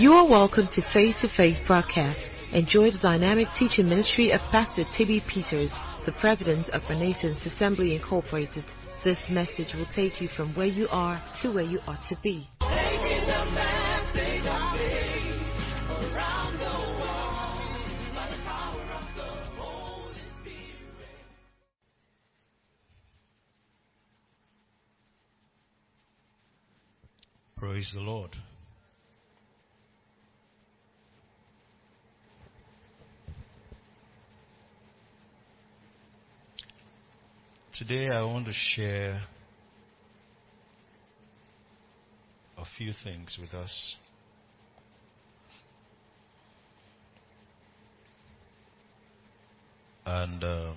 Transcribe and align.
You 0.00 0.12
are 0.12 0.26
welcome 0.26 0.66
to 0.74 0.82
Face 0.92 1.14
to 1.20 1.28
Face 1.36 1.58
broadcast. 1.66 2.18
Enjoy 2.52 2.90
the 2.90 2.98
dynamic 2.98 3.48
teaching 3.58 3.88
ministry 3.88 4.30
of 4.32 4.40
Pastor 4.50 4.84
Tibby 4.96 5.22
Peters, 5.28 5.70
the 6.06 6.12
president 6.12 6.68
of 6.70 6.82
Renaissance 6.88 7.44
Assembly 7.44 7.94
Incorporated. 7.94 8.64
This 9.04 9.18
message 9.30 9.74
will 9.74 9.86
take 9.94 10.20
you 10.20 10.28
from 10.28 10.54
where 10.54 10.66
you 10.66 10.88
are 10.90 11.22
to 11.42 11.52
where 11.52 11.64
you 11.64 11.80
ought 11.86 12.06
to 12.08 12.16
be. 12.22 12.48
Praise 27.60 27.90
the 27.92 28.00
Lord. 28.00 28.30
Today 37.74 38.08
I 38.08 38.22
want 38.22 38.46
to 38.46 38.52
share 38.54 39.20
a 42.56 42.64
few 42.78 42.94
things 43.04 43.36
with 43.38 43.52
us. 43.52 43.96
And 50.06 50.42
um, 50.42 50.76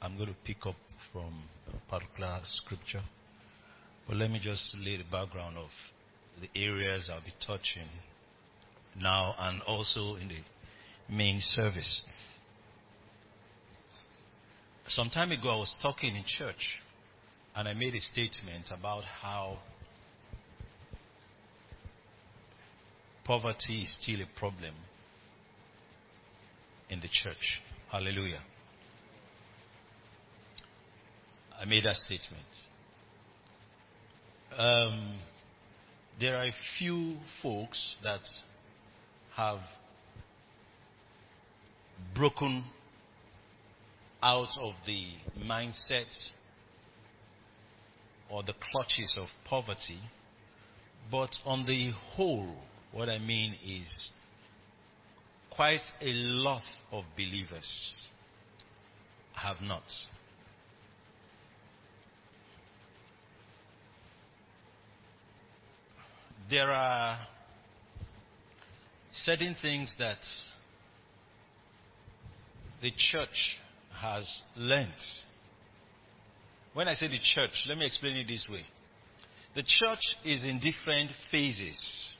I'm 0.00 0.16
going 0.16 0.30
to 0.30 0.36
pick 0.46 0.64
up 0.64 0.76
from 1.12 1.42
a 1.68 1.90
particular 1.90 2.40
scripture. 2.44 3.02
Let 4.12 4.30
me 4.30 4.40
just 4.42 4.76
lay 4.84 4.96
the 4.96 5.04
background 5.04 5.56
of 5.56 5.70
the 6.40 6.60
areas 6.60 7.08
I'll 7.12 7.20
be 7.20 7.32
touching 7.46 7.88
now 9.00 9.36
and 9.38 9.62
also 9.62 10.16
in 10.16 10.28
the 10.28 11.14
main 11.14 11.38
service. 11.40 12.02
Some 14.88 15.10
time 15.10 15.30
ago, 15.30 15.50
I 15.50 15.56
was 15.56 15.74
talking 15.80 16.16
in 16.16 16.24
church 16.26 16.80
and 17.54 17.68
I 17.68 17.74
made 17.74 17.94
a 17.94 18.00
statement 18.00 18.66
about 18.76 19.04
how 19.04 19.58
poverty 23.24 23.82
is 23.82 23.96
still 24.00 24.20
a 24.22 24.38
problem 24.38 24.74
in 26.88 26.98
the 27.00 27.08
church. 27.08 27.62
Hallelujah. 27.92 28.42
I 31.60 31.64
made 31.64 31.84
that 31.84 31.96
statement. 31.96 32.44
Um, 34.56 35.18
there 36.18 36.36
are 36.36 36.44
a 36.44 36.54
few 36.78 37.16
folks 37.42 37.96
that 38.02 38.20
have 39.36 39.60
broken 42.14 42.64
out 44.22 44.48
of 44.60 44.74
the 44.86 45.06
mindset 45.42 46.12
or 48.30 48.42
the 48.42 48.54
clutches 48.70 49.16
of 49.18 49.28
poverty. 49.48 50.00
But 51.10 51.30
on 51.44 51.66
the 51.66 51.92
whole, 52.14 52.54
what 52.92 53.08
I 53.08 53.18
mean 53.18 53.54
is 53.66 54.10
quite 55.50 55.80
a 56.00 56.12
lot 56.12 56.62
of 56.92 57.04
believers 57.16 57.94
have 59.34 59.60
not. 59.62 59.82
There 66.50 66.70
are 66.72 67.18
certain 69.12 69.54
things 69.62 69.94
that 70.00 70.18
the 72.82 72.90
church 72.96 73.58
has 74.00 74.42
learnt. 74.56 74.90
When 76.74 76.88
I 76.88 76.94
say 76.94 77.06
the 77.06 77.20
church, 77.22 77.50
let 77.68 77.78
me 77.78 77.86
explain 77.86 78.16
it 78.16 78.26
this 78.26 78.46
way. 78.50 78.64
The 79.54 79.62
church 79.62 80.00
is 80.24 80.42
in 80.42 80.58
different 80.60 81.10
phases 81.30 82.10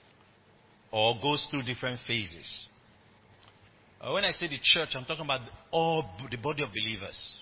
or 0.93 1.19
goes 1.21 1.47
through 1.51 1.63
different 1.63 1.99
phases. 2.07 2.67
Uh, 4.01 4.13
when 4.13 4.25
I 4.25 4.31
say 4.31 4.47
the 4.47 4.59
church, 4.63 4.91
I'm 4.95 5.05
talking 5.05 5.25
about 5.25 5.41
all 5.73 6.05
the 6.31 6.37
body 6.37 6.63
of 6.63 6.71
believers. 6.71 7.33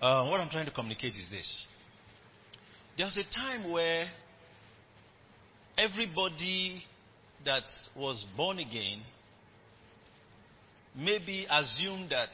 Uh, 0.00 0.28
what 0.28 0.40
I'm 0.40 0.50
trying 0.50 0.66
to 0.66 0.72
communicate 0.72 1.12
is 1.12 1.26
this. 1.30 1.66
There 2.96 3.06
was 3.06 3.16
a 3.16 3.34
time 3.34 3.70
where 3.70 4.08
everybody 5.76 6.82
that 7.44 7.62
was 7.96 8.24
born 8.36 8.58
again 8.58 9.00
maybe 10.94 11.46
assume 11.50 12.08
that 12.10 12.28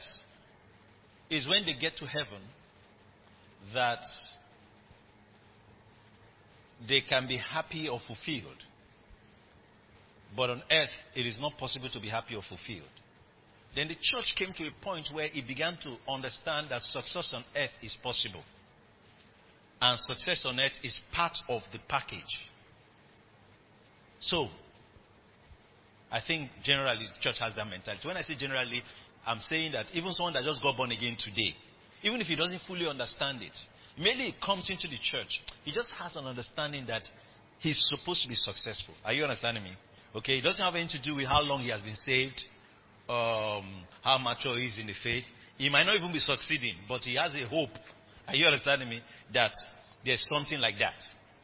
is 1.29 1.47
when 1.47 1.65
they 1.65 1.75
get 1.79 1.95
to 1.97 2.05
heaven 2.05 2.41
that 3.73 4.03
they 6.87 7.01
can 7.01 7.27
be 7.27 7.37
happy 7.37 7.87
or 7.87 7.99
fulfilled. 8.05 8.63
But 10.35 10.49
on 10.49 10.63
earth, 10.69 10.89
it 11.15 11.25
is 11.25 11.39
not 11.39 11.57
possible 11.57 11.89
to 11.91 11.99
be 11.99 12.09
happy 12.09 12.35
or 12.35 12.41
fulfilled. 12.47 12.89
Then 13.75 13.87
the 13.87 13.95
church 14.01 14.33
came 14.37 14.53
to 14.53 14.67
a 14.67 14.83
point 14.83 15.07
where 15.13 15.27
it 15.33 15.47
began 15.47 15.77
to 15.83 15.97
understand 16.07 16.67
that 16.69 16.81
success 16.81 17.33
on 17.35 17.43
earth 17.55 17.71
is 17.81 17.97
possible. 18.01 18.43
And 19.79 19.99
success 19.99 20.45
on 20.45 20.59
earth 20.59 20.73
is 20.83 20.99
part 21.13 21.37
of 21.49 21.61
the 21.71 21.79
package. 21.87 22.49
So, 24.19 24.47
I 26.11 26.19
think 26.25 26.49
generally 26.63 27.05
the 27.05 27.21
church 27.21 27.37
has 27.39 27.53
that 27.55 27.67
mentality. 27.67 28.07
When 28.07 28.17
I 28.17 28.21
say 28.21 28.35
generally, 28.37 28.81
I'm 29.25 29.39
saying 29.39 29.73
that 29.73 29.87
even 29.93 30.13
someone 30.13 30.33
that 30.33 30.43
just 30.43 30.63
got 30.63 30.77
born 30.77 30.91
again 30.91 31.17
today, 31.19 31.53
even 32.01 32.21
if 32.21 32.27
he 32.27 32.35
doesn't 32.35 32.61
fully 32.65 32.87
understand 32.87 33.41
it, 33.41 33.51
immediately 33.97 34.31
he 34.31 34.45
comes 34.45 34.69
into 34.69 34.87
the 34.87 34.97
church, 35.01 35.41
he 35.63 35.71
just 35.71 35.91
has 35.99 36.15
an 36.15 36.25
understanding 36.25 36.85
that 36.87 37.03
he's 37.59 37.77
supposed 37.89 38.23
to 38.23 38.29
be 38.29 38.35
successful. 38.35 38.93
Are 39.03 39.13
you 39.13 39.23
understanding 39.23 39.63
me? 39.63 39.73
Okay, 40.15 40.39
it 40.39 40.41
doesn't 40.41 40.63
have 40.63 40.73
anything 40.73 41.01
to 41.01 41.09
do 41.09 41.15
with 41.17 41.27
how 41.27 41.41
long 41.41 41.61
he 41.61 41.69
has 41.69 41.81
been 41.81 41.95
saved, 41.97 42.41
um, 43.09 43.83
how 44.01 44.17
mature 44.17 44.57
he 44.57 44.65
is 44.65 44.79
in 44.79 44.87
the 44.87 44.93
faith. 45.03 45.25
He 45.57 45.69
might 45.69 45.83
not 45.83 45.95
even 45.95 46.11
be 46.11 46.19
succeeding, 46.19 46.75
but 46.87 47.01
he 47.01 47.15
has 47.15 47.35
a 47.35 47.47
hope. 47.47 47.69
Are 48.27 48.35
you 48.35 48.45
understanding 48.45 48.89
me? 48.89 49.01
That 49.33 49.51
there's 50.05 50.25
something 50.29 50.59
like 50.59 50.75
that. 50.79 50.95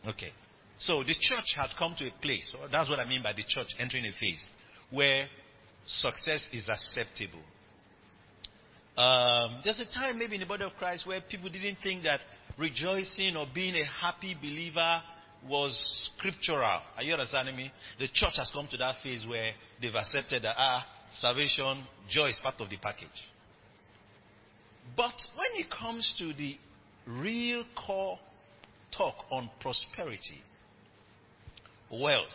Okay. 0.09 0.31
So 0.79 1.03
the 1.03 1.16
church 1.19 1.55
had 1.55 1.69
come 1.77 1.95
to 1.99 2.07
a 2.07 2.11
place, 2.21 2.55
or 2.59 2.67
that's 2.67 2.89
what 2.89 2.99
I 2.99 3.05
mean 3.07 3.23
by 3.23 3.33
the 3.33 3.44
church 3.47 3.67
entering 3.79 4.05
a 4.05 4.11
phase, 4.19 4.49
where 4.89 5.27
success 5.85 6.47
is 6.51 6.67
acceptable. 6.67 7.41
Um, 8.97 9.61
there's 9.63 9.79
a 9.79 9.91
time 9.91 10.19
maybe 10.19 10.35
in 10.35 10.41
the 10.41 10.47
body 10.47 10.63
of 10.63 10.73
Christ 10.73 11.07
where 11.07 11.22
people 11.22 11.49
didn't 11.49 11.77
think 11.81 12.03
that 12.03 12.19
rejoicing 12.57 13.35
or 13.35 13.47
being 13.53 13.75
a 13.75 13.85
happy 13.85 14.35
believer 14.39 15.01
was 15.49 16.11
scriptural. 16.16 16.81
Are 16.95 17.03
you 17.03 17.13
understanding 17.13 17.55
me? 17.55 17.72
The 17.99 18.07
church 18.13 18.33
has 18.38 18.51
come 18.53 18.67
to 18.72 18.77
that 18.77 18.95
phase 19.01 19.25
where 19.27 19.51
they've 19.81 19.93
accepted 19.93 20.43
that 20.43 20.55
ah, 20.57 20.85
salvation, 21.11 21.83
joy 22.09 22.29
is 22.29 22.39
part 22.41 22.55
of 22.59 22.69
the 22.69 22.77
package. 22.77 23.09
But 24.95 25.16
when 25.35 25.66
it 25.66 25.72
comes 25.72 26.13
to 26.19 26.33
the 26.33 26.57
real 27.08 27.64
core 27.75 28.19
talk 28.96 29.16
on 29.31 29.50
prosperity, 29.59 30.41
wealth, 31.91 32.28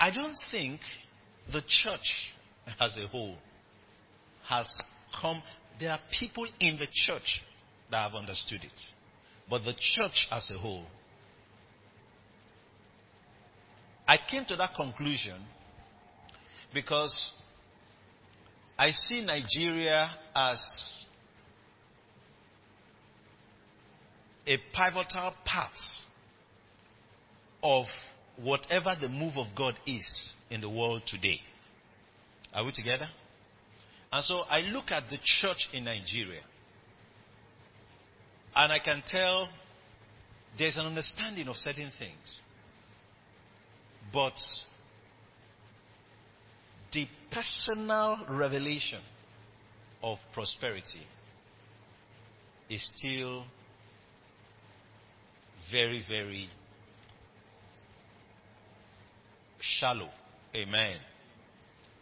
I 0.00 0.14
don't 0.14 0.36
think 0.50 0.80
the 1.52 1.62
church 1.66 2.32
as 2.80 2.96
a 2.96 3.08
whole 3.08 3.36
has 4.48 4.68
come. 5.20 5.42
There 5.80 5.90
are 5.90 6.00
people 6.18 6.46
in 6.60 6.78
the 6.78 6.86
church 6.92 7.42
that 7.90 8.10
have 8.10 8.14
understood 8.14 8.62
it. 8.62 8.78
But 9.50 9.64
the 9.64 9.74
church 9.74 10.28
as 10.30 10.50
a 10.54 10.58
whole, 10.58 10.84
I 14.06 14.18
came 14.30 14.44
to 14.46 14.56
that 14.56 14.74
conclusion 14.76 15.40
because 16.72 17.32
I 18.78 18.92
see 18.92 19.22
Nigeria 19.22 20.08
as 20.36 20.58
a 24.46 24.56
pivotal 24.72 25.34
part 25.44 25.72
of 27.62 27.86
whatever 28.36 28.94
the 29.00 29.08
move 29.08 29.36
of 29.36 29.48
God 29.56 29.74
is 29.84 30.32
in 30.48 30.60
the 30.60 30.70
world 30.70 31.02
today. 31.06 31.40
Are 32.54 32.64
we 32.64 32.72
together? 32.72 33.08
And 34.12 34.24
so 34.24 34.38
I 34.48 34.60
look 34.60 34.90
at 34.90 35.10
the 35.10 35.18
church 35.22 35.68
in 35.72 35.84
Nigeria 35.84 36.42
and 38.54 38.72
I 38.72 38.78
can 38.78 39.02
tell 39.10 39.48
there's 40.56 40.76
an 40.76 40.86
understanding 40.86 41.48
of 41.48 41.56
certain 41.56 41.90
things. 41.98 42.40
But 44.12 44.34
personal 47.30 48.26
revelation 48.30 49.00
of 50.02 50.18
prosperity 50.32 51.02
is 52.68 52.90
still 52.96 53.44
very, 55.70 56.02
very 56.08 56.48
shallow. 59.60 60.08
Amen. 60.54 60.96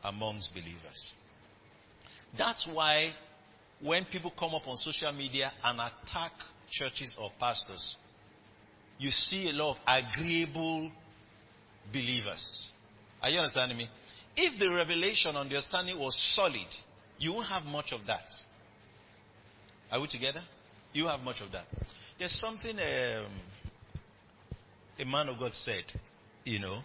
Amongst 0.05 0.53
believers. 0.53 1.13
That's 2.39 2.69
why 2.73 3.13
when 3.81 4.05
people 4.07 4.33
come 4.39 4.55
up 4.55 4.67
on 4.67 4.77
social 4.77 5.13
media 5.13 5.53
and 5.65 5.81
attack 5.81 6.33
churches 6.71 7.15
or 7.19 7.31
pastors, 7.39 7.97
you 8.99 9.11
see 9.11 9.49
a 9.49 9.53
lot 9.53 9.77
of 9.77 9.77
agreeable 9.87 10.91
believers. 11.93 12.73
Are 13.23 13.31
you 13.31 13.39
understanding 13.39 13.79
me? 13.79 13.89
If 14.37 14.59
the 14.59 14.71
revelation, 14.71 15.35
understanding 15.35 15.99
was 15.99 16.15
solid, 16.35 16.69
you 17.19 17.33
won't 17.33 17.49
have 17.49 17.65
much 17.65 17.93
of 17.93 18.01
that. 18.07 18.25
Are 19.91 20.01
we 20.01 20.09
together? 20.09 20.43
You 20.93 21.07
have 21.07 21.21
much 21.21 21.41
of 21.41 21.53
that. 21.53 21.65
There's 22.19 22.39
something 22.41 22.77
um, 22.77 23.27
a 24.99 25.05
man 25.05 25.29
of 25.29 25.39
God 25.39 25.53
said, 25.65 25.85
you 26.45 26.59
know, 26.59 26.81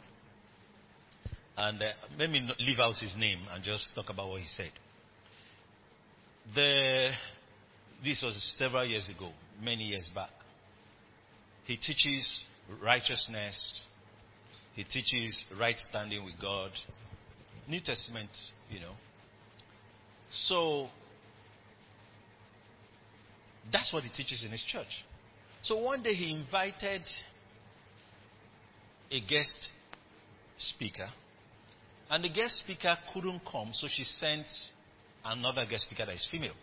and 1.57 1.81
uh, 1.81 1.86
let 2.18 2.30
me 2.30 2.50
leave 2.59 2.80
out 2.80 2.95
his 2.95 3.15
name 3.18 3.39
and 3.51 3.63
just 3.63 3.92
talk 3.95 4.09
about 4.09 4.30
what 4.30 4.42
he 4.42 4.47
said. 4.47 4.71
The, 6.56 7.12
this 8.04 8.21
was 8.24 8.36
several 8.57 8.86
years 8.86 9.09
ago, 9.09 9.31
many 9.62 9.83
years 9.83 10.09
back. 10.13 10.31
He 11.65 11.77
teaches 11.77 12.44
righteousness. 12.81 13.83
He 14.75 14.83
teaches 14.83 15.45
right 15.59 15.77
standing 15.77 16.24
with 16.25 16.33
God. 16.42 16.71
New 17.67 17.81
Testament, 17.81 18.29
you 18.69 18.79
know. 18.79 18.93
So, 20.31 20.87
that's 23.71 23.93
what 23.93 24.03
he 24.03 24.09
teaches 24.09 24.43
in 24.43 24.51
his 24.51 24.63
church. 24.63 25.05
So 25.63 25.77
one 25.77 26.01
day 26.01 26.13
he 26.13 26.31
invited 26.31 27.03
a 29.11 29.19
guest 29.21 29.55
speaker, 30.57 31.07
and 32.09 32.23
the 32.23 32.29
guest 32.29 32.57
speaker 32.59 32.97
couldn't 33.13 33.41
come, 33.49 33.69
so 33.73 33.87
she 33.89 34.03
sent 34.03 34.45
another 35.23 35.65
guest 35.69 35.83
speaker 35.83 36.05
that 36.05 36.15
is 36.15 36.27
female. 36.31 36.55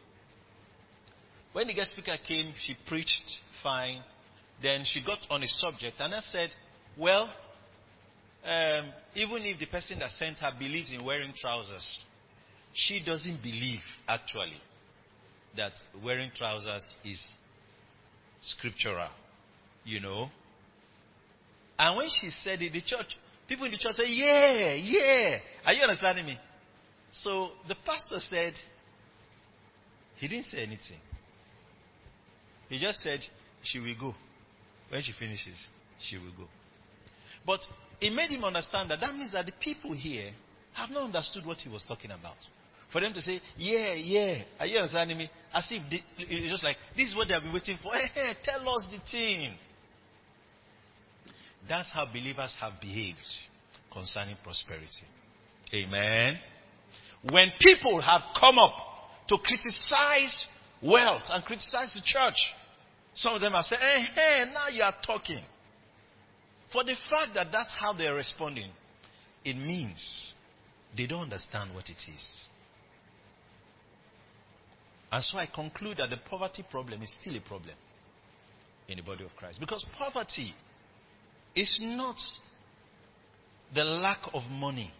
When 1.52 1.68
the 1.68 1.74
guest 1.74 1.92
speaker 1.92 2.16
came, 2.26 2.52
she 2.60 2.76
preached 2.86 3.22
fine. 3.62 4.02
Then 4.60 4.82
she 4.84 5.02
got 5.04 5.18
on 5.30 5.42
a 5.42 5.48
subject, 5.48 6.00
and 6.00 6.14
I 6.14 6.20
said, 6.32 6.50
Well, 6.96 7.32
um, 8.44 8.92
even 9.14 9.42
if 9.42 9.58
the 9.58 9.66
person 9.66 9.98
that 9.98 10.10
sent 10.12 10.38
her 10.38 10.50
believes 10.58 10.92
in 10.92 11.04
wearing 11.04 11.32
trousers, 11.40 11.98
she 12.72 13.02
doesn't 13.04 13.42
believe 13.42 13.80
actually 14.06 14.60
that 15.56 15.72
wearing 16.04 16.30
trousers 16.34 16.94
is 17.04 17.22
scriptural, 18.40 19.10
you 19.84 20.00
know. 20.00 20.28
And 21.78 21.96
when 21.96 22.08
she 22.20 22.30
said 22.30 22.62
it, 22.62 22.72
the 22.72 22.82
church, 22.82 23.16
people 23.48 23.66
in 23.66 23.72
the 23.72 23.78
church 23.78 23.94
said, 23.94 24.06
Yeah, 24.08 24.74
yeah. 24.74 25.38
Are 25.64 25.72
you 25.72 25.82
understanding 25.82 26.26
me? 26.26 26.38
So 27.12 27.50
the 27.66 27.74
pastor 27.86 28.18
said, 28.30 28.52
he 30.16 30.28
didn't 30.28 30.46
say 30.46 30.58
anything. 30.58 31.00
He 32.68 32.78
just 32.78 33.00
said, 33.00 33.20
She 33.62 33.78
will 33.78 33.94
go. 33.98 34.14
When 34.90 35.02
she 35.02 35.12
finishes, 35.18 35.56
she 36.00 36.16
will 36.16 36.32
go. 36.36 36.48
But 37.46 37.60
it 38.00 38.12
made 38.12 38.30
him 38.30 38.44
understand 38.44 38.90
that 38.90 39.00
that 39.00 39.14
means 39.14 39.32
that 39.32 39.46
the 39.46 39.52
people 39.60 39.92
here 39.92 40.30
have 40.74 40.90
not 40.90 41.04
understood 41.04 41.44
what 41.44 41.58
he 41.58 41.68
was 41.68 41.84
talking 41.86 42.10
about. 42.10 42.36
For 42.92 43.00
them 43.00 43.12
to 43.12 43.20
say, 43.20 43.40
yeah, 43.56 43.92
yeah, 43.94 44.42
are 44.58 44.66
you 44.66 44.78
understanding 44.78 45.18
me? 45.18 45.30
As 45.52 45.66
if 45.70 45.82
they, 45.90 46.02
it's 46.18 46.50
just 46.50 46.64
like, 46.64 46.76
this 46.96 47.08
is 47.08 47.16
what 47.16 47.28
they 47.28 47.34
have 47.34 47.42
been 47.42 47.52
waiting 47.52 47.76
for. 47.82 47.92
Hey, 48.14 48.34
tell 48.42 48.66
us 48.68 48.86
the 48.90 48.98
thing. 49.10 49.54
That's 51.68 51.92
how 51.92 52.06
believers 52.06 52.52
have 52.60 52.80
behaved 52.80 53.18
concerning 53.92 54.36
prosperity. 54.42 55.04
Amen. 55.74 56.38
When 57.30 57.50
people 57.60 58.00
have 58.00 58.22
come 58.38 58.58
up 58.58 58.72
to 59.28 59.36
criticize 59.44 60.46
wealth 60.82 61.24
and 61.28 61.44
criticize 61.44 61.92
the 61.92 62.00
church, 62.02 62.36
some 63.14 63.34
of 63.34 63.40
them 63.42 63.52
have 63.52 63.66
said, 63.66 63.78
hey, 63.78 64.04
hey, 64.14 64.44
now 64.54 64.68
you 64.68 64.82
are 64.82 64.94
talking. 65.04 65.42
For 66.72 66.84
the 66.84 66.94
fact 67.08 67.34
that 67.34 67.48
that's 67.50 67.72
how 67.78 67.92
they're 67.92 68.14
responding, 68.14 68.70
it 69.44 69.56
means 69.56 70.34
they 70.96 71.06
don't 71.06 71.22
understand 71.22 71.74
what 71.74 71.88
it 71.88 71.96
is. 71.96 72.46
And 75.10 75.24
so 75.24 75.38
I 75.38 75.46
conclude 75.46 75.96
that 75.98 76.10
the 76.10 76.18
poverty 76.28 76.64
problem 76.70 77.02
is 77.02 77.14
still 77.20 77.36
a 77.36 77.40
problem 77.40 77.74
in 78.88 78.96
the 78.96 79.02
body 79.02 79.24
of 79.24 79.34
Christ. 79.36 79.60
Because 79.60 79.84
poverty 79.96 80.54
is 81.54 81.78
not 81.82 82.16
the 83.74 83.84
lack 83.84 84.20
of 84.34 84.42
money. 84.50 84.92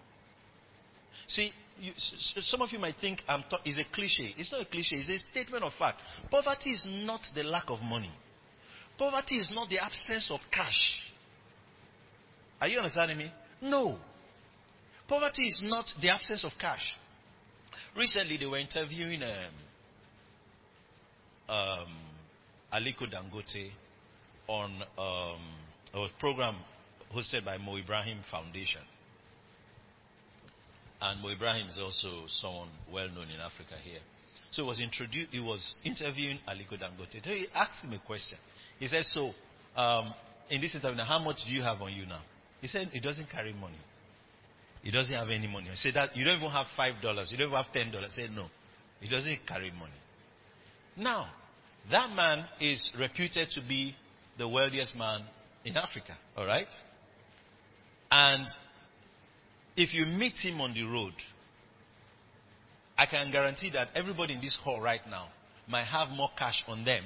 See, 1.26 1.52
you, 1.80 1.92
some 1.96 2.62
of 2.62 2.70
you 2.72 2.78
might 2.78 2.96
think 3.00 3.22
I'm 3.28 3.44
it's 3.64 3.78
a 3.78 3.94
cliche. 3.94 4.34
It's 4.36 4.50
not 4.50 4.62
a 4.62 4.64
cliche, 4.64 4.96
it's 4.96 5.08
a 5.08 5.30
statement 5.30 5.62
of 5.62 5.72
fact. 5.78 5.98
Poverty 6.30 6.70
is 6.70 6.86
not 6.88 7.20
the 7.34 7.42
lack 7.42 7.68
of 7.68 7.80
money, 7.80 8.12
poverty 8.98 9.36
is 9.36 9.50
not 9.54 9.68
the 9.68 9.78
absence 9.78 10.30
of 10.30 10.40
cash. 10.50 11.07
Are 12.60 12.68
you 12.68 12.78
understanding 12.78 13.18
me? 13.18 13.32
No. 13.62 13.98
Poverty 15.08 15.46
is 15.46 15.60
not 15.62 15.86
the 16.02 16.10
absence 16.10 16.44
of 16.44 16.52
cash. 16.60 16.96
Recently, 17.96 18.36
they 18.36 18.46
were 18.46 18.58
interviewing 18.58 19.22
um, 19.22 19.30
um, 21.48 21.96
Aliko 22.72 23.06
Dangote 23.10 23.70
on 24.46 24.82
um, 24.98 25.40
a 25.94 26.06
program 26.20 26.56
hosted 27.14 27.44
by 27.44 27.56
Mo 27.58 27.76
Ibrahim 27.76 28.18
Foundation. 28.30 28.82
And 31.00 31.22
Mo 31.22 31.28
Ibrahim 31.28 31.68
is 31.68 31.78
also 31.78 32.24
someone 32.28 32.68
well 32.92 33.08
known 33.08 33.30
in 33.30 33.40
Africa 33.40 33.74
here. 33.82 34.00
So 34.50 34.62
he 34.62 34.68
was 34.68 34.80
introduced. 34.80 35.30
He 35.30 35.40
was 35.40 35.74
interviewing 35.84 36.38
Aliko 36.48 36.72
Dangote. 36.80 37.22
So 37.24 37.30
he 37.30 37.46
asked 37.54 37.84
him 37.84 37.92
a 37.92 37.98
question. 37.98 38.38
He 38.78 38.88
said, 38.88 39.04
"So, 39.04 39.32
um, 39.76 40.14
in 40.50 40.60
this 40.60 40.74
interview, 40.74 41.02
how 41.02 41.18
much 41.18 41.44
do 41.46 41.52
you 41.52 41.62
have 41.62 41.80
on 41.80 41.92
you 41.92 42.06
now?" 42.06 42.22
He 42.60 42.66
said, 42.66 42.88
"He 42.92 43.00
doesn't 43.00 43.30
carry 43.30 43.52
money. 43.52 43.78
He 44.82 44.90
doesn't 44.90 45.14
have 45.14 45.30
any 45.30 45.46
money." 45.46 45.70
I 45.70 45.74
said, 45.74 45.94
"That 45.94 46.16
you 46.16 46.24
don't 46.24 46.38
even 46.38 46.50
have 46.50 46.66
five 46.76 47.00
dollars. 47.00 47.30
You 47.30 47.38
don't 47.38 47.48
even 47.48 47.62
have 47.62 47.72
ten 47.72 47.90
dollars." 47.90 48.12
He 48.14 48.22
said, 48.22 48.32
"No, 48.32 48.48
he 49.00 49.08
doesn't 49.08 49.46
carry 49.46 49.70
money." 49.70 49.92
Now, 50.96 51.30
that 51.90 52.10
man 52.10 52.46
is 52.60 52.90
reputed 52.98 53.50
to 53.52 53.60
be 53.60 53.94
the 54.36 54.48
wealthiest 54.48 54.96
man 54.96 55.24
in 55.64 55.76
Africa. 55.76 56.16
All 56.36 56.46
right, 56.46 56.68
and 58.10 58.46
if 59.76 59.94
you 59.94 60.06
meet 60.06 60.34
him 60.36 60.60
on 60.60 60.74
the 60.74 60.82
road, 60.82 61.14
I 62.96 63.06
can 63.06 63.30
guarantee 63.30 63.70
that 63.70 63.88
everybody 63.94 64.34
in 64.34 64.40
this 64.40 64.56
hall 64.64 64.80
right 64.80 65.06
now 65.08 65.28
might 65.68 65.84
have 65.84 66.08
more 66.08 66.30
cash 66.36 66.64
on 66.66 66.84
them 66.84 67.04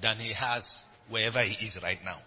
than 0.00 0.18
he 0.18 0.32
has 0.32 0.62
wherever 1.10 1.42
he 1.44 1.66
is 1.66 1.76
right 1.82 1.98
now. 2.02 2.20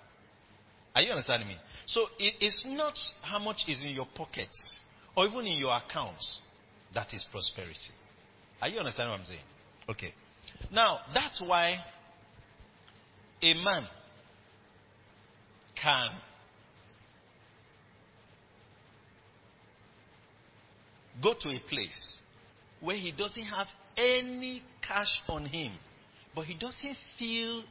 Are 0.96 1.02
you 1.02 1.12
understanding 1.12 1.48
me? 1.48 1.56
So 1.86 2.06
it's 2.18 2.64
not 2.68 2.94
how 3.22 3.40
much 3.40 3.58
is 3.68 3.82
in 3.82 3.90
your 3.90 4.08
pockets 4.16 4.80
or 5.16 5.28
even 5.28 5.46
in 5.46 5.58
your 5.58 5.76
accounts 5.76 6.40
that 6.94 7.14
is 7.14 7.26
prosperity. 7.32 7.94
Are 8.62 8.68
you 8.68 8.80
understanding 8.80 9.12
what 9.12 9.20
I'm 9.22 9.26
saying? 9.26 9.40
Okay. 9.90 10.14
Now, 10.72 11.00
that's 11.14 11.42
why 11.46 11.78
a 13.42 13.54
man 13.54 13.88
can 15.82 16.10
go 21.22 21.34
to 21.40 21.50
a 21.50 21.60
place 21.70 22.18
where 22.82 22.98
he 22.98 23.12
doesn't 23.12 23.46
have 23.46 23.68
any 23.98 24.62
cash 24.86 25.12
on 25.28 25.46
him, 25.46 25.74
but 26.36 26.46
he 26.46 26.54
doesn't 26.54 26.98
feel 27.18 27.64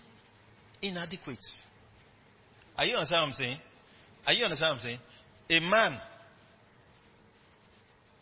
inadequate. 0.82 1.38
Are 2.78 2.86
you 2.86 2.94
understand 2.94 3.22
what 3.22 3.28
I'm 3.28 3.32
saying? 3.34 3.58
Are 4.26 4.32
you 4.32 4.44
understand 4.44 4.70
what 4.70 4.76
I'm 4.76 4.82
saying? 4.82 4.98
A 5.50 5.60
man 5.68 5.98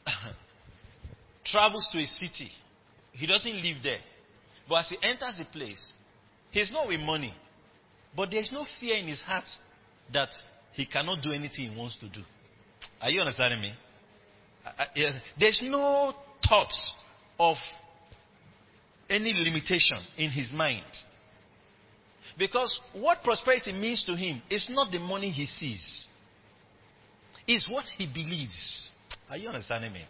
travels 1.45 1.87
to 1.93 1.99
a 1.99 2.07
city. 2.07 2.51
He 3.13 3.27
doesn't 3.27 3.55
live 3.55 3.77
there. 3.83 3.99
But 4.69 4.77
as 4.77 4.89
he 4.89 4.99
enters 5.03 5.39
the 5.39 5.45
place, 5.45 5.93
he's 6.51 6.73
not 6.73 6.89
with 6.89 7.01
money. 7.01 7.35
But 8.17 8.31
there's 8.31 8.51
no 8.51 8.67
fear 8.81 8.97
in 8.97 9.07
his 9.09 9.21
heart 9.21 9.45
that 10.13 10.31
he 10.73 10.87
cannot 10.87 11.23
do 11.23 11.33
anything 11.33 11.71
he 11.71 11.77
wants 11.77 11.97
to 11.99 12.09
do. 12.09 12.21
Are 13.01 13.11
you 13.11 13.21
understanding 13.21 13.61
me? 13.61 13.75
I- 14.65 14.87
I- 14.97 15.23
There's 15.39 15.61
no 15.63 16.15
thoughts 16.49 16.95
of 17.39 17.57
any 19.11 19.33
limitation 19.35 19.99
in 20.17 20.31
his 20.31 20.51
mind. 20.53 20.85
Because 22.39 22.79
what 22.93 23.23
prosperity 23.23 23.73
means 23.73 24.05
to 24.05 24.15
him 24.15 24.43
is 24.51 24.67
not 24.71 24.93
the 24.93 24.99
money 24.99 25.31
he 25.31 25.47
sees, 25.47 26.07
it's 27.47 27.67
what 27.69 27.85
he 27.97 28.07
believes. 28.07 28.91
Are 29.31 29.37
you 29.37 29.49
understanding 29.49 29.93
me? 29.93 30.05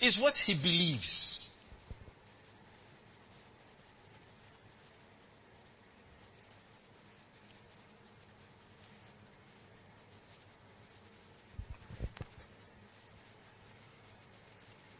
It's 0.00 0.18
what 0.18 0.34
he 0.46 0.54
believes. 0.54 1.48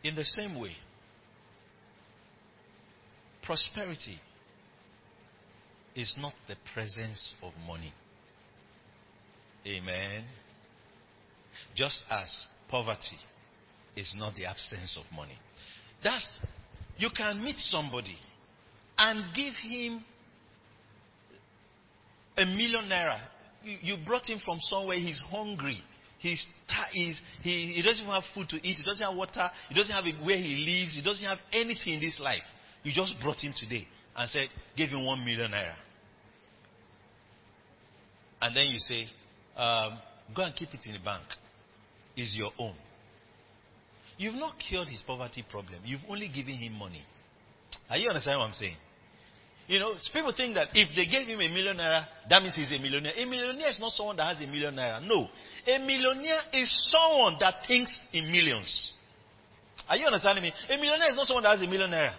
In 0.04 0.16
the 0.16 0.24
same 0.24 0.60
way, 0.60 0.72
prosperity 3.42 4.18
is 5.94 6.14
not 6.18 6.32
the 6.48 6.56
presence 6.74 7.34
of 7.42 7.52
money. 7.66 7.92
Amen. 9.66 10.24
Just 11.74 12.02
as 12.10 12.46
poverty 12.68 13.18
is 13.96 14.14
not 14.16 14.34
the 14.34 14.46
absence 14.46 14.98
of 14.98 15.16
money. 15.16 15.38
That's, 16.02 16.26
you 16.96 17.08
can 17.16 17.42
meet 17.42 17.56
somebody 17.58 18.16
and 18.98 19.34
give 19.34 19.54
him 19.62 20.02
a 22.36 22.44
million 22.46 22.88
naira. 22.88 23.20
You, 23.62 23.78
you 23.82 23.96
brought 24.04 24.26
him 24.26 24.40
from 24.44 24.58
somewhere, 24.62 24.96
he's 24.96 25.20
hungry. 25.30 25.78
He's, 26.18 26.44
he's, 26.92 27.20
he, 27.42 27.72
he 27.74 27.82
doesn't 27.82 28.02
even 28.04 28.14
have 28.14 28.24
food 28.34 28.48
to 28.50 28.56
eat. 28.56 28.76
He 28.76 28.84
doesn't 28.84 29.04
have 29.04 29.16
water. 29.16 29.50
He 29.68 29.74
doesn't 29.74 29.94
have 29.94 30.04
where 30.24 30.38
he 30.38 30.56
lives. 30.56 30.94
He 30.94 31.02
doesn't 31.02 31.26
have 31.26 31.38
anything 31.52 31.94
in 31.94 32.00
this 32.00 32.18
life. 32.20 32.42
You 32.82 32.92
just 32.94 33.14
brought 33.20 33.38
him 33.38 33.52
today 33.56 33.86
and 34.16 34.30
said, 34.30 34.48
give 34.76 34.90
him 34.90 35.04
one 35.04 35.24
million 35.24 35.50
naira. 35.50 35.74
And 38.40 38.56
then 38.56 38.66
you 38.66 38.78
say, 38.78 39.06
um, 39.56 39.98
go 40.34 40.42
and 40.42 40.54
keep 40.54 40.74
it 40.74 40.80
in 40.86 40.92
the 40.92 40.98
bank. 40.98 41.24
It's 42.16 42.36
your 42.36 42.50
own. 42.58 42.74
You've 44.18 44.34
not 44.34 44.54
cured 44.58 44.88
his 44.88 45.02
poverty 45.02 45.44
problem. 45.48 45.80
You've 45.84 46.02
only 46.08 46.28
given 46.28 46.54
him 46.54 46.74
money. 46.74 47.04
Are 47.88 47.96
you 47.96 48.08
understanding 48.08 48.40
what 48.40 48.46
I'm 48.48 48.54
saying? 48.54 48.76
You 49.68 49.78
know, 49.78 49.94
people 50.12 50.34
think 50.36 50.54
that 50.54 50.68
if 50.74 50.88
they 50.94 51.06
gave 51.06 51.26
him 51.26 51.40
a 51.40 51.48
million 51.48 51.76
naira, 51.76 52.04
that 52.28 52.42
means 52.42 52.54
he's 52.54 52.70
a 52.72 52.78
millionaire. 52.82 53.12
A 53.16 53.24
millionaire 53.24 53.70
is 53.70 53.78
not 53.80 53.92
someone 53.92 54.16
that 54.16 54.36
has 54.36 54.42
a 54.42 54.50
million 54.50 54.74
naira. 54.74 55.00
No. 55.06 55.28
A 55.66 55.78
millionaire 55.78 56.40
is 56.52 56.90
someone 56.90 57.36
that 57.40 57.54
thinks 57.66 57.98
in 58.12 58.30
millions. 58.30 58.92
Are 59.88 59.96
you 59.96 60.06
understanding 60.06 60.42
me? 60.42 60.52
A 60.68 60.76
millionaire 60.76 61.10
is 61.10 61.16
not 61.16 61.26
someone 61.26 61.44
that 61.44 61.58
has 61.58 61.62
a 61.66 61.70
million 61.70 61.90
naira. 61.90 62.12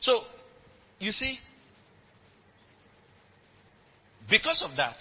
So, 0.00 0.20
you 0.98 1.10
see, 1.10 1.38
because 4.28 4.62
of 4.68 4.76
that, 4.76 4.96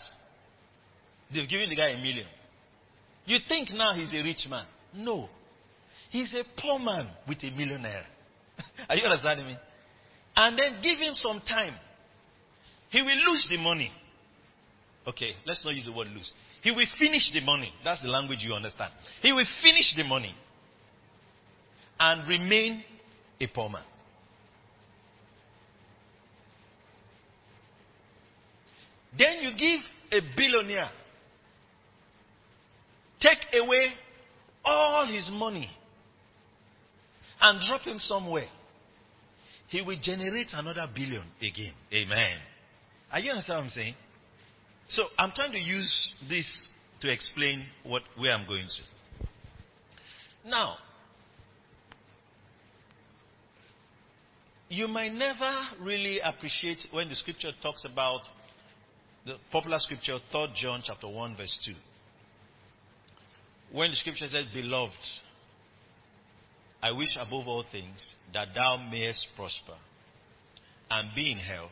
they've 1.34 1.48
given 1.50 1.70
the 1.70 1.76
guy 1.76 1.90
a 1.90 1.98
million. 1.98 2.28
You 3.26 3.40
think 3.48 3.70
now 3.72 3.94
he's 3.94 4.14
a 4.14 4.24
rich 4.24 4.46
man. 4.50 4.66
No. 4.94 5.30
He's 6.12 6.34
a 6.34 6.44
poor 6.62 6.80
man 6.80 7.08
with 7.28 7.40
a 7.44 7.52
millionaire. 7.52 8.06
Are 8.90 8.96
you 8.96 9.04
understanding 9.04 9.48
me? 9.48 9.58
And 10.36 10.58
then 10.58 10.80
give 10.82 11.00
him 11.00 11.14
some 11.14 11.42
time. 11.48 11.74
He 12.90 13.02
will 13.02 13.18
lose 13.30 13.48
the 13.50 13.58
money. 13.58 13.92
Okay, 15.08 15.34
let's 15.46 15.64
not 15.66 15.74
use 15.76 15.86
the 15.86 15.92
word 15.92 16.08
lose. 16.08 16.32
He 16.62 16.72
will 16.72 16.86
finish 17.00 17.32
the 17.34 17.42
money. 17.42 17.72
That's 17.84 18.02
the 18.02 18.08
language 18.10 18.40
you 18.42 18.54
understand. 18.54 18.92
He 19.22 19.32
will 19.32 19.46
finish 19.62 19.94
the 19.96 20.04
money 20.04 20.34
and 22.00 22.28
remain 22.28 22.84
a 23.40 23.48
poor 23.48 23.70
man. 23.70 23.84
Then 29.18 29.44
you 29.44 29.52
give 29.58 29.80
a 30.12 30.36
billionaire, 30.36 30.90
take 33.20 33.38
away 33.62 33.94
all 34.64 35.08
his 35.08 35.30
money 35.32 35.70
and 37.42 37.60
drop 37.68 37.82
him 37.82 38.00
somewhere. 38.00 38.48
He 39.68 39.82
will 39.82 39.98
generate 40.02 40.48
another 40.54 40.88
billion 40.94 41.24
again. 41.42 41.74
Amen. 41.94 42.38
Are 43.12 43.20
you 43.20 43.32
understand 43.32 43.58
what 43.58 43.64
I'm 43.64 43.70
saying? 43.70 43.96
So 44.90 45.04
I'm 45.18 45.32
trying 45.36 45.52
to 45.54 45.60
use 45.60 46.14
this 46.30 46.70
to 47.02 47.12
explain 47.12 47.66
what 47.84 48.04
where 48.18 48.34
I'm 48.34 48.48
going 48.48 48.68
to. 48.68 50.50
Now, 50.50 50.76
you 54.70 54.88
might 54.88 55.14
never 55.14 55.54
really 55.82 56.20
appreciate 56.20 56.80
when 56.92 57.10
the 57.10 57.16
scripture 57.16 57.52
talks 57.62 57.86
about 57.86 58.22
the 59.26 59.38
popular 59.52 59.80
scripture, 59.80 60.18
3 60.32 60.48
John 60.56 60.82
chapter 60.84 61.08
1, 61.08 61.36
verse 61.36 61.58
2. 61.66 61.74
When 63.72 63.90
the 63.90 63.98
scripture 63.98 64.28
says, 64.28 64.46
Beloved, 64.54 64.94
I 66.82 66.92
wish 66.92 67.16
above 67.20 67.48
all 67.48 67.66
things 67.72 68.16
that 68.34 68.50
thou 68.54 68.78
mayest 68.92 69.28
prosper 69.36 69.78
and 70.92 71.16
be 71.16 71.32
in 71.32 71.40
health, 71.40 71.72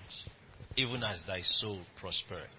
even 0.75 1.03
as 1.03 1.23
thy 1.27 1.41
soul 1.41 1.81
prospereth. 1.99 2.49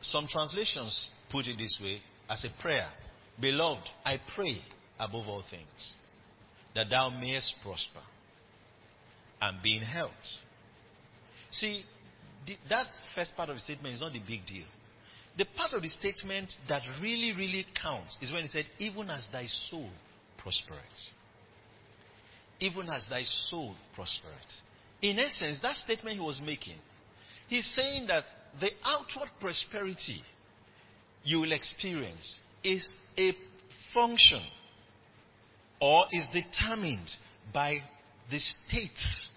Some 0.00 0.28
translations 0.30 1.08
put 1.32 1.46
it 1.46 1.58
this 1.58 1.80
way 1.82 2.00
as 2.30 2.44
a 2.44 2.62
prayer 2.62 2.88
Beloved, 3.40 3.88
I 4.04 4.18
pray 4.34 4.62
above 4.98 5.28
all 5.28 5.44
things 5.50 5.94
that 6.74 6.88
thou 6.90 7.10
mayest 7.10 7.54
prosper 7.62 8.00
and 9.40 9.62
be 9.62 9.76
in 9.76 9.82
health. 9.82 10.10
See, 11.50 11.84
the, 12.46 12.56
that 12.68 12.86
first 13.14 13.36
part 13.36 13.48
of 13.48 13.56
the 13.56 13.60
statement 13.60 13.94
is 13.94 14.00
not 14.00 14.12
the 14.12 14.20
big 14.20 14.46
deal. 14.46 14.66
The 15.36 15.46
part 15.56 15.72
of 15.72 15.82
the 15.82 15.88
statement 16.00 16.52
that 16.68 16.82
really, 17.02 17.32
really 17.36 17.66
counts 17.80 18.16
is 18.22 18.32
when 18.32 18.42
he 18.42 18.48
said, 18.48 18.66
Even 18.78 19.10
as 19.10 19.26
thy 19.32 19.46
soul 19.68 19.90
prospereth. 20.38 20.80
Even 22.60 22.88
as 22.88 23.06
thy 23.10 23.24
soul 23.24 23.74
prospereth. 23.94 24.32
In 25.02 25.18
essence, 25.18 25.58
that 25.62 25.76
statement 25.76 26.16
he 26.16 26.22
was 26.22 26.40
making, 26.42 26.78
he's 27.48 27.66
saying 27.74 28.06
that 28.06 28.24
the 28.60 28.70
outward 28.82 29.28
prosperity 29.40 30.22
you 31.22 31.40
will 31.40 31.52
experience 31.52 32.40
is 32.64 32.94
a 33.18 33.32
function 33.92 34.42
or 35.80 36.06
is 36.12 36.26
determined 36.32 37.10
by 37.52 37.78
the 38.30 38.38
states 38.38 39.28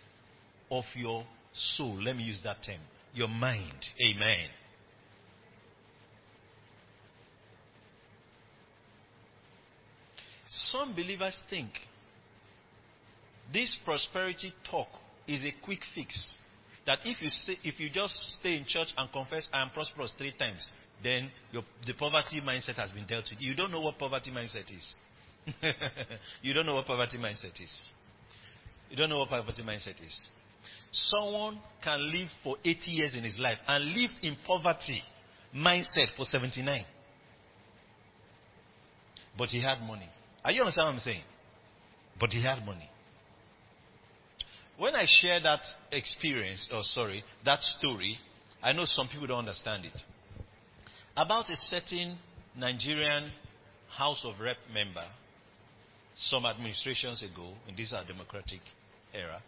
of 0.72 0.86
your 0.96 1.26
soul. 1.54 2.02
Let 2.02 2.16
me 2.16 2.24
use 2.24 2.42
that 2.44 2.58
term. 2.66 2.80
Your 3.14 3.28
mind. 3.28 3.86
Amen. 4.02 4.50
Some 10.48 10.96
believers 10.96 11.40
think 11.50 11.70
this 13.54 13.78
prosperity 13.86 14.54
talk 14.70 14.88
is 15.28 15.44
a 15.44 15.54
quick 15.64 15.82
fix. 15.94 16.36
That 16.86 17.00
if 17.06 17.22
you 17.22 17.30
say, 17.30 17.58
if 17.64 17.80
you 17.80 17.90
just 17.90 18.14
stay 18.40 18.58
in 18.58 18.66
church 18.66 18.88
and 18.98 19.12
confess 19.12 19.48
I 19.54 19.62
am 19.62 19.70
prosperous 19.70 20.12
three 20.18 20.34
times, 20.38 20.72
then 21.04 21.32
your, 21.52 21.64
the 21.86 21.94
poverty 21.94 22.42
mindset 22.42 22.76
has 22.76 22.92
been 22.92 23.06
dealt 23.06 23.26
with. 23.30 23.40
You 23.42 23.56
don't 23.56 23.72
know 23.72 23.82
what 23.82 24.00
poverty 24.00 24.32
mindset 24.32 24.74
is. 24.76 24.96
you 26.42 26.54
don't 26.54 26.66
know 26.66 26.76
what 26.76 26.86
poverty 26.88 27.18
mindset 27.18 27.62
is. 27.62 27.76
You 28.90 28.98
don't 28.98 29.10
know 29.10 29.20
what 29.20 29.30
poverty 29.30 29.62
mindset 29.62 30.04
is. 30.04 30.20
Someone 30.92 31.60
can 31.84 32.12
live 32.12 32.30
for 32.44 32.58
80 32.64 32.92
years 32.92 33.14
in 33.14 33.24
his 33.24 33.38
life 33.40 33.58
and 33.68 33.84
live 33.94 34.12
in 34.24 34.36
poverty 34.46 35.02
mindset 35.56 36.08
for 36.16 36.26
79. 36.26 36.86
But 39.38 39.50
he 39.50 39.62
had 39.62 39.82
money. 39.82 40.10
Are 40.44 40.52
you 40.52 40.62
understand 40.62 40.88
what 40.88 40.94
I'm 40.94 41.00
saying? 41.00 41.22
But 42.20 42.32
he 42.32 42.42
had 42.44 42.66
money. 42.66 42.90
When 44.78 44.96
I 44.96 45.06
share 45.08 45.40
that 45.42 45.62
experience, 45.92 46.68
or 46.74 46.84
sorry, 46.84 47.24
that 47.46 47.62
story, 47.62 48.18
I 48.64 48.72
know 48.74 48.86
some 48.86 49.08
people 49.08 49.28
don't 49.28 49.40
understand 49.40 49.86
it. 49.86 49.94
About 51.16 51.50
a 51.50 51.56
certain 51.56 52.18
Nigerian 52.58 53.32
House 53.90 54.24
of 54.26 54.40
Rep 54.40 54.58
member, 54.74 55.06
some 56.16 56.46
administrations 56.46 57.24
ago, 57.24 57.54
in 57.68 57.76
this 57.76 57.94
our 57.94 58.06
democratic 58.06 58.62
era, 59.14 59.42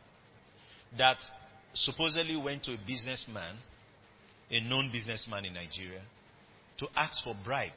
that 0.97 1.17
supposedly 1.73 2.35
went 2.35 2.63
to 2.63 2.73
a 2.73 2.77
businessman, 2.85 3.55
a 4.49 4.59
known 4.61 4.91
businessman 4.91 5.45
in 5.45 5.53
Nigeria, 5.53 6.01
to 6.79 6.87
ask 6.95 7.23
for 7.23 7.35
bribe 7.43 7.71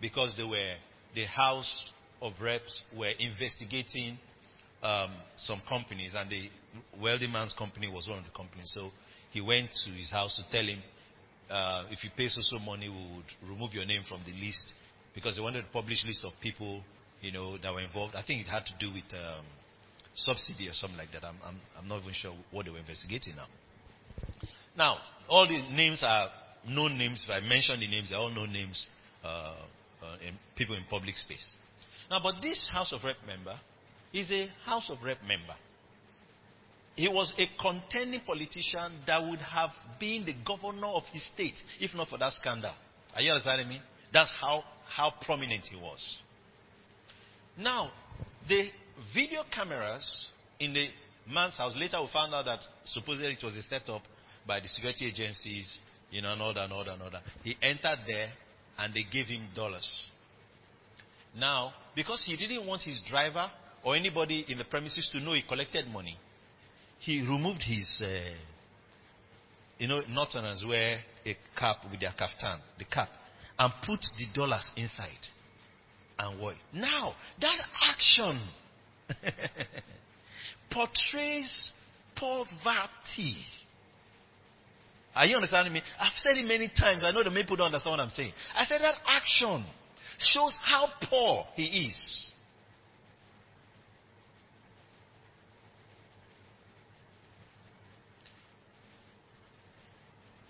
because 0.00 0.34
they 0.36 0.44
were 0.44 0.74
the 1.14 1.24
House 1.24 1.86
of 2.22 2.32
Reps 2.40 2.82
were 2.96 3.12
investigating 3.18 4.18
um, 4.82 5.10
some 5.36 5.60
companies, 5.68 6.14
and 6.16 6.30
the 6.30 6.48
wealthy 7.00 7.26
man's 7.26 7.54
company 7.58 7.88
was 7.88 8.08
one 8.08 8.18
of 8.18 8.24
the 8.24 8.30
companies. 8.30 8.70
So 8.74 8.90
he 9.30 9.40
went 9.40 9.70
to 9.84 9.90
his 9.90 10.10
house 10.10 10.36
to 10.36 10.56
tell 10.56 10.66
him, 10.66 10.82
uh, 11.50 11.84
if 11.90 12.04
you 12.04 12.10
pay 12.16 12.28
so 12.28 12.40
so 12.42 12.58
money, 12.58 12.88
we 12.88 13.16
would 13.16 13.50
remove 13.50 13.74
your 13.74 13.84
name 13.84 14.02
from 14.08 14.20
the 14.24 14.32
list 14.32 14.72
because 15.14 15.36
they 15.36 15.42
wanted 15.42 15.62
to 15.62 15.68
publish 15.72 16.04
list 16.06 16.24
of 16.24 16.32
people, 16.40 16.82
you 17.20 17.32
know, 17.32 17.58
that 17.58 17.72
were 17.72 17.80
involved. 17.80 18.14
I 18.14 18.22
think 18.22 18.46
it 18.46 18.50
had 18.50 18.64
to 18.66 18.72
do 18.78 18.92
with 18.92 19.04
um, 19.12 19.44
subsidy 20.14 20.68
or 20.68 20.72
something 20.72 20.98
like 20.98 21.12
that. 21.12 21.24
I'm, 21.24 21.36
I'm, 21.44 21.60
I'm 21.78 21.88
not 21.88 22.02
even 22.02 22.14
sure 22.14 22.34
what 22.50 22.66
they 22.66 22.72
were 22.72 22.78
investigating 22.78 23.36
now. 23.36 23.46
Now, 24.76 24.98
all 25.28 25.46
the 25.46 25.60
names 25.74 26.02
are 26.02 26.28
known 26.68 26.98
names. 26.98 27.26
If 27.28 27.30
I 27.30 27.46
mention 27.46 27.80
the 27.80 27.88
names, 27.88 28.10
they're 28.10 28.18
all 28.18 28.30
known 28.30 28.52
names. 28.52 28.88
Uh, 29.24 29.54
uh, 30.02 30.16
in 30.26 30.34
people 30.56 30.74
in 30.74 30.84
public 30.88 31.16
space. 31.16 31.52
Now, 32.10 32.20
but 32.22 32.36
this 32.40 32.70
House 32.72 32.92
of 32.92 33.04
Rep 33.04 33.16
member 33.26 33.58
is 34.12 34.30
a 34.30 34.48
House 34.64 34.90
of 34.90 35.02
Rep 35.04 35.18
member. 35.26 35.54
He 36.96 37.08
was 37.08 37.32
a 37.38 37.46
contending 37.60 38.22
politician 38.26 39.00
that 39.06 39.22
would 39.22 39.40
have 39.40 39.70
been 39.98 40.24
the 40.24 40.34
governor 40.44 40.88
of 40.88 41.04
his 41.12 41.26
state 41.26 41.54
if 41.78 41.94
not 41.94 42.08
for 42.08 42.18
that 42.18 42.32
scandal. 42.32 42.72
Are 43.14 43.22
you 43.22 43.30
understanding 43.30 43.68
me? 43.68 43.80
That's 44.12 44.32
how, 44.40 44.64
how 44.88 45.12
prominent 45.24 45.64
he 45.66 45.76
was. 45.76 46.18
Now, 47.56 47.90
the 48.48 48.68
video 49.14 49.42
cameras 49.54 50.30
in 50.58 50.72
the 50.72 50.86
man's 51.28 51.56
house, 51.56 51.74
later 51.76 52.00
we 52.00 52.08
found 52.12 52.34
out 52.34 52.44
that 52.44 52.60
supposedly 52.84 53.32
it 53.32 53.44
was 53.44 53.56
a 53.56 53.62
setup 53.62 54.02
by 54.46 54.60
the 54.60 54.68
security 54.68 55.06
agencies, 55.06 55.80
you 56.10 56.22
know, 56.22 56.32
and 56.32 56.42
all 56.42 56.54
that, 56.54 56.64
and 56.64 56.72
all 56.72 56.84
that, 56.84 56.94
and 56.94 57.02
all 57.02 57.10
that. 57.10 57.22
He 57.42 57.56
entered 57.62 58.00
there 58.06 58.30
and 58.78 58.94
they 58.94 59.04
gave 59.10 59.26
him 59.26 59.48
dollars. 59.54 59.88
Now, 61.36 61.72
because 61.94 62.24
he 62.26 62.36
didn't 62.36 62.66
want 62.66 62.82
his 62.82 63.00
driver 63.08 63.50
or 63.84 63.96
anybody 63.96 64.44
in 64.48 64.58
the 64.58 64.64
premises 64.64 65.08
to 65.12 65.20
know 65.20 65.34
he 65.34 65.42
collected 65.42 65.86
money, 65.88 66.18
he 66.98 67.20
removed 67.20 67.62
his, 67.62 68.02
uh, 68.04 68.34
you 69.78 69.88
know, 69.88 70.02
Northerners 70.08 70.64
wear 70.66 71.00
a 71.24 71.36
cap 71.58 71.76
with 71.90 72.00
their 72.00 72.12
kaftan, 72.12 72.58
the 72.78 72.84
cap, 72.84 73.08
and 73.58 73.72
put 73.86 74.00
the 74.18 74.26
dollars 74.34 74.70
inside 74.76 75.28
and 76.20 76.38
what? 76.38 76.54
Now, 76.72 77.14
that 77.40 77.58
action 77.82 78.40
portrays 80.70 81.72
poverty. 82.16 83.36
Are 85.14 85.26
you 85.26 85.36
understanding 85.36 85.72
me? 85.72 85.82
I've 85.98 86.12
said 86.16 86.36
it 86.36 86.46
many 86.46 86.68
times. 86.68 87.02
I 87.04 87.10
know 87.10 87.24
the 87.24 87.30
people 87.30 87.56
don't 87.56 87.66
understand 87.66 87.92
what 87.92 88.00
I'm 88.00 88.10
saying. 88.10 88.32
I 88.54 88.64
said 88.64 88.80
that 88.82 88.94
action 89.06 89.64
shows 90.18 90.56
how 90.62 90.88
poor 91.08 91.46
he 91.56 91.88
is. 91.88 92.26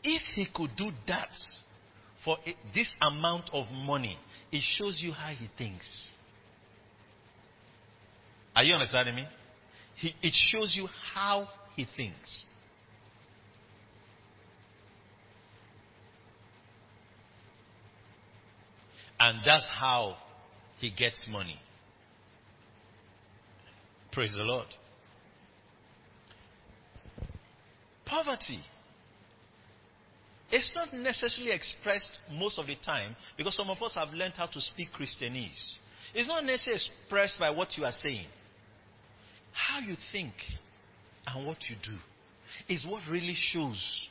If 0.02 0.22
he 0.34 0.46
could 0.52 0.70
do 0.76 0.90
that 1.08 1.28
for 2.24 2.36
this 2.74 2.94
amount 3.00 3.50
of 3.52 3.66
money, 3.70 4.18
it 4.50 4.62
shows 4.76 5.00
you 5.02 5.12
how 5.12 5.30
he 5.30 5.48
thinks. 5.58 6.10
Are 8.54 8.64
you 8.64 8.74
understanding 8.74 9.14
me? 9.14 9.26
He, 9.96 10.14
it 10.22 10.32
shows 10.34 10.74
you 10.76 10.88
how 11.14 11.48
he 11.76 11.86
thinks. 11.96 12.44
And 19.18 19.38
that's 19.44 19.68
how 19.68 20.16
he 20.78 20.90
gets 20.90 21.28
money. 21.30 21.58
Praise 24.12 24.32
the 24.34 24.42
Lord. 24.42 24.66
Poverty. 28.06 28.60
It's 30.50 30.72
not 30.74 30.92
necessarily 30.92 31.52
expressed 31.52 32.18
most 32.32 32.58
of 32.58 32.66
the 32.66 32.76
time 32.84 33.14
because 33.36 33.54
some 33.54 33.70
of 33.70 33.80
us 33.82 33.94
have 33.94 34.08
learned 34.14 34.34
how 34.36 34.46
to 34.46 34.60
speak 34.60 34.88
Christianese. 34.98 35.76
It's 36.14 36.26
not 36.26 36.44
necessarily 36.44 36.80
expressed 36.80 37.38
by 37.38 37.50
what 37.50 37.76
you 37.76 37.84
are 37.84 37.92
saying. 37.92 38.26
How 39.52 39.80
you 39.80 39.96
think 40.12 40.32
and 41.26 41.46
what 41.46 41.58
you 41.68 41.76
do 41.84 41.96
is 42.68 42.86
what 42.86 43.02
really 43.10 43.34
shows. 43.36 44.08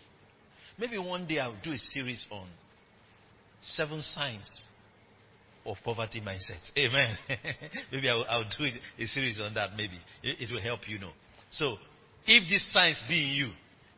Maybe 0.77 0.98
one 0.98 1.27
day 1.27 1.39
I'll 1.39 1.58
do 1.63 1.72
a 1.72 1.77
series 1.77 2.25
on 2.31 2.48
seven 3.62 4.01
signs 4.01 4.65
of 5.65 5.77
poverty 5.84 6.22
mindset. 6.22 6.60
Amen. 6.77 7.18
maybe 7.92 8.09
I'll, 8.09 8.25
I'll, 8.29 8.44
do 8.44 8.66
a 8.98 9.05
series 9.05 9.40
on 9.42 9.53
that. 9.55 9.72
Maybe 9.75 10.00
it, 10.24 10.37
it, 10.40 10.53
will 10.53 10.61
help 10.61 10.87
you 10.87 11.00
know. 11.00 11.11
So, 11.51 11.75
if 12.25 12.50
these 12.50 12.66
signs 12.72 13.01
be 13.07 13.24
in 13.24 13.29
you, 13.31 13.51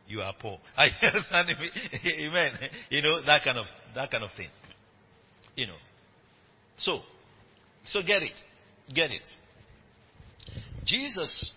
you 0.08 0.20
are 0.20 0.34
poor. 0.38 0.58
Understanding? 0.76 1.56
Amen. 2.06 2.52
You 2.90 3.02
know 3.02 3.24
that 3.24 3.44
kind 3.44 3.58
of 3.58 3.66
that 3.94 4.10
kind 4.10 4.24
of 4.24 4.30
thing. 4.36 4.48
You 5.54 5.68
know. 5.68 5.76
So, 6.78 7.00
so 7.84 8.00
get 8.04 8.22
it, 8.22 8.32
get 8.92 9.10
it. 9.10 9.22
Jesus, 10.84 11.52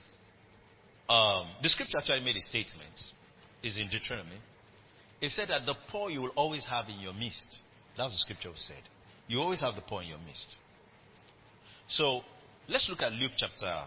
um, 1.09 1.47
the 1.61 1.69
scripture 1.69 1.97
actually 1.97 2.21
made 2.21 2.35
a 2.35 2.41
statement. 2.41 2.93
Is 3.63 3.77
in 3.77 3.89
Deuteronomy. 3.89 4.37
It 5.21 5.31
said 5.31 5.47
that 5.47 5.65
the 5.65 5.73
poor 5.91 6.11
you 6.11 6.21
will 6.21 6.33
always 6.35 6.63
have 6.65 6.87
in 6.87 6.99
your 6.99 7.13
midst. 7.13 7.47
That's 7.97 8.05
what 8.05 8.09
the 8.11 8.17
scripture 8.17 8.51
said. 8.53 8.83
You 9.27 9.39
always 9.39 9.59
have 9.61 9.73
the 9.73 9.81
poor 9.81 10.03
in 10.03 10.09
your 10.09 10.19
midst. 10.19 10.55
So 11.87 12.21
let's 12.67 12.87
look 12.89 13.01
at 13.01 13.11
Luke 13.13 13.31
chapter 13.37 13.85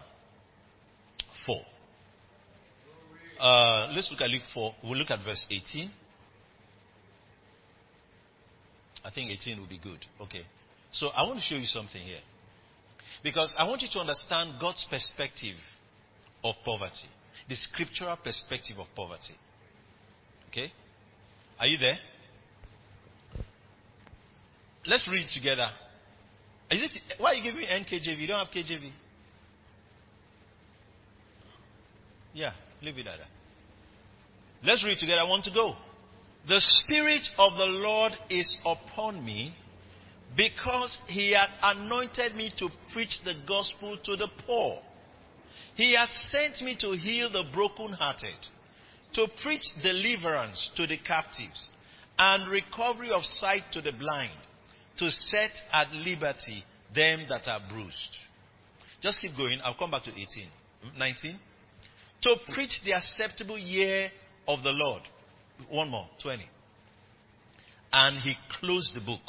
4. 1.45 1.61
Uh, 3.39 3.91
let's 3.93 4.11
look 4.11 4.19
at 4.21 4.29
Luke 4.29 4.43
4. 4.53 4.75
We'll 4.83 4.97
look 4.97 5.11
at 5.11 5.23
verse 5.23 5.45
18. 5.49 5.89
I 9.05 9.11
think 9.11 9.31
18 9.31 9.59
will 9.59 9.67
be 9.67 9.79
good. 9.79 10.05
Okay. 10.21 10.41
So 10.91 11.07
I 11.07 11.23
want 11.23 11.39
to 11.39 11.45
show 11.45 11.55
you 11.55 11.67
something 11.67 12.01
here. 12.01 12.19
Because 13.23 13.53
I 13.57 13.65
want 13.65 13.81
you 13.81 13.89
to 13.93 13.99
understand 13.99 14.53
God's 14.59 14.85
perspective 14.89 15.55
of 16.43 16.55
poverty, 16.63 17.09
the 17.47 17.55
scriptural 17.55 18.15
perspective 18.17 18.77
of 18.79 18.87
poverty. 18.95 19.35
Okay? 20.49 20.71
Are 21.59 21.67
you 21.67 21.77
there? 21.77 21.97
Let's 24.85 25.07
read 25.07 25.27
together. 25.33 25.67
Is 26.71 26.83
it 26.83 27.19
why 27.19 27.31
are 27.31 27.35
you 27.35 27.43
giving 27.43 27.59
me 27.59 27.67
NKJV? 27.67 28.19
You 28.19 28.27
don't 28.27 28.45
have 28.45 28.53
KJV? 28.53 28.91
Yeah, 32.33 32.51
leave 32.81 32.97
it 32.97 33.07
at 33.07 33.17
that. 33.17 33.27
Let's 34.63 34.83
read 34.83 34.97
together. 34.99 35.21
I 35.21 35.29
want 35.29 35.43
to 35.45 35.53
go. 35.53 35.75
The 36.47 36.59
Spirit 36.59 37.21
of 37.37 37.57
the 37.57 37.65
Lord 37.65 38.13
is 38.29 38.57
upon 38.65 39.23
me 39.23 39.53
because 40.35 40.99
he 41.07 41.33
had 41.33 41.49
anointed 41.61 42.35
me 42.35 42.51
to 42.57 42.69
preach 42.93 43.19
the 43.23 43.33
gospel 43.47 43.97
to 44.03 44.15
the 44.15 44.27
poor. 44.45 44.79
He 45.75 45.95
had 45.95 46.09
sent 46.09 46.61
me 46.61 46.77
to 46.81 46.91
heal 46.91 47.31
the 47.31 47.43
brokenhearted, 47.53 48.35
to 49.13 49.27
preach 49.41 49.63
deliverance 49.81 50.71
to 50.75 50.85
the 50.85 50.97
captives, 50.97 51.69
and 52.17 52.51
recovery 52.51 53.11
of 53.11 53.23
sight 53.23 53.63
to 53.73 53.81
the 53.81 53.93
blind, 53.93 54.37
to 54.97 55.09
set 55.09 55.51
at 55.71 55.91
liberty 55.93 56.63
them 56.93 57.25
that 57.29 57.47
are 57.47 57.61
bruised. 57.69 58.17
Just 59.01 59.21
keep 59.21 59.35
going. 59.37 59.59
I'll 59.63 59.77
come 59.77 59.91
back 59.91 60.03
to 60.03 60.11
18. 60.11 60.25
Hmm? 60.83 60.99
19. 60.99 61.39
To 62.23 62.35
preach 62.53 62.81
the 62.83 62.93
acceptable 62.93 63.57
year 63.57 64.09
of 64.47 64.63
the 64.63 64.71
Lord. 64.71 65.03
One 65.69 65.89
more. 65.89 66.07
20. 66.21 66.43
And 67.93 68.19
he 68.21 68.35
closed 68.59 68.93
the 68.93 69.01
book. 69.01 69.21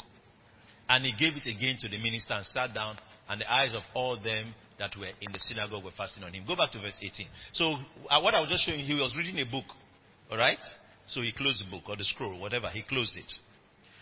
And 0.91 1.05
he 1.05 1.13
gave 1.17 1.37
it 1.37 1.47
again 1.47 1.77
to 1.79 1.87
the 1.87 1.97
minister 1.97 2.33
and 2.33 2.45
sat 2.45 2.73
down, 2.73 2.97
and 3.29 3.39
the 3.39 3.49
eyes 3.49 3.73
of 3.73 3.81
all 3.95 4.19
them 4.19 4.53
that 4.77 4.91
were 4.99 5.07
in 5.07 5.31
the 5.31 5.39
synagogue 5.39 5.85
were 5.85 5.95
fastened 5.95 6.25
on 6.25 6.33
him. 6.33 6.43
Go 6.45 6.57
back 6.57 6.73
to 6.73 6.79
verse 6.79 6.97
18. 7.01 7.27
So, 7.53 7.75
uh, 8.09 8.19
what 8.19 8.35
I 8.35 8.41
was 8.41 8.49
just 8.49 8.65
showing 8.65 8.81
you, 8.81 8.85
he 8.85 9.01
was 9.01 9.15
reading 9.15 9.39
a 9.39 9.49
book. 9.49 9.63
Alright? 10.29 10.59
So 11.07 11.21
he 11.21 11.31
closed 11.31 11.63
the 11.65 11.71
book 11.71 11.83
or 11.87 11.95
the 11.95 12.03
scroll, 12.03 12.37
whatever. 12.37 12.67
He 12.67 12.83
closed 12.83 13.15
it. 13.15 13.31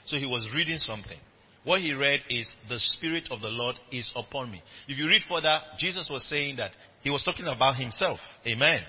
So 0.06 0.18
he 0.18 0.26
was 0.26 0.50
reading 0.56 0.80
something. 0.80 1.20
What 1.64 1.82
he 1.82 1.94
read 1.94 2.22
is, 2.28 2.52
The 2.70 2.80
Spirit 2.80 3.28
of 3.30 3.42
the 3.42 3.50
Lord 3.50 3.76
is 3.92 4.12
upon 4.16 4.52
me. 4.52 4.64
If 4.88 4.98
you 4.98 5.08
read 5.08 5.22
further, 5.30 5.60
Jesus 5.78 6.10
was 6.12 6.26
saying 6.28 6.56
that 6.56 6.72
he 7.04 7.12
was 7.12 7.24
talking 7.24 7.46
about 7.46 7.76
himself. 7.76 8.18
Amen. 8.48 8.82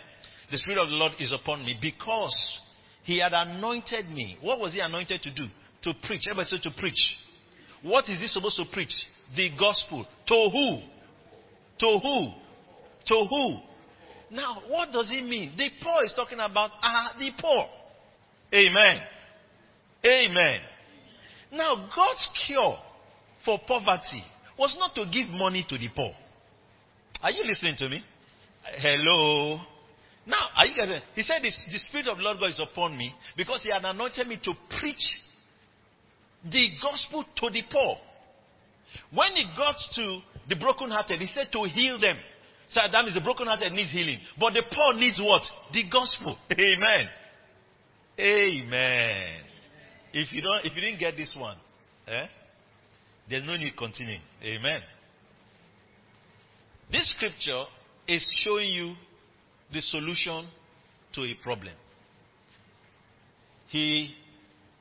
The 0.51 0.57
Spirit 0.57 0.81
of 0.81 0.89
the 0.89 0.95
Lord 0.95 1.13
is 1.21 1.35
upon 1.35 1.67
me 1.67 1.77
because 1.83 2.61
he 3.03 3.21
had 3.21 3.35
anointed 3.35 4.09
me. 4.09 4.39
What 4.41 4.59
was 4.59 4.73
he 4.73 4.81
anointed 4.81 5.21
to 5.21 5.35
do? 5.35 5.49
To 5.83 5.93
preach. 6.07 6.23
Everybody 6.31 6.49
said 6.49 6.63
to 6.63 6.81
preach. 6.81 6.97
What 7.83 8.09
is 8.09 8.19
he 8.21 8.27
supposed 8.27 8.57
to 8.57 8.65
preach? 8.73 8.93
The 9.37 9.51
gospel. 9.59 10.07
To 10.27 10.49
who? 10.51 10.81
To 11.79 11.99
who? 11.99 12.33
To 13.07 13.27
who? 13.29 13.57
Now, 14.31 14.63
what 14.69 14.93
does 14.93 15.11
it 15.13 15.25
mean? 15.25 15.55
The 15.57 15.71
poor 15.83 16.05
is 16.05 16.13
talking 16.15 16.39
about 16.39 16.71
are 16.83 17.13
the 17.19 17.31
poor. 17.41 17.67
Amen. 18.53 19.01
Amen. 20.05 20.61
Now, 21.53 21.89
God's 21.95 22.31
cure 22.47 22.79
for 23.45 23.59
poverty 23.67 24.23
was 24.59 24.77
not 24.79 24.95
to 24.95 25.07
give 25.11 25.29
money 25.29 25.65
to 25.69 25.79
the 25.79 25.89
poor. 25.95 26.13
Are 27.23 27.31
you 27.31 27.45
listening 27.45 27.77
to 27.79 27.89
me? 27.89 28.05
Hello. 28.79 29.59
Now, 30.27 30.49
are 30.57 30.67
you 30.67 30.77
guys? 30.77 31.03
He 31.15 31.23
said, 31.23 31.43
"The 31.43 31.79
Spirit 31.79 32.07
of 32.09 32.19
the 32.19 32.23
Lord 32.23 32.39
God 32.39 32.51
is 32.51 32.61
upon 32.61 32.97
me 32.97 33.15
because 33.37 33.63
He 33.63 33.71
had 33.71 33.85
anointed 33.85 34.27
me 34.27 34.39
to 34.45 34.55
preach 34.79 35.03
the 36.45 36.69
gospel 36.83 37.25
to 37.37 37.51
the 37.51 37.63
poor. 37.71 37.97
When 39.13 39.33
he 39.33 39.45
got 39.57 39.77
to 39.95 40.21
the 40.49 40.57
brokenhearted, 40.57 41.21
he 41.21 41.27
said 41.27 41.49
to 41.53 41.65
heal 41.65 42.01
them. 42.01 42.17
So 42.71 42.81
that 42.91 43.05
means 43.05 43.15
the 43.15 43.21
brokenhearted 43.21 43.73
needs 43.73 43.93
healing. 43.93 44.19
But 44.39 44.55
the 44.55 44.63
poor 44.73 44.95
needs 44.95 45.19
what? 45.21 45.43
The 45.73 45.85
gospel. 45.91 46.39
Amen. 46.53 47.09
Amen. 48.19 49.43
if 50.13 50.33
you 50.33 50.43
don't, 50.43 50.65
if 50.65 50.75
you 50.75 50.81
didn't 50.81 51.01
get 51.01 51.17
this 51.17 51.35
one, 51.39 51.57
eh, 52.07 52.27
there's 53.29 53.45
no 53.45 53.57
need 53.57 53.77
continuing. 53.77 54.21
Amen. 54.43 54.81
This 56.91 57.11
scripture 57.15 57.65
is 58.07 58.23
showing 58.45 58.69
you 58.69 58.95
the 59.73 59.81
solution 59.81 60.49
to 61.15 61.23
a 61.23 61.35
problem. 61.43 61.75
He 63.69 64.15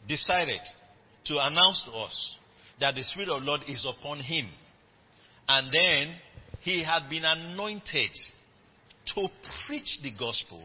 decided 0.08 0.60
to 1.26 1.38
announce 1.40 1.84
to 1.86 1.92
us 1.92 2.36
that 2.80 2.96
the 2.96 3.04
Spirit 3.04 3.30
of 3.30 3.42
the 3.42 3.48
Lord 3.48 3.62
is 3.68 3.86
upon 3.86 4.20
him. 4.20 4.48
And 5.48 5.72
then 5.74 6.16
he 6.62 6.84
had 6.84 7.10
been 7.10 7.26
anointed 7.26 8.12
to 9.16 9.28
preach 9.66 10.00
the 10.04 10.12
gospel 10.18 10.64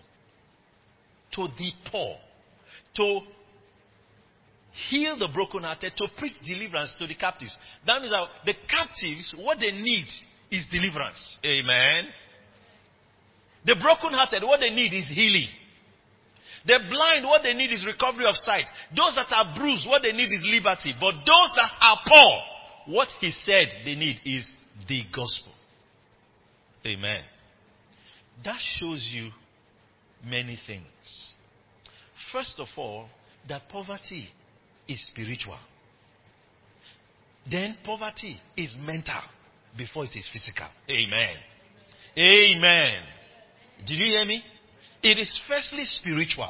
to 1.33 1.49
the 1.59 1.71
poor, 1.91 2.17
to 2.97 3.21
heal 4.91 5.19
the 5.19 5.29
brokenhearted, 5.33 5.93
to 5.97 6.09
preach 6.19 6.35
deliverance 6.45 6.95
to 6.99 7.07
the 7.07 7.15
captives. 7.15 7.57
That 7.87 8.01
means 8.01 8.13
that 8.13 8.29
the 8.45 8.55
captives, 8.69 9.35
what 9.39 9.59
they 9.59 9.73
need 9.73 10.07
is 10.51 10.65
deliverance. 10.71 11.39
Amen. 11.45 12.07
The 13.65 13.77
brokenhearted, 13.81 14.43
what 14.43 14.61
they 14.61 14.71
need 14.71 14.93
is 14.93 15.09
healing. 15.09 15.49
The 16.67 16.79
blind, 16.89 17.27
what 17.27 17.43
they 17.43 17.53
need 17.53 17.73
is 17.73 17.85
recovery 17.85 18.25
of 18.27 18.37
sight. 18.37 18.65
Those 18.97 19.15
that 19.17 19.31
are 19.31 19.55
bruised, 19.57 19.87
what 19.89 20.03
they 20.03 20.13
need 20.13 20.33
is 20.33 20.41
liberty. 20.45 20.95
But 20.99 21.13
those 21.13 21.51
that 21.57 21.71
are 21.81 21.99
poor, 22.07 22.95
what 22.95 23.09
he 23.21 23.31
said 23.31 23.67
they 23.85 23.95
need 23.95 24.21
is 24.25 24.49
the 24.89 25.03
gospel. 25.15 25.53
Amen. 26.87 27.23
That 28.45 28.59
shows 28.79 29.09
you 29.13 29.31
many 30.25 30.59
things. 30.67 31.33
First 32.33 32.59
of 32.59 32.69
all, 32.77 33.09
that 33.49 33.69
poverty 33.69 34.29
is 34.89 35.07
spiritual. 35.09 35.59
Then 37.51 37.77
poverty 37.85 38.41
is 38.57 38.75
mental 38.81 39.21
before 39.77 40.05
it 40.05 40.17
is 40.17 40.29
physical. 40.33 40.67
Amen. 40.89 41.37
Amen. 42.17 43.03
Did 43.87 43.99
you 43.99 44.05
hear 44.05 44.25
me? 44.25 44.43
It 45.05 45.19
is 45.19 45.29
firstly 45.47 45.85
spiritual. 45.85 46.49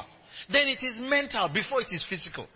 Then 0.49 0.67
it 0.69 0.81
is 0.81 0.95
mental 0.97 1.49
before 1.53 1.81
it 1.81 1.91
is 1.91 2.05
physical. 2.09 2.47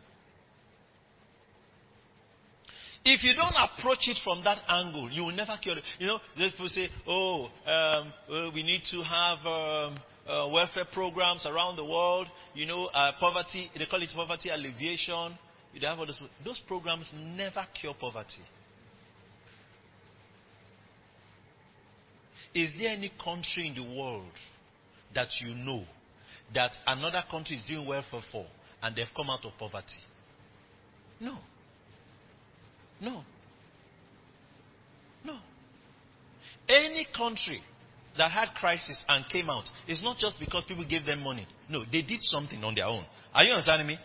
If 3.03 3.21
you 3.23 3.33
don't 3.33 3.53
approach 3.53 4.07
it 4.07 4.17
from 4.23 4.41
that 4.45 4.59
angle, 4.67 5.09
you 5.11 5.23
will 5.23 5.35
never 5.35 5.57
cure 5.61 5.77
it. 5.77 5.83
You 5.99 6.07
know, 6.07 6.19
those 6.37 6.51
people 6.51 6.69
say, 6.69 6.87
oh, 7.05 7.45
um, 7.65 8.13
well, 8.29 8.51
we 8.53 8.63
need 8.63 8.83
to 8.91 9.01
have 9.01 9.39
um, 9.45 9.99
uh, 10.27 10.49
welfare 10.51 10.85
programs 10.91 11.45
around 11.45 11.75
the 11.75 11.85
world. 11.85 12.27
You 12.53 12.65
know, 12.65 12.85
uh, 12.85 13.11
poverty, 13.19 13.69
they 13.77 13.85
call 13.85 14.01
it 14.01 14.09
poverty 14.15 14.49
alleviation. 14.49 15.37
You 15.73 15.85
have 15.85 15.99
all 15.99 16.05
those, 16.05 16.21
those 16.45 16.61
programs 16.65 17.09
never 17.13 17.65
cure 17.79 17.93
poverty. 17.99 18.43
Is 22.53 22.71
there 22.79 22.89
any 22.91 23.11
country 23.21 23.67
in 23.67 23.75
the 23.75 23.97
world 23.99 24.31
that 25.15 25.27
you 25.41 25.53
know 25.53 25.83
that 26.53 26.71
another 26.87 27.23
country 27.29 27.57
is 27.57 27.63
doing 27.67 27.87
welfare 27.87 28.21
for 28.31 28.45
and 28.81 28.95
they've 28.95 29.05
come 29.15 29.29
out 29.29 29.45
of 29.45 29.51
poverty? 29.57 29.97
No. 31.19 31.37
No. 33.01 33.23
No. 35.23 35.37
Any 36.67 37.07
country 37.15 37.61
that 38.17 38.31
had 38.31 38.49
crisis 38.55 39.01
and 39.07 39.25
came 39.31 39.49
out, 39.49 39.65
it's 39.87 40.03
not 40.03 40.17
just 40.17 40.39
because 40.39 40.63
people 40.65 40.85
gave 40.87 41.05
them 41.05 41.23
money. 41.23 41.47
No, 41.69 41.83
they 41.91 42.01
did 42.01 42.21
something 42.21 42.63
on 42.63 42.75
their 42.75 42.85
own. 42.85 43.05
Are 43.33 43.43
you 43.43 43.51
understanding 43.51 43.87
me? 43.87 43.97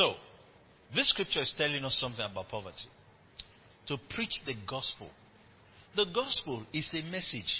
So, 0.00 0.14
this 0.94 1.10
scripture 1.10 1.42
is 1.42 1.52
telling 1.58 1.84
us 1.84 1.94
something 2.00 2.24
about 2.24 2.48
poverty. 2.48 2.88
To 3.88 3.98
preach 4.14 4.40
the 4.46 4.54
gospel. 4.66 5.10
The 5.94 6.06
gospel 6.06 6.64
is 6.72 6.88
a 6.94 7.02
message. 7.02 7.52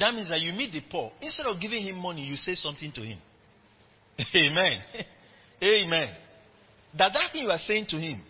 That 0.00 0.12
means 0.12 0.28
that 0.28 0.40
you 0.40 0.52
meet 0.52 0.72
the 0.72 0.82
poor. 0.90 1.12
Instead 1.20 1.46
of 1.46 1.60
giving 1.60 1.86
him 1.86 1.98
money, 1.98 2.22
you 2.22 2.34
say 2.34 2.56
something 2.56 2.90
to 2.90 3.02
him. 3.02 3.18
Amen. 4.34 4.80
Amen. 5.62 6.16
That 6.98 7.12
that 7.12 7.30
thing 7.32 7.44
you 7.44 7.50
are 7.50 7.58
saying 7.58 7.86
to 7.90 7.96
him, 7.96 8.22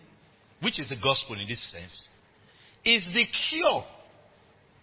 which 0.61 0.79
is 0.79 0.87
the 0.87 0.97
gospel 1.01 1.39
in 1.41 1.47
this 1.47 1.71
sense, 1.71 2.07
is 2.85 3.03
the 3.15 3.25
cure 3.49 3.83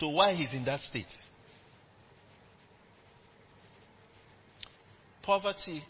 to 0.00 0.09
why 0.09 0.35
he's 0.35 0.52
in 0.52 0.64
that 0.64 0.81
state. 0.81 1.07
Poverty 5.22 5.85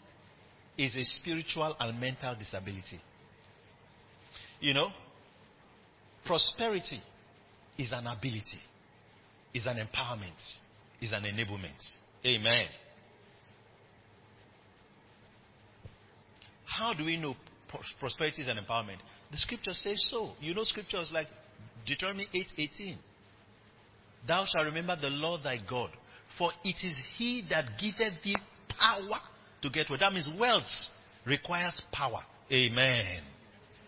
is 0.79 0.95
a 0.95 1.03
spiritual 1.03 1.75
and 1.77 1.99
mental 1.99 2.33
disability. 2.35 3.01
You 4.61 4.73
know, 4.73 4.87
prosperity 6.25 7.01
is 7.77 7.91
an 7.91 8.07
ability, 8.07 8.59
is 9.53 9.65
an 9.65 9.75
empowerment, 9.75 10.39
is 11.01 11.11
an 11.11 11.23
enablement. 11.23 11.75
Amen. 12.25 12.67
How 16.63 16.93
do 16.93 17.03
we 17.03 17.17
know 17.17 17.35
prosperity 17.99 18.43
is 18.43 18.47
an 18.47 18.57
empowerment? 18.57 18.99
The 19.31 19.37
scripture 19.37 19.73
says 19.73 20.07
so. 20.09 20.31
You 20.39 20.53
know 20.53 20.63
scriptures 20.63 21.11
like 21.13 21.27
Deuteronomy 21.85 22.27
8:18. 22.33 22.97
Thou 24.25 24.45
shalt 24.45 24.65
remember 24.65 24.95
the 24.95 25.09
Lord 25.09 25.43
thy 25.43 25.57
God, 25.57 25.89
for 26.37 26.51
it 26.63 26.77
is 26.85 26.95
he 27.17 27.43
that 27.49 27.77
giveth 27.79 28.23
thee 28.23 28.37
power 28.79 29.19
to 29.61 29.69
get 29.69 29.89
wealth. 29.89 29.99
That 30.01 30.13
means 30.13 30.29
wealth 30.39 30.63
requires 31.25 31.79
power. 31.91 32.21
Amen. 32.51 33.21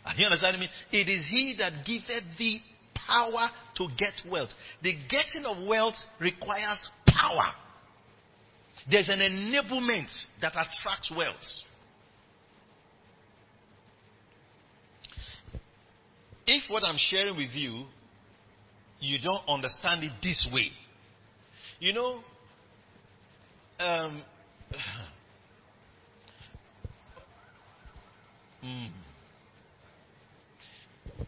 Are 0.06 0.14
you 0.16 0.26
understanding 0.26 0.62
me? 0.62 0.70
It 0.92 1.10
is 1.10 1.26
he 1.30 1.56
that 1.60 1.86
giveth 1.86 2.24
thee 2.38 2.62
power 3.08 3.50
to 3.78 3.88
get 3.98 4.14
wealth. 4.30 4.50
The 4.82 4.94
getting 5.10 5.46
of 5.46 5.68
wealth 5.68 5.96
requires 6.20 6.80
power. 7.08 7.52
There's 8.90 9.10
an 9.10 9.20
enablement 9.20 10.10
that 10.42 10.54
attracts 10.54 11.12
wealth. 11.16 11.36
If 16.48 16.70
what 16.70 16.84
I'm 16.84 16.98
sharing 16.98 17.38
with 17.38 17.52
you, 17.54 17.86
you 19.00 19.20
don't 19.20 19.48
understand 19.48 20.04
it 20.04 20.12
this 20.22 20.48
way, 20.52 20.70
you 21.80 21.94
know, 21.94 22.22
um, 23.80 24.22
mm, 28.64 28.90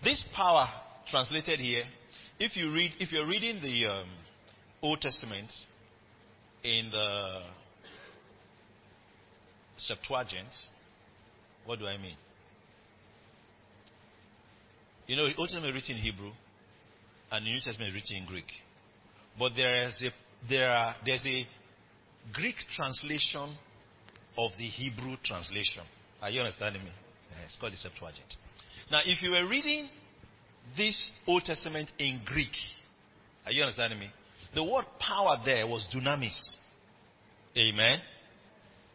this 0.03 0.23
power 0.35 0.67
translated 1.09 1.59
here, 1.59 1.83
if 2.39 2.55
you 2.55 2.71
read, 2.71 2.93
if 2.99 3.11
you're 3.11 3.27
reading 3.27 3.61
the 3.61 3.85
um, 3.87 4.07
Old 4.81 5.01
Testament 5.01 5.51
in 6.63 6.89
the 6.91 7.41
Septuagint, 9.77 10.49
what 11.65 11.79
do 11.79 11.87
I 11.87 11.97
mean? 11.97 12.17
You 15.07 15.15
know, 15.15 15.27
the 15.27 15.35
Old 15.37 15.49
Testament 15.49 15.75
is 15.75 15.81
written 15.81 15.97
in 15.97 16.03
Hebrew, 16.03 16.31
and 17.31 17.45
the 17.45 17.49
New 17.49 17.59
Testament 17.63 17.89
is 17.89 17.95
written 17.95 18.17
in 18.17 18.25
Greek. 18.25 18.51
But 19.37 19.53
there 19.55 19.87
is 19.87 20.03
a 20.05 20.11
there 20.49 20.69
are, 20.69 20.95
there's 21.05 21.25
a 21.25 21.47
Greek 22.33 22.55
translation 22.75 23.57
of 24.37 24.51
the 24.57 24.65
Hebrew 24.65 25.15
translation. 25.23 25.83
Are 26.21 26.29
you 26.29 26.41
understanding 26.41 26.83
me? 26.83 26.91
It's 27.45 27.57
called 27.59 27.73
the 27.73 27.77
Septuagint. 27.77 28.35
Now, 28.91 29.01
if 29.05 29.21
you 29.21 29.31
were 29.31 29.47
reading 29.47 29.89
this 30.77 31.11
Old 31.27 31.43
Testament 31.43 31.91
in 31.99 32.21
Greek, 32.25 32.51
are 33.45 33.51
you 33.51 33.63
understanding 33.63 33.99
me? 33.99 34.09
The 34.55 34.63
word 34.63 34.85
power 34.99 35.41
there 35.43 35.65
was 35.67 35.85
dunamis. 35.93 36.55
Amen. 37.57 37.99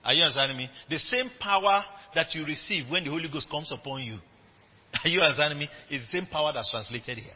Are 0.04 0.14
you 0.14 0.22
understanding 0.22 0.56
me? 0.56 0.70
The 0.88 0.98
same 0.98 1.30
power 1.40 1.84
that 2.14 2.34
you 2.34 2.44
receive 2.44 2.90
when 2.90 3.04
the 3.04 3.10
Holy 3.10 3.28
Ghost 3.30 3.50
comes 3.50 3.70
upon 3.72 4.02
you. 4.02 4.18
Are 5.04 5.08
you 5.08 5.20
understanding 5.20 5.58
me? 5.58 5.68
Is 5.90 6.02
the 6.06 6.18
same 6.18 6.26
power 6.26 6.52
that's 6.54 6.70
translated 6.70 7.18
here. 7.18 7.34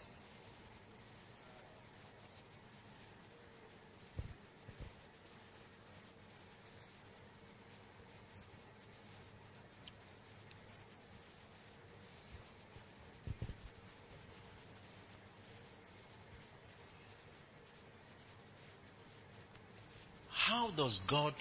does 20.82 20.98
God 21.08 21.34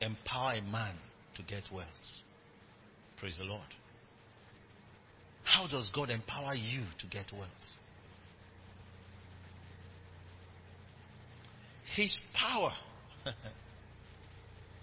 empower 0.00 0.52
a 0.52 0.62
man 0.62 0.94
to 1.34 1.42
get 1.42 1.64
wealth? 1.72 1.88
Praise 3.18 3.36
the 3.38 3.44
Lord. 3.44 3.66
How 5.42 5.66
does 5.66 5.90
God 5.92 6.10
empower 6.10 6.54
you 6.54 6.84
to 7.00 7.06
get 7.08 7.26
wealth? 7.32 7.48
His 11.96 12.20
power 12.32 12.72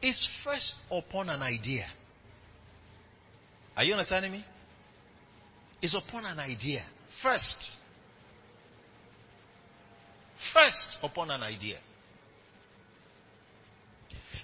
is 0.01 0.29
first 0.43 0.73
upon 0.91 1.29
an 1.29 1.41
idea. 1.41 1.85
Are 3.77 3.85
you 3.85 3.93
understanding 3.93 4.33
me? 4.33 4.45
Is 5.81 5.95
upon 5.95 6.25
an 6.25 6.37
idea. 6.37 6.83
First. 7.23 7.71
First 10.53 10.89
upon 11.01 11.31
an 11.31 11.43
idea. 11.43 11.77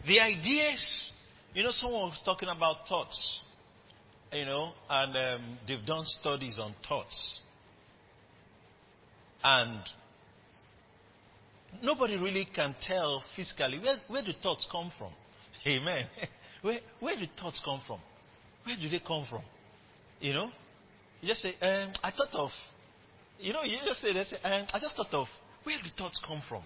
The 0.05 0.19
ideas, 0.19 1.11
you 1.53 1.63
know, 1.63 1.71
someone 1.71 2.09
was 2.09 2.21
talking 2.25 2.49
about 2.49 2.87
thoughts, 2.89 3.39
you 4.33 4.45
know, 4.45 4.71
and 4.89 5.15
um, 5.15 5.57
they've 5.67 5.85
done 5.85 6.03
studies 6.05 6.59
on 6.59 6.75
thoughts. 6.87 7.39
And 9.43 9.79
nobody 11.81 12.17
really 12.17 12.47
can 12.53 12.75
tell 12.85 13.23
physically 13.35 13.79
where, 13.79 13.97
where 14.07 14.23
do 14.23 14.31
thoughts 14.41 14.67
come 14.71 14.91
from. 14.97 15.11
Amen. 15.67 16.05
Where, 16.61 16.79
where 17.01 17.17
do 17.17 17.25
thoughts 17.37 17.61
come 17.65 17.81
from? 17.85 17.99
Where 18.63 18.77
do 18.77 18.87
they 18.87 18.99
come 19.05 19.25
from? 19.29 19.41
You 20.21 20.31
know? 20.31 20.49
You 21.19 21.27
just 21.27 21.41
say, 21.41 21.55
um, 21.61 21.91
I 22.01 22.11
thought 22.11 22.33
of, 22.33 22.51
you 23.37 23.51
know, 23.51 23.63
you 23.63 23.77
just 23.85 23.99
say, 23.99 24.13
say 24.13 24.37
um, 24.45 24.67
I 24.73 24.79
just 24.79 24.95
thought 24.95 25.13
of, 25.13 25.27
where 25.63 25.77
do 25.83 25.89
thoughts 25.97 26.21
come 26.25 26.41
from? 26.47 26.63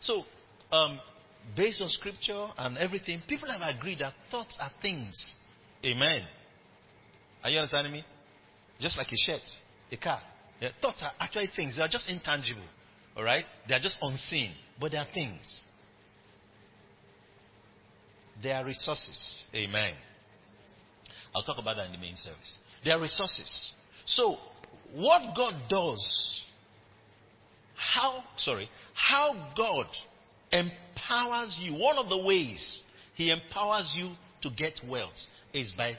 So, 0.00 0.24
um, 0.70 1.00
based 1.56 1.82
on 1.82 1.88
scripture 1.88 2.48
and 2.58 2.78
everything, 2.78 3.22
people 3.28 3.48
have 3.50 3.76
agreed 3.76 3.98
that 4.00 4.14
thoughts 4.30 4.56
are 4.60 4.70
things. 4.82 5.32
Amen. 5.84 6.22
Are 7.42 7.50
you 7.50 7.58
understanding 7.58 7.92
me? 7.92 8.04
Just 8.80 8.96
like 8.96 9.08
a 9.08 9.16
shirt, 9.16 9.42
a 9.92 9.96
car. 9.96 10.20
Yeah, 10.60 10.70
thoughts 10.80 11.02
are 11.02 11.12
actually 11.20 11.48
things. 11.54 11.76
They 11.76 11.82
are 11.82 11.88
just 11.88 12.08
intangible. 12.08 12.64
All 13.16 13.22
right? 13.22 13.44
They 13.68 13.74
are 13.74 13.80
just 13.80 13.98
unseen, 14.00 14.52
but 14.80 14.92
they 14.92 14.98
are 14.98 15.06
things. 15.12 15.60
They 18.42 18.50
are 18.50 18.64
resources. 18.64 19.44
Amen. 19.54 19.94
I'll 21.34 21.42
talk 21.42 21.58
about 21.58 21.76
that 21.76 21.86
in 21.86 21.92
the 21.92 21.98
main 21.98 22.16
service. 22.16 22.54
They 22.84 22.90
are 22.90 23.00
resources. 23.00 23.72
So, 24.06 24.36
what 24.92 25.34
God 25.36 25.54
does, 25.68 26.42
how, 27.74 28.22
sorry, 28.36 28.68
how 28.94 29.52
God 29.56 29.86
empowers 30.54 31.56
you, 31.60 31.74
one 31.74 31.98
of 31.98 32.08
the 32.08 32.18
ways 32.18 32.82
He 33.14 33.30
empowers 33.30 33.92
you 33.96 34.12
to 34.42 34.50
get 34.50 34.80
wealth 34.88 35.12
is 35.52 35.72
by 35.76 35.98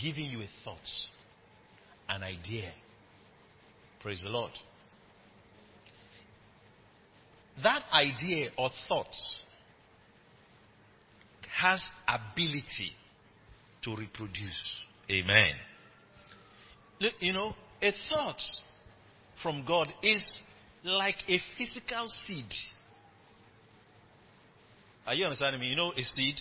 giving 0.00 0.26
you 0.26 0.42
a 0.42 0.48
thought, 0.64 0.78
an 2.08 2.22
idea. 2.22 2.72
Praise 4.00 4.22
the 4.22 4.28
Lord. 4.30 4.52
That 7.62 7.82
idea 7.92 8.50
or 8.58 8.70
thought 8.88 9.14
has 11.60 11.80
ability 12.08 12.92
to 13.84 13.96
reproduce. 13.96 14.84
Amen. 15.10 15.52
You 17.20 17.32
know, 17.32 17.54
a 17.80 17.92
thought 18.10 18.40
from 19.42 19.64
God 19.66 19.88
is 20.02 20.22
like 20.82 21.16
a 21.28 21.38
physical 21.56 22.08
seed. 22.26 22.52
Are 25.06 25.14
you 25.14 25.24
understanding 25.24 25.60
me? 25.60 25.68
You 25.68 25.76
know, 25.76 25.92
a 25.92 26.02
seed. 26.02 26.36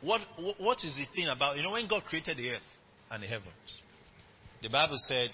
What, 0.00 0.20
what 0.58 0.78
is 0.78 0.94
the 0.94 1.06
thing 1.14 1.28
about, 1.28 1.56
you 1.56 1.62
know, 1.62 1.72
when 1.72 1.88
God 1.88 2.04
created 2.04 2.36
the 2.36 2.50
earth 2.50 2.68
and 3.10 3.22
the 3.22 3.26
heavens, 3.26 3.52
the 4.62 4.68
Bible 4.68 4.98
said 5.08 5.30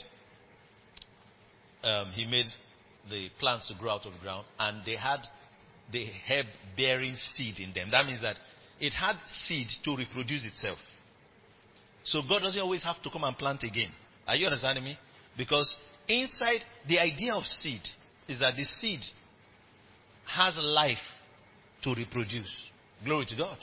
um, 1.83 2.13
He 2.13 2.27
made 2.27 2.47
the 3.11 3.29
plants 3.41 3.69
to 3.69 3.75
grow 3.75 3.93
out 3.93 4.07
of 4.07 4.13
the 4.13 4.19
ground 4.21 4.47
and 4.59 4.83
they 4.87 4.97
had 4.97 5.21
the 5.93 6.07
herb 6.29 6.47
bearing 6.77 7.17
seed 7.35 7.59
in 7.59 7.73
them. 7.75 7.91
That 7.91 8.07
means 8.07 8.23
that 8.23 8.37
it 8.81 8.93
had 8.93 9.17
seed 9.47 9.67
to 9.85 9.97
reproduce 9.97 10.47
itself. 10.47 10.79
So 12.05 12.23
God 12.29 12.41
doesn't 12.41 12.61
always 12.61 12.83
have 12.85 13.01
to 13.03 13.11
come 13.11 13.25
and 13.25 13.37
plant 13.37 13.63
again. 13.63 13.91
Are 14.27 14.37
you 14.37 14.47
understanding 14.47 14.85
me? 14.85 14.99
Because 15.37 15.75
inside 16.09 16.61
the 16.89 16.99
idea 16.99 17.35
of 17.35 17.45
seed 17.45 17.83
is 18.29 18.41
that 18.41 18.57
the 18.57 18.65
seed 18.65 19.01
has 20.27 20.59
life 20.61 20.99
to 21.83 21.95
reproduce. 21.95 22.51
Glory 23.05 23.27
to 23.27 23.37
God. 23.37 23.59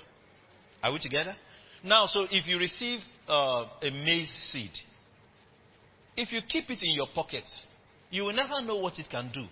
Are 0.83 0.91
we 0.93 0.99
together? 0.99 1.35
Now, 1.83 2.05
so 2.07 2.25
if 2.29 2.47
you 2.47 2.57
receive 2.57 2.99
uh, 3.27 3.65
a 3.81 3.91
maize 3.91 4.31
seed, 4.51 4.71
if 6.17 6.31
you 6.31 6.41
keep 6.47 6.69
it 6.69 6.79
in 6.81 6.95
your 6.95 7.07
pocket, 7.15 7.43
you 8.09 8.23
will 8.23 8.33
never 8.33 8.61
know 8.61 8.77
what 8.77 8.99
it 8.99 9.09
can 9.09 9.31
do. 9.33 9.45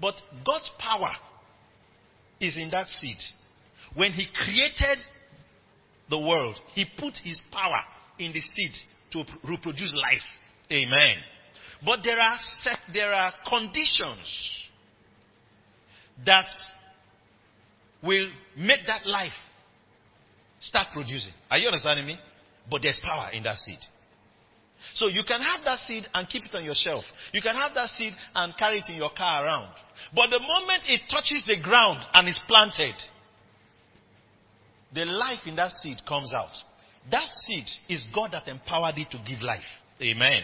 But 0.00 0.14
God's 0.44 0.70
power 0.78 1.12
is 2.40 2.56
in 2.56 2.70
that 2.70 2.88
seed. 2.88 3.16
When 3.94 4.12
He 4.12 4.26
created 4.34 4.98
the 6.10 6.18
world, 6.18 6.56
He 6.74 6.84
put 6.98 7.14
His 7.22 7.40
power 7.52 7.80
in 8.18 8.32
the 8.32 8.40
seed 8.40 8.72
to 9.12 9.24
reproduce 9.48 9.94
life. 9.94 10.22
Amen. 10.72 11.16
But 11.84 12.00
there 12.02 12.18
are 12.18 12.36
set, 12.62 12.78
there 12.92 13.12
are 13.12 13.32
conditions 13.48 14.66
that 16.26 16.46
will 18.02 18.30
make 18.56 18.80
that 18.86 19.06
life 19.06 19.32
start 20.60 20.88
producing. 20.92 21.32
Are 21.50 21.58
you 21.58 21.68
understanding 21.68 22.06
me? 22.06 22.18
But 22.70 22.82
there's 22.82 23.00
power 23.02 23.30
in 23.32 23.42
that 23.44 23.56
seed. 23.56 23.78
So 24.94 25.08
you 25.08 25.22
can 25.26 25.40
have 25.40 25.64
that 25.64 25.80
seed 25.80 26.04
and 26.14 26.28
keep 26.28 26.44
it 26.44 26.54
on 26.54 26.64
your 26.64 26.74
shelf. 26.74 27.04
You 27.32 27.42
can 27.42 27.56
have 27.56 27.74
that 27.74 27.88
seed 27.90 28.14
and 28.34 28.56
carry 28.56 28.78
it 28.78 28.88
in 28.88 28.96
your 28.96 29.10
car 29.10 29.44
around. 29.44 29.74
But 30.14 30.30
the 30.30 30.38
moment 30.38 30.82
it 30.86 31.00
touches 31.10 31.44
the 31.46 31.60
ground 31.60 32.04
and 32.14 32.28
is 32.28 32.38
planted, 32.46 32.94
the 34.94 35.04
life 35.04 35.40
in 35.46 35.56
that 35.56 35.72
seed 35.72 35.98
comes 36.06 36.32
out. 36.32 36.52
That 37.10 37.28
seed 37.46 37.64
is 37.88 38.04
God 38.14 38.30
that 38.32 38.48
empowered 38.48 38.98
it 38.98 39.10
to 39.10 39.18
give 39.26 39.42
life. 39.42 39.66
Amen. 40.00 40.42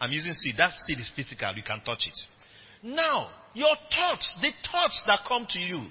I'm 0.00 0.12
using 0.12 0.34
seed. 0.34 0.54
That 0.58 0.72
seed 0.86 0.98
is 0.98 1.10
physical. 1.14 1.52
You 1.54 1.62
can 1.62 1.80
touch 1.80 2.06
it. 2.06 2.18
Now, 2.82 3.30
your 3.54 3.74
thoughts, 3.94 4.38
the 4.42 4.50
thoughts 4.70 5.02
that 5.06 5.20
come 5.26 5.46
to 5.50 5.58
you, 5.58 5.86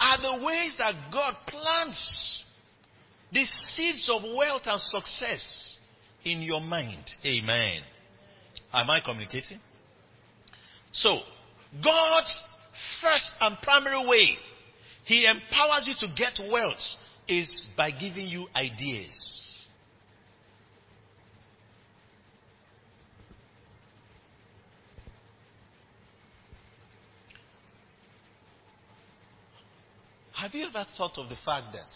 are 0.00 0.38
the 0.38 0.44
ways 0.44 0.74
that 0.78 0.94
God 1.12 1.34
plants 1.46 2.44
the 3.32 3.44
seeds 3.74 4.10
of 4.12 4.22
wealth 4.36 4.62
and 4.64 4.80
success 4.80 5.76
in 6.24 6.40
your 6.40 6.60
mind. 6.60 7.04
Amen. 7.24 7.82
Am 8.72 8.90
I 8.90 9.00
communicating? 9.04 9.60
So, 10.92 11.18
God's 11.82 12.42
first 13.00 13.34
and 13.40 13.56
primary 13.62 14.06
way 14.06 14.36
He 15.04 15.26
empowers 15.26 15.86
you 15.86 15.94
to 16.00 16.14
get 16.16 16.38
wealth 16.50 16.78
is 17.26 17.66
by 17.76 17.90
giving 17.90 18.26
you 18.28 18.46
ideas. 18.54 19.12
Have 30.34 30.52
you 30.52 30.66
ever 30.66 30.84
thought 30.96 31.16
of 31.16 31.28
the 31.28 31.36
fact 31.44 31.66
that 31.72 31.88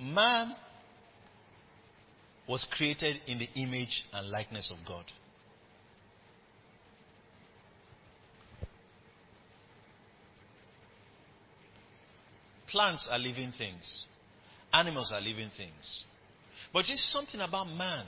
man 0.00 0.54
was 2.48 2.64
created 2.70 3.16
in 3.26 3.38
the 3.38 3.48
image 3.56 4.04
and 4.12 4.30
likeness 4.30 4.72
of 4.72 4.86
God? 4.86 5.04
Plants 12.70 13.08
are 13.10 13.18
living 13.18 13.52
things. 13.56 14.04
Animals 14.72 15.12
are 15.14 15.20
living 15.20 15.50
things. 15.56 16.04
But 16.72 16.84
there's 16.86 17.04
something 17.12 17.40
about 17.40 17.66
man. 17.68 18.06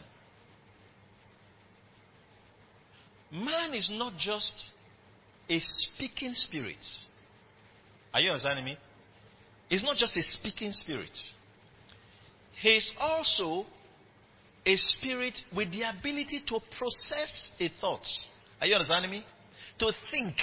Man 3.32 3.74
is 3.74 3.90
not 3.92 4.14
just 4.18 4.66
a 5.48 5.58
speaking 5.60 6.32
spirit. 6.32 6.76
Are 8.14 8.20
you 8.20 8.30
understanding 8.30 8.64
me? 8.64 8.78
He's 9.68 9.82
not 9.82 9.96
just 9.96 10.16
a 10.16 10.22
speaking 10.22 10.72
spirit. 10.72 11.10
He's 12.60 12.92
also 12.98 13.66
a 14.64 14.76
spirit 14.76 15.34
with 15.54 15.70
the 15.72 15.82
ability 15.82 16.42
to 16.48 16.60
process 16.78 17.50
a 17.60 17.68
thought. 17.80 18.06
Are 18.60 18.66
you 18.66 18.74
understanding 18.74 19.10
me? 19.10 19.24
To 19.78 19.92
think. 20.10 20.34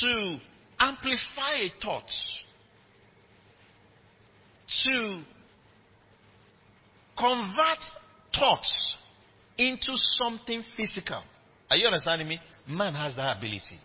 To 0.00 0.38
amplify 0.78 1.52
a 1.54 1.70
thought. 1.82 2.10
To 4.84 5.22
convert 7.18 7.78
thoughts 8.34 8.96
into 9.58 9.92
something 9.94 10.62
physical. 10.76 11.22
Are 11.70 11.76
you 11.76 11.86
understanding 11.86 12.28
me? 12.28 12.40
Man 12.68 12.94
has 12.94 13.16
that 13.16 13.38
ability. 13.38 13.80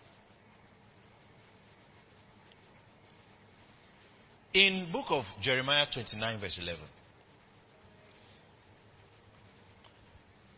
In 4.54 4.90
book 4.92 5.06
of 5.08 5.24
Jeremiah 5.40 5.86
29 5.92 6.40
verse 6.40 6.58
11. 6.60 6.80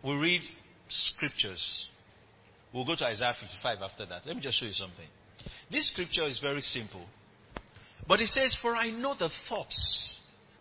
we 0.04 0.14
read 0.14 0.42
scriptures. 0.88 1.88
We'll 2.72 2.84
go 2.84 2.94
to 2.94 3.04
Isaiah 3.04 3.34
55 3.40 3.78
after 3.82 4.06
that. 4.06 4.26
Let 4.26 4.36
me 4.36 4.42
just 4.42 4.60
show 4.60 4.66
you 4.66 4.72
something. 4.72 5.06
This 5.70 5.88
scripture 5.90 6.26
is 6.26 6.38
very 6.40 6.60
simple. 6.60 7.06
But 8.06 8.20
it 8.20 8.28
says, 8.28 8.56
For 8.60 8.76
I 8.76 8.90
know 8.90 9.14
the 9.18 9.30
thoughts 9.48 10.16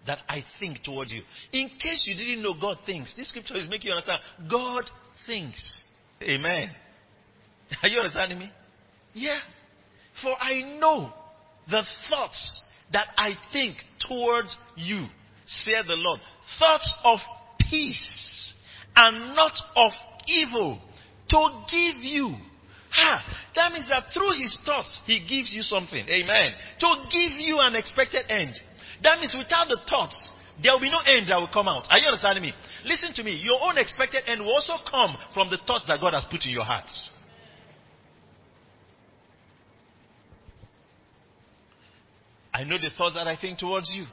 that 0.06 0.20
I 0.28 0.44
think 0.60 0.84
toward 0.84 1.10
you. 1.10 1.22
In 1.52 1.70
case 1.70 2.06
you 2.06 2.16
didn't 2.16 2.44
know 2.44 2.54
God 2.60 2.78
thinks, 2.86 3.16
this 3.16 3.30
scripture 3.30 3.56
is 3.56 3.70
making 3.70 3.88
you 3.88 3.94
understand 3.94 4.22
God 4.50 4.84
thinks. 5.26 5.84
Amen. 6.22 6.70
Are 7.82 7.90
you 7.90 8.00
understanding 8.00 8.40
me? 8.40 8.52
Yeah. 9.14 9.40
For 10.22 10.32
I 10.40 10.78
know 10.80 11.12
the 11.70 11.84
thoughts 12.10 12.62
that 12.92 13.08
I 13.18 13.32
think 13.52 13.78
towards 14.08 14.56
you, 14.76 15.08
saith 15.46 15.88
the 15.88 15.96
Lord. 15.96 16.20
Thoughts 16.60 16.94
of 17.04 17.20
peace 17.70 18.54
and 18.96 19.36
not 19.36 19.54
of 19.76 19.92
evil 20.28 20.80
to 21.30 21.64
give 21.72 22.04
you. 22.04 22.36
Ha! 22.92 23.40
That 23.56 23.72
means 23.72 23.90
that 23.90 24.14
through 24.14 24.38
his 24.38 24.56
thoughts, 24.66 25.02
he 25.06 25.20
gives 25.28 25.52
you 25.54 25.62
something. 25.62 26.08
Amen. 26.08 26.54
To 26.80 27.06
give 27.10 27.40
you 27.40 27.58
an 27.60 27.76
expected 27.76 28.26
end. 28.30 28.54
That 29.04 29.20
means 29.20 29.36
without 29.38 29.68
the 29.68 29.78
thoughts, 29.88 30.16
there 30.62 30.72
will 30.74 30.80
be 30.80 30.90
no 30.90 31.00
end 31.06 31.30
that 31.30 31.38
will 31.38 31.52
come 31.52 31.68
out. 31.68 31.86
Are 31.90 32.00
you 32.00 32.08
understanding 32.08 32.44
me? 32.44 32.54
Listen 32.86 33.14
to 33.16 33.24
me. 33.24 33.36
Your 33.36 33.62
own 33.62 33.78
expected 33.78 34.24
end 34.28 34.42
will 34.42 34.54
also 34.54 34.74
come 34.90 35.18
from 35.34 35.50
the 35.50 35.58
thoughts 35.68 35.86
that 35.88 36.00
God 36.00 36.14
has 36.14 36.26
put 36.30 36.46
in 36.46 36.52
your 36.52 36.64
hearts. 36.64 37.10
I 42.54 42.64
know 42.64 42.78
the 42.78 42.92
thoughts 42.98 43.16
that 43.16 43.28
I 43.28 43.36
think 43.36 43.58
towards 43.58 43.92
you. 43.94 44.06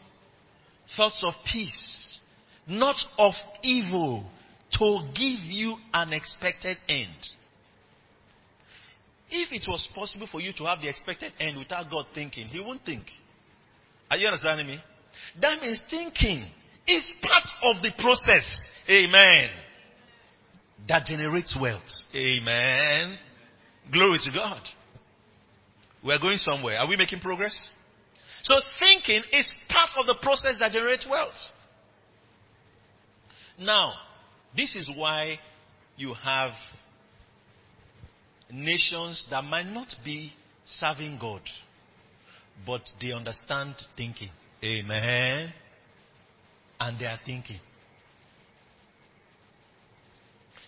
Thoughts 0.96 1.22
of 1.24 1.34
peace, 1.52 2.18
not 2.66 2.96
of 3.18 3.34
evil, 3.62 4.24
to 4.72 5.08
give 5.14 5.40
you 5.44 5.76
an 5.92 6.12
expected 6.12 6.78
end. 6.88 7.14
If 9.28 9.52
it 9.52 9.68
was 9.68 9.88
possible 9.94 10.26
for 10.32 10.40
you 10.40 10.52
to 10.54 10.64
have 10.64 10.80
the 10.80 10.88
expected 10.88 11.32
end 11.38 11.58
without 11.58 11.90
God 11.90 12.06
thinking, 12.14 12.48
He 12.48 12.60
won't 12.60 12.84
think. 12.84 13.04
Are 14.10 14.16
you 14.16 14.26
understanding 14.26 14.66
me? 14.66 14.80
That 15.40 15.62
means 15.62 15.80
thinking 15.88 16.44
is 16.86 17.12
part 17.22 17.48
of 17.62 17.82
the 17.82 17.90
process. 17.98 18.68
Amen. 18.88 19.50
That 20.88 21.04
generates 21.06 21.56
wealth. 21.60 21.82
Amen. 22.14 23.16
Glory 23.92 24.18
to 24.24 24.30
God. 24.32 24.60
We 26.04 26.12
are 26.12 26.18
going 26.18 26.38
somewhere. 26.38 26.78
Are 26.78 26.88
we 26.88 26.96
making 26.96 27.20
progress? 27.20 27.56
So 28.42 28.54
thinking 28.78 29.22
is 29.32 29.52
part 29.68 29.90
of 29.98 30.06
the 30.06 30.16
process 30.22 30.56
that 30.60 30.72
generates 30.72 31.06
wealth. 31.08 31.34
Now, 33.58 33.92
this 34.56 34.74
is 34.74 34.90
why 34.96 35.38
you 35.96 36.14
have 36.14 36.52
nations 38.50 39.26
that 39.30 39.44
might 39.44 39.66
not 39.66 39.88
be 40.04 40.32
serving 40.64 41.18
God, 41.20 41.42
but 42.66 42.82
they 43.00 43.12
understand 43.12 43.74
thinking. 43.96 44.30
Amen. 44.62 45.52
And 46.78 46.98
they 46.98 47.06
are 47.06 47.20
thinking. 47.24 47.60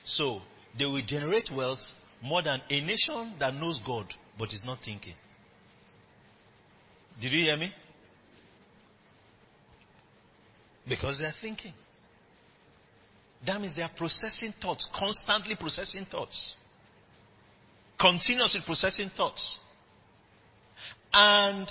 So, 0.04 0.40
they 0.78 0.84
will 0.84 1.02
generate 1.06 1.50
wealth 1.54 1.78
more 2.22 2.42
than 2.42 2.60
a 2.68 2.80
nation 2.80 3.34
that 3.38 3.54
knows 3.54 3.78
God 3.86 4.06
but 4.38 4.48
is 4.48 4.62
not 4.64 4.78
thinking. 4.84 5.14
Did 7.20 7.32
you 7.32 7.44
hear 7.44 7.56
me? 7.56 7.72
Because 10.88 11.18
they 11.18 11.26
are 11.26 11.34
thinking. 11.40 11.72
That 13.46 13.60
means 13.60 13.74
they 13.74 13.82
are 13.82 13.90
processing 13.96 14.54
thoughts, 14.60 14.88
constantly 14.96 15.56
processing 15.56 16.06
thoughts, 16.10 16.52
continuously 18.00 18.60
processing 18.64 19.10
thoughts, 19.16 19.56
and 21.12 21.68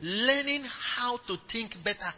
learning 0.00 0.64
how 0.96 1.18
to 1.26 1.36
think 1.50 1.74
better. 1.84 2.12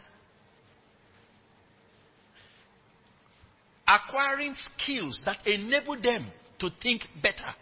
Acquiring 3.87 4.55
skills 4.55 5.21
that 5.25 5.45
enable 5.45 5.99
them 6.01 6.31
to 6.59 6.69
think 6.81 7.01
better. 7.21 7.55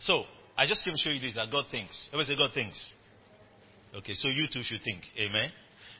So, 0.00 0.24
I 0.56 0.66
just 0.66 0.84
came 0.84 0.94
to 0.94 0.98
show 0.98 1.10
you 1.10 1.20
this 1.20 1.34
that 1.34 1.50
God 1.50 1.66
thinks. 1.70 2.08
Everybody 2.08 2.34
say 2.34 2.38
God 2.38 2.50
thinks. 2.54 2.92
Okay, 3.94 4.14
so 4.14 4.28
you 4.28 4.46
too 4.52 4.62
should 4.62 4.82
think. 4.82 5.02
Amen. 5.18 5.50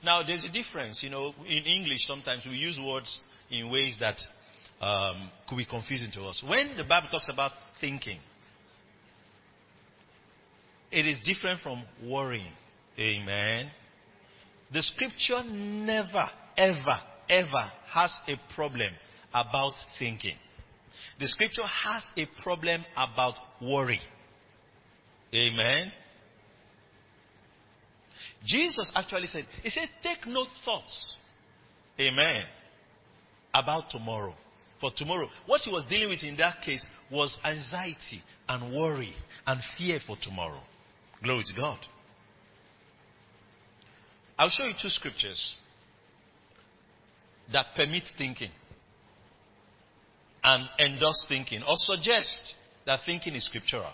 Now, 0.04 0.22
there's 0.22 0.44
a 0.44 0.52
difference. 0.52 1.02
You 1.02 1.10
know, 1.10 1.34
in 1.46 1.64
English, 1.64 2.06
sometimes 2.06 2.44
we 2.44 2.52
use 2.52 2.78
words 2.82 3.20
in 3.50 3.70
ways 3.70 3.96
that 4.00 4.16
um, 4.80 5.30
could 5.48 5.56
be 5.56 5.66
confusing 5.66 6.10
to 6.12 6.22
us. 6.22 6.42
When 6.46 6.76
the 6.76 6.84
Bible 6.84 7.08
talks 7.10 7.28
about 7.30 7.52
thinking, 7.80 8.18
it 10.90 11.06
is 11.06 11.24
different 11.26 11.60
from 11.60 11.84
worrying. 12.04 12.52
Amen. 12.98 13.70
The 14.72 14.82
scripture 14.82 15.42
never, 15.44 16.28
ever, 16.56 16.98
ever 17.28 17.72
has 17.92 18.12
a 18.28 18.36
problem 18.54 18.92
about 19.32 19.72
thinking. 19.98 20.36
The 21.20 21.28
scripture 21.28 21.66
has 21.66 22.02
a 22.16 22.26
problem 22.42 22.84
about 22.96 23.34
worry. 23.60 24.00
Amen. 25.34 25.92
Jesus 28.44 28.90
actually 28.94 29.26
said, 29.26 29.46
He 29.62 29.70
said, 29.70 29.88
take 30.02 30.26
no 30.26 30.46
thoughts. 30.64 31.16
Amen. 31.98 32.44
About 33.56 33.88
tomorrow. 33.88 34.34
For 34.80 34.90
tomorrow. 34.94 35.28
What 35.46 35.62
he 35.62 35.72
was 35.72 35.84
dealing 35.88 36.10
with 36.10 36.22
in 36.22 36.36
that 36.36 36.60
case 36.62 36.84
was 37.10 37.38
anxiety 37.42 38.22
and 38.46 38.76
worry 38.76 39.14
and 39.46 39.60
fear 39.78 39.98
for 40.06 40.18
tomorrow. 40.20 40.60
Glory 41.22 41.42
to 41.46 41.56
God. 41.58 41.78
I'll 44.38 44.50
show 44.50 44.64
you 44.64 44.74
two 44.80 44.90
scriptures 44.90 45.56
that 47.50 47.66
permit 47.74 48.02
thinking 48.18 48.50
and 50.44 50.68
endorse 50.78 51.24
thinking 51.26 51.62
or 51.62 51.76
suggest 51.78 52.54
that 52.84 53.00
thinking 53.06 53.34
is 53.34 53.46
scriptural. 53.46 53.92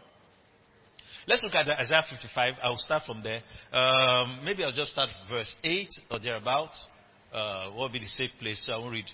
Let's 1.28 1.44
look 1.44 1.54
at 1.54 1.68
Isaiah 1.68 2.02
55. 2.10 2.54
I'll 2.60 2.76
start 2.78 3.04
from 3.06 3.22
there. 3.22 3.42
Um, 3.72 4.40
maybe 4.44 4.64
I'll 4.64 4.74
just 4.74 4.90
start 4.90 5.10
verse 5.30 5.54
8 5.62 5.86
or 6.10 6.18
thereabout. 6.18 6.70
Uh, 7.32 7.70
what 7.70 7.76
will 7.76 7.88
be 7.90 8.00
the 8.00 8.08
safe 8.08 8.30
place? 8.40 8.64
So 8.66 8.72
I 8.72 8.78
won't 8.78 8.92
read. 8.92 9.04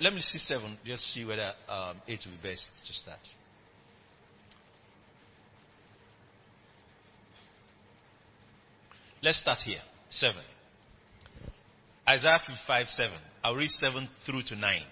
Let 0.00 0.12
me 0.12 0.20
see 0.20 0.38
7, 0.38 0.78
just 0.84 1.02
see 1.14 1.24
whether 1.24 1.52
um, 1.68 2.00
8 2.06 2.18
will 2.26 2.32
be 2.42 2.50
best 2.50 2.66
to 2.86 2.92
start. 2.92 3.20
Let's 9.22 9.40
start 9.40 9.58
here. 9.64 9.80
7. 10.10 10.34
Isaiah 12.08 12.40
55, 12.46 12.86
7. 12.88 13.12
I'll 13.44 13.54
read 13.54 13.70
7 13.70 14.08
through 14.26 14.42
to 14.48 14.56
9. 14.56 14.82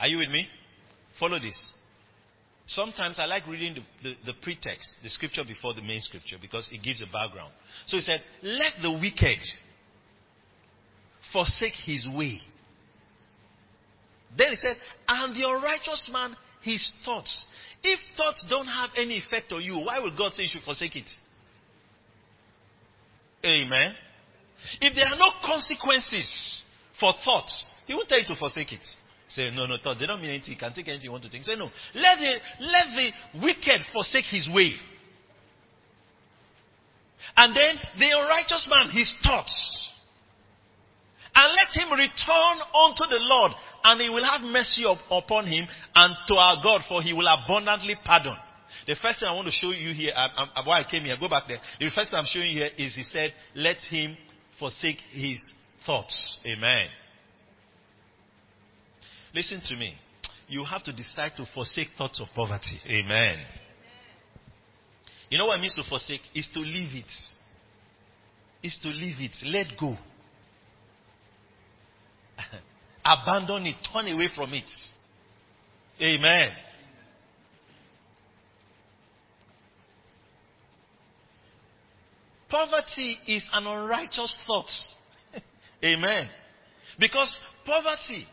Are 0.00 0.08
you 0.08 0.18
with 0.18 0.28
me? 0.28 0.46
Follow 1.18 1.38
this. 1.38 1.72
Sometimes 2.66 3.16
I 3.18 3.26
like 3.26 3.46
reading 3.46 3.74
the, 3.74 4.08
the, 4.08 4.14
the, 4.26 4.32
pretext, 4.42 4.96
the 5.02 5.10
scripture 5.10 5.44
before 5.46 5.74
the 5.74 5.82
main 5.82 6.00
scripture, 6.00 6.36
because 6.40 6.68
it 6.72 6.82
gives 6.82 7.02
a 7.02 7.06
background. 7.06 7.52
So 7.86 7.98
he 7.98 8.02
said, 8.02 8.22
Let 8.42 8.72
the 8.82 8.90
wicked 8.90 9.38
forsake 11.32 11.74
his 11.84 12.06
way. 12.08 12.40
Then 14.36 14.50
he 14.50 14.56
said, 14.56 14.76
And 15.08 15.34
the 15.34 15.48
unrighteous 15.48 16.10
man 16.12 16.36
his 16.64 16.92
thoughts. 17.04 17.46
If 17.82 18.00
thoughts 18.16 18.46
don't 18.48 18.66
have 18.66 18.90
any 18.96 19.18
effect 19.18 19.52
on 19.52 19.62
you, 19.62 19.76
why 19.78 20.00
will 20.00 20.16
God 20.16 20.32
say 20.32 20.44
you 20.44 20.48
should 20.48 20.62
forsake 20.62 20.96
it? 20.96 21.08
Amen. 23.44 23.94
If 24.80 24.94
there 24.94 25.06
are 25.06 25.18
no 25.18 25.30
consequences 25.44 26.62
for 26.98 27.12
thoughts, 27.24 27.66
he 27.86 27.92
won't 27.92 28.08
tell 28.08 28.18
you 28.18 28.26
to 28.28 28.36
forsake 28.36 28.72
it. 28.72 28.80
Say, 29.28 29.50
no, 29.54 29.66
no, 29.66 29.76
thought. 29.82 29.98
They 29.98 30.06
don't 30.06 30.20
mean 30.20 30.30
anything. 30.30 30.52
You 30.52 30.58
can 30.58 30.72
take 30.72 30.88
anything 30.88 31.04
you 31.04 31.12
want 31.12 31.24
to 31.24 31.30
think. 31.30 31.44
Say, 31.44 31.56
no. 31.56 31.68
Let 31.94 32.18
the, 32.18 32.32
let 32.60 32.86
the 32.96 33.40
wicked 33.42 33.80
forsake 33.92 34.24
his 34.26 34.48
way. 34.48 34.72
And 37.36 37.54
then 37.54 37.76
the 37.98 38.10
unrighteous 38.18 38.70
man, 38.70 38.90
his 38.90 39.12
thoughts. 39.22 39.88
And 41.34 41.52
let 41.52 41.68
him 41.74 41.90
return 41.92 42.56
unto 42.74 43.06
the 43.10 43.18
Lord, 43.18 43.52
and 43.82 44.00
he 44.00 44.08
will 44.08 44.24
have 44.24 44.40
mercy 44.42 44.84
up, 44.86 44.98
upon 45.10 45.46
him 45.46 45.66
and 45.94 46.16
to 46.28 46.34
our 46.34 46.62
God, 46.62 46.82
for 46.88 47.02
he 47.02 47.12
will 47.12 47.26
abundantly 47.26 47.96
pardon. 48.04 48.36
The 48.86 48.94
first 49.00 49.20
thing 49.20 49.28
I 49.28 49.34
want 49.34 49.46
to 49.46 49.52
show 49.52 49.70
you 49.70 49.92
here, 49.94 50.12
I, 50.14 50.48
I, 50.54 50.66
why 50.66 50.80
I 50.80 50.90
came 50.90 51.04
here, 51.04 51.16
go 51.18 51.28
back 51.28 51.44
there. 51.48 51.58
The 51.80 51.90
first 51.94 52.10
thing 52.10 52.18
I'm 52.18 52.26
showing 52.26 52.50
you 52.50 52.58
here 52.62 52.70
is 52.76 52.94
he 52.94 53.02
said, 53.02 53.32
let 53.54 53.78
him 53.78 54.16
forsake 54.58 54.98
his 55.10 55.40
thoughts. 55.84 56.38
Amen. 56.46 56.88
Listen 59.34 59.60
to 59.66 59.76
me. 59.76 59.94
You 60.48 60.64
have 60.64 60.84
to 60.84 60.92
decide 60.92 61.32
to 61.38 61.46
forsake 61.54 61.88
thoughts 61.96 62.20
of 62.20 62.28
poverty. 62.34 62.78
Amen. 62.86 63.38
You 65.30 65.38
know 65.38 65.46
what 65.46 65.58
it 65.58 65.62
means 65.62 65.74
to 65.74 65.82
forsake? 65.88 66.20
Is 66.34 66.48
to 66.54 66.60
leave 66.60 66.94
it. 66.94 67.10
Is 68.62 68.78
to 68.82 68.88
leave 68.88 69.16
it. 69.18 69.32
Let 69.46 69.78
go. 69.80 69.96
Abandon 73.04 73.66
it. 73.66 73.76
Turn 73.92 74.08
away 74.08 74.28
from 74.34 74.52
it. 74.54 74.64
Amen. 76.00 76.50
Poverty 82.48 83.18
is 83.26 83.48
an 83.52 83.66
unrighteous 83.66 84.34
thought. 84.46 84.70
Amen. 85.84 86.28
Because 86.98 87.38
poverty 87.66 88.26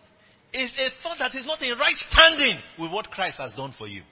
is 0.54 0.74
a 0.78 0.90
thought 1.02 1.18
that 1.20 1.36
is 1.36 1.46
not 1.46 1.62
in 1.62 1.78
right 1.78 1.96
standing 2.12 2.60
with 2.80 2.92
what 2.92 3.10
Christ 3.10 3.40
has 3.40 3.52
done 3.54 3.74
for 3.78 3.88
you. 3.88 4.04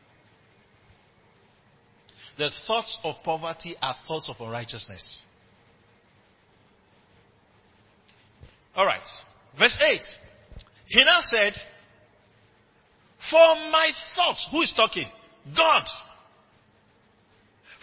The 2.38 2.50
thoughts 2.66 2.98
of 3.04 3.16
poverty 3.24 3.76
are 3.82 3.96
thoughts 4.08 4.30
of 4.30 4.38
unrighteousness. 4.40 5.22
All 8.76 8.86
right. 8.86 9.02
Verse 9.58 9.78
8. 9.80 10.00
He 10.90 11.04
now 11.06 11.20
said, 11.22 11.54
For 13.30 13.56
my 13.72 13.92
thoughts, 14.16 14.48
who 14.52 14.62
is 14.62 14.74
talking? 14.76 15.08
God. 15.56 15.84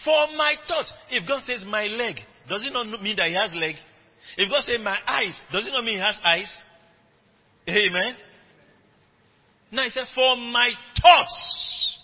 For 0.03 0.27
my 0.35 0.55
thoughts. 0.67 0.93
If 1.09 1.27
God 1.27 1.43
says 1.43 1.65
my 1.65 1.85
leg, 1.85 2.17
does 2.49 2.65
it 2.65 2.73
not 2.73 3.01
mean 3.01 3.15
that 3.15 3.29
he 3.29 3.35
has 3.35 3.51
leg? 3.53 3.75
If 4.37 4.49
God 4.51 4.63
says 4.63 4.79
my 4.83 4.97
eyes, 5.07 5.39
does 5.51 5.65
it 5.67 5.71
not 5.71 5.85
mean 5.85 5.95
he 5.95 6.03
has 6.03 6.19
eyes? 6.23 6.51
Amen. 7.69 8.13
Now 9.71 9.83
he 9.83 9.89
said, 9.89 10.05
For 10.13 10.35
my 10.35 10.69
thoughts 11.01 11.99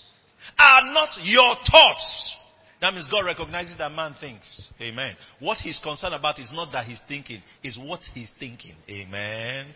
are 0.57 0.93
not 0.93 1.09
your 1.21 1.55
thoughts. 1.69 2.37
That 2.79 2.93
means 2.93 3.07
God 3.09 3.25
recognizes 3.25 3.77
that 3.77 3.91
man 3.91 4.15
thinks. 4.19 4.69
Amen. 4.81 5.15
What 5.39 5.57
he's 5.57 5.79
concerned 5.79 6.15
about 6.15 6.39
is 6.39 6.49
not 6.51 6.71
that 6.73 6.85
he's 6.85 6.99
thinking, 7.07 7.41
is 7.63 7.77
what 7.77 8.01
he's 8.13 8.27
thinking. 8.39 8.75
Amen. 8.89 9.67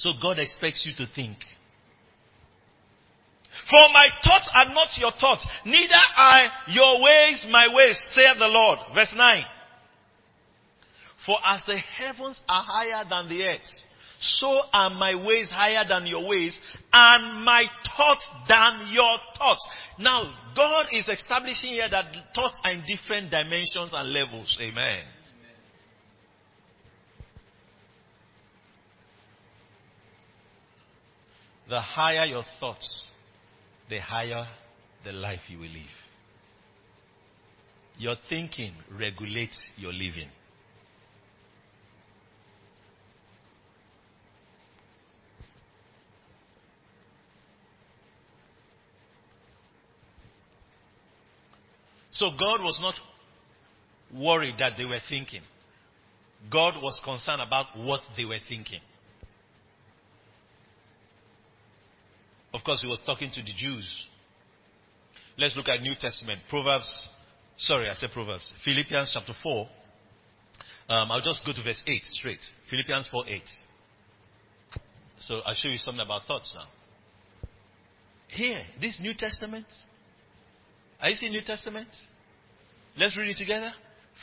So 0.00 0.12
God 0.20 0.38
expects 0.38 0.86
you 0.86 0.94
to 1.04 1.12
think. 1.14 1.36
For 3.68 3.84
my 3.92 4.08
thoughts 4.24 4.48
are 4.54 4.72
not 4.72 4.88
your 4.96 5.12
thoughts, 5.20 5.46
neither 5.66 6.02
are 6.16 6.48
your 6.68 7.02
ways 7.02 7.46
my 7.50 7.68
ways, 7.74 8.00
saith 8.06 8.38
the 8.38 8.48
Lord. 8.48 8.78
Verse 8.94 9.12
9. 9.14 9.44
For 11.26 11.36
as 11.44 11.62
the 11.66 11.76
heavens 11.76 12.40
are 12.48 12.64
higher 12.66 13.04
than 13.08 13.28
the 13.28 13.44
earth, 13.44 13.68
so 14.20 14.62
are 14.72 14.88
my 14.88 15.14
ways 15.14 15.50
higher 15.50 15.86
than 15.86 16.06
your 16.06 16.26
ways, 16.26 16.58
and 16.92 17.44
my 17.44 17.64
thoughts 17.94 18.26
than 18.48 18.88
your 18.92 19.18
thoughts. 19.36 19.68
Now, 19.98 20.32
God 20.56 20.86
is 20.92 21.08
establishing 21.08 21.72
here 21.72 21.90
that 21.90 22.06
thoughts 22.34 22.58
are 22.64 22.72
in 22.72 22.84
different 22.86 23.30
dimensions 23.30 23.92
and 23.92 24.12
levels. 24.14 24.56
Amen. 24.62 25.04
The 31.70 31.80
higher 31.80 32.24
your 32.24 32.42
thoughts, 32.58 33.06
the 33.88 34.00
higher 34.00 34.44
the 35.04 35.12
life 35.12 35.38
you 35.48 35.58
will 35.58 35.68
live. 35.68 35.96
Your 37.96 38.16
thinking 38.28 38.74
regulates 38.98 39.70
your 39.76 39.92
living. 39.92 40.28
So 52.10 52.30
God 52.30 52.62
was 52.62 52.80
not 52.82 52.94
worried 54.12 54.56
that 54.58 54.72
they 54.76 54.84
were 54.84 54.98
thinking. 55.08 55.42
God 56.50 56.82
was 56.82 57.00
concerned 57.04 57.42
about 57.42 57.78
what 57.78 58.00
they 58.16 58.24
were 58.24 58.40
thinking. 58.48 58.80
Of 62.52 62.64
course, 62.64 62.82
he 62.82 62.88
was 62.88 63.00
talking 63.06 63.30
to 63.32 63.42
the 63.42 63.52
Jews. 63.56 64.08
Let's 65.38 65.56
look 65.56 65.68
at 65.68 65.80
New 65.80 65.94
Testament. 65.98 66.40
Proverbs, 66.48 67.08
sorry, 67.56 67.88
I 67.88 67.94
said 67.94 68.10
Proverbs. 68.12 68.52
Philippians 68.64 69.12
chapter 69.14 69.32
4. 69.42 69.68
Um, 70.88 71.12
I'll 71.12 71.20
just 71.20 71.46
go 71.46 71.52
to 71.52 71.62
verse 71.62 71.80
8 71.86 72.04
straight. 72.04 72.44
Philippians 72.68 73.08
4 73.10 73.24
8. 73.28 73.42
So 75.20 75.40
I'll 75.46 75.54
show 75.54 75.68
you 75.68 75.78
something 75.78 76.04
about 76.04 76.24
thoughts 76.24 76.52
now. 76.54 76.66
Here, 78.28 78.62
this 78.80 78.98
New 79.00 79.12
Testament. 79.16 79.66
Are 81.00 81.10
you 81.10 81.16
seeing 81.16 81.32
New 81.32 81.42
Testament? 81.44 81.88
Let's 82.96 83.16
read 83.16 83.30
it 83.30 83.36
together. 83.36 83.70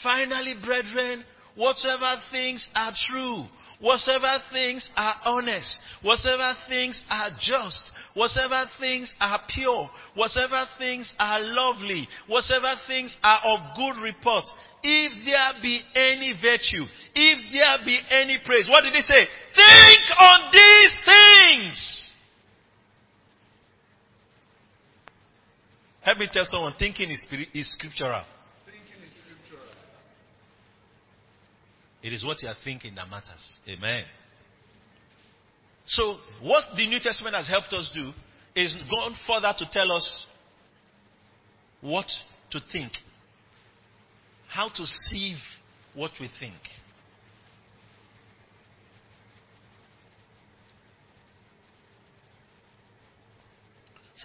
Finally, 0.03 0.55
brethren, 0.63 1.23
whatsoever 1.55 2.21
things 2.32 2.69
are 2.75 2.91
true, 3.09 3.45
whatsoever 3.80 4.38
things 4.51 4.88
are 4.95 5.15
honest, 5.25 5.80
whatsoever 6.03 6.53
things 6.69 7.03
are 7.09 7.30
just, 7.39 7.91
whatsoever 8.18 8.65
things 8.80 9.13
are 9.20 9.39
pure, 9.53 9.89
whatsoever 10.15 10.65
things 10.80 11.13
are 11.20 11.39
lovely, 11.39 12.07
whatsoever 12.28 12.74
things 12.88 13.15
are 13.22 13.39
of 13.45 13.59
good 13.78 14.01
report, 14.01 14.43
if 14.82 15.11
there 15.24 15.61
be 15.61 15.82
any 15.95 16.34
virtue, 16.41 16.84
if 17.13 17.51
there 17.53 17.86
be 17.86 17.99
any 18.09 18.39
praise, 18.43 18.68
what 18.68 18.82
did 18.82 18.93
he 18.93 19.01
say? 19.01 19.28
Think 19.55 20.20
on 20.20 20.51
these 20.51 20.93
things. 21.05 22.03
Help 26.01 26.18
me 26.18 26.28
tell 26.32 26.45
someone, 26.45 26.74
thinking 26.80 27.11
is, 27.11 27.24
is 27.53 27.72
scriptural. 27.74 28.24
Thinking 28.65 29.05
is 29.05 29.13
scriptural. 29.22 29.70
It 32.01 32.13
is 32.13 32.26
what 32.26 32.41
you 32.41 32.47
are 32.49 32.55
thinking 32.63 32.95
that 32.95 33.09
matters. 33.09 33.59
Amen. 33.70 34.05
So, 35.88 36.17
what 36.41 36.65
the 36.75 36.85
New 36.85 36.99
Testament 37.01 37.33
has 37.35 37.47
helped 37.47 37.71
us 37.71 37.89
do 37.93 38.11
is 38.55 38.75
gone 38.89 39.15
further 39.25 39.53
to 39.57 39.65
tell 39.71 39.91
us 39.91 40.25
what 41.79 42.07
to 42.51 42.59
think, 42.71 42.91
how 44.49 44.67
to 44.67 44.83
sieve 44.83 45.38
what 45.93 46.11
we 46.19 46.29
think. 46.39 46.55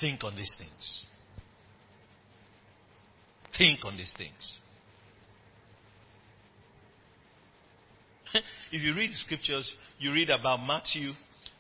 Think 0.01 0.25
on 0.25 0.35
these 0.35 0.53
things. 0.59 1.05
Think 3.57 3.85
on 3.85 3.97
these 3.97 4.13
things. 4.19 4.53
if 8.73 8.83
you 8.83 8.95
read 8.95 9.13
scriptures, 9.13 9.73
you 10.01 10.13
read 10.13 10.31
about 10.31 10.67
Matthew, 10.67 11.13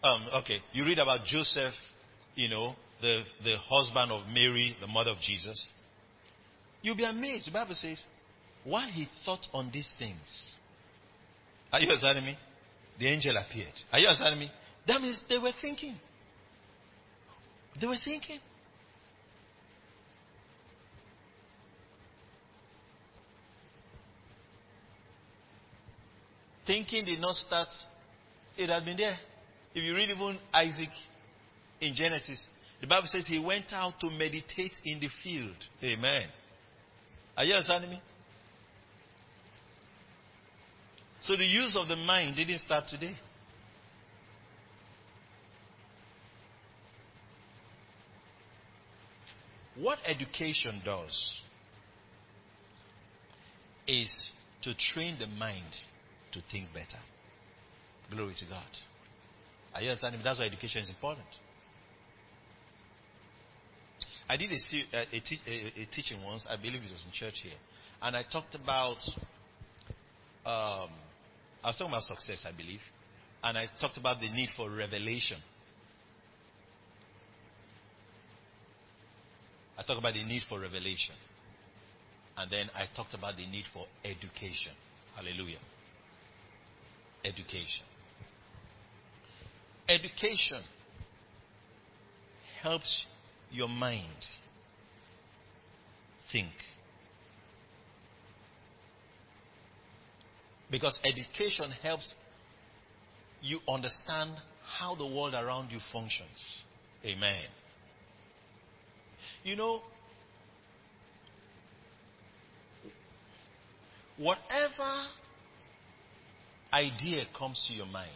um, 0.03 0.29
okay, 0.43 0.59
you 0.73 0.85
read 0.85 0.99
about 0.99 1.25
Joseph, 1.27 1.75
you 2.35 2.49
know, 2.49 2.75
the, 3.01 3.23
the 3.45 3.57
husband 3.69 4.11
of 4.11 4.27
Mary, 4.29 4.77
the 4.81 4.87
mother 4.87 5.11
of 5.11 5.19
Jesus. 5.21 5.69
You'll 6.83 6.97
be 6.97 7.05
amazed. 7.05 7.47
The 7.47 7.53
Bible 7.53 7.75
says, 7.75 8.03
while 8.65 8.89
he 8.89 9.09
thought 9.25 9.47
on 9.53 9.71
these 9.73 9.93
things, 9.99 10.19
are 11.73 11.81
you 11.81 11.89
understanding 11.89 12.25
me? 12.25 12.39
The 12.99 13.07
angel 13.09 13.37
appeared. 13.37 13.73
Are 13.93 13.99
you 13.99 14.09
understanding 14.09 14.41
me? 14.41 14.51
That 14.87 15.01
means 15.01 15.21
they 15.29 15.39
were 15.39 15.53
thinking. 15.61 15.97
They 17.81 17.87
were 17.87 17.97
thinking. 18.05 18.39
Thinking 26.67 27.05
did 27.05 27.21
not 27.21 27.35
start, 27.35 27.69
it 28.57 28.69
had 28.69 28.85
been 28.85 28.97
there. 28.97 29.19
If 29.75 29.83
you 29.83 29.95
read 29.95 30.11
even 30.11 30.39
Isaac 30.53 30.91
in 31.81 31.95
Genesis, 31.95 32.41
the 32.81 32.87
Bible 32.87 33.07
says 33.07 33.27
he 33.27 33.39
went 33.39 33.73
out 33.73 33.95
to 34.01 34.11
meditate 34.11 34.73
in 34.85 35.01
the 35.01 35.09
field. 35.23 35.57
Amen. 35.83 36.27
Are 37.37 37.45
you 37.45 37.55
understanding 37.55 37.91
me? 37.91 38.03
So 41.23 41.37
the 41.37 41.45
use 41.45 41.77
of 41.79 41.89
the 41.89 41.97
mind 41.97 42.37
didn't 42.37 42.59
start 42.59 42.89
today. 42.89 43.15
What 49.77 49.99
education 50.05 50.83
does 50.85 51.41
is 53.87 54.31
to 54.63 54.75
train 54.93 55.17
the 55.19 55.27
mind 55.27 55.65
to 56.33 56.41
think 56.51 56.73
better. 56.75 57.01
Glory 58.11 58.35
to 58.39 58.47
God. 58.47 58.63
Are 59.75 59.83
you 59.83 59.91
understanding? 59.91 60.21
That's 60.23 60.39
why 60.39 60.47
education 60.47 60.83
is 60.83 60.89
important. 60.89 61.27
I 64.29 64.37
did 64.37 64.51
a, 64.51 64.97
a, 64.97 65.01
a, 65.13 65.23
a, 65.47 65.83
a 65.83 65.87
teaching 65.93 66.23
once, 66.25 66.47
I 66.49 66.57
believe 66.57 66.83
it 66.83 66.93
was 66.93 67.05
in 67.05 67.13
church 67.13 67.41
here, 67.43 67.59
and 68.01 68.17
I 68.17 68.23
talked 68.31 68.55
about, 68.55 68.97
um, 70.47 70.91
I 71.63 71.69
was 71.69 71.77
talking 71.77 71.89
about 71.89 72.03
success, 72.05 72.47
I 72.49 72.57
believe, 72.57 72.81
and 73.43 73.59
I 73.59 73.67
talked 73.81 73.99
about 73.99 74.21
the 74.21 74.31
need 74.31 74.49
for 74.57 74.71
revelation. 74.71 75.39
I 79.77 79.83
talked 79.83 79.99
about 79.99 80.15
the 80.15 80.25
need 80.25 80.43
for 80.49 80.61
revelation. 80.61 81.15
And 82.37 82.51
then 82.51 82.71
I 82.75 82.85
talked 82.95 83.15
about 83.15 83.37
the 83.37 83.47
need 83.47 83.65
for 83.73 83.87
education. 84.05 84.73
Hallelujah. 85.17 85.59
Education. 87.25 87.85
Education 89.89 90.63
helps 92.63 93.07
your 93.51 93.69
mind 93.69 94.07
think. 96.31 96.53
Because 100.71 100.99
education 101.05 101.71
helps 101.83 102.13
you 103.43 103.59
understand 103.69 104.31
how 104.79 104.95
the 104.95 105.07
world 105.07 105.35
around 105.35 105.71
you 105.71 105.79
functions. 105.93 106.29
Amen. 107.05 107.45
You 109.45 109.57
know, 109.57 109.83
whatever 114.17 115.07
idea 116.73 117.25
comes 117.37 117.63
to 117.69 117.75
your 117.75 117.87
mind, 117.87 118.11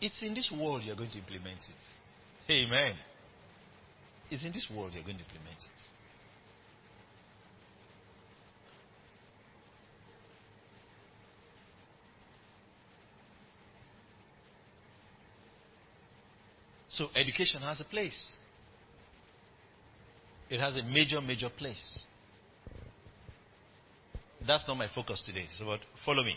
it's 0.00 0.22
in 0.22 0.34
this 0.34 0.52
world 0.52 0.82
you're 0.84 0.96
going 0.96 1.10
to 1.10 1.18
implement 1.18 1.58
it. 1.58 2.52
Amen. 2.52 2.94
It's 4.30 4.44
in 4.44 4.52
this 4.52 4.68
world 4.74 4.92
you're 4.94 5.04
going 5.04 5.18
to 5.18 5.24
implement 5.24 5.58
it. 5.58 5.82
So 16.88 17.08
education 17.16 17.60
has 17.62 17.80
a 17.80 17.84
place. 17.84 18.32
It 20.48 20.60
has 20.60 20.76
a 20.76 20.82
major, 20.84 21.20
major 21.20 21.48
place. 21.48 22.04
That's 24.46 24.64
not 24.68 24.76
my 24.76 24.88
focus 24.94 25.22
today. 25.26 25.46
So, 25.58 25.64
but 25.64 25.80
follow 26.04 26.22
me. 26.22 26.36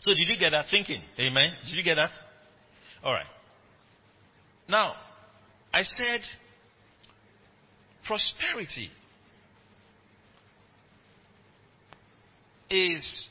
So, 0.00 0.12
did 0.12 0.28
you 0.28 0.38
get 0.38 0.50
that 0.50 0.66
thinking? 0.70 1.00
Amen. 1.18 1.52
Did 1.64 1.76
you 1.76 1.84
get 1.84 1.94
that? 1.94 2.10
All 3.02 3.12
right. 3.12 3.26
Now, 4.68 4.94
I 5.72 5.82
said 5.82 6.20
prosperity 8.04 8.90
is 12.70 13.28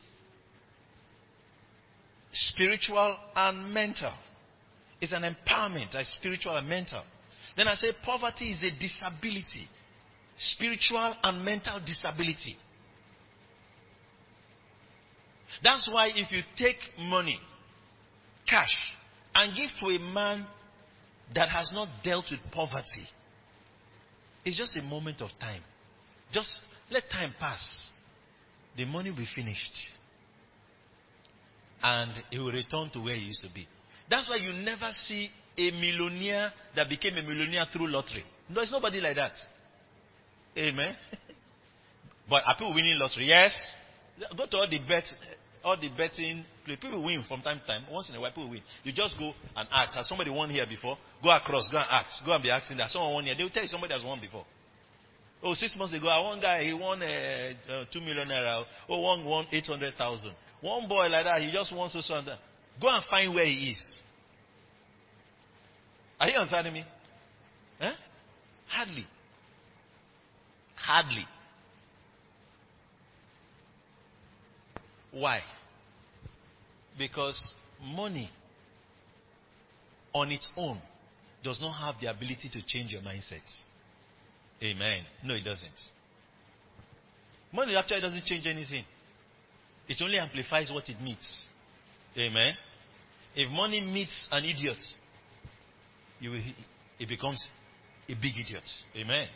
spiritual 2.32 3.18
and 3.36 3.74
mental. 3.74 4.13
It's 4.99 5.13
an 5.13 5.24
empowerment, 5.24 5.93
it's 5.93 6.13
spiritual 6.15 6.57
and 6.57 6.68
mental. 6.68 7.03
Then 7.55 7.68
I 7.68 7.76
say 7.76 7.88
poverty 8.03 8.51
is 8.51 8.63
a 8.63 8.72
disability, 8.80 9.68
spiritual 10.38 11.15
and 11.24 11.43
mental 11.43 11.80
disability. 11.80 12.55
That's 15.63 15.89
why 15.91 16.09
if 16.13 16.32
you 16.32 16.41
take 16.57 16.78
money, 16.99 17.39
cash, 18.47 18.76
and 19.38 19.55
give 19.55 19.69
to 19.79 19.95
a 19.95 19.99
man 19.99 20.47
that 21.35 21.47
has 21.49 21.69
not 21.71 21.88
dealt 22.03 22.25
with 22.31 22.39
poverty, 22.51 23.05
it's 24.43 24.57
just 24.57 24.75
a 24.75 24.81
moment 24.81 25.21
of 25.21 25.29
time. 25.39 25.61
Just 26.33 26.49
let 26.89 27.03
time 27.11 27.35
pass. 27.39 27.61
The 28.75 28.85
money 28.85 29.11
will 29.11 29.17
be 29.17 29.27
finished. 29.35 29.77
And 31.83 32.11
he 32.31 32.39
will 32.39 32.51
return 32.51 32.89
to 32.93 32.99
where 32.99 33.13
he 33.13 33.21
used 33.21 33.43
to 33.43 33.53
be. 33.53 33.67
That's 34.09 34.27
why 34.27 34.38
you 34.38 34.53
never 34.53 34.89
see 35.05 35.29
a 35.55 35.69
millionaire 35.71 36.51
that 36.75 36.89
became 36.89 37.15
a 37.17 37.21
millionaire 37.21 37.65
through 37.71 37.89
lottery. 37.89 38.23
There's 38.49 38.71
nobody 38.71 38.99
like 38.99 39.17
that. 39.17 39.33
Amen. 40.57 40.95
but 42.29 42.41
are 42.47 42.55
people 42.55 42.73
winning 42.73 42.97
lottery? 42.99 43.27
Yes. 43.27 43.55
Go 44.35 44.47
to 44.47 44.57
all 44.57 44.67
the 44.69 44.79
bet, 44.88 45.03
all 45.64 45.78
the 45.80 45.89
betting. 45.97 46.45
People 46.66 47.03
win 47.03 47.24
from 47.28 47.41
time 47.41 47.60
to 47.60 47.66
time. 47.66 47.84
Once 47.91 48.10
in 48.10 48.16
a 48.16 48.22
while, 48.22 48.32
people 48.32 48.49
win. 48.49 48.62
You 48.84 48.91
just 48.91 49.18
go 49.18 49.34
and 49.55 49.68
ask. 49.72 49.95
Has 49.95 50.08
somebody 50.08 50.30
won 50.30 50.49
here 50.49 50.66
before? 50.68 50.97
Go 51.24 51.30
across. 51.30 51.70
Go 51.72 51.78
and 51.78 51.88
ask. 51.89 52.26
Go 52.26 52.34
and 52.34 52.43
be 52.43 52.49
asking 52.49 52.78
that 52.78 52.89
someone 52.89 53.14
won 53.14 53.24
here. 53.26 53.36
They 53.38 53.43
will 53.43 53.49
tell 53.49 53.64
you 53.64 53.70
somebody 53.70 53.93
has 53.93 54.03
won 54.03 54.20
before. 54.20 54.45
Oh, 55.43 55.53
six 55.53 55.76
months 55.78 55.93
ago, 55.93 56.08
I 56.08 56.20
one 56.22 56.41
guy 56.41 56.64
he 56.64 56.74
won 56.74 57.01
uh, 57.01 57.53
uh, 57.70 57.86
two 57.93 58.01
million 58.01 58.28
naira. 58.28 58.64
Oh, 58.89 58.99
one 58.99 59.24
won 59.24 59.45
eight 59.51 59.68
hundred 59.68 59.93
thousand. 59.95 60.34
One 60.62 60.88
boy 60.88 61.08
like 61.08 61.26
that, 61.26 61.41
he 61.41 61.51
just 61.51 61.74
wants 61.76 61.93
to 61.93 62.01
so 62.01 62.22
that. 62.22 62.39
Go 62.82 62.89
and 62.89 63.03
find 63.10 63.34
where 63.34 63.45
he 63.45 63.72
is. 63.72 63.99
Are 66.20 66.28
you 66.28 66.38
understanding 66.38 66.74
me? 66.74 66.86
Huh? 67.80 67.91
Hardly. 68.68 69.05
Hardly. 70.76 71.26
Why? 75.18 75.41
Because 76.97 77.53
money 77.82 78.30
on 80.13 80.32
its 80.32 80.47
own 80.55 80.80
does 81.43 81.59
not 81.59 81.74
have 81.74 81.99
the 81.99 82.07
ability 82.07 82.49
to 82.53 82.61
change 82.65 82.91
your 82.91 83.01
mindset. 83.01 83.41
Amen. 84.61 85.03
No, 85.24 85.34
it 85.34 85.43
doesn't. 85.43 85.72
Money 87.51 87.76
actually 87.76 88.01
doesn't 88.01 88.26
change 88.26 88.45
anything. 88.45 88.84
It 89.88 89.97
only 90.01 90.20
amplifies 90.20 90.70
what 90.72 90.88
it 90.89 91.01
meets. 91.01 91.45
Amen. 92.18 92.53
If 93.36 93.51
money 93.51 93.82
meets 93.82 94.28
an 94.32 94.43
idiot, 94.43 94.84
you 96.20 96.32
will, 96.32 96.41
it 96.99 97.07
becomes 97.07 97.47
a 98.07 98.13
big 98.13 98.34
idiot. 98.38 98.63
Amen. 98.95 99.28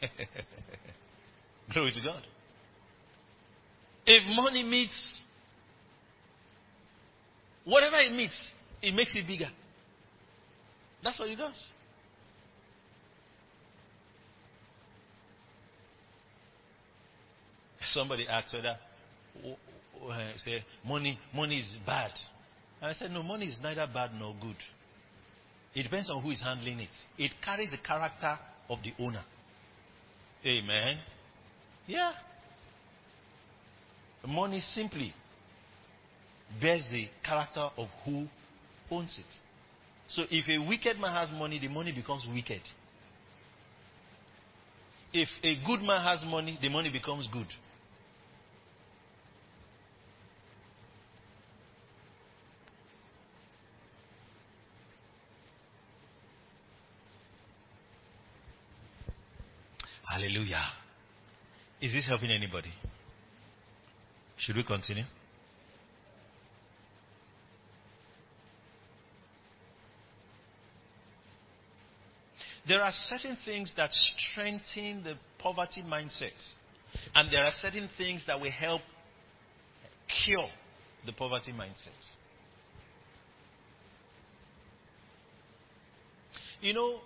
Glory 1.72 1.92
to 1.92 2.00
God. 2.02 2.22
If 4.06 4.22
money 4.36 4.64
meets 4.64 5.20
whatever 7.64 7.96
it 7.98 8.12
meets, 8.12 8.52
it 8.82 8.94
makes 8.94 9.14
it 9.14 9.26
bigger. 9.26 9.50
That's 11.02 11.18
what 11.18 11.28
it 11.28 11.36
does. 11.36 11.70
Somebody 17.82 18.26
asked 18.28 18.54
whether 18.54 18.76
uh, 20.08 20.32
say 20.36 20.64
money 20.86 21.18
money 21.34 21.60
is 21.60 21.76
bad. 21.86 22.12
And 22.80 22.90
I 22.90 22.94
said, 22.94 23.10
no, 23.10 23.22
money 23.22 23.46
is 23.46 23.58
neither 23.62 23.86
bad 23.92 24.12
nor 24.14 24.34
good. 24.40 24.56
It 25.74 25.82
depends 25.82 26.10
on 26.10 26.22
who 26.22 26.30
is 26.30 26.40
handling 26.40 26.80
it. 26.80 26.88
It 27.18 27.32
carries 27.44 27.70
the 27.70 27.78
character 27.78 28.38
of 28.68 28.78
the 28.82 28.92
owner. 29.02 29.22
Amen. 30.44 30.98
Yeah. 31.86 32.12
Money 34.26 34.62
simply 34.74 35.12
bears 36.60 36.84
the 36.90 37.08
character 37.24 37.68
of 37.76 37.88
who 38.04 38.26
owns 38.90 39.18
it. 39.18 39.34
So 40.08 40.24
if 40.30 40.48
a 40.48 40.58
wicked 40.66 40.98
man 40.98 41.14
has 41.14 41.30
money, 41.30 41.58
the 41.58 41.68
money 41.68 41.92
becomes 41.92 42.26
wicked. 42.32 42.62
If 45.12 45.28
a 45.42 45.54
good 45.66 45.80
man 45.82 46.02
has 46.02 46.24
money, 46.28 46.58
the 46.60 46.68
money 46.68 46.90
becomes 46.90 47.28
good. 47.32 47.46
Hallelujah. 60.08 60.66
Is 61.80 61.92
this 61.92 62.06
helping 62.06 62.30
anybody? 62.30 62.70
Should 64.36 64.56
we 64.56 64.64
continue? 64.64 65.04
There 72.68 72.82
are 72.82 72.92
certain 73.08 73.36
things 73.44 73.72
that 73.76 73.90
strengthen 73.92 75.02
the 75.02 75.16
poverty 75.38 75.82
mindset. 75.82 76.30
And 77.14 77.32
there 77.32 77.42
are 77.42 77.52
certain 77.60 77.88
things 77.96 78.24
that 78.26 78.40
will 78.40 78.50
help 78.50 78.82
cure 80.24 80.48
the 81.06 81.12
poverty 81.12 81.52
mindset. 81.52 81.88
You 86.60 86.74
know, 86.74 87.00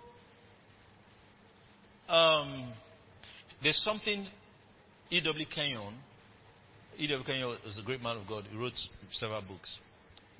um, 2.09 2.73
there's 3.63 3.81
something 3.83 4.27
E.W. 5.15 5.45
Kenyon, 5.53 5.93
E.W. 6.97 7.25
Kenyon 7.25 7.57
is 7.65 7.79
a 7.79 7.83
great 7.83 8.01
man 8.01 8.17
of 8.17 8.27
God. 8.27 8.43
He 8.51 8.57
wrote 8.57 8.73
several 9.13 9.41
books. 9.41 9.79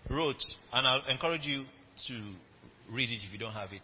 Wrote, 0.10 0.44
and 0.74 0.86
I'll 0.86 1.06
encourage 1.08 1.46
you 1.46 1.64
to 2.08 2.34
read 2.92 3.10
it 3.10 3.22
if 3.26 3.32
you 3.32 3.40
don't 3.40 3.54
have 3.54 3.72
it. 3.72 3.82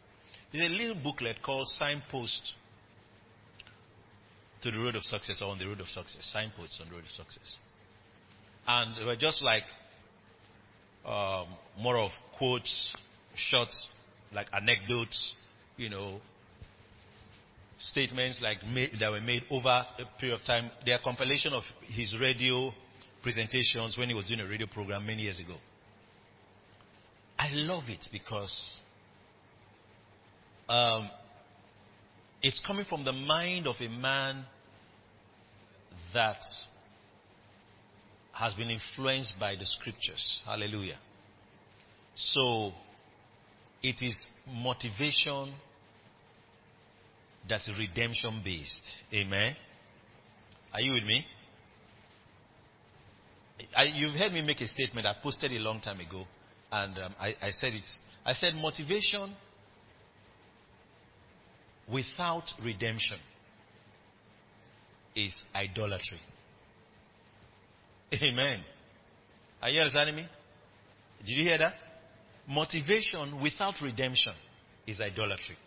There's 0.52 0.66
a 0.66 0.70
little 0.70 1.02
booklet 1.02 1.38
called 1.44 1.68
Signpost 1.68 2.56
to 4.64 4.72
the 4.72 4.78
Road 4.78 4.98
of 4.98 5.04
Success 5.04 5.42
or 5.42 5.52
on 5.52 5.60
the 5.60 5.66
Road 5.66 5.80
of 5.80 5.88
Success. 5.88 6.30
Signposts 6.34 6.82
on 6.82 6.90
the 6.90 6.96
Road 6.96 7.06
of 7.06 7.10
Success. 7.12 7.56
And 8.68 8.98
they 8.98 9.06
were 9.06 9.16
just 9.16 9.42
like 9.42 9.64
um, 11.06 11.48
more 11.80 11.98
of 11.98 12.12
quotes 12.38 12.94
short, 13.36 13.70
like 14.34 14.48
anecdotes, 14.54 15.36
you 15.78 15.90
know, 15.90 16.20
statements 17.82 18.40
like 18.42 18.60
that 19.00 19.12
were 19.12 19.22
made 19.22 19.44
over 19.50 19.68
a 19.68 20.20
period 20.20 20.40
of 20.40 20.46
time. 20.46 20.70
They 20.86 20.92
are 20.92 21.00
compilation 21.04 21.54
of 21.54 21.64
his 21.88 22.16
radio 22.20 22.72
presentations 23.24 23.98
when 23.98 24.10
he 24.10 24.16
was 24.16 24.26
doing 24.26 24.40
a 24.40 24.48
radio 24.48 24.68
program 24.68 25.06
many 25.06 25.24
years 25.24 25.40
ago. 25.40 25.56
I 27.38 27.50
love 27.52 27.84
it 27.88 28.06
because 28.12 28.80
um, 30.70 31.10
it's 32.42 32.64
coming 32.66 32.86
from 32.86 33.04
the 33.04 33.14
mind 33.14 33.68
of 33.68 33.76
a 33.80 33.90
man 33.90 34.46
that 36.14 36.42
has 38.34 38.54
been 38.54 38.70
influenced 38.70 39.34
by 39.40 39.56
the 39.56 39.66
scriptures. 39.66 40.42
Hallelujah. 40.46 40.98
So, 42.16 42.72
it 43.82 43.96
is 44.02 44.16
motivation 44.48 45.54
that's 47.48 47.70
redemption 47.78 48.42
based. 48.44 48.84
Amen. 49.14 49.56
Are 50.74 50.82
you 50.82 50.94
with 50.94 51.04
me? 51.04 51.26
I, 53.76 53.84
you've 53.84 54.16
heard 54.16 54.32
me 54.32 54.42
make 54.42 54.62
a 54.62 54.68
statement 54.68 55.06
I 55.06 55.16
posted 55.22 55.52
a 55.52 55.60
long 55.60 55.82
time 55.82 56.00
ago, 56.00 56.26
and 56.72 56.98
um, 56.98 57.16
I, 57.20 57.36
I 57.42 57.52
said 57.52 57.74
it. 57.74 57.84
I 58.26 58.34
said 58.34 58.56
motivation 58.56 59.36
without 61.92 62.46
redemption 62.64 63.18
is 65.16 65.36
idolatry. 65.54 66.20
Amen. 68.14 68.62
Are 69.62 69.70
you 69.70 69.80
understanding 69.80 70.16
me? 70.16 70.28
Did 71.26 71.38
you 71.38 71.44
hear 71.44 71.58
that? 71.58 71.74
Motivation 72.48 73.42
without 73.42 73.76
redemption 73.82 74.34
is 74.88 75.00
idolatry. 75.00 75.58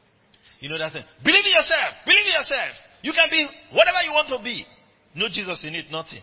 You 0.65 0.71
know 0.71 0.79
that 0.79 0.95
thing? 0.95 1.05
Believe 1.23 1.45
in 1.45 1.53
yourself. 1.53 1.93
Believe 2.07 2.25
in 2.25 2.33
yourself. 2.41 2.73
You 3.03 3.13
can 3.13 3.29
be 3.31 3.47
whatever 3.71 3.99
you 4.03 4.13
want 4.13 4.29
to 4.29 4.43
be. 4.43 4.65
No 5.15 5.29
Jesus 5.29 5.63
in 5.63 5.75
it, 5.75 5.91
nothing. 5.91 6.23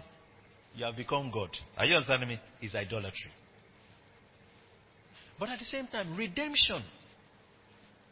You 0.73 0.85
have 0.85 0.95
become 0.95 1.29
God. 1.31 1.49
Are 1.77 1.85
you 1.85 1.93
understanding 1.93 2.29
me? 2.29 2.39
Is 2.59 2.73
idolatry. 2.73 3.29
But 5.39 5.49
at 5.49 5.59
the 5.59 5.65
same 5.65 5.85
time, 5.85 6.17
redemption 6.17 6.81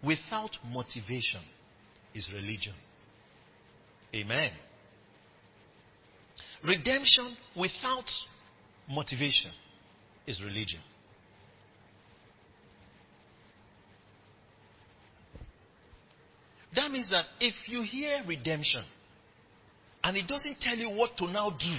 without 0.05 0.51
motivation 0.71 1.41
is 2.13 2.29
religion. 2.31 2.75
Amen. 4.13 4.51
Redemption 6.63 7.35
without 7.57 8.05
motivation 8.87 9.49
is 10.27 10.39
religion. 10.43 10.81
That 16.75 16.91
means 16.91 17.09
that 17.09 17.25
if 17.39 17.55
you 17.67 17.81
hear 17.81 18.21
redemption 18.27 18.83
and 20.03 20.15
it 20.17 20.27
doesn't 20.27 20.59
tell 20.61 20.77
you 20.77 20.89
what 20.89 21.17
to 21.17 21.25
now 21.27 21.49
do 21.49 21.75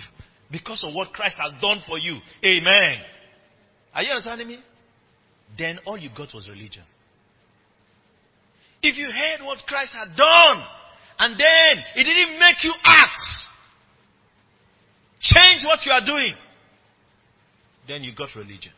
because 0.51 0.85
of 0.87 0.95
what 0.95 1.13
Christ 1.13 1.37
has 1.39 1.61
done 1.61 1.81
for 1.87 1.99
you, 1.99 2.19
amen. 2.45 2.99
Are 3.95 4.03
you 4.03 4.11
understanding 4.11 4.49
me? 4.49 4.59
Then 5.57 5.79
all 5.87 5.99
you 5.99 6.11
got 6.11 6.29
was 6.35 6.49
religion. 6.49 6.83
If 8.83 8.97
you 8.97 9.07
heard 9.07 9.45
what 9.45 9.59
Christ 9.67 9.93
had 9.93 10.17
done 10.17 10.65
and 11.19 11.39
then 11.39 11.85
it 11.97 12.05
didn't 12.05 12.39
make 12.41 12.65
you 12.65 12.73
act, 12.85 13.21
change 15.21 15.65
what 15.65 15.81
you 15.85 15.93
are 15.93 16.05
doing, 16.05 16.35
then 17.87 18.03
you 18.03 18.15
got 18.15 18.29
religion. 18.35 18.73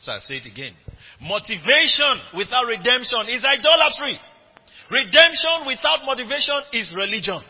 So 0.00 0.12
I 0.12 0.18
say 0.18 0.36
it 0.36 0.46
again. 0.46 0.72
Motivation 1.20 2.20
without 2.36 2.66
redemption 2.66 3.28
is 3.28 3.44
idolatry. 3.44 4.18
Redemption 4.90 5.66
without 5.66 6.04
motivation 6.04 6.60
is 6.72 6.92
religion. 6.96 7.40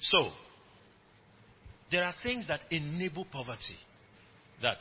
So, 0.00 0.30
there 1.90 2.04
are 2.04 2.14
things 2.22 2.46
that 2.48 2.60
enable 2.70 3.26
poverty. 3.26 3.76
That, 4.62 4.78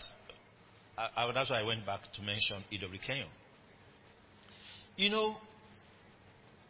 I, 0.97 1.10
I, 1.16 1.32
that's 1.34 1.49
why 1.49 1.60
I 1.60 1.64
went 1.64 1.86
back 1.86 2.01
to 2.14 2.22
mention 2.22 2.64
E.W. 2.72 2.99
Kenyon. 3.05 3.28
You 4.95 5.10
know, 5.10 5.36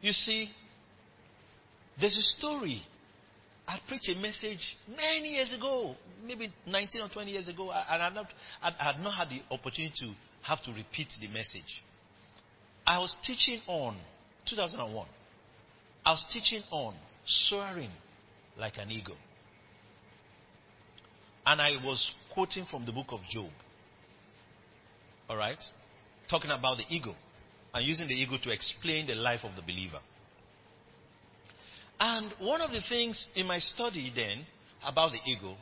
you 0.01 0.11
see, 0.11 0.49
there's 1.99 2.17
a 2.17 2.39
story. 2.39 2.81
I 3.67 3.79
preached 3.87 4.09
a 4.09 4.15
message 4.19 4.77
many 4.87 5.29
years 5.29 5.53
ago, 5.53 5.95
maybe 6.25 6.51
19 6.65 7.01
or 7.01 7.09
20 7.09 7.31
years 7.31 7.47
ago, 7.47 7.71
and 7.71 8.01
I 8.01 8.05
had 8.05 8.15
not, 8.15 8.27
I 8.61 8.91
had 8.91 8.99
not 8.99 9.13
had 9.13 9.29
the 9.29 9.41
opportunity 9.53 9.93
to 9.99 10.13
have 10.41 10.63
to 10.63 10.71
repeat 10.71 11.09
the 11.19 11.27
message. 11.27 11.83
I 12.87 12.97
was 12.97 13.15
teaching 13.25 13.61
on 13.67 13.97
2001. 14.49 15.07
I 16.05 16.11
was 16.11 16.25
teaching 16.33 16.63
on 16.71 16.95
soaring 17.25 17.91
like 18.57 18.77
an 18.77 18.89
eagle. 18.89 19.17
And 21.45 21.61
I 21.61 21.73
was 21.83 22.11
quoting 22.33 22.65
from 22.71 22.85
the 22.85 22.91
book 22.91 23.07
of 23.09 23.19
Job. 23.29 23.51
All 25.29 25.37
right? 25.37 25.59
Talking 26.29 26.51
about 26.51 26.77
the 26.77 26.85
eagle 26.89 27.15
and 27.73 27.85
using 27.85 28.07
the 28.07 28.13
ego 28.13 28.37
to 28.41 28.51
explain 28.51 29.07
the 29.07 29.15
life 29.15 29.41
of 29.43 29.55
the 29.55 29.61
believer. 29.61 29.99
And 31.99 32.31
one 32.39 32.61
of 32.61 32.71
the 32.71 32.81
things 32.87 33.27
in 33.35 33.45
my 33.45 33.59
study 33.59 34.11
then 34.15 34.45
about 34.83 35.11
the 35.11 35.19
ego, 35.29 35.55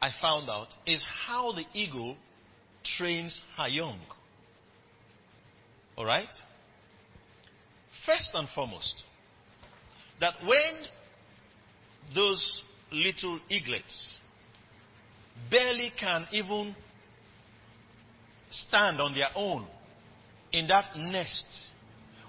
I 0.00 0.10
found 0.20 0.50
out 0.50 0.68
is 0.86 1.04
how 1.26 1.52
the 1.52 1.64
ego 1.72 2.16
trains 2.84 3.42
her 3.56 3.68
young. 3.68 3.98
All 5.96 6.04
right? 6.04 6.28
First 8.04 8.30
and 8.34 8.48
foremost, 8.54 9.02
that 10.20 10.34
when 10.46 10.84
those 12.14 12.62
little 12.92 13.40
eaglets 13.48 14.16
barely 15.50 15.92
can 15.98 16.26
even 16.32 16.76
stand 18.50 19.00
on 19.00 19.14
their 19.14 19.28
own 19.34 19.66
in 20.56 20.66
that 20.68 20.96
nest, 20.96 21.46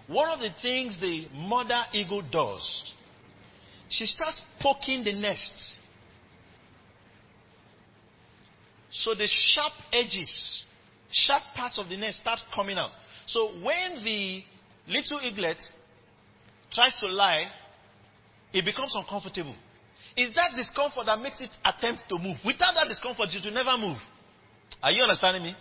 one 0.07 0.29
of 0.29 0.39
the 0.39 0.49
things 0.61 0.99
the 0.99 1.27
mother 1.33 1.81
eagle 1.93 2.21
does, 2.21 2.93
she 3.89 4.05
starts 4.05 4.41
poking 4.59 5.03
the 5.03 5.13
nest. 5.13 5.77
So 8.91 9.15
the 9.15 9.27
sharp 9.27 9.71
edges, 9.93 10.65
sharp 11.09 11.43
parts 11.55 11.79
of 11.79 11.87
the 11.87 11.95
nest 11.95 12.19
start 12.19 12.39
coming 12.53 12.77
out. 12.77 12.91
So 13.27 13.53
when 13.61 14.03
the 14.03 14.43
little 14.87 15.21
eaglet 15.21 15.57
tries 16.73 16.95
to 16.99 17.07
lie, 17.07 17.45
it 18.51 18.65
becomes 18.65 18.93
uncomfortable. 18.93 19.55
It's 20.17 20.35
that 20.35 20.51
discomfort 20.55 21.05
that 21.05 21.19
makes 21.19 21.39
it 21.39 21.49
attempt 21.63 22.03
to 22.09 22.17
move. 22.17 22.37
Without 22.45 22.73
that 22.75 22.89
discomfort, 22.89 23.29
it 23.31 23.45
will 23.45 23.53
never 23.53 23.77
move. 23.77 23.97
Are 24.83 24.91
you 24.91 25.03
understanding 25.03 25.43
me? 25.43 25.55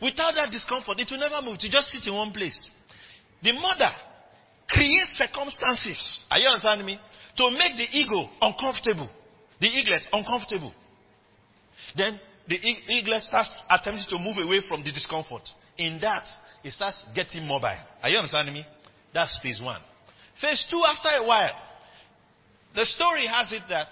Without 0.00 0.34
that 0.34 0.50
discomfort, 0.50 0.98
it 0.98 1.08
will 1.10 1.18
never 1.18 1.42
move. 1.42 1.58
To 1.58 1.70
just 1.70 1.90
sit 1.90 2.06
in 2.06 2.14
one 2.14 2.32
place. 2.32 2.70
The 3.42 3.52
mother 3.52 3.90
creates 4.68 5.18
circumstances. 5.18 6.20
Are 6.30 6.38
you 6.38 6.48
understanding 6.48 6.86
me? 6.86 6.98
To 7.36 7.50
make 7.50 7.76
the 7.76 7.86
ego 7.98 8.28
uncomfortable. 8.40 9.08
The 9.60 9.66
eaglet 9.66 10.02
uncomfortable. 10.12 10.72
Then 11.96 12.18
the 12.48 12.56
eaglet 12.88 13.24
starts 13.24 13.52
attempting 13.68 14.06
to 14.10 14.18
move 14.18 14.38
away 14.38 14.60
from 14.68 14.82
the 14.82 14.92
discomfort. 14.92 15.42
In 15.78 15.98
that, 16.00 16.26
it 16.64 16.72
starts 16.72 17.04
getting 17.14 17.46
mobile. 17.46 17.76
Are 18.02 18.08
you 18.08 18.18
understanding 18.18 18.54
me? 18.54 18.66
That's 19.12 19.38
phase 19.42 19.60
one. 19.62 19.80
Phase 20.40 20.66
two, 20.70 20.82
after 20.86 21.22
a 21.22 21.26
while, 21.26 21.54
the 22.74 22.86
story 22.86 23.26
has 23.26 23.52
it 23.52 23.62
that 23.68 23.88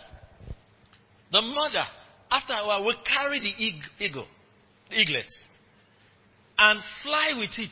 the 1.30 1.42
mother, 1.42 1.84
after 2.30 2.54
a 2.54 2.66
while, 2.66 2.84
will 2.84 2.96
carry 3.04 3.40
the 3.40 3.52
eag- 3.62 3.90
eagle, 4.00 4.26
the 4.88 4.96
eaglet, 4.96 5.26
and 6.59 6.80
fly 7.02 7.34
with 7.38 7.50
it 7.59 7.70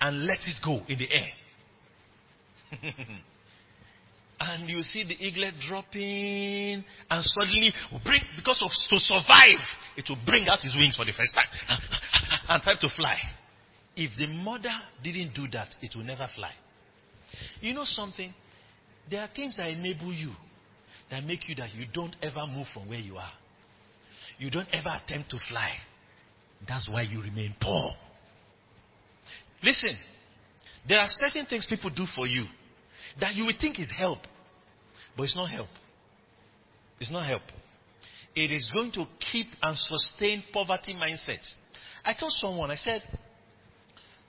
and 0.00 0.26
let 0.26 0.38
it 0.38 0.56
go 0.64 0.80
in 0.88 0.98
the 0.98 1.10
air. 1.12 1.28
and 4.40 4.68
you 4.68 4.82
see 4.82 5.04
the 5.04 5.14
eaglet 5.14 5.54
dropping, 5.66 6.84
and 7.10 7.24
suddenly, 7.24 7.72
bring, 8.04 8.20
because 8.36 8.62
of 8.62 8.70
to 8.90 8.98
survive, 8.98 9.60
it 9.96 10.04
will 10.08 10.18
bring 10.26 10.48
out 10.48 10.60
his 10.60 10.74
wings 10.74 10.96
for 10.96 11.04
the 11.04 11.12
first 11.12 11.34
time 11.34 11.46
and 12.48 12.62
try 12.62 12.74
to 12.80 12.88
fly. 12.96 13.16
If 13.96 14.10
the 14.18 14.26
mother 14.26 14.74
didn't 15.02 15.34
do 15.34 15.46
that, 15.52 15.68
it 15.80 15.94
will 15.96 16.04
never 16.04 16.28
fly. 16.34 16.52
You 17.60 17.74
know 17.74 17.84
something? 17.84 18.32
There 19.10 19.20
are 19.20 19.28
things 19.34 19.56
that 19.56 19.68
enable 19.68 20.12
you, 20.12 20.32
that 21.10 21.24
make 21.24 21.48
you 21.48 21.54
that 21.56 21.74
you 21.74 21.86
don't 21.92 22.14
ever 22.22 22.46
move 22.46 22.66
from 22.72 22.88
where 22.88 22.98
you 22.98 23.16
are. 23.16 23.32
You 24.38 24.50
don't 24.50 24.68
ever 24.72 24.90
attempt 25.02 25.30
to 25.30 25.38
fly. 25.48 25.70
That's 26.66 26.88
why 26.88 27.02
you 27.02 27.20
remain 27.22 27.54
poor. 27.60 27.90
Listen, 29.62 29.96
There 30.88 30.98
are 30.98 31.08
certain 31.08 31.46
things 31.46 31.66
people 31.68 31.90
do 31.90 32.04
for 32.14 32.26
you 32.26 32.44
that 33.20 33.34
you 33.34 33.44
would 33.46 33.56
think 33.60 33.80
is 33.80 33.90
help, 33.96 34.18
but 35.16 35.24
it's 35.24 35.36
not 35.36 35.50
help. 35.50 35.68
It's 37.00 37.10
not 37.10 37.26
help. 37.26 37.42
It 38.34 38.50
is 38.50 38.68
going 38.72 38.92
to 38.92 39.06
keep 39.32 39.46
and 39.62 39.76
sustain 39.76 40.42
poverty 40.52 40.94
mindset. 40.94 41.40
I 42.04 42.12
told 42.18 42.32
someone, 42.32 42.70
I 42.70 42.76
said, 42.76 43.02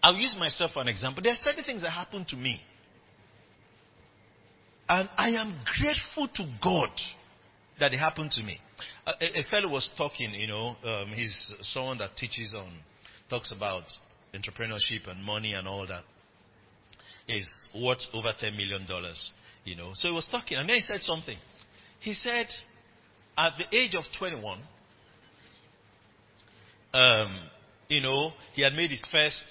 I'll 0.01 0.15
use 0.15 0.35
myself 0.39 0.71
for 0.73 0.81
an 0.81 0.87
example. 0.87 1.23
There 1.23 1.33
are 1.33 1.39
certain 1.41 1.63
things 1.63 1.81
that 1.81 1.89
happen 1.89 2.25
to 2.29 2.35
me. 2.35 2.61
And 4.87 5.09
I 5.17 5.29
am 5.29 5.59
grateful 5.79 6.27
to 6.35 6.57
God 6.63 6.89
that 7.79 7.91
it 7.91 7.97
happened 7.97 8.31
to 8.31 8.43
me. 8.43 8.59
A, 9.07 9.39
a, 9.39 9.43
fellow 9.51 9.69
was 9.69 9.91
talking, 9.97 10.33
you 10.33 10.47
know, 10.47 10.75
um, 10.83 11.11
he's 11.13 11.53
someone 11.61 11.99
that 11.99 12.17
teaches 12.17 12.53
on, 12.55 12.71
talks 13.29 13.51
about 13.51 13.83
entrepreneurship 14.33 15.07
and 15.07 15.23
money 15.23 15.53
and 15.53 15.67
all 15.67 15.85
that. 15.87 16.03
Is 17.27 17.69
worth 17.75 18.01
over 18.13 18.29
$10 18.39 18.55
million, 18.55 18.85
you 19.63 19.75
know. 19.75 19.91
So 19.93 20.09
he 20.09 20.13
was 20.13 20.27
talking, 20.29 20.57
and 20.57 20.69
then 20.69 20.75
he 20.75 20.81
said 20.81 21.01
something. 21.01 21.37
He 21.99 22.13
said, 22.13 22.45
at 23.35 23.53
the 23.57 23.75
age 23.75 23.95
of 23.95 24.03
21, 24.17 24.59
um, 26.93 27.39
you 27.89 28.01
know, 28.01 28.31
he 28.53 28.61
had 28.61 28.73
made 28.73 28.91
his 28.91 29.03
first 29.11 29.43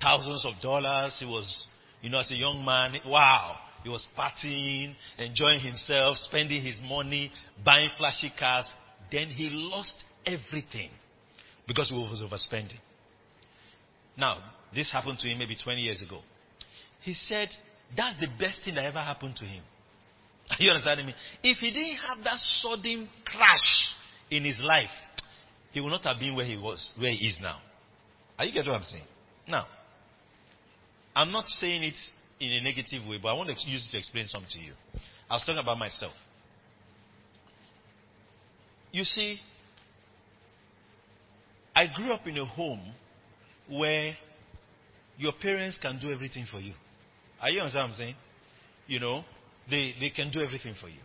thousands 0.00 0.46
of 0.46 0.60
dollars. 0.62 1.16
He 1.18 1.26
was, 1.26 1.66
you 2.00 2.10
know, 2.10 2.20
as 2.20 2.30
a 2.30 2.36
young 2.36 2.64
man, 2.64 2.94
wow, 3.06 3.56
he 3.82 3.88
was 3.88 4.06
partying, 4.16 4.94
enjoying 5.18 5.60
himself, 5.60 6.16
spending 6.18 6.62
his 6.62 6.80
money, 6.84 7.30
buying 7.64 7.90
flashy 7.96 8.32
cars. 8.38 8.66
Then 9.10 9.28
he 9.28 9.48
lost 9.50 10.04
everything 10.26 10.90
because 11.66 11.88
he 11.88 11.94
was 11.94 12.20
overspending. 12.20 12.78
Now, 14.16 14.38
this 14.74 14.90
happened 14.90 15.18
to 15.20 15.28
him 15.28 15.38
maybe 15.38 15.56
20 15.62 15.80
years 15.80 16.02
ago. 16.02 16.20
He 17.02 17.14
said, 17.14 17.48
that's 17.96 18.18
the 18.20 18.26
best 18.38 18.64
thing 18.64 18.74
that 18.74 18.84
ever 18.84 18.98
happened 18.98 19.36
to 19.36 19.44
him. 19.44 19.62
Are 20.50 20.56
you 20.58 20.70
understanding 20.70 21.06
me? 21.06 21.14
If 21.42 21.58
he 21.58 21.70
didn't 21.70 21.96
have 21.96 22.24
that 22.24 22.38
sudden 22.38 23.08
crash 23.24 23.94
in 24.30 24.44
his 24.44 24.60
life, 24.62 24.90
he 25.72 25.80
would 25.80 25.90
not 25.90 26.02
have 26.02 26.18
been 26.18 26.34
where 26.34 26.44
he 26.44 26.56
was, 26.56 26.92
where 26.98 27.10
he 27.10 27.28
is 27.28 27.36
now. 27.40 27.60
Are 28.38 28.44
you 28.44 28.52
getting 28.52 28.70
what 28.70 28.78
I'm 28.78 28.84
saying? 28.84 29.04
Now, 29.46 29.66
I'm 31.14 31.32
not 31.32 31.46
saying 31.46 31.82
it 31.82 31.94
in 32.40 32.52
a 32.52 32.60
negative 32.60 33.06
way, 33.08 33.18
but 33.20 33.28
I 33.28 33.32
want 33.34 33.48
to 33.48 33.70
use 33.70 33.86
it 33.88 33.92
to 33.92 33.98
explain 33.98 34.26
something 34.26 34.50
to 34.52 34.60
you. 34.60 34.72
I 35.28 35.34
was 35.34 35.42
talking 35.44 35.60
about 35.60 35.78
myself. 35.78 36.12
You 38.92 39.04
see, 39.04 39.38
I 41.74 41.86
grew 41.94 42.12
up 42.12 42.26
in 42.26 42.36
a 42.38 42.44
home 42.44 42.92
where 43.68 44.16
your 45.18 45.32
parents 45.40 45.78
can 45.80 45.98
do 46.00 46.10
everything 46.10 46.46
for 46.50 46.60
you. 46.60 46.72
Are 47.40 47.50
you 47.50 47.60
understand 47.60 47.90
what 47.90 47.94
I'm 47.94 47.98
saying? 47.98 48.14
You 48.86 49.00
know, 49.00 49.24
they, 49.68 49.94
they 50.00 50.10
can 50.10 50.30
do 50.30 50.40
everything 50.40 50.74
for 50.80 50.88
you. 50.88 51.00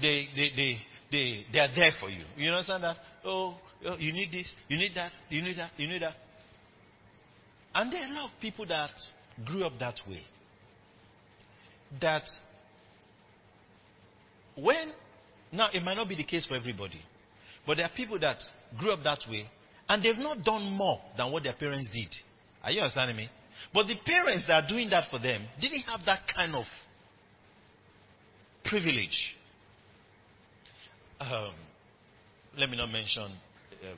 They, 0.00 0.26
they, 0.34 0.50
they, 0.56 0.78
they, 1.12 1.46
they 1.52 1.60
are 1.60 1.74
there 1.74 1.92
for 2.00 2.10
you. 2.10 2.24
You 2.36 2.50
understand 2.50 2.82
that? 2.82 2.96
Oh, 3.24 3.54
oh, 3.86 3.96
you 3.96 4.12
need 4.12 4.32
this, 4.32 4.52
you 4.68 4.76
need 4.76 4.92
that, 4.96 5.12
you 5.28 5.42
need 5.42 5.56
that, 5.58 5.70
you 5.76 5.86
need 5.86 6.02
that. 6.02 6.14
And 7.74 7.92
there 7.92 8.02
are 8.02 8.12
a 8.12 8.14
lot 8.14 8.30
of 8.30 8.40
people 8.40 8.66
that 8.66 8.90
grew 9.44 9.64
up 9.64 9.78
that 9.78 10.00
way. 10.08 10.22
That 12.00 12.24
when, 14.56 14.92
now 15.52 15.68
it 15.72 15.82
might 15.82 15.94
not 15.94 16.08
be 16.08 16.16
the 16.16 16.24
case 16.24 16.46
for 16.46 16.54
everybody, 16.54 17.00
but 17.66 17.76
there 17.76 17.86
are 17.86 17.92
people 17.96 18.18
that 18.20 18.38
grew 18.78 18.92
up 18.92 19.02
that 19.04 19.20
way 19.28 19.48
and 19.88 20.02
they've 20.02 20.18
not 20.18 20.44
done 20.44 20.72
more 20.72 21.00
than 21.16 21.32
what 21.32 21.42
their 21.42 21.54
parents 21.54 21.88
did. 21.92 22.08
Are 22.62 22.70
you 22.70 22.80
understanding 22.80 23.16
me? 23.16 23.28
But 23.72 23.86
the 23.86 23.96
parents 24.04 24.44
that 24.48 24.64
are 24.64 24.68
doing 24.68 24.90
that 24.90 25.10
for 25.10 25.18
them 25.18 25.46
didn't 25.60 25.82
have 25.82 26.00
that 26.06 26.20
kind 26.34 26.54
of 26.54 26.64
privilege. 28.64 29.36
Um, 31.20 31.54
let 32.56 32.70
me 32.70 32.76
not 32.76 32.90
mention, 32.90 33.22
uh, 33.22 33.94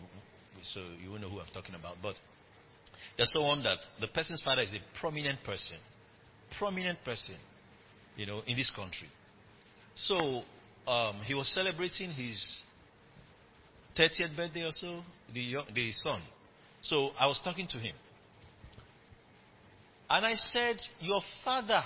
so 0.62 0.80
you 1.02 1.10
will 1.10 1.18
know 1.18 1.28
who 1.28 1.40
I'm 1.40 1.46
talking 1.52 1.74
about. 1.74 1.96
But 2.02 2.16
there's 3.16 3.32
someone 3.32 3.62
that 3.62 3.78
the 4.00 4.08
person's 4.08 4.42
father 4.42 4.62
is 4.62 4.74
a 4.74 4.98
prominent 5.00 5.42
person, 5.44 5.76
prominent 6.58 7.02
person, 7.04 7.36
you 8.16 8.26
know, 8.26 8.42
in 8.46 8.56
this 8.56 8.70
country. 8.74 9.08
So 9.94 10.42
um, 10.86 11.20
he 11.24 11.34
was 11.34 11.52
celebrating 11.54 12.10
his 12.10 12.62
30th 13.98 14.36
birthday 14.36 14.64
or 14.64 14.72
so, 14.72 15.02
the, 15.32 15.56
the 15.74 15.92
son. 15.92 16.22
So 16.82 17.10
I 17.18 17.26
was 17.26 17.40
talking 17.42 17.66
to 17.68 17.78
him. 17.78 17.94
And 20.08 20.24
I 20.24 20.34
said, 20.36 20.76
Your 21.00 21.20
father, 21.44 21.82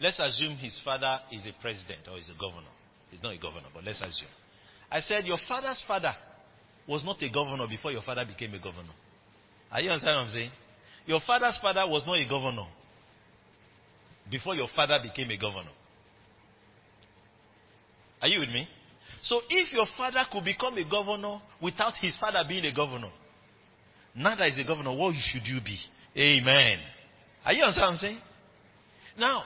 let's 0.00 0.18
assume 0.18 0.56
his 0.56 0.80
father 0.84 1.20
is 1.30 1.42
a 1.46 1.52
president 1.60 2.08
or 2.10 2.18
is 2.18 2.28
a 2.28 2.40
governor. 2.40 2.72
He's 3.10 3.22
not 3.22 3.34
a 3.34 3.38
governor, 3.38 3.68
but 3.72 3.84
let's 3.84 4.00
assume. 4.00 4.28
I 4.90 5.00
said, 5.00 5.26
Your 5.26 5.38
father's 5.48 5.82
father 5.86 6.12
was 6.88 7.04
not 7.04 7.22
a 7.22 7.30
governor 7.30 7.68
before 7.68 7.92
your 7.92 8.02
father 8.02 8.24
became 8.24 8.52
a 8.54 8.58
governor. 8.58 8.92
Are 9.70 9.80
you 9.80 9.90
understand 9.90 10.16
what 10.16 10.22
I'm 10.24 10.30
saying? 10.30 10.50
Your 11.06 11.20
father's 11.24 11.58
father 11.62 11.84
was 11.86 12.04
not 12.06 12.18
a 12.18 12.28
governor 12.28 12.66
before 14.30 14.54
your 14.54 14.68
father 14.74 14.98
became 15.02 15.30
a 15.30 15.36
governor. 15.36 15.70
Are 18.20 18.28
you 18.28 18.40
with 18.40 18.50
me? 18.50 18.68
So 19.22 19.40
if 19.48 19.72
your 19.72 19.86
father 19.96 20.24
could 20.30 20.44
become 20.44 20.76
a 20.78 20.88
governor 20.88 21.40
without 21.60 21.94
his 22.00 22.16
father 22.18 22.42
being 22.46 22.64
a 22.64 22.74
governor, 22.74 23.10
now 24.14 24.36
that 24.36 24.50
he's 24.50 24.64
a 24.64 24.66
governor, 24.66 24.96
what 24.96 25.14
should 25.14 25.46
you 25.46 25.60
be? 25.64 25.78
Amen. 26.16 26.78
Are 27.44 27.52
you 27.52 27.62
understand 27.62 27.84
what 27.84 27.92
I'm 27.92 27.96
saying? 27.96 28.18
Now, 29.18 29.44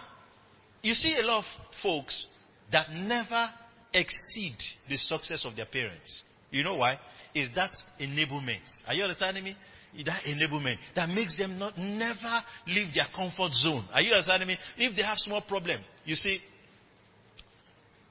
you 0.83 0.95
see 0.95 1.17
a 1.17 1.27
lot 1.27 1.39
of 1.39 1.45
folks 1.83 2.27
that 2.73 2.91
never 2.91 3.51
exceed 3.93 4.57
the 4.89 4.97
success 4.97 5.45
of 5.45 5.57
their 5.57 5.67
parents. 5.67 6.23
You 6.51 6.63
know 6.63 6.77
why? 6.77 6.99
Is 7.35 7.51
that 7.55 7.71
enablement. 8.01 8.61
Are 8.87 8.95
you 8.95 9.05
understanding 9.05 9.45
me? 9.45 9.57
That 10.05 10.23
enablement 10.25 10.77
that 10.95 11.09
makes 11.09 11.37
them 11.37 11.59
not 11.59 11.79
never 11.79 12.43
leave 12.67 12.95
their 12.95 13.07
comfort 13.15 13.53
zone. 13.53 13.89
Are 13.93 14.01
you 14.01 14.13
understanding 14.13 14.49
me? 14.49 14.59
If 14.77 14.97
they 14.97 15.03
have 15.03 15.19
small 15.19 15.41
problem, 15.43 15.81
you 16.05 16.15
see. 16.15 16.39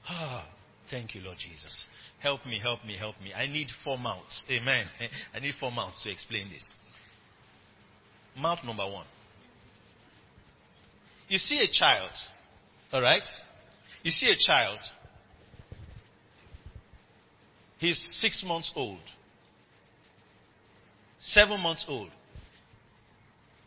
Ah, 0.08 0.48
thank 0.90 1.14
you, 1.14 1.20
Lord 1.20 1.36
Jesus. 1.38 1.84
Help 2.20 2.46
me, 2.46 2.58
help 2.62 2.84
me, 2.84 2.96
help 2.96 3.20
me. 3.22 3.32
I 3.34 3.46
need 3.46 3.68
four 3.84 3.98
mouths. 3.98 4.44
Amen. 4.50 4.86
I 5.34 5.40
need 5.40 5.54
four 5.60 5.70
mouths 5.70 6.00
to 6.02 6.10
explain 6.10 6.50
this. 6.50 6.72
Mouth 8.36 8.58
number 8.64 8.84
one. 8.84 9.06
You 11.28 11.38
see 11.38 11.58
a 11.58 11.68
child, 11.72 12.10
all 12.92 13.02
right? 13.02 13.22
You 14.02 14.10
see 14.10 14.30
a 14.30 14.36
child. 14.46 14.78
He's 17.78 18.18
six 18.20 18.44
months 18.46 18.72
old, 18.76 19.00
seven 21.20 21.60
months 21.60 21.84
old. 21.88 22.10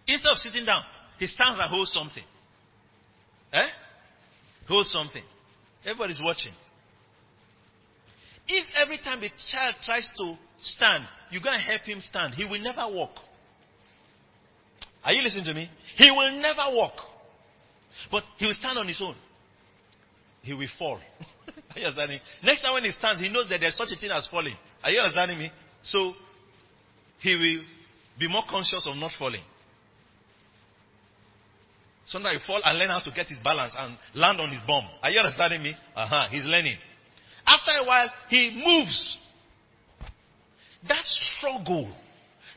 Instead 0.07 0.31
of 0.31 0.37
sitting 0.37 0.65
down, 0.65 0.83
he 1.19 1.27
stands 1.27 1.59
and 1.59 1.69
holds 1.69 1.91
something. 1.91 2.23
Eh? 3.53 3.67
Holds 4.67 4.91
something. 4.91 5.23
Everybody's 5.85 6.21
watching. 6.23 6.53
If 8.47 8.65
every 8.81 8.97
time 8.97 9.21
the 9.21 9.29
child 9.51 9.75
tries 9.83 10.09
to 10.17 10.35
stand, 10.63 11.05
you 11.31 11.41
go 11.41 11.49
and 11.49 11.61
help 11.61 11.81
him 11.81 12.01
stand, 12.01 12.33
he 12.33 12.45
will 12.45 12.61
never 12.61 12.87
walk. 12.91 13.11
Are 15.03 15.13
you 15.13 15.21
listening 15.21 15.45
to 15.45 15.53
me? 15.53 15.69
He 15.95 16.09
will 16.09 16.31
never 16.41 16.75
walk. 16.75 16.93
But 18.11 18.23
he 18.37 18.45
will 18.45 18.53
stand 18.53 18.77
on 18.77 18.87
his 18.87 19.01
own. 19.01 19.15
He 20.41 20.53
will 20.53 20.67
fall. 20.77 20.99
Are 21.75 21.79
you 21.79 21.85
understanding? 21.85 22.19
Next 22.43 22.61
time 22.61 22.73
when 22.73 22.83
he 22.83 22.91
stands, 22.91 23.21
he 23.21 23.29
knows 23.29 23.47
that 23.49 23.59
there's 23.59 23.77
such 23.77 23.89
a 23.95 23.99
thing 23.99 24.09
as 24.11 24.27
falling. 24.29 24.55
Are 24.83 24.89
you 24.89 24.99
understanding 24.99 25.37
me? 25.37 25.51
So 25.83 26.13
he 27.19 27.35
will 27.35 27.65
be 28.19 28.27
more 28.27 28.43
conscious 28.49 28.85
of 28.87 28.95
not 28.97 29.11
falling. 29.17 29.43
Sometimes 32.05 32.41
he 32.41 32.47
fall 32.47 32.61
and 32.63 32.77
learn 32.79 32.89
how 32.89 32.99
to 33.01 33.11
get 33.11 33.27
his 33.27 33.39
balance 33.43 33.73
and 33.77 33.95
land 34.15 34.39
on 34.39 34.49
his 34.49 34.61
bum. 34.65 34.83
Are 35.03 35.11
you 35.11 35.19
understanding 35.19 35.61
me? 35.61 35.75
Uh-huh. 35.95 36.27
He's 36.31 36.43
learning. 36.43 36.77
After 37.45 37.71
a 37.81 37.85
while, 37.85 38.09
he 38.29 38.63
moves. 38.65 39.17
That 40.87 41.03
struggle, 41.05 41.93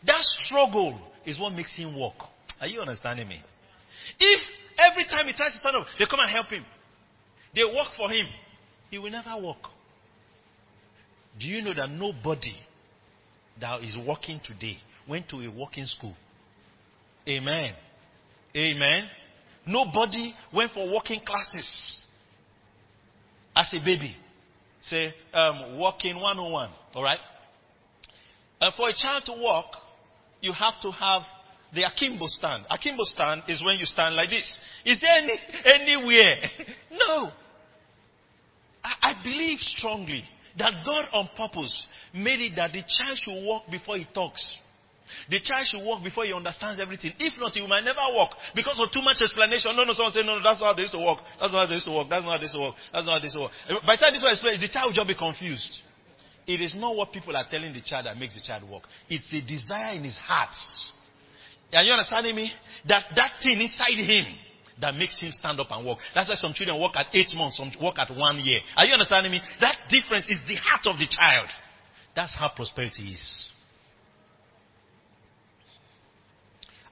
that 0.06 0.22
struggle 0.22 0.98
is 1.26 1.38
what 1.38 1.52
makes 1.52 1.76
him 1.76 1.96
walk. 1.96 2.14
Are 2.60 2.66
you 2.66 2.80
understanding 2.80 3.28
me? 3.28 3.42
If 4.18 4.40
every 4.78 5.04
time 5.04 5.26
he 5.26 5.32
tries 5.34 5.52
to 5.52 5.58
stand 5.58 5.76
up, 5.76 5.86
they 5.98 6.06
come 6.06 6.20
and 6.20 6.30
help 6.30 6.46
him, 6.46 6.64
they 7.54 7.64
work 7.64 7.88
for 7.96 8.08
him, 8.08 8.26
he 8.90 8.98
will 8.98 9.10
never 9.10 9.36
walk. 9.38 9.68
Do 11.38 11.46
you 11.46 11.62
know 11.62 11.74
that 11.74 11.90
nobody 11.90 12.54
that 13.62 13.82
is 13.82 13.96
walking 14.06 14.40
today 14.44 14.76
went 15.08 15.28
to 15.30 15.36
a 15.40 15.50
walking 15.50 15.86
school? 15.86 16.14
Amen. 17.26 17.74
Amen. 18.54 19.08
Nobody 19.66 20.34
went 20.52 20.72
for 20.72 20.90
walking 20.90 21.20
classes 21.24 22.04
as 23.56 23.72
a 23.72 23.78
baby. 23.84 24.16
Say, 24.82 25.14
um, 25.32 25.78
walking 25.78 26.16
101. 26.16 26.70
All 26.94 27.02
right? 27.02 27.18
Uh, 28.60 28.70
for 28.76 28.88
a 28.88 28.94
child 28.94 29.24
to 29.26 29.32
walk, 29.32 29.76
you 30.40 30.52
have 30.52 30.74
to 30.82 30.90
have 30.90 31.22
the 31.72 31.84
akimbo 31.86 32.26
stand. 32.26 32.64
Akimbo 32.68 33.04
stand 33.04 33.42
is 33.48 33.62
when 33.64 33.78
you 33.78 33.86
stand 33.86 34.16
like 34.16 34.30
this. 34.30 34.58
Is 34.84 35.00
there 35.00 35.18
any 35.18 35.38
anywhere? 35.64 36.36
no. 36.90 37.30
I, 38.84 38.94
I 39.12 39.22
believe 39.22 39.58
strongly 39.60 40.24
that 40.58 40.84
God 40.84 41.06
on 41.12 41.28
purpose 41.36 41.86
it 42.14 42.56
that 42.56 42.72
the 42.72 42.82
child 42.82 43.18
should 43.18 43.44
walk 43.44 43.64
before 43.70 43.96
he 43.96 44.06
talks. 44.12 44.42
The 45.28 45.40
child 45.40 45.66
should 45.68 45.84
walk 45.84 46.02
before 46.02 46.24
he 46.24 46.32
understands 46.32 46.80
everything. 46.80 47.12
If 47.18 47.38
not, 47.38 47.52
he 47.52 47.66
might 47.66 47.84
never 47.84 48.00
walk 48.16 48.32
because 48.54 48.78
of 48.78 48.90
too 48.92 49.02
much 49.02 49.20
explanation. 49.20 49.76
No, 49.76 49.84
no, 49.84 49.92
someone 49.92 50.12
say, 50.12 50.22
no, 50.22 50.38
no, 50.38 50.42
that's 50.42 50.60
not 50.60 50.72
how 50.72 50.74
they 50.74 50.88
used 50.88 50.96
to 50.96 51.02
walk. 51.02 51.20
That's 51.40 51.52
not 51.52 51.64
how 51.64 51.66
they 51.66 51.74
used 51.74 51.86
to 51.86 51.92
walk. 51.92 52.08
That's 52.08 52.24
not 52.24 52.32
how 52.32 52.38
they 52.38 52.48
used 52.48 52.56
to 52.56 52.60
walk. 52.60 52.74
That's 52.92 53.04
not 53.06 53.12
how 53.12 53.18
they 53.20 53.28
used 53.28 53.36
to 53.36 53.44
walk. 53.44 53.52
Eh, 53.68 53.76
by 53.86 53.96
the 53.96 54.00
time 54.00 54.12
this 54.12 54.22
one 54.22 54.32
explains, 54.32 54.60
the 54.60 54.72
child 54.72 54.92
will 54.92 54.96
just 54.96 55.08
be 55.08 55.18
confused. 55.18 55.72
It 56.46 56.60
is 56.60 56.74
not 56.74 56.96
what 56.96 57.12
people 57.12 57.36
are 57.36 57.46
telling 57.48 57.72
the 57.72 57.82
child 57.82 58.06
that 58.06 58.16
makes 58.18 58.34
the 58.34 58.42
child 58.42 58.64
walk. 58.64 58.88
It's 59.08 59.28
a 59.32 59.40
desire 59.44 59.94
in 59.94 60.04
his 60.04 60.16
heart. 60.16 60.54
Are 61.72 61.82
you 61.82 61.92
understanding 61.92 62.34
me? 62.36 62.52
That 62.88 63.04
that 63.14 63.38
thing 63.42 63.60
inside 63.60 63.96
him 63.96 64.26
that 64.80 64.94
makes 64.94 65.20
him 65.20 65.30
stand 65.30 65.60
up 65.60 65.70
and 65.70 65.86
walk. 65.86 65.98
That's 66.14 66.28
why 66.28 66.34
some 66.34 66.52
children 66.52 66.78
walk 66.80 66.96
at 66.96 67.06
eight 67.14 67.30
months, 67.36 67.56
some 67.56 67.70
walk 67.80 67.98
at 67.98 68.10
one 68.10 68.40
year. 68.40 68.60
Are 68.76 68.84
you 68.84 68.92
understanding 68.92 69.30
me? 69.30 69.40
That 69.60 69.76
difference 69.88 70.26
is 70.28 70.40
the 70.48 70.56
heart 70.56 70.86
of 70.86 70.98
the 70.98 71.06
child. 71.06 71.48
That's 72.14 72.34
how 72.38 72.50
prosperity 72.54 73.12
is. 73.12 73.48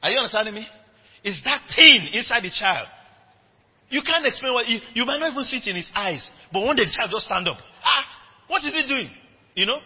Are 0.03 0.11
you 0.11 0.19
understanding 0.19 0.55
me? 0.55 0.67
It's 1.23 1.43
that 1.45 1.63
thing 1.75 2.09
inside 2.13 2.43
the 2.43 2.51
child. 2.51 2.89
You 3.91 4.03
can't 4.03 4.25
explain 4.25 4.55
what 4.55 4.67
you, 4.69 4.79
you 4.95 5.05
might 5.05 5.19
not 5.19 5.33
even 5.33 5.43
see 5.43 5.59
it 5.59 5.67
in 5.67 5.77
his 5.77 5.91
eyes, 5.95 6.29
but 6.53 6.65
one 6.65 6.77
day 6.77 6.85
the 6.85 6.93
child 6.97 7.11
just 7.11 7.27
stand 7.27 7.47
up. 7.49 7.59
Ah, 7.85 8.05
what 8.47 8.65
is 8.65 8.73
he 8.73 8.89
doing? 8.89 9.11
You 9.55 9.67
know? 9.67 9.79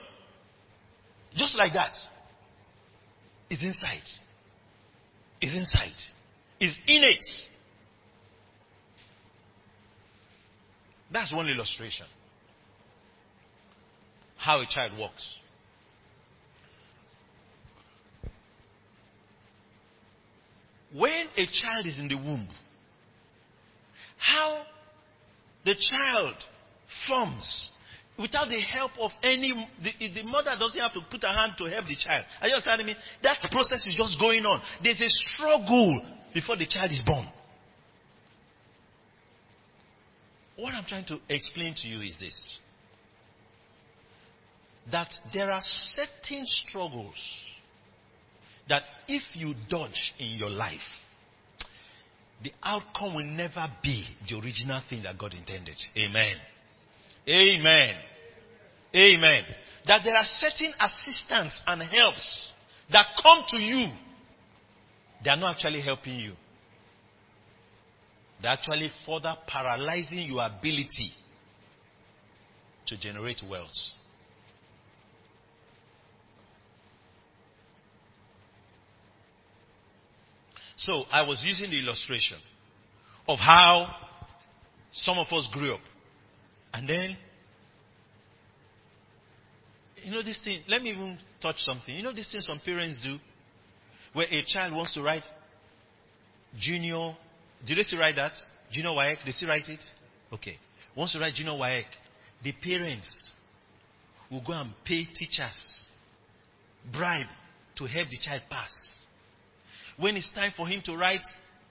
Just 1.35 1.57
like 1.57 1.73
that. 1.73 1.93
It's 3.51 3.63
inside. 3.63 4.07
It's 5.41 5.57
inside. 5.57 5.97
It's 6.61 6.77
innate. 6.87 7.19
That's 11.13 11.35
one 11.35 11.49
illustration. 11.49 12.07
How 14.45 14.61
a 14.61 14.67
child 14.67 14.93
walks. 14.99 15.39
When 20.93 21.27
a 21.35 21.47
child 21.47 21.87
is 21.87 21.99
in 21.99 22.09
the 22.09 22.17
womb, 22.17 22.47
how 24.19 24.65
the 25.65 25.75
child 25.75 26.35
forms 27.09 27.71
without 28.19 28.51
the 28.51 28.61
help 28.61 28.91
of 29.01 29.13
any, 29.23 29.51
the, 29.83 30.13
the 30.13 30.23
mother 30.25 30.55
doesn't 30.59 30.79
have 30.79 30.93
to 30.93 31.01
put 31.11 31.23
her 31.23 31.29
hand 31.33 31.55
to 31.57 31.65
help 31.65 31.87
the 31.87 31.97
child. 31.97 32.27
Are 32.43 32.49
you 32.49 32.55
understanding 32.55 32.87
me? 32.89 32.97
That 33.23 33.39
process 33.51 33.87
is 33.87 33.95
just 33.97 34.21
going 34.21 34.45
on. 34.45 34.61
There's 34.83 35.01
a 35.01 35.09
struggle 35.09 36.03
before 36.35 36.59
the 36.59 36.67
child 36.67 36.93
is 36.93 37.03
born. 37.07 37.27
What 40.57 40.75
I'm 40.75 40.85
trying 40.85 41.07
to 41.07 41.19
explain 41.31 41.75
to 41.79 41.89
you 41.89 42.03
is 42.03 42.15
this 42.21 42.59
that 44.91 45.09
there 45.33 45.51
are 45.51 45.63
certain 45.63 46.45
struggles 46.47 47.15
that 48.69 48.83
if 49.09 49.23
you 49.35 49.55
dodge 49.69 50.15
in 50.19 50.39
your 50.39 50.51
life, 50.51 50.81
the 52.43 52.53
outcome 52.63 53.15
will 53.15 53.25
never 53.25 53.67
be 53.83 54.07
the 54.29 54.37
original 54.37 54.83
thing 54.89 55.03
that 55.03 55.17
God 55.19 55.35
intended. 55.35 55.77
Amen. 55.97 56.37
Amen. 57.29 57.95
Amen. 58.95 59.45
That 59.87 60.03
there 60.05 60.15
are 60.15 60.25
certain 60.27 60.73
assistance 60.81 61.59
and 61.67 61.83
helps 61.83 62.53
that 62.93 63.07
come 63.23 63.45
to 63.49 63.57
you. 63.57 63.89
They 65.25 65.31
are 65.31 65.37
not 65.37 65.57
actually 65.57 65.81
helping 65.81 66.17
you. 66.17 66.33
They're 68.43 68.53
actually 68.53 68.91
further 69.07 69.35
paralyzing 69.47 70.31
your 70.31 70.45
ability 70.45 71.13
to 72.87 72.99
generate 72.99 73.41
wealth. 73.49 73.71
So 80.85 81.05
I 81.11 81.23
was 81.23 81.43
using 81.47 81.71
the 81.71 81.79
illustration 81.79 82.39
of 83.27 83.39
how 83.39 83.95
some 84.93 85.19
of 85.19 85.27
us 85.33 85.49
grew 85.53 85.75
up. 85.75 85.81
And 86.75 86.89
then, 86.89 87.17
you 90.03 90.11
know 90.13 90.23
this 90.23 90.41
thing, 90.45 90.63
let 90.69 90.83
me 90.83 90.91
even 90.91 91.19
touch 91.41 91.57
something. 91.59 91.95
You 91.95 92.03
know 92.03 92.13
this 92.13 92.31
thing 92.31 92.41
some 92.41 92.61
parents 92.65 92.99
do? 93.03 93.19
Where 94.13 94.27
a 94.31 94.45
child 94.47 94.75
wants 94.75 94.93
to 94.95 95.03
write 95.03 95.23
junior, 96.61 97.17
do 97.67 97.75
they 97.75 97.83
still 97.83 97.99
write 97.99 98.17
that? 98.17 98.33
Junior 98.71 98.91
WAEC, 98.91 99.17
they 99.25 99.31
still 99.31 99.49
write 99.49 99.69
it? 99.69 99.81
Okay. 100.33 100.59
Wants 100.95 101.15
to 101.15 101.19
write 101.19 101.35
junior 101.35 101.53
WAEC. 101.53 101.85
The 102.43 102.53
parents 102.53 103.33
will 104.31 104.43
go 104.47 104.53
and 104.53 104.71
pay 104.85 105.07
teachers, 105.07 105.89
bribe 106.93 107.27
to 107.77 107.87
help 107.87 108.09
the 108.11 108.19
child 108.23 108.43
pass. 108.51 109.04
When 109.97 110.17
it's 110.17 110.33
time 110.33 110.53
for 110.57 110.67
him 110.67 110.83
to 110.87 110.97
write 110.97 111.21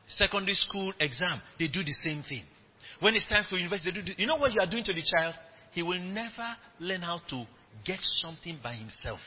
secondary 0.08 0.56
school 0.56 0.94
exam, 1.00 1.42
they 1.60 1.68
do 1.68 1.84
the 1.84 1.94
same 2.04 2.24
thing. 2.24 2.44
When 3.00 3.16
it's 3.16 3.28
time 3.28 3.46
for 3.50 3.56
university, 3.58 3.92
they 3.92 4.06
do 4.06 4.14
the, 4.14 4.22
you 4.22 4.28
know 4.28 4.38
what 4.38 4.54
you 4.54 4.60
are 4.62 4.70
doing 4.70 4.84
to 4.86 4.94
the 4.94 5.04
child? 5.04 5.36
He 5.72 5.82
will 5.82 6.00
never 6.00 6.56
learn 6.80 7.02
how 7.02 7.22
to 7.30 7.46
get 7.86 8.00
something 8.02 8.60
by 8.64 8.76
himself. 8.76 9.20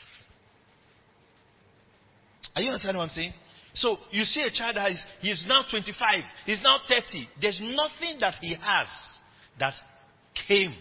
Are 2.55 2.61
you 2.61 2.69
understanding 2.69 2.97
what 2.97 3.03
I'm 3.05 3.09
saying? 3.09 3.33
So 3.73 3.97
you 4.11 4.23
see 4.23 4.41
a 4.41 4.49
child 4.49 4.77
that 4.77 4.91
is 4.91 5.03
he 5.21 5.29
is 5.29 5.45
now 5.47 5.63
25, 5.69 6.23
he's 6.45 6.61
now 6.63 6.79
30. 6.87 7.29
There's 7.39 7.61
nothing 7.61 8.17
that 8.19 8.35
he 8.41 8.55
has 8.55 8.87
that 9.59 9.73
came 10.47 10.73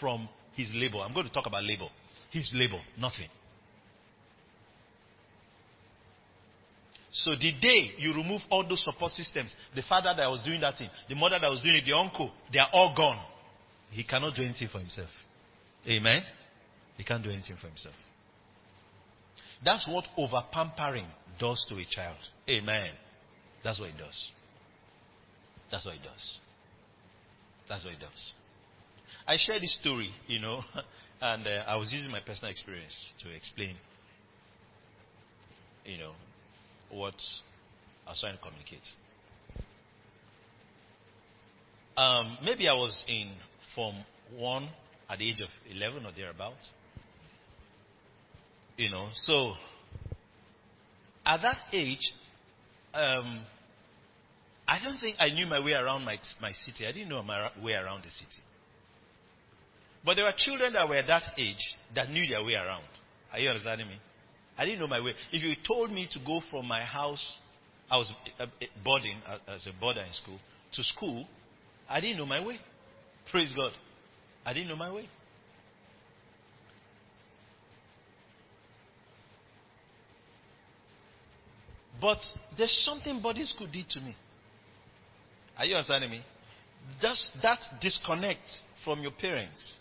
from 0.00 0.28
his 0.54 0.70
labor. 0.74 0.98
I'm 0.98 1.12
going 1.12 1.26
to 1.26 1.32
talk 1.32 1.46
about 1.46 1.64
labor. 1.64 1.88
His 2.30 2.50
labor, 2.54 2.80
nothing. 2.98 3.28
So 7.12 7.32
the 7.32 7.52
day 7.60 7.92
you 7.98 8.14
remove 8.14 8.40
all 8.48 8.66
those 8.66 8.82
support 8.82 9.12
systems, 9.12 9.54
the 9.74 9.82
father 9.82 10.14
that 10.16 10.26
was 10.28 10.42
doing 10.44 10.62
that 10.62 10.78
thing, 10.78 10.88
the 11.10 11.14
mother 11.14 11.38
that 11.38 11.50
was 11.50 11.60
doing 11.60 11.76
it, 11.76 11.84
the 11.84 11.92
uncle, 11.92 12.32
they 12.50 12.58
are 12.58 12.70
all 12.72 12.94
gone. 12.96 13.22
He 13.90 14.02
cannot 14.02 14.34
do 14.34 14.42
anything 14.42 14.68
for 14.72 14.78
himself. 14.78 15.10
Amen? 15.86 16.22
He 16.96 17.04
can't 17.04 17.22
do 17.22 17.30
anything 17.30 17.56
for 17.60 17.66
himself. 17.66 17.94
That's 19.62 19.86
what 19.86 20.04
over 20.16 20.40
pampering 20.50 21.06
does 21.38 21.66
to 21.68 21.76
a 21.76 21.84
child. 21.84 22.16
Amen. 22.48 22.90
That's 23.62 23.78
what 23.78 23.90
it 23.90 23.98
does. 23.98 24.30
That's 25.70 25.84
what 25.84 25.94
it 25.94 26.02
does. 26.02 26.38
That's 27.68 27.84
what 27.84 27.92
it 27.92 28.00
does. 28.00 28.32
I 29.26 29.36
shared 29.38 29.62
this 29.62 29.78
story, 29.80 30.10
you 30.26 30.40
know, 30.40 30.62
and 31.20 31.46
uh, 31.46 31.64
I 31.66 31.76
was 31.76 31.92
using 31.92 32.10
my 32.10 32.20
personal 32.20 32.50
experience 32.50 32.96
to 33.22 33.30
explain, 33.34 33.76
you 35.84 35.98
know, 35.98 36.12
what 36.92 37.14
I 38.06 38.10
was 38.10 38.20
trying 38.20 38.36
to 38.36 38.42
communicate. 38.42 38.86
Um, 41.96 42.38
maybe 42.44 42.68
I 42.68 42.74
was 42.74 43.04
in 43.08 43.32
Form 43.74 43.96
1 44.36 44.68
at 45.10 45.18
the 45.18 45.28
age 45.28 45.40
of 45.40 45.48
11 45.70 46.06
or 46.06 46.12
thereabout. 46.12 46.54
You 48.76 48.90
know, 48.90 49.08
so 49.14 49.52
at 51.24 51.42
that 51.42 51.58
age, 51.72 52.12
um, 52.94 53.44
I 54.66 54.82
don't 54.82 54.98
think 54.98 55.16
I 55.18 55.28
knew 55.28 55.46
my 55.46 55.60
way 55.60 55.72
around 55.72 56.04
my, 56.04 56.18
my 56.40 56.52
city. 56.52 56.86
I 56.86 56.92
didn't 56.92 57.08
know 57.08 57.22
my 57.22 57.50
way 57.62 57.74
around 57.74 58.04
the 58.04 58.10
city. 58.10 58.42
But 60.04 60.14
there 60.14 60.24
were 60.24 60.32
children 60.36 60.72
that 60.72 60.88
were 60.88 61.02
that 61.02 61.22
age 61.38 61.76
that 61.94 62.10
knew 62.10 62.26
their 62.26 62.42
way 62.42 62.54
around. 62.54 62.84
Are 63.32 63.38
you 63.38 63.48
understanding 63.48 63.88
me? 63.88 63.98
I 64.56 64.64
didn't 64.64 64.80
know 64.80 64.86
my 64.86 65.00
way. 65.00 65.14
If 65.32 65.42
you 65.42 65.54
told 65.66 65.90
me 65.90 66.08
to 66.12 66.18
go 66.24 66.40
from 66.50 66.66
my 66.66 66.82
house, 66.82 67.36
I 67.90 67.96
was 67.96 68.12
uh, 68.38 68.46
boarding 68.84 69.16
as 69.48 69.66
a 69.66 69.80
boarder 69.80 70.02
in 70.02 70.12
school, 70.12 70.38
to 70.72 70.82
school, 70.82 71.26
I 71.88 72.00
didn't 72.00 72.18
know 72.18 72.26
my 72.26 72.44
way. 72.44 72.58
Praise 73.30 73.50
God. 73.54 73.72
I 74.44 74.52
didn't 74.52 74.68
know 74.68 74.76
my 74.76 74.92
way. 74.92 75.08
But 82.00 82.18
there's 82.58 82.82
something 82.84 83.20
boarding 83.22 83.46
school 83.46 83.68
did 83.72 83.88
to 83.90 84.00
me. 84.00 84.16
Are 85.56 85.64
you 85.64 85.76
understanding 85.76 86.10
me? 86.10 86.22
Just 87.00 87.30
that 87.42 87.60
disconnect 87.80 88.40
from 88.84 89.02
your 89.02 89.12
parents, 89.12 89.78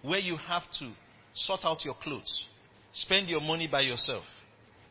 where 0.00 0.20
you 0.20 0.36
have 0.36 0.62
to 0.78 0.90
sort 1.34 1.60
out 1.64 1.84
your 1.84 1.94
clothes, 2.02 2.46
spend 3.02 3.28
your 3.28 3.40
money 3.40 3.68
by 3.70 3.82
yourself. 3.82 4.24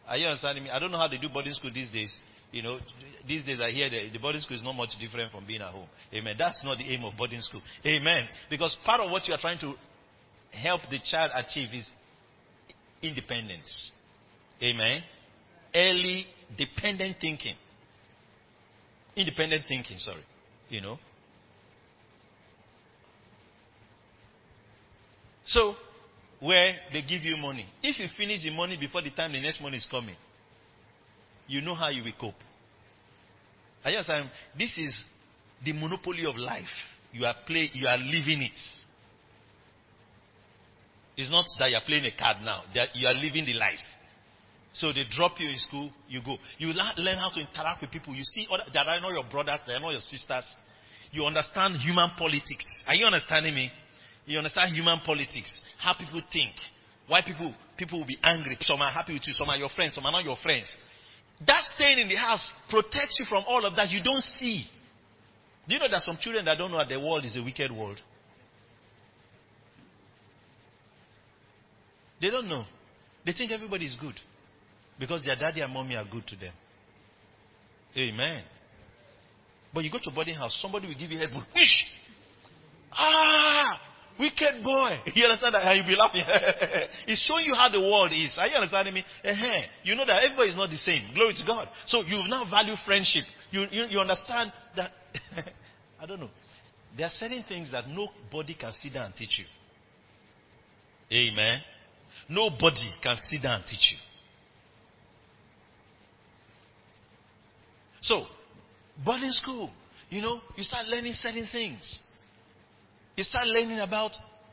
Are 0.08 0.18
you 0.18 0.28
understanding 0.28 0.64
me? 0.64 0.70
I 0.70 0.80
don't 0.80 0.92
know 0.92 0.98
how 0.98 1.08
they 1.08 1.18
do 1.18 1.30
boarding 1.30 1.54
school 1.54 1.72
these 1.74 1.90
days. 1.90 2.18
You 2.52 2.64
know, 2.64 2.80
these 3.28 3.46
days 3.46 3.60
I 3.62 3.72
hear 3.72 3.90
that 3.90 4.14
the 4.14 4.20
boarding 4.20 4.42
school 4.42 4.56
is 4.56 4.64
not 4.64 4.74
much 4.74 4.92
different 5.02 5.32
from 5.32 5.46
being 5.46 5.62
at 5.62 5.72
home. 5.72 5.88
Amen. 6.14 6.36
That's 6.40 6.64
not 6.64 6.78
the 6.78 6.86
aim 6.86 7.04
of 7.04 7.18
boarding 7.18 7.42
school. 7.42 7.62
Amen. 7.86 8.28
Because 8.50 8.78
part 8.86 9.02
of 9.02 9.12
what 9.12 9.28
you 9.28 9.34
are 9.34 9.40
trying 9.40 9.60
to 9.60 9.74
help 10.52 10.82
the 10.90 11.00
child 11.04 11.32
achieve 11.36 11.70
is 11.74 11.86
independence. 13.02 13.92
Amen. 14.64 15.04
Early 15.76 16.26
dependent 16.58 17.18
thinking. 17.20 17.56
Independent 19.16 19.66
thinking, 19.68 19.98
sorry. 19.98 20.24
You 20.70 20.82
know. 20.82 21.00
So, 25.46 25.76
where 26.40 26.76
they 26.94 27.02
give 27.02 27.24
you 27.24 27.38
money. 27.38 27.66
If 27.82 28.00
you 28.00 28.08
finish 28.16 28.44
the 28.44 28.52
money 28.52 28.78
before 28.80 29.02
the 29.02 29.12
time 29.12 29.34
the 29.34 29.42
next 29.42 29.62
money 29.62 29.78
is 29.78 29.88
coming, 29.90 30.16
you 31.48 31.62
know 31.62 31.76
how 31.76 31.90
you 31.90 32.04
will 32.04 32.14
cope. 32.20 32.36
I 33.84 33.92
just 33.92 34.08
saying 34.08 34.30
this 34.58 34.78
is 34.78 34.98
the 35.64 35.74
monopoly 35.74 36.26
of 36.26 36.36
life. 36.36 36.66
You 37.14 37.26
are 37.26 37.36
play, 37.46 37.70
you 37.74 37.88
are 37.88 37.98
living 37.98 38.42
it. 38.42 38.60
It's 41.16 41.32
not 41.32 41.46
that 41.58 41.72
you 41.72 41.78
are 41.78 41.84
playing 41.86 42.06
a 42.06 42.16
card 42.16 42.38
now. 42.44 42.64
That 42.76 42.96
you 42.96 43.08
are 43.08 43.14
living 43.14 43.46
the 43.46 43.54
life. 43.54 43.80
So 44.74 44.94
they 44.94 45.04
drop 45.10 45.40
you 45.40 45.50
in 45.50 45.58
school, 45.58 45.90
you 46.08 46.22
go. 46.24 46.38
You 46.60 46.68
learn 46.68 47.18
how 47.18 47.32
to 47.34 47.40
interact 47.40 47.82
with 47.82 47.90
people. 47.90 48.14
You 48.14 48.24
see, 48.24 48.48
other, 48.52 48.66
they 48.72 48.78
are 48.78 49.02
not 49.02 49.12
your 49.12 49.24
brothers, 49.24 49.60
they 49.66 49.74
are 49.74 49.80
not 49.80 49.92
your 49.92 50.02
sisters. 50.02 50.46
You 51.12 51.26
understand 51.26 51.78
human 51.78 52.12
politics. 52.18 52.66
Are 52.86 52.94
you 52.94 53.06
understanding 53.06 53.56
me? 53.56 53.72
You 54.28 54.38
understand 54.38 54.76
human 54.76 55.00
politics, 55.06 55.62
how 55.80 55.94
people 55.94 56.22
think, 56.32 56.52
why 57.08 57.22
people 57.26 57.56
people 57.78 58.00
will 58.00 58.06
be 58.06 58.18
angry. 58.22 58.58
Some 58.60 58.82
are 58.82 58.92
happy 58.92 59.14
with 59.14 59.24
you, 59.26 59.34
some 59.34 59.50
are 59.50 59.56
your 59.56 59.70
friends, 59.70 59.96
some 59.96 60.06
are 60.06 60.12
not 60.12 60.26
your 60.26 60.36
friends. 60.44 60.70
That 61.46 61.64
staying 61.76 62.00
in 62.00 62.10
the 62.10 62.16
house 62.16 62.52
protects 62.70 63.16
you 63.20 63.26
from 63.26 63.46
all 63.48 63.66
of 63.66 63.76
that 63.78 63.90
you 63.90 64.04
don't 64.04 64.24
see. 64.24 64.66
Do 65.68 65.74
you 65.74 65.80
know 65.80 65.88
that 65.90 66.02
some 66.02 66.18
children 66.20 66.44
that 66.46 66.58
don't 66.58 66.72
know 66.72 66.78
that 66.78 66.90
the 66.90 67.00
world 67.00 67.24
is 67.24 67.38
a 67.38 67.44
wicked 67.44 67.72
world? 67.72 68.00
They 72.20 72.30
don't 72.30 72.50
know. 72.50 72.66
They 73.26 73.32
think 73.32 73.52
everybody 73.52 73.86
is 73.86 73.96
good 74.00 74.16
because 75.00 75.22
their 75.24 75.36
daddy 75.36 75.62
and 75.62 75.72
mommy 75.72 75.96
are 75.96 76.06
good 76.10 76.28
to 76.28 76.36
them. 76.36 76.54
Amen. 77.96 78.44
But 79.74 79.84
you 79.84 79.92
go 79.92 80.00
to 80.04 80.12
boarding 80.12 80.36
house, 80.36 80.58
somebody 80.62 80.88
will 80.88 80.96
give 80.96 81.12
you 81.12 81.18
a 81.18 81.28
head. 81.28 81.44
Ah! 82.92 83.80
Wicked 84.20 84.64
boy. 84.64 85.00
You 85.14 85.26
understand 85.26 85.54
that? 85.56 85.76
You'll 85.76 85.86
be 85.86 85.96
laughing. 85.96 86.24
it's 87.08 87.26
showing 87.26 87.46
you 87.46 87.54
how 87.54 87.70
the 87.70 87.80
world 87.80 88.12
is. 88.12 88.36
Are 88.38 88.48
you 88.48 88.56
understanding 88.56 88.94
me? 88.94 89.04
uh 89.24 89.34
You 89.84 89.96
know 89.96 90.06
that 90.06 90.24
everybody 90.24 90.50
is 90.50 90.56
not 90.56 90.70
the 90.70 90.78
same. 90.78 91.10
Glory 91.14 91.34
to 91.34 91.46
God. 91.46 91.70
So 91.86 92.02
you 92.02 92.24
now 92.28 92.46
value 92.50 92.76
friendship. 92.86 93.24
You, 93.52 93.66
you, 93.72 93.86
you 93.90 94.00
understand 94.00 94.52
that. 94.76 94.92
I 96.02 96.06
don't 96.06 96.20
know. 96.20 96.30
There 96.96 97.06
are 97.06 97.12
certain 97.12 97.44
things 97.48 97.72
that 97.72 97.86
nobody 97.88 98.56
can 98.56 98.72
sit 98.82 98.94
down 98.94 99.06
and 99.06 99.16
teach 99.16 99.40
you. 99.40 99.46
Amen. 101.16 101.62
Nobody 102.30 102.90
can 103.02 103.16
sit 103.28 103.42
down 103.42 103.62
and 103.62 103.64
teach 103.70 103.92
you. 103.92 103.98
So, 108.02 108.26
boarding 109.04 109.32
school, 109.32 109.70
you 110.10 110.22
know, 110.22 110.42
you 110.56 110.64
start 110.64 110.86
learning 110.88 111.14
certain 111.14 111.48
things. 111.52 112.00
You 113.18 113.24
start 113.24 113.48
learning 113.48 113.80
about 113.80 114.12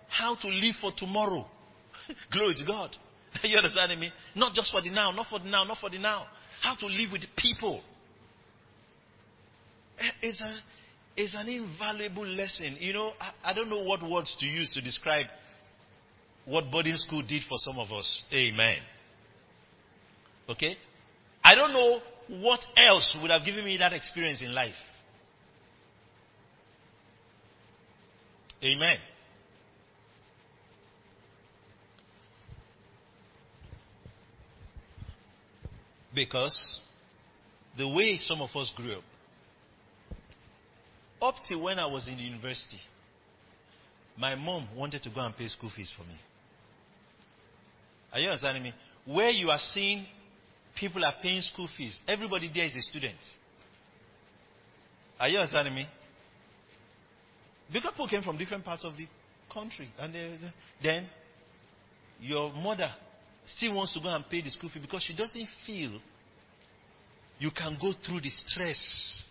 how 0.08 0.34
to 0.36 0.48
live 0.48 0.74
for 0.80 0.90
tomorrow. 0.96 1.46
Glory 2.32 2.54
to 2.56 2.64
God. 2.64 2.96
you 3.42 3.56
understanding 3.56 4.00
me? 4.00 4.10
Not 4.34 4.54
just 4.54 4.72
for 4.72 4.80
the 4.80 4.90
now, 4.90 5.10
not 5.10 5.26
for 5.28 5.38
the 5.38 5.48
now, 5.48 5.64
not 5.64 5.78
for 5.78 5.90
the 5.90 5.98
now. 5.98 6.26
How 6.62 6.74
to 6.76 6.86
live 6.86 7.12
with 7.12 7.22
people. 7.36 7.82
Eh, 9.98 10.10
it's, 10.22 10.40
a, 10.40 10.56
it's 11.14 11.36
an 11.38 11.46
invaluable 11.48 12.26
lesson. 12.26 12.78
You 12.80 12.94
know, 12.94 13.12
I, 13.20 13.50
I 13.50 13.54
don't 13.54 13.68
know 13.68 13.82
what 13.82 14.02
words 14.02 14.34
to 14.40 14.46
use 14.46 14.72
to 14.74 14.80
describe 14.80 15.26
what 16.46 16.70
boarding 16.70 16.96
school 16.96 17.22
did 17.22 17.42
for 17.46 17.58
some 17.58 17.78
of 17.78 17.92
us. 17.92 18.24
Amen. 18.32 18.78
Okay? 20.48 20.76
I 21.42 21.54
don't 21.54 21.72
know 21.72 22.00
what 22.40 22.60
else 22.78 23.14
would 23.20 23.30
have 23.30 23.44
given 23.44 23.66
me 23.66 23.76
that 23.76 23.92
experience 23.92 24.40
in 24.40 24.54
life. 24.54 24.74
Amen. 28.64 28.96
Because 36.14 36.80
the 37.76 37.86
way 37.86 38.16
some 38.18 38.40
of 38.40 38.50
us 38.56 38.72
grew 38.76 38.94
up, 38.94 39.04
up 41.20 41.34
till 41.46 41.62
when 41.62 41.78
I 41.78 41.86
was 41.86 42.08
in 42.08 42.18
university, 42.18 42.80
my 44.16 44.34
mom 44.34 44.68
wanted 44.74 45.02
to 45.02 45.10
go 45.10 45.20
and 45.20 45.36
pay 45.36 45.48
school 45.48 45.70
fees 45.74 45.92
for 45.96 46.04
me. 46.04 46.14
Are 48.12 48.20
you 48.20 48.28
understanding 48.28 48.62
me? 48.62 48.74
Where 49.04 49.30
you 49.30 49.50
are 49.50 49.58
seeing 49.72 50.06
people 50.76 51.04
are 51.04 51.14
paying 51.20 51.42
school 51.42 51.68
fees, 51.76 51.98
everybody 52.06 52.50
there 52.54 52.66
is 52.66 52.76
a 52.76 52.82
student. 52.82 53.18
Are 55.18 55.28
you 55.28 55.38
understanding 55.38 55.74
me? 55.74 55.86
Because 57.72 57.92
people 57.92 58.08
came 58.08 58.22
from 58.22 58.38
different 58.38 58.64
parts 58.64 58.84
of 58.84 58.96
the 58.96 59.06
country. 59.52 59.88
And 59.98 60.14
they, 60.14 60.38
then 60.82 61.06
your 62.20 62.52
mother 62.52 62.90
still 63.44 63.74
wants 63.74 63.92
to 63.94 64.00
go 64.00 64.08
and 64.08 64.24
pay 64.30 64.40
the 64.42 64.50
school 64.50 64.70
fee 64.70 64.80
because 64.80 65.02
she 65.02 65.14
doesn't 65.16 65.48
feel 65.66 65.98
you 67.38 67.50
can 67.50 67.76
go 67.80 67.92
through 68.06 68.20
the 68.20 68.30
stress 68.30 69.22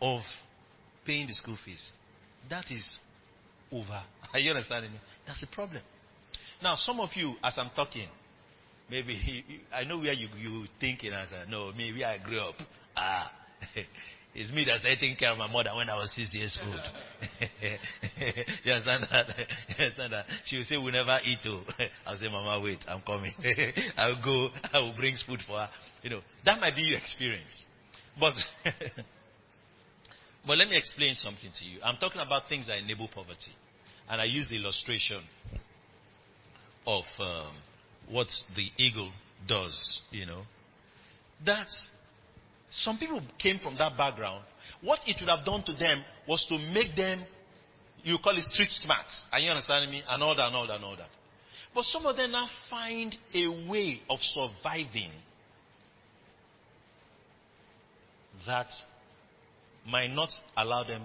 of 0.00 0.22
paying 1.06 1.26
the 1.26 1.34
school 1.34 1.56
fees. 1.64 1.90
That 2.48 2.64
is 2.70 2.98
over. 3.72 4.02
Are 4.32 4.38
you 4.38 4.50
understanding 4.50 4.92
me? 4.92 4.98
That's 5.26 5.42
a 5.42 5.46
problem. 5.46 5.82
Now, 6.62 6.74
some 6.76 7.00
of 7.00 7.10
you, 7.14 7.34
as 7.42 7.54
I'm 7.56 7.70
talking, 7.74 8.08
maybe 8.90 9.44
I 9.72 9.84
know 9.84 9.98
where 9.98 10.12
you 10.12 10.28
you 10.38 10.66
thinking 10.78 11.12
as 11.12 11.28
no, 11.48 11.72
maybe 11.76 12.04
I 12.04 12.18
grew 12.18 12.40
up. 12.40 12.56
Ah, 12.96 13.30
It's 14.32 14.52
me 14.52 14.64
that's 14.64 14.82
taking 14.82 15.16
care 15.16 15.32
of 15.32 15.38
my 15.38 15.50
mother 15.50 15.70
when 15.74 15.90
I 15.90 15.98
was 15.98 16.12
six 16.14 16.32
years 16.34 16.56
old. 16.64 16.80
you 18.64 18.72
understand 18.72 19.06
that? 19.10 19.26
you 19.36 19.84
understand 19.84 20.12
that? 20.12 20.26
She 20.44 20.56
will 20.56 20.64
say, 20.64 20.76
we 20.76 20.92
never 20.92 21.18
eat. 21.24 21.40
Oh. 21.46 21.62
I'll 22.06 22.16
say, 22.16 22.28
Mama, 22.28 22.60
wait, 22.62 22.78
I'm 22.86 23.00
coming. 23.02 23.32
I'll 23.96 24.22
go, 24.22 24.50
I 24.72 24.78
will 24.78 24.94
bring 24.96 25.16
food 25.26 25.40
for 25.46 25.58
her. 25.58 25.68
You 26.02 26.10
know, 26.10 26.20
that 26.44 26.60
might 26.60 26.76
be 26.76 26.82
your 26.82 26.98
experience. 26.98 27.66
But, 28.20 28.34
but 30.46 30.58
let 30.58 30.68
me 30.68 30.76
explain 30.76 31.16
something 31.16 31.50
to 31.58 31.66
you. 31.66 31.80
I'm 31.82 31.96
talking 31.96 32.20
about 32.20 32.44
things 32.48 32.68
that 32.68 32.78
enable 32.78 33.08
poverty. 33.08 33.54
And 34.08 34.20
I 34.20 34.26
use 34.26 34.48
the 34.48 34.56
illustration 34.56 35.22
of 36.86 37.02
um, 37.18 37.52
what 38.08 38.28
the 38.54 38.68
eagle 38.76 39.10
does, 39.48 40.02
you 40.10 40.26
know. 40.26 40.42
That's 41.44 41.88
some 42.70 42.98
people 42.98 43.20
came 43.38 43.58
from 43.58 43.76
that 43.78 43.96
background. 43.96 44.44
What 44.80 45.00
it 45.06 45.16
would 45.20 45.28
have 45.28 45.44
done 45.44 45.62
to 45.64 45.72
them 45.72 46.04
was 46.28 46.46
to 46.48 46.58
make 46.72 46.94
them, 46.96 47.24
you 48.02 48.16
call 48.22 48.36
it 48.36 48.44
street 48.44 48.70
smart. 48.70 49.06
Are 49.32 49.40
you 49.40 49.50
understanding 49.50 49.90
me? 49.90 50.02
And 50.08 50.22
all 50.22 50.36
that, 50.36 50.46
and 50.46 50.56
all 50.56 50.66
that, 50.66 50.76
and 50.76 50.84
all 50.84 50.96
that. 50.96 51.08
But 51.74 51.84
some 51.84 52.06
of 52.06 52.16
them 52.16 52.30
now 52.32 52.48
find 52.68 53.16
a 53.34 53.68
way 53.68 54.00
of 54.08 54.18
surviving 54.20 55.10
that 58.46 58.68
might 59.86 60.10
not 60.10 60.30
allow 60.56 60.84
them 60.84 61.02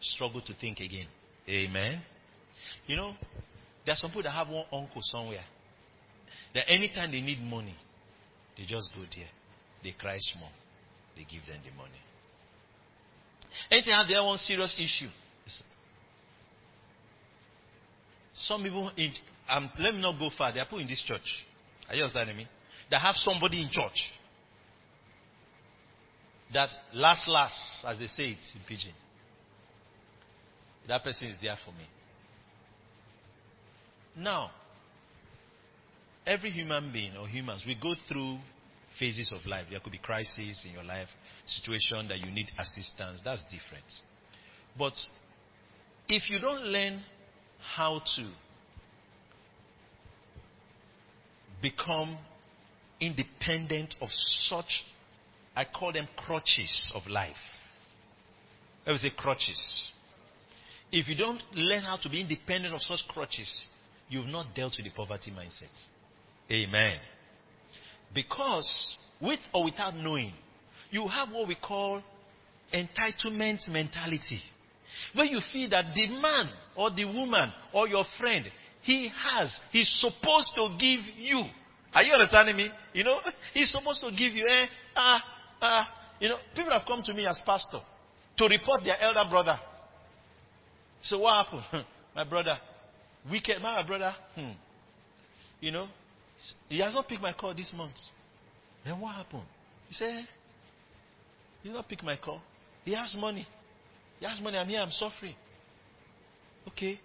struggle 0.00 0.40
to 0.40 0.54
think 0.54 0.80
again. 0.80 1.06
Amen. 1.48 2.00
You 2.86 2.96
know, 2.96 3.14
there 3.84 3.92
are 3.92 3.96
some 3.96 4.10
people 4.10 4.24
that 4.24 4.30
have 4.30 4.48
one 4.48 4.64
uncle 4.72 5.00
somewhere. 5.02 5.44
That 6.54 6.64
anytime 6.68 7.12
they 7.12 7.20
need 7.20 7.40
money, 7.42 7.76
they 8.56 8.64
just 8.64 8.90
go 8.94 9.02
there. 9.14 9.28
They 9.82 9.92
cry 9.98 10.16
small 10.18 10.50
they 11.20 11.26
give 11.30 11.44
them 11.46 11.60
the 11.62 11.76
money. 11.76 12.00
Anything 13.70 13.92
have 13.92 14.08
their 14.08 14.20
own 14.20 14.38
serious 14.38 14.74
issue. 14.78 15.10
Some 18.32 18.62
people 18.62 18.90
in 18.96 19.12
um, 19.48 19.68
let 19.78 19.92
me 19.92 20.00
not 20.00 20.18
go 20.18 20.30
far. 20.38 20.52
They 20.52 20.60
are 20.60 20.66
put 20.66 20.80
in 20.80 20.86
this 20.86 21.04
church. 21.06 21.44
Are 21.88 21.94
you 21.94 22.04
understanding 22.04 22.36
me? 22.36 22.46
They 22.90 22.96
have 22.96 23.16
somebody 23.16 23.60
in 23.60 23.68
church 23.70 24.12
that 26.54 26.70
last 26.94 27.28
last, 27.28 27.60
as 27.86 27.98
they 27.98 28.06
say 28.06 28.30
it 28.30 28.38
in 28.54 28.60
pidgin. 28.66 28.94
That 30.88 31.02
person 31.04 31.28
is 31.28 31.34
there 31.42 31.56
for 31.64 31.72
me. 31.72 31.86
Now, 34.16 34.50
every 36.26 36.50
human 36.50 36.92
being 36.92 37.16
or 37.16 37.28
humans, 37.28 37.64
we 37.66 37.74
go 37.74 37.94
through 38.08 38.38
phases 38.98 39.32
of 39.32 39.46
life. 39.46 39.66
There 39.70 39.80
could 39.80 39.92
be 39.92 39.98
crises 39.98 40.64
in 40.66 40.72
your 40.72 40.84
life, 40.84 41.08
situation 41.46 42.08
that 42.08 42.18
you 42.18 42.30
need 42.30 42.46
assistance. 42.58 43.20
That's 43.24 43.42
different. 43.44 43.84
But 44.78 44.94
if 46.08 46.28
you 46.30 46.38
don't 46.38 46.62
learn 46.64 47.02
how 47.74 48.02
to 48.16 48.30
become 51.62 52.18
independent 53.00 53.94
of 54.00 54.08
such, 54.10 54.84
I 55.54 55.64
call 55.64 55.92
them 55.92 56.08
crutches 56.16 56.92
of 56.94 57.06
life. 57.08 57.34
I 58.86 58.92
would 58.92 59.00
say 59.00 59.10
crutches. 59.16 59.90
If 60.92 61.08
you 61.08 61.16
don't 61.16 61.42
learn 61.54 61.82
how 61.82 61.96
to 61.96 62.08
be 62.08 62.20
independent 62.20 62.74
of 62.74 62.80
such 62.80 63.00
crutches, 63.08 63.66
you've 64.08 64.26
not 64.26 64.54
dealt 64.54 64.74
with 64.76 64.86
the 64.86 64.90
poverty 64.90 65.30
mindset. 65.30 65.70
Amen. 66.50 66.98
Because 68.14 68.96
with 69.20 69.40
or 69.54 69.64
without 69.64 69.96
knowing, 69.96 70.32
you 70.90 71.06
have 71.06 71.30
what 71.30 71.48
we 71.48 71.56
call 71.56 72.02
entitlement 72.74 73.68
mentality. 73.68 74.40
Where 75.14 75.26
you 75.26 75.40
feel 75.52 75.70
that 75.70 75.94
the 75.94 76.08
man 76.08 76.50
or 76.76 76.90
the 76.90 77.04
woman 77.04 77.52
or 77.72 77.86
your 77.88 78.04
friend, 78.18 78.46
he 78.82 79.08
has, 79.08 79.56
he's 79.70 80.00
supposed 80.00 80.50
to 80.56 80.76
give 80.78 81.00
you. 81.16 81.42
Are 81.92 82.02
you 82.02 82.12
understanding 82.12 82.56
me? 82.56 82.70
You 82.92 83.04
know, 83.04 83.18
he's 83.54 83.70
supposed 83.70 84.00
to 84.00 84.10
give 84.10 84.32
you, 84.32 84.46
eh, 84.46 84.66
ah, 84.96 85.22
ah. 85.60 85.88
You 86.18 86.28
know, 86.28 86.36
people 86.54 86.72
have 86.72 86.86
come 86.86 87.02
to 87.04 87.14
me 87.14 87.26
as 87.26 87.40
pastor 87.44 87.80
to 88.36 88.44
report 88.46 88.82
their 88.84 89.00
elder 89.00 89.24
brother. 89.30 89.58
So 91.02 91.20
what 91.20 91.46
happened? 91.46 91.86
my 92.14 92.24
brother, 92.24 92.58
wicked, 93.30 93.60
my 93.62 93.86
brother, 93.86 94.14
hmm. 94.34 94.52
You 95.60 95.72
know, 95.72 95.88
he 96.68 96.80
has 96.80 96.94
not 96.94 97.08
picked 97.08 97.22
my 97.22 97.32
call 97.32 97.54
this 97.54 97.70
month. 97.74 97.96
Then 98.84 99.00
what 99.00 99.14
happened? 99.14 99.42
He 99.88 99.94
said, 99.94 100.26
he 101.62 101.70
not 101.70 101.88
pick 101.88 102.02
my 102.02 102.16
call. 102.16 102.40
He 102.84 102.94
has 102.94 103.14
money. 103.18 103.46
He 104.18 104.26
has 104.26 104.40
money. 104.40 104.56
I'm 104.56 104.68
here. 104.68 104.80
I'm 104.80 104.90
suffering. 104.90 105.34
Okay. 106.68 106.98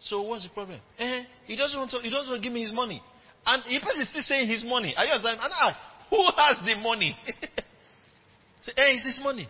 So 0.00 0.22
what's 0.22 0.44
the 0.44 0.50
problem? 0.50 0.80
Eh, 0.98 1.22
he 1.46 1.56
doesn't 1.56 1.78
want 1.78 1.90
to. 1.90 1.98
He 1.98 2.10
doesn't 2.10 2.30
want 2.30 2.42
to 2.42 2.46
give 2.46 2.52
me 2.52 2.62
his 2.62 2.72
money. 2.72 3.02
And 3.44 3.62
he 3.64 3.76
is 3.76 4.08
still 4.08 4.22
saying 4.22 4.48
his 4.48 4.64
money. 4.64 4.94
Are 4.96 5.04
you 5.04 5.12
understand? 5.12 5.40
And 5.42 5.52
I, 5.52 5.76
who 6.10 6.22
has 6.36 6.56
the 6.64 6.80
money? 6.80 7.16
Say, 8.62 8.72
hey, 8.76 8.92
it's 8.94 9.06
his 9.06 9.20
money. 9.22 9.48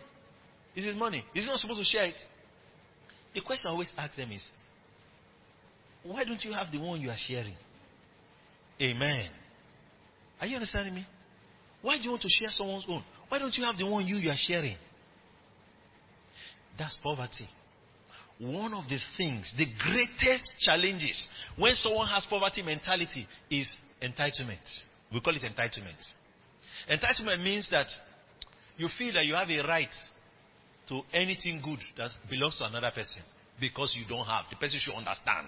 It's 0.75 0.85
his 0.85 0.95
money. 0.95 1.23
Is 1.33 1.43
he 1.43 1.49
not 1.49 1.59
supposed 1.59 1.79
to 1.79 1.85
share 1.85 2.05
it? 2.05 2.15
The 3.33 3.41
question 3.41 3.67
I 3.67 3.71
always 3.71 3.91
ask 3.97 4.15
them 4.15 4.31
is, 4.31 4.43
why 6.03 6.23
don't 6.23 6.43
you 6.43 6.53
have 6.53 6.71
the 6.71 6.77
one 6.77 7.01
you 7.01 7.09
are 7.09 7.17
sharing? 7.17 7.55
Amen. 8.81 9.29
Are 10.39 10.47
you 10.47 10.55
understanding 10.55 10.95
me? 10.95 11.05
Why 11.81 11.97
do 11.97 12.03
you 12.03 12.09
want 12.11 12.21
to 12.21 12.29
share 12.29 12.49
someone's 12.49 12.85
own? 12.87 13.03
Why 13.29 13.39
don't 13.39 13.55
you 13.55 13.63
have 13.63 13.77
the 13.77 13.85
one 13.85 14.05
you, 14.05 14.17
you 14.17 14.29
are 14.29 14.37
sharing? 14.37 14.77
That's 16.77 16.97
poverty. 17.01 17.47
One 18.39 18.73
of 18.73 18.87
the 18.87 18.99
things, 19.17 19.51
the 19.57 19.65
greatest 19.79 20.59
challenges 20.59 21.27
when 21.57 21.73
someone 21.73 22.07
has 22.07 22.25
poverty 22.29 22.61
mentality 22.61 23.27
is 23.49 23.75
entitlement. 24.01 24.61
We 25.11 25.21
call 25.21 25.35
it 25.35 25.41
entitlement. 25.41 25.97
Entitlement 26.89 27.43
means 27.43 27.67
that 27.71 27.87
you 28.77 28.87
feel 28.95 29.13
that 29.13 29.25
you 29.25 29.33
have 29.33 29.49
a 29.49 29.67
right 29.67 29.89
to 30.89 31.01
anything 31.13 31.61
good 31.63 31.79
that 31.97 32.09
belongs 32.29 32.57
to 32.59 32.65
another 32.65 32.91
person 32.93 33.23
because 33.59 33.95
you 33.97 34.05
don't 34.07 34.25
have. 34.25 34.45
The 34.51 34.55
person 34.55 34.79
should 34.79 34.93
understand. 34.93 35.47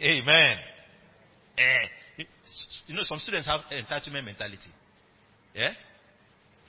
Amen. 0.00 0.58
Eh, 1.58 1.86
you 2.86 2.94
know, 2.94 3.02
some 3.02 3.18
students 3.18 3.46
have 3.46 3.60
entitlement 3.70 4.24
mentality. 4.24 4.70
Yeah? 5.54 5.72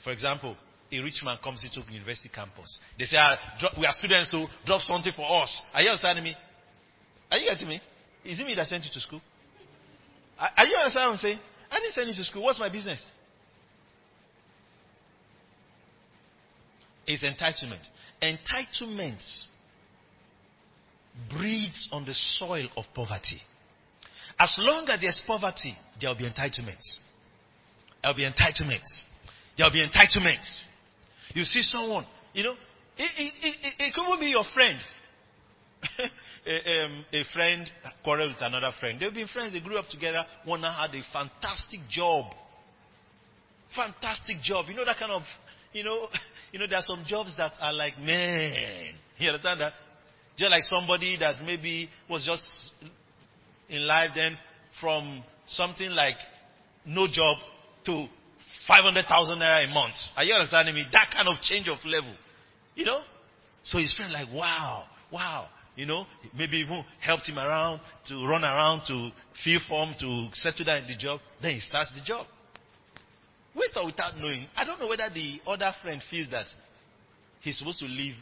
For 0.04 0.12
example, 0.12 0.56
a 0.91 0.99
rich 0.99 1.22
man 1.24 1.38
comes 1.43 1.64
into 1.64 1.89
university 1.91 2.30
campus. 2.34 2.78
They 2.97 3.06
say, 3.06 3.18
ah, 3.18 3.38
drop, 3.60 3.78
we 3.78 3.86
are 3.86 3.93
students, 3.93 4.32
so 4.32 4.47
drop 4.66 4.82
something 4.82 5.14
for 5.16 5.41
us. 5.41 5.62
Are 5.74 5.82
you 5.82 5.89
understanding 5.89 6.24
me? 6.24 6.36
Are 7.32 7.38
you 7.38 7.49
getting 7.49 7.68
me? 7.68 7.82
Is 8.26 8.39
it 8.39 8.45
me 8.45 8.56
that 8.56 8.68
sent 8.68 8.84
you 8.84 8.91
to 8.93 8.99
school? 8.99 9.22
Are, 10.38 10.49
are 10.58 10.66
you 10.66 10.76
understanding 10.78 11.10
what 11.10 11.14
I'm 11.14 11.20
saying? 11.20 11.39
I 11.72 11.80
didn't 11.80 11.93
send 11.93 12.08
you 12.10 12.16
to 12.16 12.24
school. 12.24 12.43
What's 12.43 12.60
my 12.60 12.70
business? 12.70 13.02
It's 17.08 17.24
entitlement. 17.24 17.88
Entitlement 18.22 19.22
breeds 21.30 21.89
on 21.91 22.06
the 22.06 22.14
soil 22.14 22.68
of 22.76 22.86
poverty. 22.93 23.41
As 24.41 24.55
long 24.57 24.87
as 24.89 24.99
there's 24.99 25.21
poverty, 25.27 25.77
there 25.99 26.09
will 26.09 26.17
be 26.17 26.23
entitlements. 26.23 26.97
There 28.01 28.09
will 28.09 28.15
be 28.15 28.23
entitlements. 28.27 28.89
There 29.55 29.67
will 29.67 29.71
be 29.71 29.85
entitlements. 29.85 30.61
You 31.35 31.43
see 31.43 31.61
someone, 31.61 32.07
you 32.33 32.43
know, 32.45 32.55
it, 32.97 33.11
it, 33.17 33.33
it, 33.39 33.73
it 33.77 33.93
could 33.93 34.19
be 34.19 34.27
your 34.27 34.43
friend. 34.51 34.79
a, 36.47 36.85
um, 36.85 37.05
a, 37.13 37.23
friend 37.33 37.69
quarreled 38.03 38.29
with 38.29 38.41
another 38.41 38.71
friend. 38.79 38.99
They've 38.99 39.13
been 39.13 39.27
friends, 39.27 39.53
they 39.53 39.59
grew 39.59 39.77
up 39.77 39.87
together. 39.89 40.25
One 40.45 40.63
had 40.63 40.89
a 40.89 41.03
fantastic 41.13 41.81
job. 41.87 42.33
Fantastic 43.75 44.41
job. 44.41 44.65
You 44.69 44.75
know 44.75 44.85
that 44.85 44.97
kind 44.97 45.11
of, 45.11 45.21
you 45.71 45.83
know, 45.83 46.07
you 46.51 46.57
know, 46.57 46.65
there 46.67 46.79
are 46.79 46.83
some 46.83 47.03
jobs 47.07 47.37
that 47.37 47.53
are 47.61 47.73
like, 47.73 47.99
man. 47.99 48.95
You 49.19 49.29
understand 49.29 49.61
that? 49.61 49.73
Just 50.35 50.49
like 50.49 50.63
somebody 50.63 51.15
that 51.19 51.45
maybe 51.45 51.87
was 52.09 52.25
just 52.25 52.41
in 53.72 53.88
life 53.88 54.11
then 54.13 54.38
from 54.80 55.24
something 55.47 55.89
like 55.89 56.15
no 56.86 57.07
job 57.11 57.38
to 57.86 58.05
500,000 58.67 59.39
naira 59.39 59.69
a 59.69 59.74
month. 59.74 59.95
Are 60.15 60.24
you 60.24 60.34
understanding 60.34 60.76
me? 60.76 60.86
That 60.91 61.09
kind 61.13 61.28
of 61.28 61.41
change 61.41 61.67
of 61.67 61.78
level. 61.86 62.13
You 62.76 62.86
know? 62.86 63.01
So 63.63 63.78
his 63.78 63.95
friend 63.95 64.13
like, 64.13 64.28
wow, 64.34 64.86
wow. 65.11 65.47
You 65.76 65.86
know, 65.86 66.05
maybe 66.38 66.57
even 66.57 66.84
helped 66.99 67.28
him 67.28 67.39
around 67.39 67.80
to 68.09 68.28
run 68.28 68.43
around 68.43 68.86
to 68.88 69.09
fill 69.43 69.59
form 69.69 69.95
to 69.99 70.28
settle 70.34 70.65
down 70.65 70.80
in 70.80 70.88
the 70.88 70.97
job. 70.97 71.22
Then 71.41 71.55
he 71.55 71.59
starts 71.61 71.91
the 71.95 72.01
job. 72.05 72.28
With 73.55 73.72
or 73.76 73.86
without 73.86 74.17
knowing, 74.17 74.47
I 74.55 74.65
don't 74.65 74.80
know 74.80 74.88
whether 74.88 75.09
the 75.13 75.39
other 75.47 75.72
friend 75.82 76.01
feels 76.09 76.30
that 76.32 76.45
he's 77.39 77.57
supposed 77.57 77.80
to 77.80 77.86
live 77.86 78.15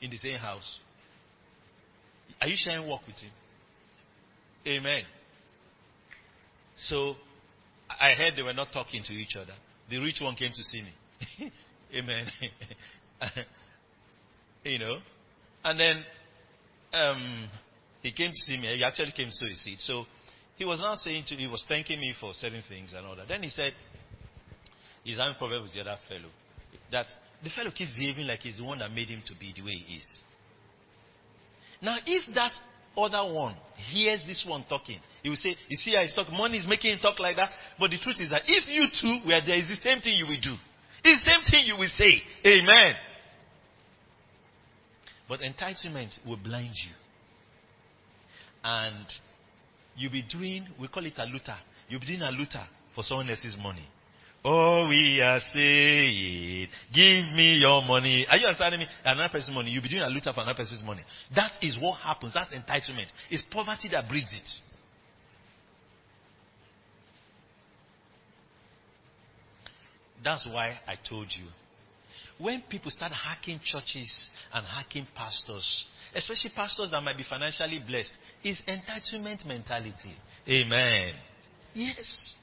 in 0.00 0.10
the 0.10 0.16
same 0.18 0.38
house. 0.38 0.80
Are 2.40 2.48
you 2.48 2.56
sharing 2.56 2.88
work 2.88 3.00
with 3.06 3.16
him? 3.16 3.30
Amen. 4.68 5.02
So 6.76 7.14
I 7.88 8.12
heard 8.12 8.34
they 8.36 8.42
were 8.42 8.52
not 8.52 8.68
talking 8.72 9.02
to 9.04 9.12
each 9.14 9.34
other. 9.36 9.54
The 9.90 9.98
rich 9.98 10.18
one 10.20 10.34
came 10.36 10.52
to 10.54 10.62
see 10.62 10.82
me. 10.82 11.52
Amen. 11.98 12.26
you 14.64 14.78
know. 14.78 14.98
And 15.64 15.80
then 15.80 16.04
um, 16.92 17.48
he 18.02 18.12
came 18.12 18.30
to 18.30 18.36
see 18.36 18.58
me. 18.58 18.76
He 18.76 18.84
actually 18.84 19.12
came 19.12 19.28
to 19.28 19.32
see 19.32 19.54
seat. 19.54 19.78
So 19.80 20.04
he 20.56 20.64
was 20.64 20.78
now 20.80 20.94
saying 20.96 21.24
to 21.28 21.34
me, 21.34 21.42
he 21.42 21.46
was 21.48 21.64
thanking 21.66 21.98
me 21.98 22.14
for 22.20 22.32
certain 22.34 22.62
things 22.68 22.92
and 22.94 23.06
all 23.06 23.16
that. 23.16 23.28
Then 23.28 23.42
he 23.42 23.50
said 23.50 23.72
he's 25.02 25.18
having 25.18 25.34
problem 25.36 25.62
with 25.62 25.72
the 25.72 25.80
other 25.80 25.96
fellow. 26.08 26.28
That 26.92 27.06
the 27.42 27.50
fellow 27.50 27.70
keeps 27.70 27.94
behaving 27.94 28.26
like 28.26 28.40
he's 28.40 28.58
the 28.58 28.64
one 28.64 28.80
that 28.80 28.92
made 28.92 29.08
him 29.08 29.22
to 29.26 29.34
be 29.34 29.54
the 29.56 29.62
way 29.62 29.72
he 29.72 29.96
is. 29.96 30.20
Now, 31.80 31.96
if 32.04 32.34
that 32.34 32.52
other 32.96 33.32
one 33.32 33.56
hears 33.92 34.24
this 34.26 34.44
one 34.46 34.64
talking, 34.68 34.98
he 35.22 35.28
will 35.28 35.36
say, 35.36 35.54
You 35.68 35.76
see 35.76 35.94
how 35.94 36.02
he's 36.02 36.14
talking? 36.14 36.36
Money 36.36 36.58
is 36.58 36.66
making 36.68 36.92
him 36.92 36.98
talk 37.00 37.18
like 37.18 37.36
that. 37.36 37.50
But 37.78 37.90
the 37.90 37.98
truth 37.98 38.16
is 38.20 38.30
that 38.30 38.42
if 38.46 38.68
you 38.68 38.86
two 39.00 39.26
were 39.26 39.40
there, 39.44 39.56
it's 39.56 39.68
the 39.68 39.82
same 39.82 40.00
thing 40.00 40.16
you 40.16 40.26
will 40.26 40.40
do. 40.40 40.54
It's 41.04 41.24
the 41.24 41.30
same 41.30 41.40
thing 41.50 41.66
you 41.66 41.76
will 41.76 41.88
say. 41.88 42.22
Amen. 42.44 42.94
But 45.28 45.40
entitlement 45.40 46.16
will 46.26 46.38
blind 46.38 46.74
you. 46.74 46.92
And 48.64 49.06
you'll 49.96 50.12
be 50.12 50.24
doing, 50.28 50.66
we 50.80 50.88
call 50.88 51.04
it 51.04 51.14
a 51.18 51.24
looter. 51.24 51.56
You'll 51.88 52.00
be 52.00 52.06
doing 52.06 52.22
a 52.22 52.30
looter 52.30 52.66
for 52.94 53.02
someone 53.02 53.28
else's 53.30 53.56
money. 53.60 53.86
Oh, 54.50 54.88
we 54.88 55.20
are 55.20 55.40
saying, 55.52 56.68
give 56.94 57.36
me 57.36 57.58
your 57.60 57.82
money. 57.82 58.26
Are 58.30 58.38
you 58.38 58.46
understanding 58.46 58.80
me? 58.80 58.86
Another 59.04 59.30
person's 59.30 59.54
money. 59.54 59.70
You'll 59.70 59.82
be 59.82 59.90
doing 59.90 60.00
a 60.00 60.08
looter 60.08 60.32
for 60.32 60.40
another 60.40 60.56
person's 60.56 60.82
money. 60.82 61.02
That 61.36 61.52
is 61.60 61.78
what 61.78 61.98
happens. 61.98 62.32
That's 62.32 62.48
entitlement. 62.54 63.08
It's 63.30 63.42
poverty 63.50 63.90
that 63.92 64.08
breeds 64.08 64.32
it. 64.32 64.48
That's 70.24 70.46
why 70.46 70.78
I 70.86 70.94
told 71.06 71.26
you. 71.38 71.44
When 72.38 72.62
people 72.70 72.90
start 72.90 73.12
hacking 73.12 73.60
churches 73.62 74.30
and 74.54 74.66
hacking 74.66 75.08
pastors, 75.14 75.84
especially 76.14 76.52
pastors 76.56 76.90
that 76.92 77.02
might 77.02 77.18
be 77.18 77.24
financially 77.28 77.82
blessed, 77.86 78.12
it's 78.42 78.62
entitlement 78.62 79.44
mentality. 79.44 80.16
Amen. 80.48 81.12
Yes. 81.74 82.37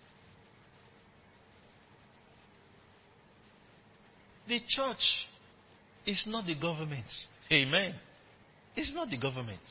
The 4.48 4.60
church 4.68 5.26
is 6.06 6.26
not 6.28 6.46
the 6.46 6.56
government. 6.56 7.06
Amen. 7.52 7.96
It's 8.76 8.94
not 8.94 9.10
the 9.10 9.18
government. 9.18 9.62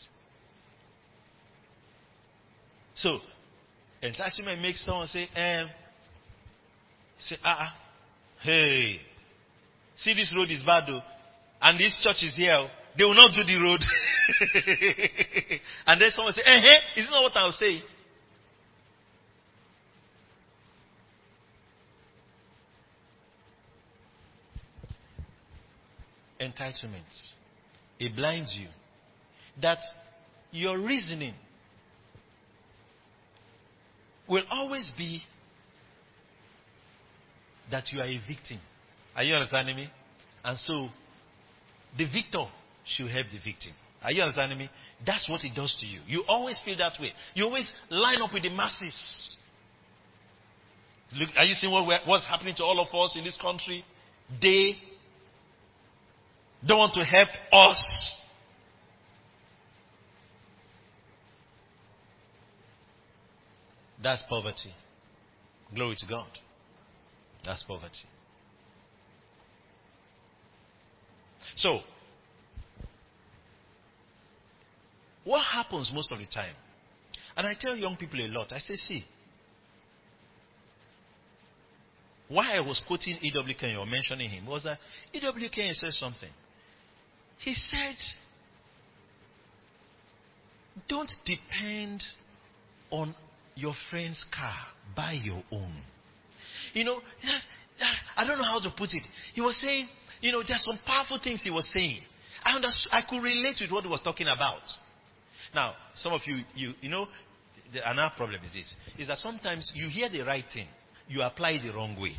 So, 2.95 3.19
entitlement 4.03 4.63
makes 4.63 4.85
someone 4.85 5.07
say, 5.09 5.25
um, 5.35 5.69
say, 7.19 7.37
ah, 7.45 7.77
hey, 8.43 9.01
see 9.97 10.15
this 10.15 10.33
road 10.35 10.51
is 10.51 10.63
bad 10.63 10.85
though, 10.87 11.03
and 11.61 11.79
this 11.79 12.01
church 12.03 12.23
is 12.23 12.37
here. 12.37 12.55
oh. 12.55 12.69
They 12.97 13.05
will 13.05 13.15
not 13.15 13.33
do 13.35 13.43
the 13.43 13.61
road. 13.61 13.81
and 15.87 16.01
then 16.01 16.11
someone 16.13 16.33
say, 16.33 16.43
eh, 16.45 16.61
hey, 16.61 17.01
is 17.01 17.11
not 17.11 17.23
what 17.25 17.37
I 17.37 17.47
was 17.47 17.59
saying? 17.59 17.83
Entitlement. 26.49 27.03
It 27.99 28.15
blinds 28.15 28.57
you. 28.59 28.69
That 29.63 29.79
your 30.51 30.79
reasoning 30.79 31.35
will 34.29 34.45
always 34.51 34.91
be 34.97 35.21
that 37.71 37.93
you 37.93 38.01
are 38.01 38.07
a 38.07 38.21
victim. 38.27 38.59
Are 39.17 39.23
you 39.23 39.35
understanding 39.35 39.77
me? 39.77 39.89
And 40.45 40.59
so, 40.59 40.89
the 41.97 42.07
victor 42.07 42.45
should 42.85 43.11
help 43.11 43.27
the 43.33 43.39
victim. 43.39 43.73
Are 44.03 44.13
you 44.13 44.23
understanding 44.23 44.59
me? 44.59 44.71
That's 45.07 45.29
what 45.29 45.43
it 45.45 45.55
does 45.55 45.75
to 45.81 45.87
you. 45.87 46.01
You 46.07 46.25
always 46.29 46.61
feel 46.65 46.77
that 46.79 46.95
way. 47.01 47.13
You 47.35 47.45
always 47.45 47.71
line 47.91 48.21
up 48.21 48.33
with 48.35 48.43
the 48.43 48.51
masses. 48.51 49.37
Look, 51.17 51.31
are 51.37 51.45
you 51.45 51.55
seeing 51.55 51.73
what 51.73 52.07
what's 52.07 52.27
happening 52.27 52.55
to 52.57 52.65
all 52.65 52.81
of 52.81 52.95
us 52.95 53.17
in 53.17 53.25
this 53.25 53.39
country? 53.41 53.85
They 54.43 54.77
don't 56.67 56.79
want 56.79 56.95
to 56.95 57.05
help 57.05 57.29
us. 57.53 58.17
That's 64.03 64.23
poverty. 64.29 64.73
Glory 65.75 65.97
to 65.99 66.07
God. 66.07 66.27
That's 67.45 67.63
poverty. 67.63 68.07
So, 71.57 71.81
what 75.25 75.43
happens 75.45 75.91
most 75.93 76.13
of 76.13 76.19
the 76.19 76.27
time? 76.27 76.55
And 77.37 77.47
I 77.47 77.55
tell 77.59 77.77
young 77.77 77.97
people 77.97 78.21
a 78.21 78.29
lot. 78.29 78.53
I 78.53 78.59
say, 78.59 78.77
see, 78.77 79.05
why 82.29 82.55
I 82.57 82.61
was 82.61 82.81
quoting 82.87 83.19
E.W. 83.21 83.55
Kenyon 83.59 83.79
or 83.79 83.87
mentioning 83.87 84.31
him 84.31 84.47
was 84.47 84.65
that 84.65 84.79
E.W. 85.13 85.49
Kenyon 85.51 85.75
said 85.75 85.91
something. 85.91 86.31
He 87.39 87.55
said, 87.55 87.97
don't 90.89 91.11
depend 91.25 92.03
on 92.91 93.15
your 93.55 93.75
friend's 93.91 94.25
car, 94.35 94.57
buy 94.97 95.13
your 95.13 95.43
own. 95.53 95.75
You 96.73 96.85
know, 96.85 97.01
I 98.17 98.27
don't 98.27 98.39
know 98.39 98.45
how 98.45 98.61
to 98.61 98.71
put 98.77 98.91
it. 98.93 99.03
He 99.35 99.41
was 99.41 99.61
saying, 99.61 99.89
you 100.21 100.33
know, 100.33 100.43
there's 100.47 100.65
some 100.65 100.79
powerful 100.87 101.21
things 101.23 101.43
he 101.43 101.51
was 101.51 101.69
saying. 101.77 102.01
I 102.45 102.57
I 102.91 103.03
could 103.09 103.23
relate 103.23 103.57
with 103.61 103.71
what 103.71 103.85
he 103.85 103.91
was 103.91 104.03
talking 104.03 104.27
about. 104.27 104.63
Now, 105.55 105.75
some 105.95 106.13
of 106.13 106.23
you, 106.27 106.43
you, 106.55 106.73
you 106.81 106.89
know, 106.89 107.07
the, 107.73 107.89
another 107.91 108.13
problem 108.17 108.41
is 108.45 108.53
this: 108.53 108.77
is 108.99 109.09
that 109.09 109.19
sometimes 109.19 109.71
you 109.75 109.89
hear 109.89 110.09
the 110.09 110.23
right 110.23 110.45
thing, 110.53 110.67
you 111.09 111.23
apply 111.23 111.61
the 111.63 111.73
wrong 111.73 112.01
way. 112.01 112.15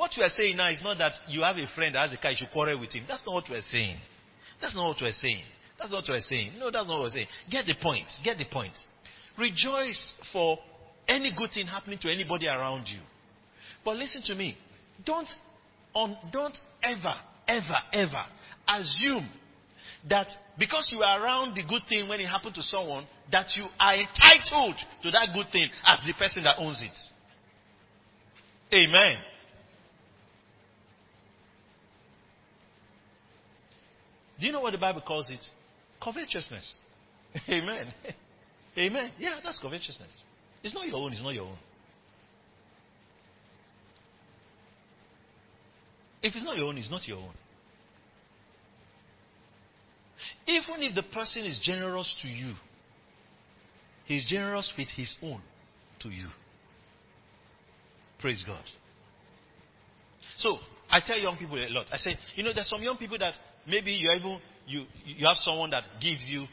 What 0.00 0.16
you 0.16 0.22
are 0.22 0.30
saying 0.30 0.56
now 0.56 0.70
is 0.70 0.80
not 0.82 0.96
that 0.96 1.12
you 1.28 1.42
have 1.42 1.56
a 1.56 1.66
friend 1.74 1.94
that 1.94 2.08
has 2.08 2.18
a 2.18 2.22
car, 2.22 2.30
you 2.30 2.38
should 2.38 2.50
quarrel 2.50 2.80
with 2.80 2.90
him. 2.90 3.04
That's 3.06 3.20
not 3.26 3.34
what 3.34 3.44
we're 3.50 3.60
saying. 3.60 3.98
That's 4.58 4.74
not 4.74 4.88
what 4.88 4.96
we're 4.98 5.12
saying. 5.12 5.44
That's 5.78 5.92
not 5.92 6.04
what 6.04 6.08
we're 6.08 6.22
saying. 6.22 6.52
No, 6.58 6.70
that's 6.70 6.88
not 6.88 6.94
what 6.94 7.02
we're 7.02 7.10
saying. 7.10 7.26
Get 7.50 7.66
the 7.66 7.74
point. 7.82 8.06
Get 8.24 8.38
the 8.38 8.46
point. 8.46 8.72
Rejoice 9.36 10.14
for 10.32 10.58
any 11.06 11.34
good 11.36 11.50
thing 11.50 11.66
happening 11.66 11.98
to 11.98 12.10
anybody 12.10 12.48
around 12.48 12.88
you. 12.88 13.00
But 13.84 13.96
listen 13.96 14.22
to 14.24 14.34
me. 14.34 14.56
Don't, 15.04 15.28
on, 15.92 16.16
don't 16.32 16.56
ever, 16.82 17.14
ever, 17.46 17.76
ever 17.92 18.24
assume 18.68 19.28
that 20.08 20.28
because 20.58 20.88
you 20.90 21.02
are 21.02 21.22
around 21.22 21.56
the 21.56 21.62
good 21.68 21.82
thing 21.90 22.08
when 22.08 22.20
it 22.20 22.26
happened 22.26 22.54
to 22.54 22.62
someone, 22.62 23.04
that 23.30 23.48
you 23.54 23.66
are 23.78 23.96
entitled 23.96 24.76
to 25.02 25.10
that 25.10 25.28
good 25.34 25.52
thing 25.52 25.68
as 25.84 25.98
the 26.06 26.14
person 26.14 26.44
that 26.44 26.56
owns 26.58 26.82
it. 26.82 28.74
Amen. 28.74 29.18
Do 34.40 34.46
you 34.46 34.52
know 34.52 34.60
what 34.60 34.72
the 34.72 34.78
Bible 34.78 35.02
calls 35.06 35.28
it? 35.30 35.40
Covetousness. 36.02 36.74
Amen. 37.48 37.92
Amen. 38.78 39.12
Yeah, 39.18 39.38
that's 39.44 39.60
covetousness. 39.60 40.12
It's 40.62 40.74
not 40.74 40.86
your 40.86 40.96
own, 40.96 41.12
it's 41.12 41.22
not 41.22 41.34
your 41.34 41.44
own. 41.46 41.58
If 46.22 46.34
it's 46.34 46.44
not 46.44 46.56
your 46.56 46.66
own, 46.66 46.78
it's 46.78 46.90
not 46.90 47.06
your 47.06 47.18
own. 47.18 47.32
Even 50.46 50.82
if 50.82 50.94
the 50.94 51.02
person 51.02 51.44
is 51.44 51.58
generous 51.62 52.14
to 52.22 52.28
you, 52.28 52.54
he's 54.04 54.26
generous 54.26 54.70
with 54.76 54.88
his 54.96 55.14
own 55.22 55.40
to 56.00 56.10
you. 56.10 56.28
Praise 58.20 58.42
God. 58.46 58.62
So, 60.36 60.58
I 60.90 61.00
tell 61.04 61.18
young 61.18 61.38
people 61.38 61.56
a 61.56 61.68
lot. 61.70 61.86
I 61.90 61.96
say, 61.96 62.18
you 62.34 62.42
know, 62.42 62.52
there's 62.52 62.68
some 62.68 62.82
young 62.82 62.98
people 62.98 63.18
that 63.18 63.32
maybe 63.66 63.92
you 63.92 64.10
even 64.12 64.40
you 64.66 64.84
you 65.04 65.26
have 65.26 65.36
someone 65.38 65.70
that 65.70 65.84
gives 66.00 66.24
you 66.26 66.46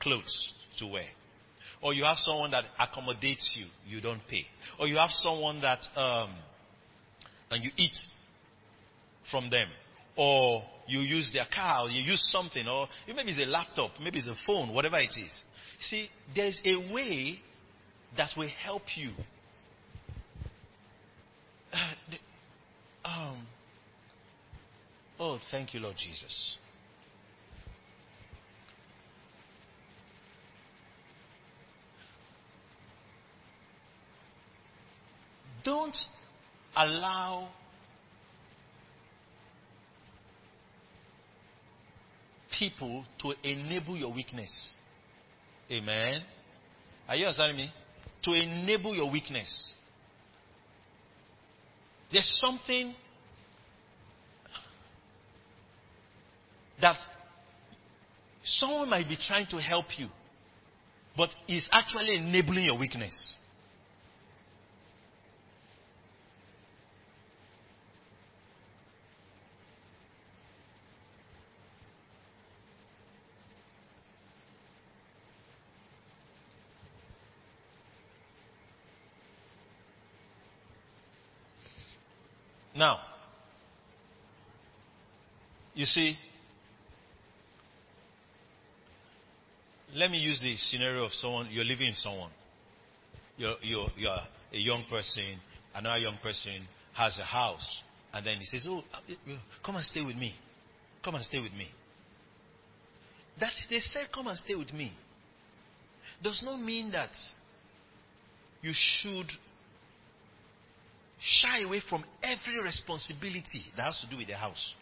clothes 0.00 0.52
to 0.78 0.86
wear, 0.86 1.06
or 1.82 1.94
you 1.94 2.04
have 2.04 2.18
someone 2.18 2.50
that 2.50 2.64
accommodates 2.78 3.54
you, 3.56 3.66
you 3.86 4.00
don't 4.00 4.20
pay, 4.28 4.44
or 4.78 4.86
you 4.86 4.96
have 4.96 5.10
someone 5.10 5.60
that 5.60 5.80
um, 5.96 6.34
and 7.50 7.62
you 7.62 7.70
eat 7.76 7.96
from 9.30 9.50
them, 9.50 9.68
or 10.16 10.62
you 10.86 11.00
use 11.00 11.30
their 11.32 11.46
car, 11.54 11.86
or 11.86 11.90
you 11.90 12.02
use 12.02 12.22
something, 12.30 12.66
or 12.66 12.88
maybe 13.08 13.30
it's 13.30 13.40
a 13.40 13.50
laptop, 13.50 13.92
maybe 14.02 14.18
it's 14.18 14.28
a 14.28 14.36
phone, 14.46 14.74
whatever 14.74 14.98
it 14.98 15.10
is. 15.16 15.32
See, 15.80 16.08
there's 16.34 16.60
a 16.64 16.76
way 16.92 17.40
that 18.16 18.30
will 18.36 18.50
help 18.62 18.82
you. 18.96 19.12
Uh, 21.72 21.92
the- 22.10 22.18
um, 23.08 23.46
oh, 25.18 25.38
thank 25.50 25.74
you, 25.74 25.80
Lord 25.80 25.96
Jesus. 25.96 26.56
Don't 35.64 35.96
allow 36.76 37.48
people 42.58 43.04
to 43.22 43.32
enable 43.42 43.96
your 43.96 44.12
weakness. 44.12 44.50
Amen. 45.70 46.22
Are 47.08 47.16
you 47.16 47.26
understanding 47.26 47.56
me? 47.56 47.72
To 48.24 48.32
enable 48.32 48.94
your 48.94 49.10
weakness. 49.10 49.74
There's 52.12 52.42
something 52.44 52.94
that 56.80 56.96
someone 58.44 58.90
might 58.90 59.08
be 59.08 59.16
trying 59.16 59.46
to 59.50 59.58
help 59.58 59.86
you, 59.98 60.08
but 61.16 61.30
is 61.48 61.68
actually 61.72 62.16
enabling 62.16 62.64
your 62.64 62.78
weakness. 62.78 63.34
Now, 82.76 82.98
you 85.74 85.86
see, 85.86 86.18
let 89.94 90.10
me 90.10 90.18
use 90.18 90.40
the 90.40 90.56
scenario 90.56 91.04
of 91.04 91.12
someone, 91.12 91.48
you're 91.50 91.64
living 91.64 91.88
with 91.88 91.96
someone. 91.96 92.30
You're, 93.36 93.56
you're, 93.62 93.88
you're 93.96 94.18
a 94.52 94.58
young 94.58 94.84
person, 94.90 95.40
another 95.74 95.98
young 95.98 96.18
person 96.22 96.66
has 96.94 97.18
a 97.18 97.24
house, 97.24 97.82
and 98.12 98.26
then 98.26 98.38
he 98.38 98.44
says, 98.44 98.66
Oh, 98.68 98.82
come 99.64 99.76
and 99.76 99.84
stay 99.84 100.02
with 100.02 100.16
me. 100.16 100.34
Come 101.04 101.16
and 101.16 101.24
stay 101.24 101.40
with 101.40 101.52
me. 101.52 101.68
That 103.40 103.52
they 103.70 103.80
said, 103.80 104.06
Come 104.12 104.28
and 104.28 104.38
stay 104.38 104.54
with 104.54 104.72
me, 104.72 104.92
does 106.22 106.42
not 106.44 106.60
mean 106.60 106.92
that 106.92 107.10
you 108.62 108.72
should 108.72 109.26
shy 111.20 111.62
away 111.62 111.80
from 111.88 112.04
every 112.22 112.62
responsibility 112.62 113.64
that 113.76 113.84
has 113.84 114.00
to 114.00 114.10
do 114.10 114.16
with 114.16 114.28
the 114.28 114.36
house. 114.36 114.74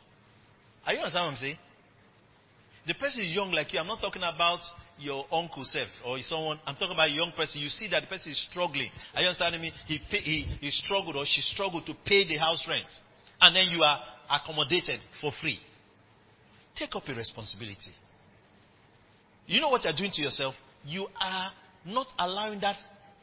Are 0.87 0.93
you 0.93 0.99
understand 0.99 1.25
what 1.25 1.31
I'm 1.33 1.37
saying? 1.37 1.59
The 2.87 2.95
person 2.95 3.23
is 3.23 3.33
young 3.33 3.53
like 3.53 3.73
you. 3.73 3.79
I'm 3.79 3.87
not 3.87 4.01
talking 4.01 4.23
about 4.23 4.61
your 4.99 5.25
uncle 5.33 5.65
self 5.65 5.89
or 6.05 6.19
someone. 6.23 6.59
I'm 6.67 6.75
talking 6.75 6.93
about 6.93 7.09
a 7.09 7.13
young 7.13 7.33
person. 7.37 7.61
You 7.61 7.69
see 7.69 7.89
that 7.91 8.03
the 8.03 8.09
person 8.09 8.33
is 8.33 8.47
struggling. 8.51 8.91
Are 9.15 9.23
you 9.23 9.29
understanding 9.29 9.61
me? 9.61 9.73
He, 9.87 10.01
pay, 10.11 10.19
he, 10.19 10.43
he 10.61 10.71
struggled 10.71 11.17
or 11.17 11.25
she 11.25 11.41
struggled 11.43 11.87
to 11.87 11.95
pay 12.05 12.27
the 12.27 12.39
house 12.39 12.65
rent. 12.69 12.87
And 13.41 13.55
then 13.55 13.67
you 13.67 13.83
are 13.83 14.01
accommodated 14.31 15.01
for 15.21 15.31
free. 15.41 15.59
Take 16.77 16.95
up 16.97 17.03
a 17.07 17.15
responsibility. 17.15 17.93
You 19.47 19.61
know 19.61 19.69
what 19.69 19.85
you're 19.85 19.93
doing 19.93 20.13
to 20.15 20.23
yourself? 20.23 20.55
You 20.85 21.07
are 21.21 21.53
not 21.85 22.07
allowing 22.19 22.61
that 22.61 22.77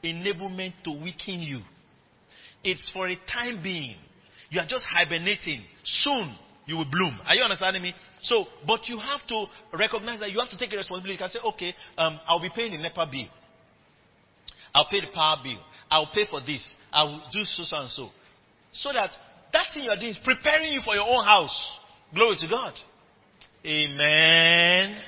enablement 0.03 0.73
to 0.83 0.91
weaken 0.91 1.41
you. 1.41 1.61
It's 2.63 2.89
for 2.91 3.07
a 3.07 3.15
time 3.31 3.61
being. 3.63 3.95
You 4.49 4.59
are 4.59 4.67
just 4.67 4.85
hibernating. 4.89 5.63
Soon 5.83 6.35
you 6.69 6.77
will 6.77 6.85
bloom. 6.85 7.19
Are 7.25 7.33
you 7.33 7.41
understanding 7.41 7.81
me? 7.81 7.95
So, 8.21 8.45
but 8.67 8.87
you 8.87 8.99
have 8.99 9.25
to 9.27 9.45
recognize 9.73 10.19
that 10.19 10.31
you 10.31 10.39
have 10.39 10.51
to 10.51 10.57
take 10.57 10.71
a 10.71 10.77
responsibility. 10.77 11.13
You 11.13 11.17
can 11.17 11.29
say, 11.31 11.39
okay, 11.43 11.73
um, 11.97 12.19
I'll 12.27 12.41
be 12.41 12.51
paying 12.53 12.73
the 12.73 12.77
NEPA 12.77 13.09
bill. 13.11 13.27
I'll 14.75 14.87
pay 14.87 15.01
the 15.01 15.07
power 15.11 15.37
bill. 15.43 15.59
I'll 15.89 16.11
pay 16.13 16.25
for 16.29 16.41
this. 16.41 16.61
I 16.93 17.03
will 17.05 17.23
do 17.33 17.43
so, 17.43 17.63
so 17.63 17.77
and 17.77 17.89
so. 17.89 18.09
So 18.71 18.93
that 18.93 19.09
that 19.51 19.65
thing 19.73 19.85
you 19.85 19.89
are 19.89 19.97
doing 19.97 20.11
is 20.11 20.19
preparing 20.23 20.71
you 20.71 20.81
for 20.85 20.93
your 20.93 21.07
own 21.07 21.25
house. 21.25 21.79
Glory 22.13 22.37
to 22.39 22.47
God. 22.47 22.73
Amen. 23.65 25.01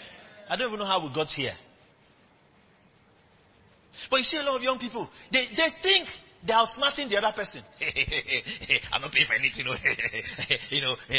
I 0.49 0.55
don't 0.57 0.67
even 0.67 0.79
know 0.79 0.85
how 0.85 1.05
we 1.07 1.13
got 1.13 1.27
here. 1.27 1.53
But 4.09 4.17
you 4.17 4.23
see 4.23 4.37
a 4.37 4.41
lot 4.41 4.55
of 4.55 4.63
young 4.63 4.79
people, 4.79 5.07
they, 5.31 5.45
they 5.55 5.69
think 5.83 6.09
they 6.45 6.53
are 6.53 6.67
smarting 6.73 7.07
the 7.07 7.17
other 7.17 7.33
person. 7.35 7.61
I'm 8.91 9.01
not 9.01 9.11
paying 9.11 9.27
for 9.27 9.33
anything. 9.33 9.65
you 10.71 10.81
know, 10.81 10.95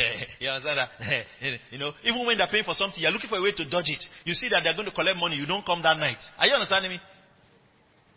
you 0.40 1.58
you 1.70 1.78
know, 1.78 1.92
even 2.04 2.26
when 2.26 2.38
they're 2.38 2.48
paying 2.48 2.64
for 2.64 2.74
something, 2.74 3.00
you're 3.00 3.12
looking 3.12 3.28
for 3.30 3.38
a 3.38 3.42
way 3.42 3.52
to 3.52 3.68
dodge 3.68 3.88
it. 3.88 4.04
You 4.24 4.34
see 4.34 4.48
that 4.48 4.62
they're 4.64 4.74
going 4.74 4.86
to 4.86 4.94
collect 4.94 5.16
money, 5.18 5.36
you 5.36 5.46
don't 5.46 5.64
come 5.64 5.82
that 5.82 5.96
night. 5.96 6.18
Are 6.38 6.46
you 6.46 6.54
understanding 6.54 6.90
me? 6.90 7.00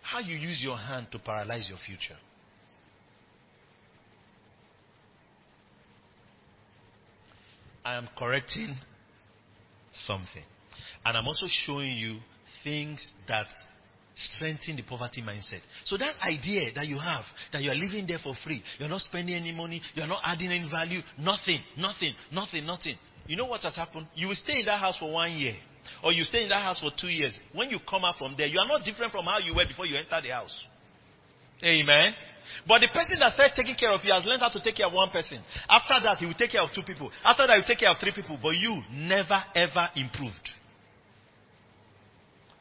How 0.02 0.20
you 0.20 0.36
use 0.36 0.62
your 0.64 0.78
hand 0.78 1.08
to 1.12 1.20
paralyze 1.20 1.68
your 1.70 1.80
future. 1.86 2.18
I 7.84 7.98
am 7.98 8.10
correcting 8.18 8.76
something. 9.94 10.44
And 11.04 11.18
I'm 11.18 11.28
also 11.28 11.46
showing 11.48 11.98
you 11.98 12.20
things 12.64 13.14
that 13.28 13.46
strengthen 14.16 14.78
the 14.78 14.84
poverty 14.84 15.22
mindset. 15.22 15.60
So 15.84 15.98
that 15.98 16.16
idea 16.24 16.72
that 16.74 16.88
you 16.88 16.98
have, 16.98 17.26
that 17.52 17.62
you 17.62 17.72
are 17.72 17.76
living 17.76 18.06
there 18.08 18.20
for 18.24 18.34
free, 18.44 18.64
you're 18.80 18.90
not 18.90 19.02
spending 19.02 19.36
any 19.36 19.52
money, 19.52 19.82
you're 19.94 20.08
not 20.08 20.22
adding 20.24 20.52
any 20.52 20.70
value, 20.70 21.02
nothing, 21.20 21.60
nothing, 21.78 22.14
nothing, 22.32 22.66
nothing. 22.66 22.96
You 23.28 23.36
know 23.36 23.46
what 23.46 23.62
has 23.62 23.76
happened? 23.76 24.08
You 24.16 24.28
will 24.28 24.36
stay 24.36 24.60
in 24.60 24.66
that 24.66 24.80
house 24.80 24.98
for 24.98 25.12
one 25.12 25.32
year. 25.34 25.56
Or 26.04 26.12
you 26.12 26.24
stay 26.24 26.44
in 26.44 26.50
that 26.50 26.64
house 26.64 26.80
for 26.80 26.92
two 27.00 27.10
years. 27.10 27.40
When 27.54 27.70
you 27.70 27.78
come 27.88 28.06
out 28.06 28.16
from 28.18 28.36
there, 28.38 28.48
you 28.48 28.60
are 28.60 28.68
not 28.68 28.84
different 28.86 29.12
from 29.12 29.26
how 29.26 29.40
you 29.40 29.54
were 29.56 29.66
before 29.68 29.86
you 29.86 29.98
entered 29.98 30.24
the 30.24 30.34
house. 30.34 30.64
Amen. 31.64 32.14
But 32.68 32.80
the 32.80 32.88
person 32.94 33.20
that 33.20 33.34
started 33.34 33.56
taking 33.56 33.76
care 33.76 33.92
of 33.92 34.02
you 34.04 34.14
has 34.14 34.26
learned 34.26 34.42
how 34.42 34.50
to 34.50 34.62
take 34.62 34.76
care 34.76 34.86
of 34.86 34.94
one 34.94 35.10
person. 35.10 35.42
After 35.70 35.96
that, 36.04 36.18
he 36.18 36.26
will 36.26 36.34
take 36.34 36.52
care 36.52 36.62
of 36.62 36.70
two 36.74 36.84
people. 36.84 37.12
After 37.24 37.48
that, 37.48 37.54
he 37.54 37.60
will 37.62 37.68
take 37.68 37.80
care 37.80 37.90
of 37.90 37.98
three 37.98 38.14
people. 38.14 38.38
But 38.42 38.56
you 38.56 38.82
never 38.92 39.42
ever 39.56 39.90
improved. 39.96 40.50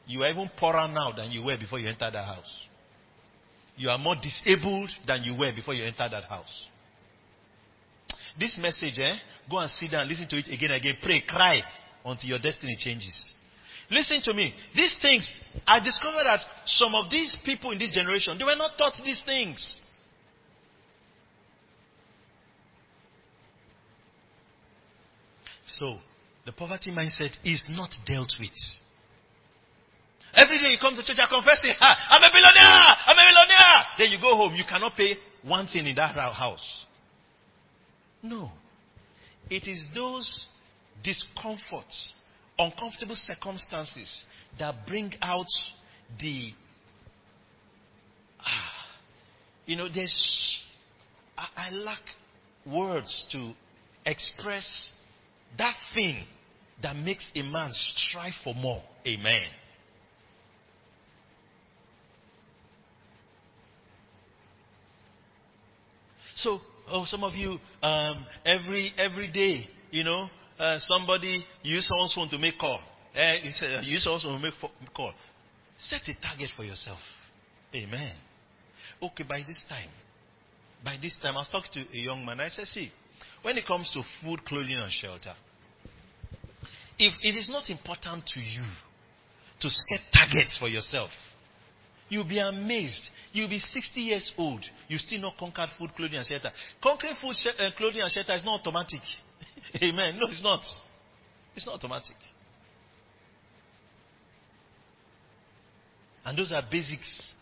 You 0.07 0.23
are 0.23 0.29
even 0.29 0.49
poorer 0.57 0.87
now 0.87 1.11
than 1.11 1.31
you 1.31 1.43
were 1.43 1.57
before 1.57 1.79
you 1.79 1.87
entered 1.87 2.13
that 2.13 2.25
house. 2.25 2.65
You 3.77 3.89
are 3.89 3.97
more 3.97 4.15
disabled 4.15 4.89
than 5.05 5.23
you 5.23 5.35
were 5.35 5.51
before 5.53 5.73
you 5.73 5.83
entered 5.83 6.11
that 6.11 6.25
house. 6.25 6.67
This 8.39 8.57
message, 8.61 8.99
eh? 8.99 9.15
Go 9.49 9.57
and 9.57 9.69
sit 9.71 9.91
down, 9.91 10.07
listen 10.07 10.27
to 10.29 10.37
it 10.37 10.47
again 10.47 10.71
and 10.71 10.81
again. 10.81 10.97
Pray, 11.01 11.23
cry 11.27 11.61
until 12.05 12.29
your 12.29 12.39
destiny 12.39 12.75
changes. 12.79 13.33
Listen 13.89 14.21
to 14.23 14.33
me. 14.33 14.53
These 14.75 14.97
things, 15.01 15.31
I 15.65 15.79
discovered 15.79 16.23
that 16.25 16.39
some 16.65 16.95
of 16.95 17.09
these 17.09 17.37
people 17.45 17.71
in 17.71 17.79
this 17.79 17.91
generation, 17.91 18.37
they 18.37 18.43
were 18.43 18.55
not 18.55 18.77
taught 18.77 18.93
these 19.03 19.21
things. 19.25 19.79
So, 25.65 25.97
the 26.45 26.51
poverty 26.51 26.91
mindset 26.91 27.35
is 27.43 27.67
not 27.71 27.89
dealt 28.05 28.33
with. 28.39 28.51
Every 30.35 30.59
day 30.59 30.69
you 30.71 30.77
come 30.79 30.95
to 30.95 31.03
church, 31.03 31.17
you're 31.17 31.27
confessing, 31.27 31.71
"Ah, 31.79 32.07
I'm 32.09 32.23
a 32.23 32.31
billionaire, 32.31 32.97
I'm 33.07 33.17
a 33.17 33.25
millionaire. 33.25 33.85
Then 33.97 34.11
you 34.11 34.19
go 34.19 34.35
home, 34.35 34.55
you 34.55 34.65
cannot 34.65 34.95
pay 34.97 35.17
one 35.43 35.67
thing 35.67 35.87
in 35.87 35.95
that 35.95 36.15
house. 36.15 36.85
No. 38.21 38.51
It 39.49 39.67
is 39.67 39.85
those 39.93 40.45
discomforts, 41.03 42.13
uncomfortable 42.57 43.15
circumstances 43.15 44.23
that 44.59 44.85
bring 44.87 45.13
out 45.21 45.47
the. 46.19 46.51
Ah, 48.39 48.87
you 49.65 49.75
know, 49.75 49.87
there's. 49.87 50.63
I, 51.37 51.67
I 51.67 51.69
lack 51.71 52.01
words 52.65 53.25
to 53.31 53.53
express 54.05 54.89
that 55.57 55.75
thing 55.93 56.25
that 56.81 56.95
makes 56.95 57.31
a 57.35 57.43
man 57.43 57.71
strive 57.73 58.33
for 58.43 58.53
more. 58.53 58.81
Amen. 59.07 59.47
So, 66.45 66.59
oh, 66.89 67.05
some 67.05 67.23
of 67.23 67.33
you, 67.33 67.57
um, 67.81 68.23
every 68.45 68.93
every 68.99 69.31
day, 69.31 69.67
you 69.89 70.03
know, 70.03 70.29
uh, 70.59 70.77
somebody 70.77 71.43
use 71.63 71.87
someone's 71.87 72.13
phone 72.13 72.29
to 72.29 72.37
make 72.37 72.59
call. 72.59 72.79
Uh, 73.15 73.33
use 73.81 74.03
someone's 74.03 74.23
phone 74.23 74.39
to 74.39 74.43
make 74.43 74.93
call. 74.93 75.11
Set 75.75 76.01
a 76.07 76.13
target 76.21 76.51
for 76.55 76.63
yourself. 76.63 76.99
Amen. 77.73 78.13
Okay, 79.01 79.23
by 79.23 79.39
this 79.39 79.63
time, 79.67 79.89
by 80.83 80.97
this 81.01 81.17
time, 81.19 81.33
I 81.33 81.39
was 81.39 81.49
talking 81.51 81.71
to 81.83 81.97
a 81.97 81.99
young 81.99 82.23
man. 82.23 82.39
I 82.39 82.49
said, 82.49 82.67
see, 82.67 82.91
when 83.41 83.57
it 83.57 83.65
comes 83.65 83.89
to 83.93 84.03
food, 84.21 84.45
clothing, 84.45 84.77
and 84.77 84.91
shelter, 84.91 85.33
if 86.99 87.13
it 87.23 87.35
is 87.35 87.49
not 87.49 87.71
important 87.71 88.23
to 88.35 88.39
you 88.39 88.65
to 89.61 89.67
set 89.67 89.99
targets 90.13 90.57
for 90.59 90.67
yourself, 90.67 91.09
You'll 92.07 92.27
be 92.27 92.39
amazed. 92.39 93.01
You'll 93.33 93.49
be 93.49 93.59
60 93.59 93.99
years 93.99 94.31
old. 94.37 94.63
You 94.87 94.97
still 94.99 95.21
not 95.21 95.37
conquered 95.37 95.69
food, 95.77 95.95
clothing, 95.95 96.17
and 96.17 96.25
shelter. 96.25 96.51
Conquering 96.81 97.15
food, 97.19 97.35
sh- 97.35 97.59
uh, 97.59 97.69
clothing, 97.77 98.01
and 98.01 98.11
shelter 98.11 98.33
is 98.33 98.45
not 98.45 98.59
automatic. 98.61 99.01
Amen. 99.81 100.17
No, 100.19 100.27
it's 100.27 100.43
not. 100.43 100.61
It's 101.55 101.65
not 101.65 101.75
automatic. 101.75 102.15
And 106.25 106.37
those 106.37 106.51
are 106.51 106.63
basics. 106.69 107.33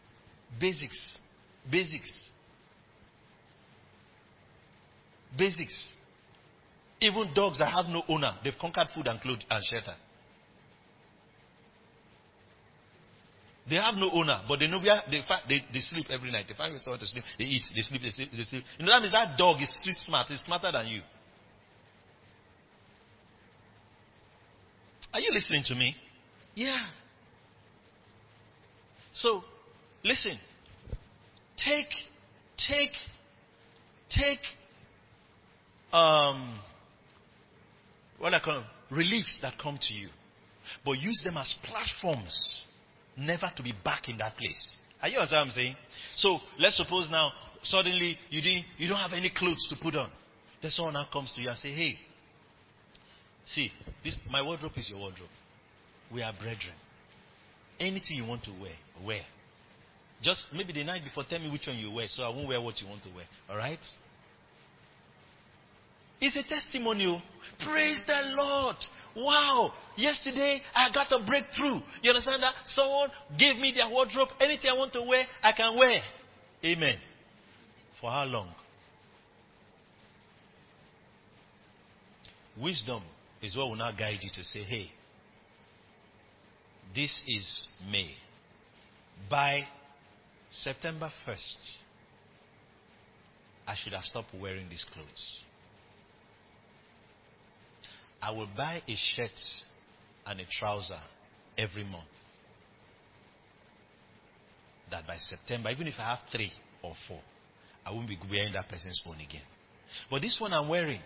Basics. 0.59 1.19
Basics. 1.69 2.11
Basics. 5.37 5.93
Even 7.01 7.33
dogs 7.33 7.57
that 7.59 7.71
have 7.71 7.87
no 7.87 8.03
owner, 8.07 8.37
they've 8.43 8.57
conquered 8.59 8.87
food 8.95 9.07
and 9.07 9.19
clothes 9.19 9.43
and 9.49 9.63
shelter. 9.63 9.95
They 13.69 13.75
have 13.75 13.95
no 13.95 14.09
owner, 14.11 14.41
but 14.47 14.59
they 14.59 14.67
know 14.67 14.79
where 14.79 15.01
they, 15.09 15.23
they, 15.47 15.63
they 15.71 15.79
sleep 15.79 16.07
every 16.09 16.31
night. 16.31 16.45
They 16.49 16.53
find 16.53 16.77
somewhere 16.81 16.99
to 16.99 17.07
sleep. 17.07 17.23
They 17.39 17.45
eat, 17.45 17.63
they 17.73 17.81
sleep, 17.81 18.01
they 18.01 18.09
sleep, 18.09 18.29
they 18.35 18.43
sleep. 18.43 18.63
You 18.77 18.85
know 18.85 18.91
that 18.91 19.01
means 19.01 19.13
that 19.13 19.37
dog 19.37 19.61
is 19.61 19.73
street 19.79 19.97
smart. 19.99 20.29
It's 20.31 20.45
smarter 20.45 20.71
than 20.71 20.87
you. 20.87 21.01
Are 25.13 25.19
you 25.19 25.31
listening 25.31 25.63
to 25.67 25.75
me? 25.75 25.95
Yeah. 26.55 26.87
So, 29.13 29.43
listen. 30.03 30.37
Take, 31.55 31.89
take, 32.67 32.91
take, 34.09 34.39
um, 35.93 36.59
what 38.17 38.33
I 38.33 38.39
call 38.43 38.63
reliefs 38.89 39.39
that 39.41 39.53
come 39.61 39.77
to 39.81 39.93
you, 39.93 40.09
but 40.83 40.93
use 40.93 41.21
them 41.23 41.37
as 41.37 41.53
platforms 41.63 42.65
never 43.17 43.51
to 43.55 43.63
be 43.63 43.73
back 43.83 44.09
in 44.09 44.17
that 44.17 44.37
place. 44.37 44.75
Are 45.01 45.09
you 45.09 45.17
understand 45.17 45.41
what 45.41 45.47
I'm 45.47 45.51
saying? 45.51 45.75
So 46.15 46.39
let's 46.59 46.77
suppose 46.77 47.07
now 47.09 47.31
suddenly 47.63 48.17
you 48.29 48.41
didn't 48.41 48.65
you 48.77 48.87
don't 48.87 48.99
have 48.99 49.13
any 49.13 49.31
clothes 49.35 49.67
to 49.69 49.75
put 49.81 49.95
on. 49.95 50.09
Then 50.61 50.71
someone 50.71 50.93
now 50.93 51.07
comes 51.11 51.31
to 51.35 51.41
you 51.41 51.49
and 51.49 51.57
say, 51.57 51.73
Hey, 51.73 51.99
see, 53.45 53.71
this 54.03 54.15
my 54.29 54.41
wardrobe 54.41 54.73
is 54.77 54.89
your 54.89 54.99
wardrobe. 54.99 55.29
We 56.11 56.21
are 56.21 56.33
brethren. 56.33 56.75
Anything 57.79 58.17
you 58.17 58.25
want 58.25 58.43
to 58.45 58.51
wear, 58.51 58.75
wear. 59.05 59.21
Just 60.21 60.45
maybe 60.53 60.71
the 60.71 60.83
night 60.83 61.03
before, 61.03 61.25
tell 61.29 61.39
me 61.39 61.51
which 61.51 61.67
one 61.67 61.77
you 61.77 61.91
wear, 61.91 62.07
so 62.07 62.23
I 62.23 62.29
won't 62.29 62.47
wear 62.47 62.61
what 62.61 62.79
you 62.79 62.87
want 62.87 63.03
to 63.03 63.09
wear. 63.09 63.25
Alright? 63.49 63.79
It's 66.23 66.37
a 66.37 66.43
testimonial. 66.43 67.21
Oh. 67.21 67.65
Praise 67.69 67.97
the 68.07 68.21
Lord. 68.37 68.77
Wow. 69.17 69.73
Yesterday 69.97 70.61
I 70.73 70.87
got 70.93 71.11
a 71.11 71.25
breakthrough. 71.25 71.81
You 72.01 72.11
understand 72.11 72.41
that? 72.43 72.55
Someone 72.65 73.09
gave 73.37 73.57
me 73.57 73.73
their 73.75 73.89
wardrobe. 73.89 74.29
Anything 74.39 74.69
I 74.69 74.77
want 74.77 74.93
to 74.93 75.01
wear, 75.01 75.25
I 75.41 75.51
can 75.51 75.77
wear. 75.77 76.01
Amen. 76.63 76.95
For 77.99 78.09
how 78.09 78.23
long? 78.23 78.55
Wisdom 82.61 83.03
is 83.41 83.57
what 83.57 83.67
will 83.67 83.75
now 83.75 83.91
guide 83.91 84.19
you 84.21 84.29
to 84.33 84.43
say, 84.45 84.63
hey, 84.63 84.91
this 86.95 87.21
is 87.27 87.67
May. 87.91 88.11
By 89.29 89.63
September 90.49 91.11
1st, 91.27 91.57
I 93.67 93.75
should 93.75 93.91
have 93.91 94.03
stopped 94.05 94.29
wearing 94.39 94.69
these 94.69 94.85
clothes. 94.93 95.43
I 98.23 98.31
will 98.31 98.47
buy 98.55 98.81
a 98.87 98.95
shirt 98.95 99.37
and 100.25 100.39
a 100.39 100.45
trouser 100.57 100.99
every 101.57 101.83
month. 101.83 102.05
That 104.91 105.05
by 105.05 105.17
September, 105.17 105.69
even 105.71 105.87
if 105.87 105.95
I 105.99 106.11
have 106.11 106.19
three 106.31 106.51
or 106.81 106.93
four, 107.05 107.19
I 107.85 107.91
won't 107.91 108.07
be 108.07 108.17
wearing 108.31 108.53
that 108.53 108.69
person's 108.69 109.01
own 109.05 109.15
again. 109.15 109.41
But 110.09 110.21
this 110.21 110.37
one 110.39 110.53
I'm 110.53 110.69
wearing, 110.69 111.01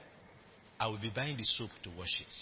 I 0.80 0.88
will 0.88 1.00
be 1.00 1.12
buying 1.14 1.38
the 1.38 1.44
soap 1.44 1.72
to 1.84 1.90
wash 1.98 2.22
it. 2.22 2.34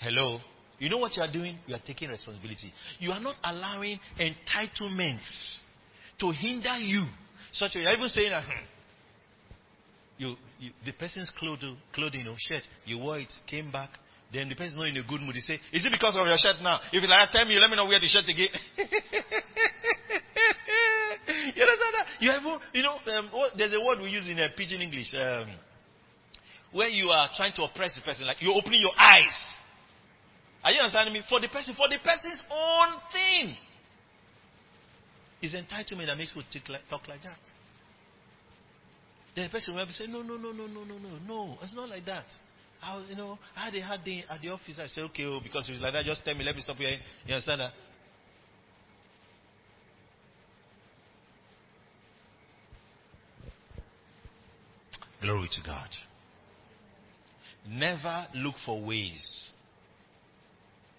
Hello? 0.00 0.38
You 0.78 0.88
know 0.90 0.98
what 0.98 1.16
you 1.16 1.22
are 1.22 1.32
doing? 1.32 1.58
You 1.66 1.74
are 1.74 1.82
taking 1.84 2.08
responsibility. 2.08 2.72
You 3.00 3.10
are 3.10 3.20
not 3.20 3.34
allowing 3.42 3.98
entitlements 4.16 5.56
to 6.20 6.30
hinder 6.30 6.78
you 6.78 7.04
such 7.50 7.74
a. 7.74 7.80
You're 7.80 7.92
even 7.92 8.08
saying 8.08 8.30
hmm, 8.32 8.64
you, 10.20 10.36
you 10.60 10.70
the 10.84 10.92
person's 10.92 11.32
clothing, 11.38 11.78
clothing 11.94 12.28
or 12.28 12.36
shirt, 12.38 12.62
you 12.84 12.98
wore 12.98 13.18
it, 13.18 13.32
came 13.48 13.72
back, 13.72 13.88
then 14.32 14.48
the 14.50 14.54
person's 14.54 14.76
not 14.76 14.86
in 14.88 14.96
a 14.98 15.02
good 15.02 15.22
mood. 15.22 15.34
You 15.34 15.40
say, 15.40 15.54
Is 15.72 15.84
it 15.84 15.90
because 15.90 16.14
of 16.14 16.26
your 16.26 16.36
shirt 16.36 16.56
now? 16.62 16.78
If 16.92 17.02
you 17.02 17.08
like, 17.08 17.30
tell 17.32 17.46
me, 17.48 17.56
let 17.56 17.70
me 17.70 17.76
know 17.76 17.86
wear 17.86 17.98
the 17.98 18.06
shirt 18.06 18.28
again. 18.28 18.52
you 21.56 21.62
understand 21.64 21.94
that? 21.96 22.06
You 22.20 22.30
have, 22.30 22.42
you 22.76 22.82
know, 22.84 23.00
um, 23.16 23.30
there's 23.56 23.74
a 23.74 23.80
word 23.80 24.00
we 24.04 24.10
use 24.10 24.28
in 24.28 24.38
uh, 24.38 24.48
pidgin 24.54 24.82
English. 24.82 25.14
Um, 25.16 25.48
you 26.92 27.08
are 27.08 27.30
trying 27.34 27.54
to 27.56 27.62
oppress 27.64 27.94
the 27.96 28.02
person, 28.02 28.26
like 28.26 28.36
you're 28.40 28.54
opening 28.54 28.82
your 28.82 28.94
eyes. 28.94 29.56
Are 30.62 30.70
you 30.70 30.80
understanding 30.80 31.14
me? 31.14 31.22
For 31.28 31.40
the 31.40 31.48
person, 31.48 31.74
for 31.74 31.88
the 31.88 31.98
person's 32.04 32.44
own 32.52 33.00
thing. 33.10 33.56
It's 35.40 35.54
entitlement 35.56 36.06
that 36.12 36.18
makes 36.18 36.34
people 36.36 36.76
talk 36.90 37.08
like 37.08 37.22
that. 37.24 37.40
Then 39.40 39.48
the 39.48 39.52
person 39.52 39.74
will 39.74 39.86
say, 39.88 40.06
No, 40.06 40.20
no, 40.20 40.36
no, 40.36 40.52
no, 40.52 40.66
no, 40.66 40.84
no, 40.84 40.98
no, 40.98 41.18
no. 41.26 41.56
It's 41.62 41.74
not 41.74 41.88
like 41.88 42.04
that. 42.04 42.26
I 42.82 43.02
you 43.08 43.16
know, 43.16 43.38
I 43.56 43.66
had 43.66 43.74
a 43.74 43.80
hard 43.80 44.04
day 44.04 44.22
at 44.28 44.42
the 44.42 44.50
office. 44.50 44.78
I 44.78 44.86
said, 44.86 45.04
Okay, 45.04 45.24
oh, 45.24 45.40
because 45.42 45.66
it's 45.70 45.80
like 45.80 45.94
that, 45.94 46.04
just 46.04 46.22
tell 46.26 46.34
me, 46.34 46.44
let 46.44 46.54
me 46.54 46.60
stop 46.60 46.76
here. 46.76 46.98
You 47.26 47.34
understand 47.34 47.62
that? 47.62 47.72
Glory 55.22 55.48
to 55.52 55.60
God. 55.64 55.88
Never 57.66 58.26
look 58.34 58.56
for 58.66 58.82
ways 58.84 59.50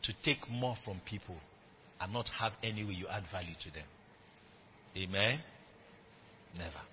to 0.02 0.14
take 0.26 0.50
more 0.50 0.76
from 0.84 1.00
people 1.06 1.36
and 2.00 2.12
not 2.12 2.28
have 2.40 2.54
any 2.64 2.84
way 2.84 2.94
you 2.94 3.06
add 3.08 3.24
value 3.32 3.54
to 3.66 3.72
them. 3.72 3.86
Amen? 4.98 5.40
Never. 6.58 6.91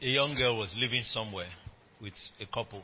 A 0.00 0.06
young 0.06 0.34
girl 0.34 0.58
was 0.58 0.74
living 0.78 1.02
somewhere 1.02 1.48
with 2.00 2.12
a 2.40 2.46
couple. 2.46 2.82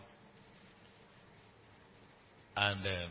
And 2.57 2.87
um, 2.87 3.11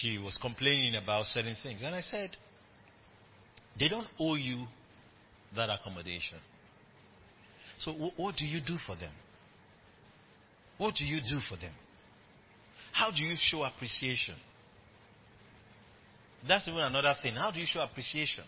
she 0.00 0.18
was 0.18 0.38
complaining 0.40 0.94
about 0.94 1.26
certain 1.26 1.56
things. 1.62 1.80
And 1.82 1.94
I 1.94 2.00
said, 2.00 2.30
they 3.78 3.88
don't 3.88 4.06
owe 4.18 4.34
you 4.34 4.66
that 5.56 5.68
accommodation. 5.70 6.38
So, 7.78 7.92
wh- 7.92 8.18
what 8.18 8.36
do 8.36 8.44
you 8.44 8.60
do 8.60 8.76
for 8.86 8.96
them? 8.96 9.12
What 10.76 10.94
do 10.94 11.04
you 11.04 11.20
do 11.20 11.40
for 11.48 11.56
them? 11.56 11.72
How 12.92 13.10
do 13.10 13.22
you 13.22 13.34
show 13.36 13.62
appreciation? 13.62 14.34
That's 16.46 16.68
even 16.68 16.80
another 16.80 17.14
thing. 17.20 17.34
How 17.34 17.50
do 17.50 17.58
you 17.58 17.66
show 17.66 17.80
appreciation? 17.80 18.44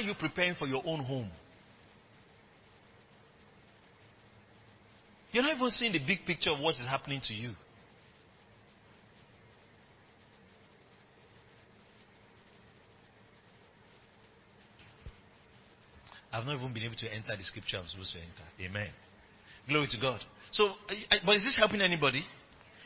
Are 0.00 0.06
you 0.06 0.14
preparing 0.14 0.54
for 0.54 0.66
your 0.66 0.82
own 0.84 1.00
home? 1.04 1.30
You're 5.32 5.44
not 5.44 5.56
even 5.56 5.70
seeing 5.70 5.92
the 5.92 6.00
big 6.04 6.24
picture 6.26 6.50
of 6.50 6.60
what 6.60 6.74
is 6.74 6.80
happening 6.80 7.20
to 7.24 7.34
you. 7.34 7.52
I've 16.32 16.44
not 16.46 16.56
even 16.56 16.72
been 16.72 16.84
able 16.84 16.96
to 16.96 17.12
enter 17.12 17.36
the 17.36 17.44
scripture 17.44 17.78
I'm 17.78 17.88
supposed 17.88 18.14
to 18.14 18.18
enter. 18.18 18.70
Amen. 18.70 18.90
Glory 19.68 19.88
to 19.90 20.00
God. 20.00 20.20
So, 20.52 20.72
but 21.26 21.36
is 21.36 21.42
this 21.42 21.56
helping 21.56 21.80
anybody? 21.80 22.24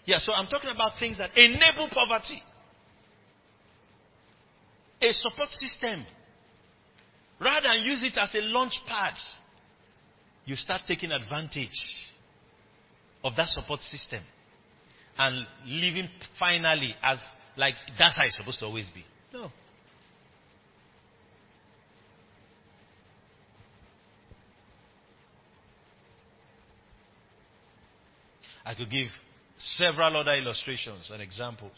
Yeah, 0.07 0.19
so 0.19 0.33
I'm 0.33 0.47
talking 0.49 0.71
about 0.71 0.93
things 0.99 1.19
that 1.19 1.31
enable 1.37 1.89
poverty. 1.93 2.43
A 5.01 5.13
support 5.13 5.51
system. 5.51 6.05
Rather 7.45 7.69
than 7.69 7.85
use 7.85 8.03
it 8.03 8.17
as 8.17 8.35
a 8.35 8.41
launch 8.41 8.73
pad, 8.89 9.13
you 10.47 10.57
start 10.57 10.81
taking 10.89 11.11
advantage 11.11 11.69
of 13.23 13.37
that 13.37 13.49
support 13.49 13.81
system 13.83 14.23
and 15.19 15.47
living 15.67 16.09
finally 16.39 16.95
as 17.03 17.19
like 17.57 17.75
that's 17.99 18.17
how 18.17 18.25
it's 18.25 18.37
supposed 18.37 18.59
to 18.61 18.65
always 18.65 18.89
be. 18.95 19.05
No. 19.33 19.51
I 28.65 28.75
could 28.75 28.91
give 28.91 29.09
several 29.59 30.17
other 30.17 30.33
illustrations 30.33 31.11
and 31.13 31.21
examples 31.21 31.73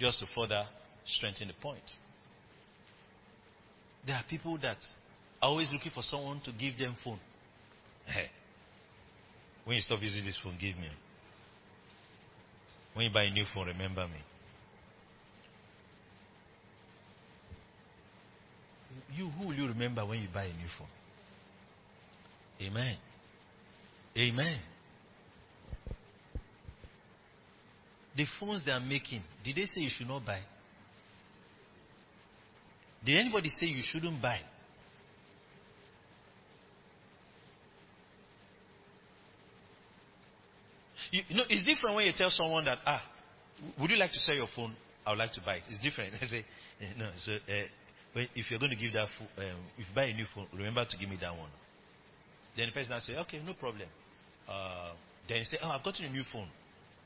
just 0.00 0.20
to 0.20 0.26
further 0.34 0.66
strengthen 1.04 1.48
the 1.48 1.54
point. 1.54 1.84
There 4.06 4.14
are 4.14 4.24
people 4.28 4.56
that 4.58 4.76
are 5.42 5.48
always 5.48 5.68
looking 5.72 5.90
for 5.92 6.02
someone 6.02 6.40
to 6.44 6.52
give 6.52 6.78
them 6.78 6.94
phone. 7.02 7.18
Hey, 8.06 8.26
when 9.64 9.76
you 9.76 9.82
stop 9.82 10.00
using 10.00 10.24
this 10.24 10.38
phone, 10.42 10.56
give 10.60 10.76
me. 10.76 10.88
When 12.94 13.06
you 13.06 13.12
buy 13.12 13.24
a 13.24 13.30
new 13.30 13.44
phone, 13.52 13.66
remember 13.66 14.06
me. 14.06 14.22
You 19.14 19.28
who 19.30 19.48
will 19.48 19.54
you 19.54 19.66
remember 19.66 20.06
when 20.06 20.20
you 20.20 20.28
buy 20.32 20.44
a 20.44 20.48
new 20.48 20.68
phone? 20.78 20.88
Amen. 22.60 22.96
Amen. 24.16 24.60
The 28.16 28.24
phones 28.40 28.64
they 28.64 28.72
are 28.72 28.80
making, 28.80 29.22
did 29.44 29.56
they 29.56 29.66
say 29.66 29.80
you 29.82 29.90
should 29.90 30.08
not 30.08 30.24
buy? 30.24 30.40
Did 33.06 33.18
anybody 33.18 33.50
say 33.50 33.66
you 33.66 33.82
shouldn't 33.92 34.20
buy? 34.20 34.40
You, 41.12 41.22
you 41.28 41.36
know, 41.36 41.44
it's 41.48 41.64
different 41.64 41.94
when 41.94 42.06
you 42.06 42.12
tell 42.16 42.30
someone 42.30 42.64
that, 42.64 42.78
ah, 42.84 43.00
would 43.80 43.90
you 43.90 43.96
like 43.96 44.10
to 44.10 44.18
sell 44.18 44.34
your 44.34 44.48
phone? 44.56 44.74
I 45.06 45.10
would 45.10 45.20
like 45.20 45.32
to 45.34 45.40
buy 45.40 45.56
it. 45.56 45.62
It's 45.70 45.80
different. 45.80 46.14
I 46.20 46.26
say, 46.26 46.44
eh, 46.80 46.86
no, 46.98 47.08
so, 47.16 47.32
uh, 47.32 48.26
if 48.34 48.50
you're 48.50 48.58
going 48.58 48.70
to 48.70 48.76
give 48.76 48.92
that 48.94 49.06
phone, 49.16 49.28
um, 49.38 49.60
if 49.78 49.86
you 49.88 49.94
buy 49.94 50.06
a 50.06 50.14
new 50.14 50.26
phone, 50.34 50.48
remember 50.52 50.84
to 50.84 50.96
give 50.96 51.08
me 51.08 51.16
that 51.20 51.30
one. 51.36 51.50
Then 52.56 52.66
the 52.66 52.72
person 52.72 52.92
will 52.92 53.00
say, 53.00 53.16
okay, 53.18 53.40
no 53.46 53.54
problem. 53.54 53.88
Uh, 54.48 54.94
then 55.28 55.38
you 55.38 55.44
say, 55.44 55.58
oh, 55.62 55.68
I've 55.68 55.84
gotten 55.84 56.06
a 56.06 56.10
new 56.10 56.24
phone. 56.32 56.48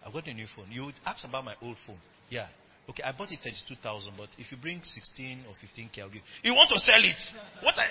I've 0.06 0.14
got 0.14 0.26
a 0.26 0.32
new 0.32 0.46
phone. 0.56 0.66
You 0.70 0.86
would 0.86 0.94
ask 1.04 1.26
about 1.26 1.44
my 1.44 1.56
old 1.60 1.76
phone. 1.86 1.98
Yeah. 2.30 2.46
Okay, 2.88 3.02
I 3.02 3.12
bought 3.12 3.30
it 3.30 3.38
32,000, 3.44 4.14
but 4.16 4.28
if 4.38 4.50
you 4.50 4.58
bring 4.58 4.80
16 4.82 5.44
or 5.46 5.54
15k, 5.54 6.00
I'll 6.00 6.08
give 6.08 6.22
you. 6.42 6.52
want 6.52 6.70
to 6.74 6.80
sell 6.80 6.98
it? 6.98 7.20
What 7.62 7.74
I. 7.76 7.86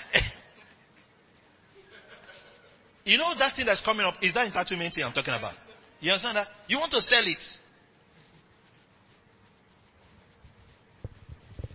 you 3.04 3.16
know 3.16 3.32
that 3.38 3.56
thing 3.56 3.66
that's 3.66 3.82
coming 3.84 4.04
up? 4.04 4.14
Is 4.20 4.34
that 4.34 4.52
entitlement 4.52 4.94
thing 4.94 5.04
I'm 5.04 5.12
talking 5.12 5.34
about? 5.34 5.54
You 6.00 6.12
understand 6.12 6.36
that? 6.36 6.48
You 6.68 6.78
want 6.78 6.92
to 6.92 7.00
sell 7.00 7.22
it. 7.24 7.38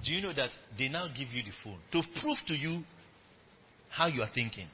Do 0.03 0.11
you 0.11 0.21
know 0.21 0.33
that 0.33 0.51
they 0.77 0.87
now 0.87 1.07
give 1.07 1.29
you 1.29 1.41
the 1.43 1.51
phone 1.63 1.79
to 1.91 2.03
prove 2.21 2.37
to 2.47 2.53
you 2.53 2.83
how 3.89 4.05
you 4.05 4.21
are 4.21 4.29
thinking? 4.33 4.67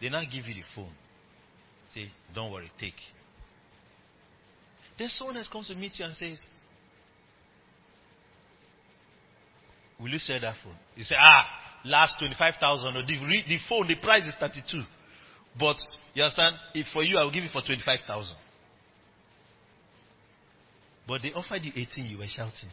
They 0.00 0.08
now 0.08 0.22
give 0.22 0.46
you 0.46 0.54
the 0.54 0.64
phone. 0.74 0.92
Say, 1.94 2.08
don't 2.34 2.50
worry, 2.50 2.70
take. 2.80 2.94
Then 4.98 5.08
someone 5.08 5.36
else 5.36 5.48
comes 5.48 5.68
to 5.68 5.74
meet 5.74 5.92
you 5.98 6.06
and 6.06 6.14
says, 6.14 6.38
Will 10.02 10.10
you 10.10 10.18
sell 10.18 10.40
that 10.40 10.56
phone? 10.62 10.74
You 10.96 11.04
say, 11.04 11.14
Ah, 11.16 11.46
last 11.84 12.18
25,000. 12.18 12.96
Or 12.96 13.02
the, 13.02 13.42
the 13.48 13.58
phone, 13.68 13.86
the 13.86 13.96
price 13.96 14.26
is 14.26 14.34
32. 14.40 14.82
But, 15.58 15.76
you 16.14 16.22
understand? 16.22 16.56
If 16.74 16.88
for 16.92 17.04
you, 17.04 17.18
I 17.18 17.24
will 17.24 17.30
give 17.30 17.44
it 17.44 17.52
for 17.52 17.62
25,000. 17.62 18.34
But 21.06 21.22
they 21.22 21.32
offered 21.32 21.62
you 21.62 21.72
18, 21.74 22.06
you 22.06 22.18
were 22.18 22.26
shouting. 22.26 22.70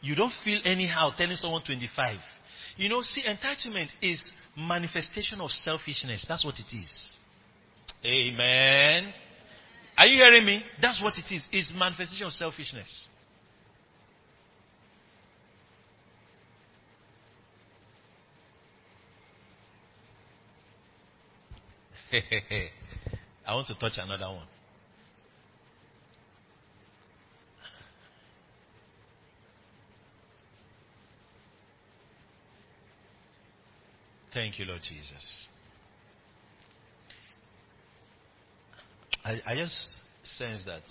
You 0.00 0.14
don't 0.14 0.32
feel 0.44 0.60
anyhow 0.64 1.10
telling 1.16 1.36
someone 1.36 1.62
25. 1.64 2.18
You 2.76 2.88
know, 2.88 3.02
see, 3.02 3.22
entitlement 3.22 3.88
is 4.00 4.20
manifestation 4.56 5.40
of 5.40 5.50
selfishness. 5.50 6.24
That's 6.28 6.44
what 6.44 6.54
it 6.58 6.76
is. 6.76 7.12
Amen. 8.04 9.12
Are 9.96 10.06
you 10.06 10.16
hearing 10.16 10.44
me? 10.44 10.62
That's 10.80 11.00
what 11.02 11.14
it 11.16 11.32
is. 11.34 11.46
It's 11.52 11.72
manifestation 11.74 12.26
of 12.26 12.32
selfishness. 12.32 13.06
I 23.46 23.54
want 23.54 23.66
to 23.68 23.78
touch 23.78 23.94
another 23.96 24.26
one. 24.26 24.46
Thank 34.34 34.58
you, 34.58 34.64
Lord 34.64 34.80
Jesus. 34.82 35.46
I, 39.24 39.40
I 39.46 39.54
just 39.54 39.96
sense 40.24 40.62
that 40.66 40.82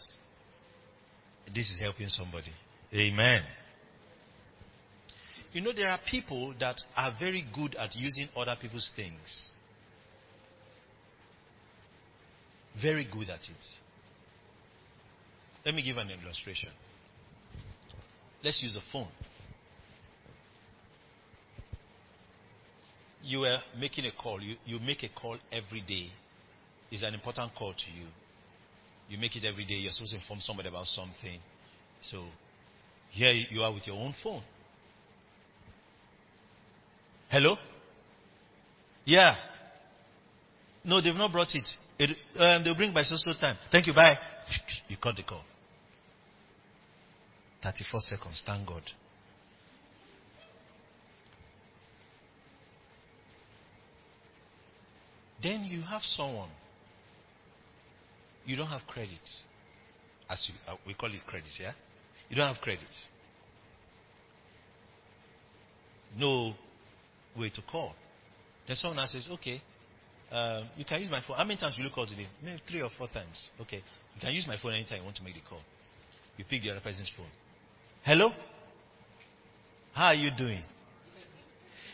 this 1.54 1.66
is 1.72 1.80
helping 1.82 2.08
somebody. 2.08 2.52
Amen. 2.94 3.44
You 5.54 5.62
know, 5.62 5.74
there 5.76 5.90
are 5.90 6.00
people 6.10 6.54
that 6.60 6.80
are 6.96 7.14
very 7.20 7.46
good 7.54 7.76
at 7.76 7.96
using 7.96 8.30
other 8.36 8.56
people's 8.60 8.90
things. 8.96 9.50
Very 12.80 13.06
good 13.06 13.30
at 13.30 13.42
it. 13.42 13.66
Let 15.66 15.76
me 15.76 15.84
give 15.84 15.98
an 15.98 16.10
illustration. 16.10 16.70
Let's 18.44 18.62
use 18.64 18.76
a 18.76 18.82
phone. 18.92 19.08
You 23.24 23.46
are 23.46 23.60
making 23.80 24.06
a 24.06 24.12
call. 24.12 24.42
You, 24.42 24.56
you 24.66 24.80
make 24.80 25.04
a 25.04 25.10
call 25.10 25.38
every 25.52 25.82
day. 25.82 26.12
It's 26.90 27.04
an 27.04 27.14
important 27.14 27.54
call 27.56 27.74
to 27.74 28.00
you. 28.00 28.08
You 29.10 29.18
make 29.18 29.36
it 29.36 29.46
every 29.46 29.66
day. 29.66 29.76
You're 29.76 29.92
supposed 29.92 30.12
to 30.12 30.18
inform 30.18 30.40
somebody 30.42 30.70
about 30.70 30.88
something. 30.88 31.40
So 32.02 32.26
here 33.12 33.32
you 33.32 33.62
are 33.62 33.72
with 33.72 33.86
your 33.86 33.98
own 33.98 34.16
phone. 34.24 34.42
Hello? 37.30 37.56
Yeah. 39.06 39.36
No, 40.84 41.00
they've 41.02 41.14
not 41.14 41.32
brought 41.32 41.54
it. 41.54 41.68
It 42.10 42.18
um, 42.40 42.64
they'll 42.64 42.76
bring 42.76 42.94
by 42.94 43.04
so 43.04 43.16
so 43.16 43.32
time. 43.40 43.58
Thank 43.72 43.88
you. 43.88 43.94
Bye. 43.94 44.16
You 44.88 44.98
cut 44.98 45.16
the 45.16 45.24
call. 45.24 45.44
34 47.64 48.02
seconds. 48.02 48.44
Thank 48.46 48.68
God. 48.68 48.82
Then 55.42 55.64
you 55.66 55.82
have 55.82 56.02
someone. 56.04 56.50
You 58.46 58.56
don't 58.58 58.68
have 58.68 58.82
credit. 58.88 59.20
As 60.30 60.50
you, 60.50 60.56
uh, 60.72 60.78
we 60.86 60.94
call 60.94 61.10
it 61.14 61.22
credit, 61.28 61.50
yeah? 61.60 61.74
You 62.30 62.36
don't 62.36 62.54
have 62.54 62.62
credit. 62.62 62.86
No 66.18 66.54
way 67.38 67.50
to 67.50 67.62
call. 67.70 67.94
Then 68.68 68.76
someone 68.76 69.08
says, 69.08 69.28
okay, 69.32 69.62
um, 70.32 70.70
you 70.78 70.86
can 70.86 71.02
use 71.02 71.12
my 71.12 71.22
phone. 71.28 71.38
How 71.38 71.44
many 71.44 71.60
times 71.60 71.76
will 71.78 71.86
you 71.86 71.92
call 71.94 72.08
today? 72.08 72.28
Maybe 72.44 72.62
three 72.70 72.82
or 72.82 72.90
four 72.98 73.08
times. 73.08 73.50
Okay. 73.60 73.84
You 74.16 74.22
can 74.22 74.34
use 74.34 74.48
my 74.48 74.58
phone 74.62 74.74
anytime 74.74 75.00
you 75.00 75.04
want 75.04 75.18
to 75.18 75.24
make 75.24 75.36
the 75.36 75.42
call. 75.48 75.60
You 76.38 76.46
pick 76.50 76.64
the 76.64 76.72
other 76.72 76.80
person's 76.80 77.12
phone. 77.16 77.28
Hello? 78.04 78.32
How 79.94 80.08
are 80.08 80.16
you 80.16 80.32
doing? 80.38 80.62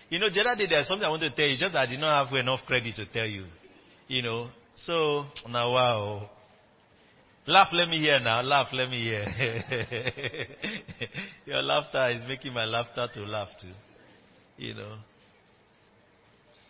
You 0.09 0.19
know, 0.19 0.29
the 0.29 0.67
there's 0.69 0.87
something 0.87 1.05
I 1.05 1.09
want 1.09 1.21
to 1.23 1.35
tell 1.35 1.47
you, 1.47 1.57
just 1.57 1.75
I 1.75 1.85
did 1.85 1.99
not 1.99 2.27
have 2.27 2.33
enough 2.35 2.61
credit 2.65 2.95
to 2.95 3.05
tell 3.07 3.25
you. 3.25 3.45
You 4.07 4.21
know. 4.21 4.47
So 4.75 5.25
now 5.49 5.73
wow. 5.73 6.29
Laugh, 7.47 7.69
let 7.73 7.89
me 7.89 7.99
hear 7.99 8.19
now. 8.19 8.41
Laugh, 8.41 8.67
let 8.73 8.89
me 8.89 9.03
hear. 9.03 9.25
Your 11.45 11.61
laughter 11.61 12.09
is 12.09 12.21
making 12.27 12.53
my 12.53 12.65
laughter 12.65 13.07
to 13.15 13.21
laugh 13.21 13.49
too. 13.59 13.71
You 14.57 14.75
know. 14.75 14.97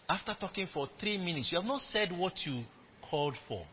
After 0.10 0.36
talking 0.40 0.68
for 0.74 0.88
three 1.00 1.18
minutes, 1.18 1.50
you 1.52 1.58
have 1.58 1.68
not 1.68 1.82
said 1.82 2.12
what 2.18 2.34
you 2.46 2.64
called 3.10 3.36
for. 3.48 3.66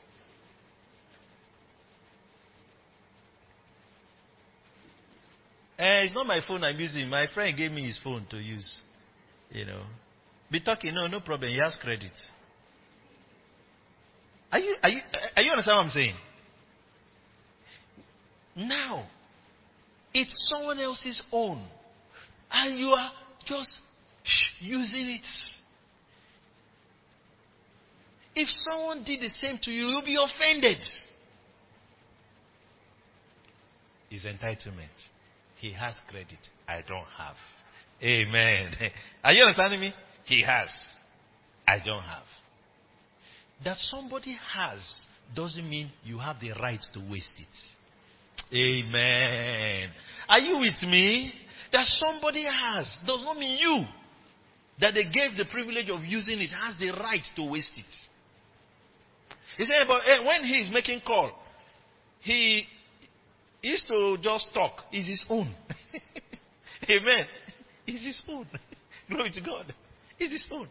Eh, 5.79 6.05
it's 6.05 6.15
not 6.15 6.27
my 6.27 6.41
phone 6.47 6.65
I'm 6.65 6.79
using. 6.79 7.09
My 7.09 7.27
friend 7.33 7.57
gave 7.57 7.71
me 7.71 7.87
his 7.87 7.99
phone 8.03 8.27
to 8.31 8.39
use. 8.39 8.77
You 9.51 9.65
know. 9.67 9.83
Be 10.51 10.61
talking, 10.61 10.95
no, 10.95 11.07
no 11.07 11.21
problem. 11.21 11.51
He 11.51 11.59
has 11.59 11.77
credit. 11.81 12.13
Are 14.53 14.59
you, 14.59 14.77
are 14.83 14.91
you, 14.91 15.01
are 15.37 15.43
you 15.43 15.51
understand 15.51 15.77
what 15.77 15.85
I'm 15.85 15.91
saying? 15.91 16.15
Now, 18.57 19.07
it's 20.13 20.49
someone 20.49 20.79
else's 20.79 21.23
own. 21.33 21.67
And 22.51 22.79
you 22.79 22.89
are 22.89 23.11
just 23.47 23.81
using 24.61 25.11
it. 25.11 25.27
If 28.35 28.49
someone 28.49 29.05
did 29.05 29.21
the 29.21 29.31
same 29.31 29.59
to 29.63 29.71
you, 29.71 29.87
you'll 29.87 30.05
be 30.05 30.17
offended. 30.17 30.79
His 34.11 34.25
entitlement. 34.25 34.89
He 35.61 35.73
has 35.73 35.95
credit. 36.09 36.39
I 36.67 36.83
don't 36.87 37.07
have. 37.17 37.37
Amen. 38.03 38.75
Are 39.25 39.33
you 39.33 39.43
understanding 39.43 39.81
me? 39.81 39.95
He 40.25 40.43
has. 40.43 40.69
I 41.67 41.79
don't 41.79 42.03
have. 42.03 42.25
That 43.65 43.79
somebody 43.79 44.37
has 44.53 44.81
doesn't 45.35 45.69
mean 45.69 45.91
you 46.05 46.19
have 46.19 46.41
the 46.41 46.51
right 46.61 46.81
to 46.93 47.01
waste 47.11 47.39
it. 47.39 48.55
Amen. 48.55 49.91
Are 50.29 50.41
you 50.41 50.59
with 50.59 50.83
me? 50.83 51.33
That 51.73 51.87
somebody 51.87 52.45
has 52.45 53.01
does 53.07 53.25
not 53.25 53.39
mean 53.39 53.59
you 53.59 53.85
that 54.81 54.95
they 54.95 55.05
gave 55.05 55.37
the 55.37 55.45
privilege 55.51 55.89
of 55.91 56.03
using 56.05 56.41
it 56.41 56.51
has 56.51 56.77
the 56.79 56.91
right 56.91 57.23
to 57.37 57.45
waste 57.45 57.73
it. 57.77 57.85
He 59.57 59.65
said, 59.65 59.85
but 59.87 60.03
eh, 60.07 60.27
when 60.27 60.45
he 60.45 60.61
is 60.63 60.73
making 60.73 61.01
call, 61.07 61.33
he 62.21 62.67
is 63.63 63.85
to 63.89 64.17
just 64.23 64.49
talk. 64.53 64.83
Is 64.93 65.07
his 65.07 65.25
own. 65.29 65.55
Amen. 66.91 67.27
Is 67.87 68.05
his 68.05 68.23
own. 68.29 68.47
Glory 69.09 69.31
to 69.31 69.41
God. 69.41 69.73
Is 70.19 70.33
his 70.33 70.45
own. 70.51 70.69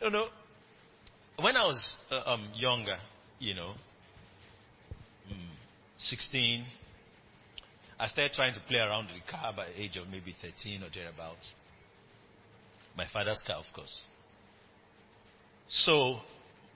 You 0.00 0.10
know, 0.10 0.26
when 1.40 1.56
I 1.56 1.64
was 1.64 1.96
uh, 2.10 2.22
um, 2.26 2.48
younger, 2.54 2.96
you 3.38 3.54
know, 3.54 3.74
mm, 5.32 5.48
16, 5.98 6.64
I 7.98 8.08
started 8.08 8.32
trying 8.34 8.54
to 8.54 8.60
play 8.68 8.78
around 8.78 9.06
with 9.06 9.16
the 9.16 9.30
car 9.30 9.52
by 9.54 9.66
the 9.66 9.80
age 9.80 9.96
of 9.96 10.08
maybe 10.08 10.34
13 10.42 10.82
or 10.82 10.88
thereabout. 10.92 11.36
My 12.96 13.06
father's 13.12 13.42
car, 13.46 13.56
of 13.56 13.72
course. 13.74 14.02
So, 15.68 16.18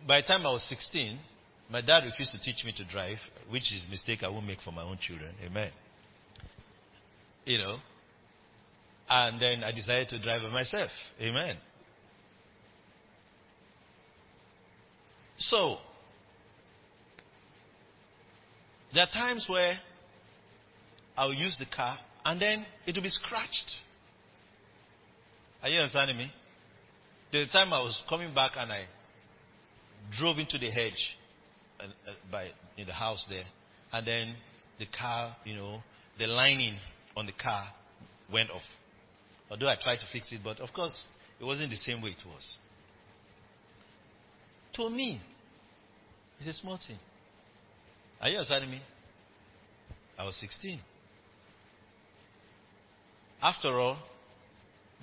by 0.07 0.21
the 0.21 0.27
time 0.27 0.47
I 0.47 0.51
was 0.51 0.63
16, 0.69 1.19
my 1.71 1.81
dad 1.81 2.05
refused 2.05 2.33
to 2.33 2.39
teach 2.39 2.65
me 2.65 2.73
to 2.77 2.85
drive, 2.85 3.19
which 3.51 3.73
is 3.73 3.83
a 3.87 3.91
mistake 3.91 4.23
I 4.23 4.29
won't 4.29 4.47
make 4.47 4.61
for 4.61 4.73
my 4.73 4.83
own 4.83 4.99
children. 5.01 5.35
Amen. 5.45 5.71
You 7.45 7.59
know. 7.59 7.77
And 9.09 9.41
then 9.41 9.63
I 9.63 9.73
decided 9.73 10.09
to 10.11 10.23
drive 10.23 10.43
by 10.43 10.51
myself. 10.51 10.91
Amen. 11.21 11.57
So, 15.39 15.77
there 18.95 19.05
are 19.05 19.13
times 19.13 19.47
where 19.49 19.75
I'll 21.17 21.33
use 21.33 21.57
the 21.59 21.67
car 21.67 21.99
and 22.25 22.41
then 22.41 22.67
it 22.87 22.97
will 22.97 23.03
be 23.03 23.09
scratched. 23.09 23.71
Are 25.63 25.69
you 25.69 25.81
understanding 25.81 26.17
me? 26.17 26.33
The 27.33 27.47
time 27.53 27.73
I 27.73 27.81
was 27.81 28.03
coming 28.09 28.35
back 28.35 28.53
and 28.57 28.73
I 28.73 28.87
drove 30.19 30.39
into 30.39 30.59
the 30.59 30.71
hedge 30.71 31.17
uh, 31.81 31.87
by 32.31 32.49
in 32.77 32.87
the 32.87 32.93
house 32.93 33.25
there, 33.29 33.45
and 33.93 34.07
then 34.07 34.35
the 34.79 34.87
car, 34.87 35.37
you 35.45 35.55
know, 35.55 35.81
the 36.19 36.27
lining 36.27 36.79
on 37.17 37.27
the 37.27 37.33
car 37.33 37.67
went 38.33 38.51
off. 38.51 38.63
Although 39.51 39.69
I 39.69 39.77
tried 39.81 39.97
to 39.97 40.07
fix 40.13 40.33
it, 40.33 40.41
but 40.43 40.61
of 40.61 40.73
course 40.73 41.07
it 41.41 41.45
wasn't 41.45 41.71
the 41.71 41.77
same 41.77 42.03
way 42.03 42.11
it 42.11 42.27
was. 42.27 42.57
To 44.75 44.91
me, 44.91 45.21
it's 46.39 46.49
a 46.49 46.53
small 46.61 46.79
thing. 46.87 46.99
Are 48.21 48.29
you 48.29 48.37
understanding 48.39 48.71
me? 48.71 48.83
I 50.19 50.25
was 50.25 50.37
16. 50.37 50.81
After 53.43 53.79
all, 53.79 53.99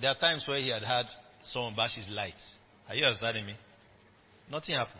there 0.01 0.09
are 0.09 0.17
times 0.17 0.45
where 0.47 0.59
he 0.59 0.69
had 0.69 0.83
had 0.83 1.05
someone 1.43 1.75
bash 1.75 1.95
his 1.95 2.09
lights. 2.09 2.53
Are 2.89 2.95
you 2.95 3.05
understanding 3.05 3.45
me? 3.45 3.55
Nothing 4.49 4.75
happened. 4.75 4.99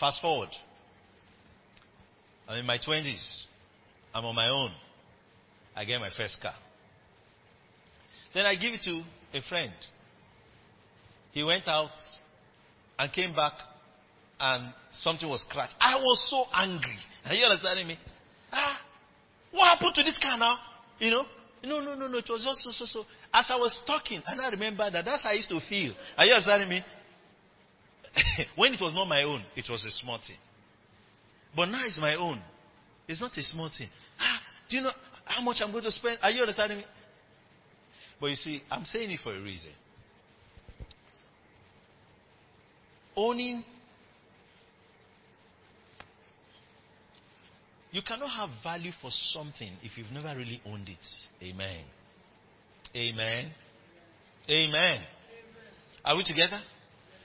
Fast 0.00 0.20
forward. 0.20 0.50
I'm 2.48 2.58
in 2.58 2.66
my 2.66 2.78
20s. 2.78 3.46
I'm 4.14 4.24
on 4.24 4.34
my 4.34 4.48
own. 4.48 4.70
I 5.74 5.84
get 5.84 5.98
my 6.00 6.10
first 6.16 6.40
car. 6.42 6.54
Then 8.34 8.46
I 8.46 8.54
give 8.56 8.74
it 8.74 8.82
to 8.82 9.02
a 9.32 9.42
friend. 9.48 9.72
He 11.32 11.42
went 11.42 11.66
out 11.68 11.90
and 12.98 13.12
came 13.12 13.34
back 13.34 13.52
and 14.38 14.72
something 14.92 15.28
was 15.28 15.42
scratched. 15.48 15.74
I 15.80 15.96
was 15.96 16.26
so 16.30 16.44
angry. 16.52 16.98
Are 17.24 17.34
you 17.34 17.44
understanding 17.44 17.86
me? 17.86 17.98
Ah, 18.52 18.78
what 19.52 19.66
happened 19.66 19.94
to 19.94 20.02
this 20.02 20.18
car 20.22 20.38
now? 20.38 20.58
You 20.98 21.10
know? 21.10 21.24
No, 21.64 21.80
no, 21.80 21.94
no, 21.94 22.08
no. 22.08 22.18
It 22.18 22.28
was 22.28 22.44
just 22.44 22.60
so, 22.62 22.70
so, 22.70 22.84
so. 22.84 23.04
As 23.34 23.46
I 23.48 23.56
was 23.56 23.76
talking, 23.84 24.22
and 24.28 24.40
I 24.40 24.48
remember 24.48 24.88
that 24.88 25.04
that's 25.04 25.24
how 25.24 25.30
I 25.30 25.32
used 25.32 25.48
to 25.48 25.58
feel. 25.68 25.92
Are 26.16 26.24
you 26.24 26.34
understanding 26.34 26.68
me? 26.68 26.84
when 28.56 28.72
it 28.72 28.80
was 28.80 28.94
not 28.94 29.08
my 29.08 29.24
own, 29.24 29.44
it 29.56 29.64
was 29.68 29.84
a 29.84 29.90
small 29.90 30.18
thing. 30.24 30.36
But 31.56 31.66
now 31.66 31.82
it's 31.84 31.98
my 31.98 32.14
own. 32.14 32.40
It's 33.08 33.20
not 33.20 33.36
a 33.36 33.42
small 33.42 33.68
thing. 33.76 33.88
Ah, 34.20 34.40
do 34.70 34.76
you 34.76 34.82
know 34.84 34.92
how 35.24 35.42
much 35.42 35.56
I'm 35.60 35.72
going 35.72 35.82
to 35.82 35.90
spend? 35.90 36.18
Are 36.22 36.30
you 36.30 36.42
understanding 36.42 36.78
me? 36.78 36.84
But 38.20 38.28
you 38.28 38.36
see, 38.36 38.62
I'm 38.70 38.84
saying 38.84 39.10
it 39.10 39.18
for 39.20 39.34
a 39.34 39.40
reason. 39.40 39.72
Owning. 43.16 43.64
You 47.90 48.02
cannot 48.02 48.30
have 48.30 48.50
value 48.62 48.92
for 49.02 49.10
something 49.10 49.72
if 49.82 49.98
you've 49.98 50.12
never 50.12 50.38
really 50.38 50.62
owned 50.64 50.88
it. 50.88 51.44
Amen. 51.44 51.84
Amen. 52.96 53.50
Amen. 54.48 55.00
Are 56.04 56.16
we 56.16 56.24
together? 56.24 56.60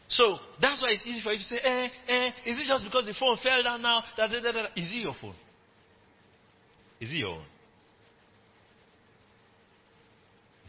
So 0.08 0.38
that's 0.60 0.82
why 0.82 0.90
it's 0.92 1.06
easy 1.06 1.22
for 1.22 1.32
you 1.32 1.38
to 1.38 1.44
say, 1.44 1.58
eh, 1.62 1.88
eh, 2.08 2.28
is 2.46 2.58
it 2.60 2.68
just 2.68 2.84
because 2.84 3.06
the 3.06 3.14
phone 3.20 3.38
fell 3.44 3.62
down 3.62 3.82
now? 3.82 4.04
Da, 4.18 4.28
da, 4.28 4.42
da, 4.42 4.52
da. 4.52 4.66
Is 4.76 4.92
it 4.92 4.96
your 4.96 5.16
phone? 5.22 5.36
Is 7.00 7.12
it 7.12 7.16
your 7.18 7.30
own? 7.30 7.46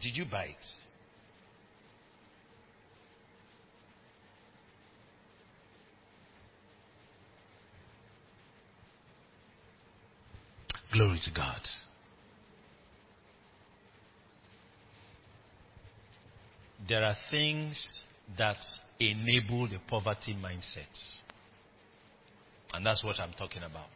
Did 0.01 0.15
you 0.17 0.25
buy 0.29 0.45
it? 0.45 0.55
Glory 10.93 11.19
to 11.23 11.31
God. 11.33 11.61
There 16.87 17.03
are 17.03 17.15
things 17.29 18.03
that 18.37 18.57
enable 18.99 19.67
the 19.67 19.79
poverty 19.87 20.35
mindset. 20.35 20.87
And 22.73 22.85
that's 22.85 23.03
what 23.03 23.19
I'm 23.19 23.33
talking 23.33 23.63
about. 23.63 23.89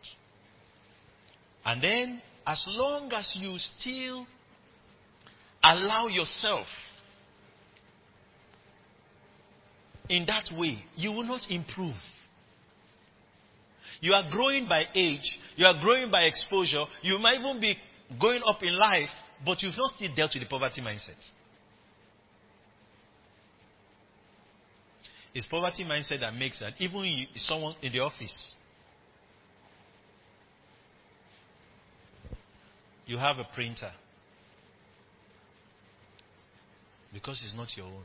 And 1.64 1.82
then, 1.82 2.22
as 2.46 2.64
long 2.68 3.12
as 3.12 3.32
you 3.36 3.58
still 3.58 4.28
allow 5.64 6.08
yourself 6.08 6.68
in 10.10 10.26
that 10.28 10.56
way, 10.56 10.84
you 10.96 11.12
will 11.12 11.24
not 11.24 11.42
improve. 11.50 11.96
You 14.02 14.14
are 14.14 14.30
growing 14.30 14.68
by 14.68 14.84
age, 14.94 15.40
you 15.56 15.66
are 15.66 15.82
growing 15.82 16.12
by 16.12 16.24
exposure, 16.24 16.84
you 17.02 17.18
might 17.18 17.40
even 17.40 17.60
be 17.60 17.76
going 18.20 18.42
up 18.46 18.62
in 18.62 18.78
life, 18.78 19.10
but 19.44 19.64
you've 19.64 19.78
not 19.78 19.92
still 19.92 20.14
dealt 20.16 20.32
with 20.36 20.44
the 20.44 20.50
poverty 20.50 20.82
mindset. 20.82 21.18
It's 25.36 25.46
poverty 25.48 25.84
mindset 25.84 26.22
that 26.22 26.34
makes 26.34 26.62
that 26.62 26.74
even 26.80 27.02
you, 27.04 27.28
someone 27.36 27.76
in 27.82 27.92
the 27.92 28.00
office, 28.00 28.54
you 33.06 33.18
have 33.18 33.38
a 33.38 33.44
printer 33.54 33.92
because 37.14 37.44
it's 37.46 37.54
not 37.54 37.68
your 37.76 37.88
own. 37.88 38.04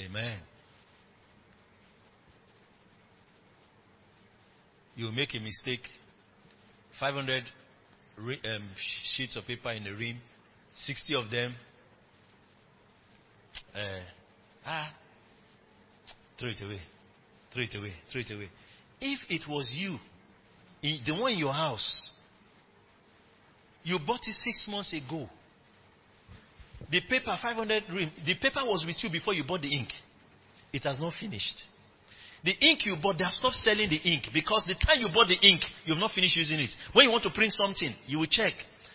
Amen. 0.00 0.40
You 4.96 5.12
make 5.12 5.32
a 5.36 5.40
mistake, 5.40 5.82
500 6.98 7.44
re- 8.18 8.40
um, 8.52 8.68
sheets 9.16 9.36
of 9.36 9.46
paper 9.46 9.70
in 9.70 9.86
a 9.86 9.94
ream, 9.94 10.18
60 10.74 11.14
of 11.14 11.30
them. 11.30 11.54
Uh, 13.72 14.00
ah, 14.66 14.92
Throw 16.38 16.48
it 16.48 16.62
away. 16.62 16.80
Throw 17.52 17.62
it 17.62 17.74
away. 17.74 17.92
Throw 18.10 18.20
it 18.20 18.30
away. 18.30 18.48
If 19.00 19.20
it 19.28 19.48
was 19.48 19.70
you, 19.74 19.98
the 20.82 21.12
one 21.18 21.32
in 21.32 21.38
your 21.38 21.52
house, 21.52 22.10
you 23.82 23.98
bought 24.04 24.20
it 24.26 24.34
six 24.42 24.64
months 24.68 24.92
ago. 24.92 25.28
The 26.90 27.00
paper, 27.08 27.36
500 27.40 27.84
the 28.26 28.34
paper 28.40 28.60
was 28.64 28.84
with 28.86 28.96
you 29.02 29.10
before 29.10 29.34
you 29.34 29.44
bought 29.44 29.62
the 29.62 29.72
ink. 29.72 29.88
It 30.72 30.82
has 30.84 30.98
not 30.98 31.14
finished. 31.18 31.62
The 32.44 32.52
ink 32.60 32.84
you 32.84 32.96
bought, 33.00 33.16
they 33.16 33.24
have 33.24 33.32
stopped 33.32 33.56
selling 33.56 33.88
the 33.88 33.96
ink 33.96 34.24
because 34.34 34.64
the 34.66 34.74
time 34.74 35.00
you 35.00 35.08
bought 35.08 35.28
the 35.28 35.38
ink, 35.40 35.62
you 35.86 35.94
have 35.94 36.00
not 36.00 36.12
finished 36.12 36.36
using 36.36 36.60
it. 36.60 36.70
When 36.92 37.06
you 37.06 37.10
want 37.10 37.22
to 37.24 37.30
print 37.30 37.52
something, 37.52 37.94
you 38.06 38.18
will 38.18 38.26
check. 38.26 38.52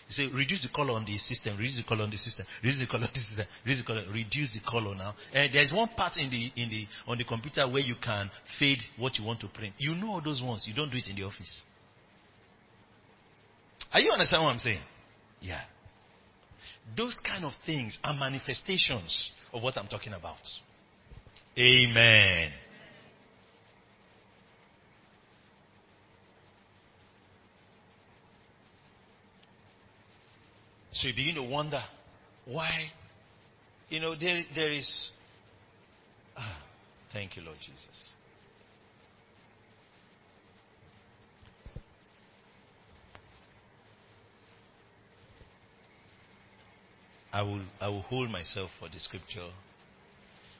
Say, 0.10 0.27
reduce 0.34 0.64
the 0.64 0.69
color 0.73 0.94
on 0.94 1.06
the 1.06 1.15
system, 1.18 1.56
reduce 1.56 1.77
the 1.77 1.84
color 1.84 2.03
on 2.03 2.10
the 2.10 2.18
system, 2.18 2.45
reduce 2.64 2.80
the 2.80 2.88
color 2.88 3.03
on 3.03 3.11
the 3.14 3.19
system, 3.19 3.45
reduce 3.64 3.81
the 3.81 3.86
color, 3.86 4.03
reduce 4.11 4.52
the 4.53 4.60
color 4.68 4.95
now. 4.95 5.14
And 5.34 5.53
there's 5.53 5.72
one 5.72 5.90
part 5.90 6.18
in 6.18 6.31
the, 6.31 6.52
in 6.56 6.69
the, 6.69 6.88
on 7.06 7.18
the 7.19 7.23
computer 7.23 7.69
where 7.69 7.84
you 7.84 7.94
can 8.03 8.31
fade 8.57 8.80
what 8.98 9.19
you 9.19 9.26
want 9.26 9.40
to 9.41 9.48
print. 9.48 9.76
You 9.77 9.94
know 9.94 10.14
all 10.14 10.22
those 10.22 10.41
ones. 10.44 10.65
You 10.68 10.73
don't 10.73 10.90
do 10.90 10.98
it 10.98 11.07
in 11.07 11.15
the 11.15 11.23
office. 11.23 11.56
Are 13.94 13.99
you 13.99 14.11
understand 14.11 14.44
what 14.44 14.49
I'm 14.49 14.60
saying? 14.60 14.81
Yeah. 15.41 15.61
Those 16.98 17.19
kind 17.26 17.45
of 17.45 17.53
things 17.65 17.98
are 18.03 18.14
manifestations 18.14 19.31
of 19.53 19.61
what 19.61 19.77
I'm 19.77 19.88
talking 19.88 20.14
about. 20.14 20.38
Amen. 21.57 22.52
So 31.00 31.08
you 31.08 31.14
begin 31.16 31.36
to 31.36 31.44
wonder 31.44 31.82
why. 32.46 32.92
You 33.88 34.02
know, 34.02 34.16
there, 34.20 34.38
there 34.54 34.70
is. 34.70 35.12
Ah, 36.38 36.62
thank 37.14 37.38
you, 37.38 37.42
Lord 37.42 37.58
Jesus. 37.60 37.88
I 47.32 47.44
will, 47.44 47.62
I 47.80 47.88
will 47.88 48.02
hold 48.02 48.30
myself 48.30 48.70
for 48.78 48.90
the 48.90 49.00
scripture 49.00 49.50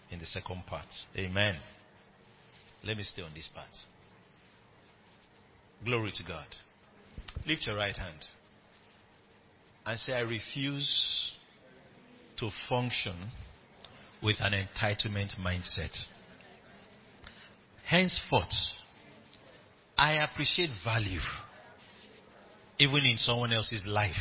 in 0.10 0.20
the 0.20 0.26
second 0.26 0.66
part. 0.68 0.88
Amen. 1.18 1.58
Let 2.86 2.96
me 2.96 3.04
stay 3.04 3.24
on 3.24 3.34
this 3.36 3.50
part. 3.54 3.68
Glory 5.84 6.14
to 6.16 6.24
God. 6.24 6.48
Lift 7.46 7.68
your 7.68 7.76
right 7.76 7.96
hand 7.96 8.20
and 9.90 9.98
say, 9.98 10.14
I 10.14 10.20
refuse 10.20 11.34
to 12.38 12.52
function 12.70 13.32
with 14.22 14.36
an 14.40 14.54
entitlement 14.54 15.36
mindset. 15.40 15.98
Henceforth, 17.88 18.54
I 19.98 20.24
appreciate 20.24 20.70
value 20.86 21.22
even 22.78 23.04
in 23.04 23.18
someone 23.18 23.52
else's 23.52 23.84
life. 23.88 24.14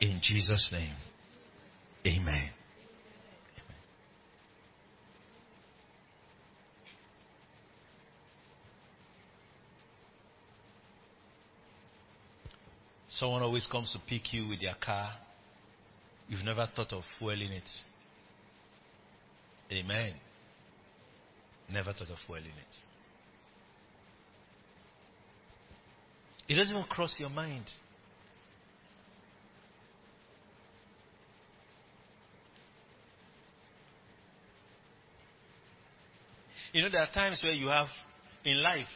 In 0.00 0.18
Jesus' 0.22 0.70
name, 0.72 0.94
amen. 2.06 2.53
Someone 13.14 13.42
always 13.42 13.66
comes 13.70 13.92
to 13.92 14.00
pick 14.08 14.32
you 14.32 14.48
with 14.48 14.60
their 14.60 14.74
car. 14.84 15.12
You've 16.28 16.44
never 16.44 16.68
thought 16.74 16.92
of 16.92 17.04
fueling 17.18 17.52
it. 17.52 17.68
Amen. 19.72 20.14
Never 21.70 21.92
thought 21.92 22.10
of 22.10 22.18
fueling 22.26 22.46
it. 22.46 22.76
It 26.52 26.56
doesn't 26.56 26.74
even 26.76 26.88
cross 26.88 27.16
your 27.20 27.30
mind. 27.30 27.70
You 36.72 36.82
know, 36.82 36.88
there 36.90 37.02
are 37.02 37.12
times 37.12 37.40
where 37.44 37.52
you 37.52 37.68
have, 37.68 37.86
in 38.44 38.60
life, 38.60 38.88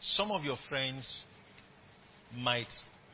some 0.00 0.30
of 0.30 0.44
your 0.44 0.56
friends 0.68 1.24
might 2.36 2.68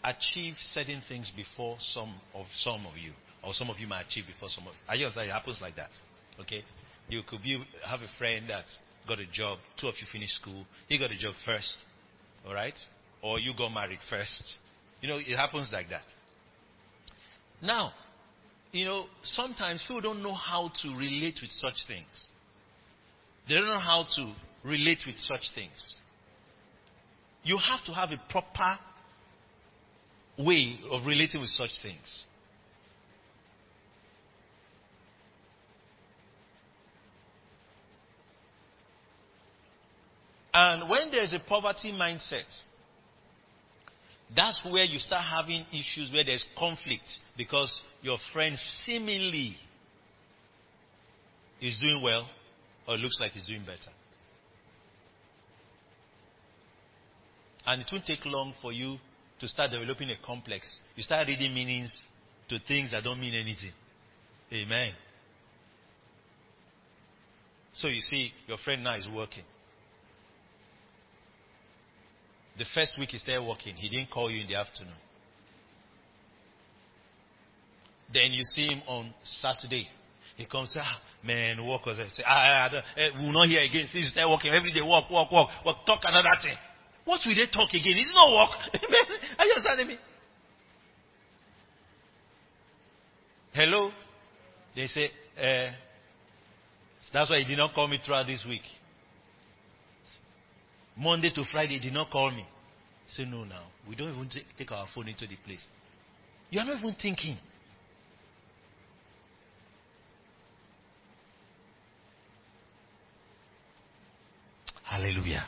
achieve 0.05 0.55
certain 0.72 1.02
things 1.09 1.32
before 1.36 1.77
some 1.78 2.14
of 2.35 2.47
some 2.56 2.86
of 2.86 2.97
you, 2.97 3.12
or 3.44 3.52
some 3.52 3.70
of 3.70 3.78
you 3.78 3.86
might 3.86 4.06
achieve 4.06 4.24
before 4.27 4.48
some 4.48 4.66
of. 4.66 4.74
I 4.89 4.97
just 4.97 5.14
that 5.14 5.27
it 5.27 5.31
happens 5.31 5.59
like 5.60 5.77
that. 5.77 5.90
Okay, 6.40 6.62
you 7.09 7.22
could 7.28 7.43
be 7.43 7.62
have 7.86 8.01
a 8.01 8.18
friend 8.18 8.48
that 8.48 8.64
got 9.06 9.18
a 9.18 9.27
job. 9.32 9.59
Two 9.81 9.89
of 9.89 9.94
you 10.01 10.06
finished 10.12 10.35
school. 10.35 10.64
He 10.89 10.98
got 10.98 11.10
a 11.10 11.18
job 11.18 11.35
first, 11.44 11.74
all 12.47 12.55
right, 12.55 12.78
or 13.22 13.39
you 13.39 13.52
got 13.56 13.70
married 13.70 14.01
first. 14.09 14.56
You 15.01 15.09
know, 15.09 15.18
it 15.18 15.36
happens 15.36 15.70
like 15.72 15.89
that. 15.90 16.02
Now, 17.62 17.93
you 18.72 18.85
know, 18.85 19.06
sometimes 19.22 19.82
people 19.82 20.01
don't 20.01 20.22
know 20.22 20.35
how 20.35 20.70
to 20.82 20.89
relate 20.97 21.39
with 21.43 21.51
such 21.51 21.86
things. 21.86 22.28
They 23.48 23.55
don't 23.55 23.66
know 23.66 23.78
how 23.81 24.06
to 24.16 24.35
relate 24.64 25.01
with 25.06 25.16
such 25.18 25.51
things. 25.55 25.98
You 27.43 27.59
have 27.59 27.85
to 27.86 27.93
have 27.93 28.10
a 28.10 28.20
proper 28.31 28.78
way 30.44 30.78
of 30.90 31.06
relating 31.06 31.40
with 31.40 31.50
such 31.50 31.70
things. 31.82 32.24
And 40.52 40.88
when 40.90 41.10
there's 41.10 41.32
a 41.32 41.40
poverty 41.48 41.92
mindset, 41.92 42.44
That's 44.34 44.60
where 44.64 44.84
you 44.84 44.98
start 44.98 45.24
having 45.24 45.66
issues 45.72 46.10
where 46.12 46.24
there's 46.24 46.44
conflict 46.56 47.08
because 47.36 47.82
your 48.00 48.18
friend 48.32 48.56
seemingly 48.84 49.56
is 51.60 51.78
doing 51.80 52.00
well 52.02 52.28
or 52.86 52.96
looks 52.96 53.18
like 53.20 53.32
he's 53.32 53.46
doing 53.46 53.62
better. 53.62 53.90
And 57.66 57.82
it 57.82 57.88
won't 57.92 58.06
take 58.06 58.24
long 58.24 58.54
for 58.62 58.72
you 58.72 58.98
to 59.40 59.48
start 59.48 59.70
developing 59.70 60.10
a 60.10 60.16
complex. 60.24 60.78
You 60.96 61.02
start 61.02 61.26
reading 61.26 61.54
meanings 61.54 62.02
to 62.48 62.58
things 62.68 62.90
that 62.90 63.04
don't 63.04 63.20
mean 63.20 63.34
anything. 63.34 63.72
Amen. 64.52 64.92
So 67.72 67.88
you 67.88 68.00
see, 68.00 68.30
your 68.46 68.58
friend 68.58 68.84
now 68.84 68.96
is 68.96 69.08
working. 69.14 69.44
The 72.58 72.64
first 72.74 72.98
week 72.98 73.10
he 73.10 73.18
started 73.18 73.46
working, 73.46 73.74
he 73.76 73.88
didn't 73.88 74.10
call 74.10 74.30
you 74.30 74.42
in 74.42 74.46
the 74.46 74.56
afternoon. 74.56 74.92
Then 78.12 78.32
you 78.32 78.42
see 78.44 78.66
him 78.66 78.82
on 78.86 79.14
Saturday. 79.22 79.88
He 80.36 80.44
comes, 80.46 80.74
ah, 80.76 81.00
man, 81.24 81.64
work 81.66 81.86
was 81.86 81.98
I 82.00 82.08
say, 82.08 82.24
ah, 82.26 82.68
ah, 82.72 82.82
ah, 82.96 83.08
we 83.18 83.26
will 83.26 83.32
not 83.32 83.46
hear 83.46 83.60
again. 83.62 83.86
Since 83.92 84.04
you 84.04 84.10
start 84.10 84.28
working 84.28 84.52
every 84.52 84.72
day, 84.72 84.82
work, 84.82 85.08
work, 85.10 85.30
work, 85.30 85.48
work, 85.64 85.76
talk 85.86 86.00
another 86.02 86.36
thing. 86.42 86.56
What 87.10 87.22
will 87.26 87.34
they 87.34 87.46
talk 87.52 87.70
again? 87.70 87.96
It's 87.96 88.12
not 88.14 88.30
work. 88.30 88.56
Are 89.40 89.44
you 89.44 89.52
understanding 89.56 89.88
me? 89.88 89.98
Hello? 93.52 93.90
They 94.76 94.86
say, 94.86 95.10
uh, 95.36 95.72
that's 97.12 97.30
why 97.30 97.40
he 97.40 97.44
did 97.44 97.58
not 97.58 97.74
call 97.74 97.88
me 97.88 97.98
throughout 98.06 98.28
this 98.28 98.44
week. 98.48 98.62
Monday 100.96 101.32
to 101.34 101.44
Friday, 101.50 101.78
he 101.78 101.80
did 101.80 101.94
not 101.94 102.12
call 102.12 102.30
me. 102.30 102.46
Say, 103.08 103.24
no, 103.24 103.42
now. 103.42 103.66
We 103.88 103.96
don't 103.96 104.14
even 104.14 104.30
take, 104.56 104.70
our 104.70 104.86
phone 104.94 105.08
into 105.08 105.26
the 105.26 105.34
place. 105.44 105.66
You 106.50 106.60
are 106.60 106.64
not 106.64 106.78
even 106.78 106.94
thinking. 106.94 107.36
Hallelujah. 114.84 115.44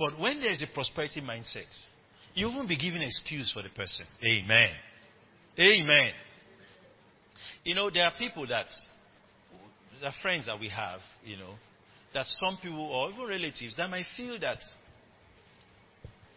But 0.00 0.18
when 0.18 0.40
there 0.40 0.50
is 0.50 0.62
a 0.62 0.66
prosperity 0.66 1.20
mindset, 1.20 1.68
you 2.34 2.46
won't 2.46 2.66
be 2.66 2.78
giving 2.78 3.02
an 3.02 3.08
excuse 3.08 3.52
for 3.52 3.62
the 3.62 3.68
person. 3.68 4.06
Amen. 4.24 4.70
Amen. 5.58 6.12
You 7.64 7.74
know, 7.74 7.90
there 7.90 8.06
are 8.06 8.12
people 8.18 8.46
that, 8.46 8.64
are 10.02 10.14
friends 10.22 10.46
that 10.46 10.58
we 10.58 10.70
have, 10.70 11.00
you 11.22 11.36
know, 11.36 11.52
that 12.14 12.24
some 12.26 12.56
people 12.62 12.80
or 12.80 13.10
even 13.10 13.28
relatives 13.28 13.76
that 13.76 13.90
might 13.90 14.06
feel 14.16 14.40
that, 14.40 14.58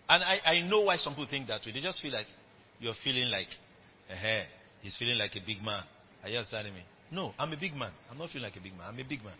and 0.10 0.24
I, 0.24 0.40
I 0.44 0.62
know 0.68 0.82
why 0.82 0.98
some 0.98 1.14
people 1.14 1.28
think 1.32 1.48
that 1.48 1.62
way. 1.66 1.72
They 1.72 1.80
just 1.80 2.02
feel 2.02 2.12
like 2.12 2.28
you're 2.82 2.94
feeling 3.02 3.30
like, 3.30 3.48
eh, 4.10 4.44
he's 4.82 4.98
feeling 4.98 5.18
like 5.18 5.32
a 5.38 5.46
big 5.46 5.64
man. 5.64 5.84
Are 6.22 6.30
you 6.30 6.36
understanding 6.36 6.74
me? 6.74 6.82
No, 7.12 7.34
I'm 7.40 7.54
a 7.54 7.58
big 7.58 7.74
man. 7.74 7.92
I'm 8.12 8.18
not 8.18 8.30
feeling 8.30 8.44
like 8.44 8.58
a 8.58 8.62
big 8.62 8.74
man. 8.74 8.88
I'm 8.90 9.00
a 9.00 9.08
big 9.08 9.24
man. 9.24 9.36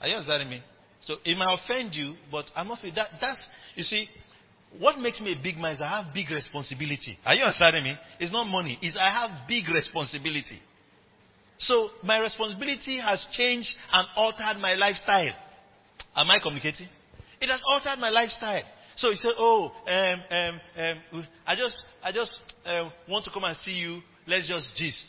Are 0.00 0.08
you 0.08 0.14
understanding 0.14 0.48
me? 0.48 0.62
So 1.02 1.16
it 1.24 1.36
might 1.36 1.58
offend 1.62 1.94
you, 1.94 2.14
but 2.30 2.46
I'm 2.54 2.68
not 2.68 2.78
that. 2.94 3.08
That's 3.20 3.46
you 3.74 3.82
see, 3.82 4.08
what 4.78 4.98
makes 4.98 5.20
me 5.20 5.32
a 5.32 5.42
big 5.42 5.56
man 5.58 5.74
is 5.74 5.80
I 5.80 6.02
have 6.02 6.14
big 6.14 6.30
responsibility. 6.30 7.18
Are 7.24 7.34
you 7.34 7.42
understanding 7.42 7.84
me? 7.84 7.96
It's 8.20 8.32
not 8.32 8.44
money. 8.44 8.78
It's 8.80 8.96
I 8.96 9.10
have 9.10 9.48
big 9.48 9.68
responsibility. 9.68 10.60
So 11.58 11.90
my 12.02 12.18
responsibility 12.18 12.98
has 12.98 13.26
changed 13.32 13.68
and 13.92 14.08
altered 14.16 14.58
my 14.60 14.74
lifestyle. 14.74 15.34
Am 16.14 16.30
I 16.30 16.38
communicating? 16.40 16.88
It 17.40 17.48
has 17.48 17.62
altered 17.68 17.98
my 17.98 18.10
lifestyle. 18.10 18.62
So 18.94 19.10
he 19.10 19.16
said, 19.16 19.32
"Oh, 19.38 19.72
um, 19.86 20.22
um, 20.30 20.60
um, 20.76 21.26
I 21.46 21.56
just, 21.56 21.84
I 22.02 22.12
just 22.12 22.38
uh, 22.64 22.90
want 23.08 23.24
to 23.24 23.30
come 23.30 23.44
and 23.44 23.56
see 23.58 23.72
you. 23.72 24.00
Let's 24.26 24.48
just 24.48 24.68
gist." 24.76 25.04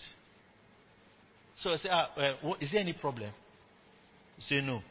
So 1.55 1.71
I 1.71 1.77
said, 1.77 1.91
ah, 1.91 2.11
uh, 2.15 2.53
"Is 2.59 2.71
there 2.71 2.81
any 2.81 2.93
problem?" 2.93 3.31
He 4.37 4.41
said, 4.41 4.63
"No." 4.63 4.81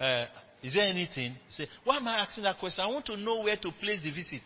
Uh, 0.00 0.26
is 0.62 0.74
there 0.74 0.88
anything? 0.88 1.36
Said, 1.50 1.68
"Why 1.84 1.98
am 1.98 2.08
I 2.08 2.18
asking 2.20 2.44
that 2.44 2.58
question? 2.58 2.84
I 2.84 2.88
want 2.88 3.06
to 3.06 3.16
know 3.16 3.42
where 3.42 3.56
to 3.56 3.72
place 3.80 4.00
the 4.02 4.10
visit." 4.10 4.42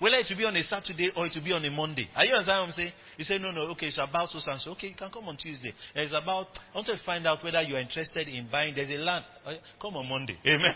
Whether 0.00 0.16
it 0.16 0.26
will 0.28 0.36
be 0.36 0.44
on 0.44 0.56
a 0.56 0.62
Saturday 0.64 1.12
or 1.16 1.26
it 1.26 1.32
will 1.36 1.44
be 1.44 1.52
on 1.52 1.64
a 1.64 1.70
Monday. 1.70 2.08
Are 2.16 2.24
you 2.24 2.34
understand 2.34 2.60
what 2.60 2.66
I'm 2.66 2.72
saying? 2.72 2.92
He 3.16 3.22
said, 3.22 3.40
no, 3.40 3.52
no, 3.52 3.62
okay, 3.72 3.86
it's 3.86 3.98
about 3.98 4.28
so 4.28 4.40
and 4.50 4.60
so. 4.60 4.72
Okay, 4.72 4.88
you 4.88 4.94
can 4.94 5.08
come 5.10 5.24
on 5.28 5.36
Tuesday. 5.36 5.72
It's 5.94 6.12
about, 6.12 6.48
I 6.74 6.78
want 6.78 6.88
to 6.88 6.98
find 7.06 7.26
out 7.26 7.44
whether 7.44 7.62
you 7.62 7.76
are 7.76 7.80
interested 7.80 8.26
in 8.26 8.48
buying, 8.50 8.74
there's 8.74 8.90
a 8.90 9.00
land. 9.00 9.24
Uh, 9.46 9.54
come 9.80 9.94
on 9.96 10.08
Monday. 10.08 10.36
Amen. 10.46 10.74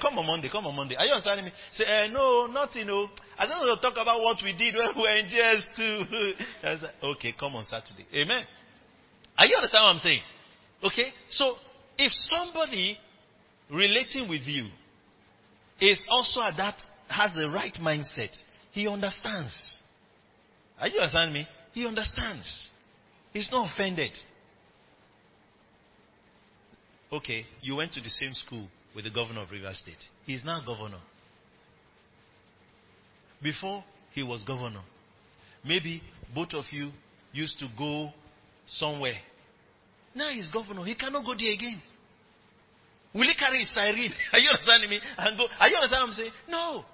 come 0.00 0.16
on 0.18 0.26
Monday, 0.26 0.48
come 0.50 0.64
on 0.66 0.76
Monday. 0.76 0.94
Are 0.94 1.04
you 1.04 1.12
understanding 1.12 1.46
me? 1.46 1.52
Say, 1.72 1.84
uh, 1.84 2.06
no, 2.06 2.46
nothing, 2.46 2.86
no. 2.86 3.08
I 3.36 3.46
don't 3.46 3.58
want 3.58 3.80
to 3.80 3.90
talk 3.90 3.98
about 4.00 4.22
what 4.22 4.38
we 4.42 4.56
did 4.56 4.74
when 4.76 4.88
we 4.96 5.02
were 5.02 5.16
in 5.16 5.26
JS2. 5.26 6.86
Okay, 7.16 7.34
come 7.38 7.56
on 7.56 7.64
Saturday. 7.64 8.06
Amen. 8.14 8.44
Are 9.36 9.46
you 9.46 9.56
understand 9.56 9.82
what 9.82 9.90
I'm 9.90 9.98
saying? 9.98 10.22
Okay? 10.84 11.12
So, 11.30 11.56
if 11.98 12.12
somebody 12.30 12.96
relating 13.70 14.28
with 14.28 14.42
you 14.42 14.66
is 15.80 16.00
also 16.08 16.42
at 16.42 16.56
that 16.56 16.80
has 17.08 17.34
the 17.34 17.48
right 17.48 17.74
mindset, 17.80 18.30
he 18.72 18.88
understands. 18.88 19.82
Are 20.78 20.88
you 20.88 21.00
understanding 21.00 21.34
me? 21.34 21.48
He 21.72 21.86
understands. 21.86 22.68
He's 23.32 23.48
not 23.50 23.70
offended. 23.72 24.10
Okay, 27.12 27.46
you 27.60 27.76
went 27.76 27.92
to 27.92 28.00
the 28.00 28.08
same 28.08 28.34
school 28.34 28.66
with 28.94 29.04
the 29.04 29.10
governor 29.10 29.42
of 29.42 29.50
Rivers 29.50 29.78
State. 29.78 30.02
He's 30.24 30.44
now 30.44 30.62
governor. 30.64 30.98
Before 33.42 33.84
he 34.12 34.22
was 34.22 34.42
governor, 34.42 34.80
maybe 35.64 36.02
both 36.34 36.52
of 36.54 36.64
you 36.70 36.90
used 37.32 37.58
to 37.60 37.68
go 37.78 38.10
somewhere. 38.66 39.18
Now 40.14 40.30
he's 40.30 40.50
governor. 40.50 40.84
He 40.84 40.94
cannot 40.94 41.24
go 41.24 41.34
there 41.38 41.52
again. 41.52 41.80
Will 43.16 43.26
he 43.26 43.34
carry 43.34 43.60
his 43.60 43.72
siren? 43.72 43.96
Are 44.32 44.38
you 44.38 44.50
understanding 44.50 44.90
me? 44.90 45.00
And 45.16 45.38
go. 45.38 45.46
Are 45.58 45.68
you 45.68 45.76
understanding 45.76 46.08
what 46.08 46.12
I'm 46.12 46.20
saying? 46.20 46.32
No. 46.48 46.84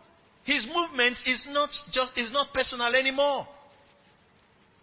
His 0.44 0.66
movement 0.66 1.18
is 1.26 1.46
not 1.50 1.70
just 1.92 2.16
is 2.16 2.32
not 2.32 2.54
personal 2.54 2.94
anymore. 2.94 3.46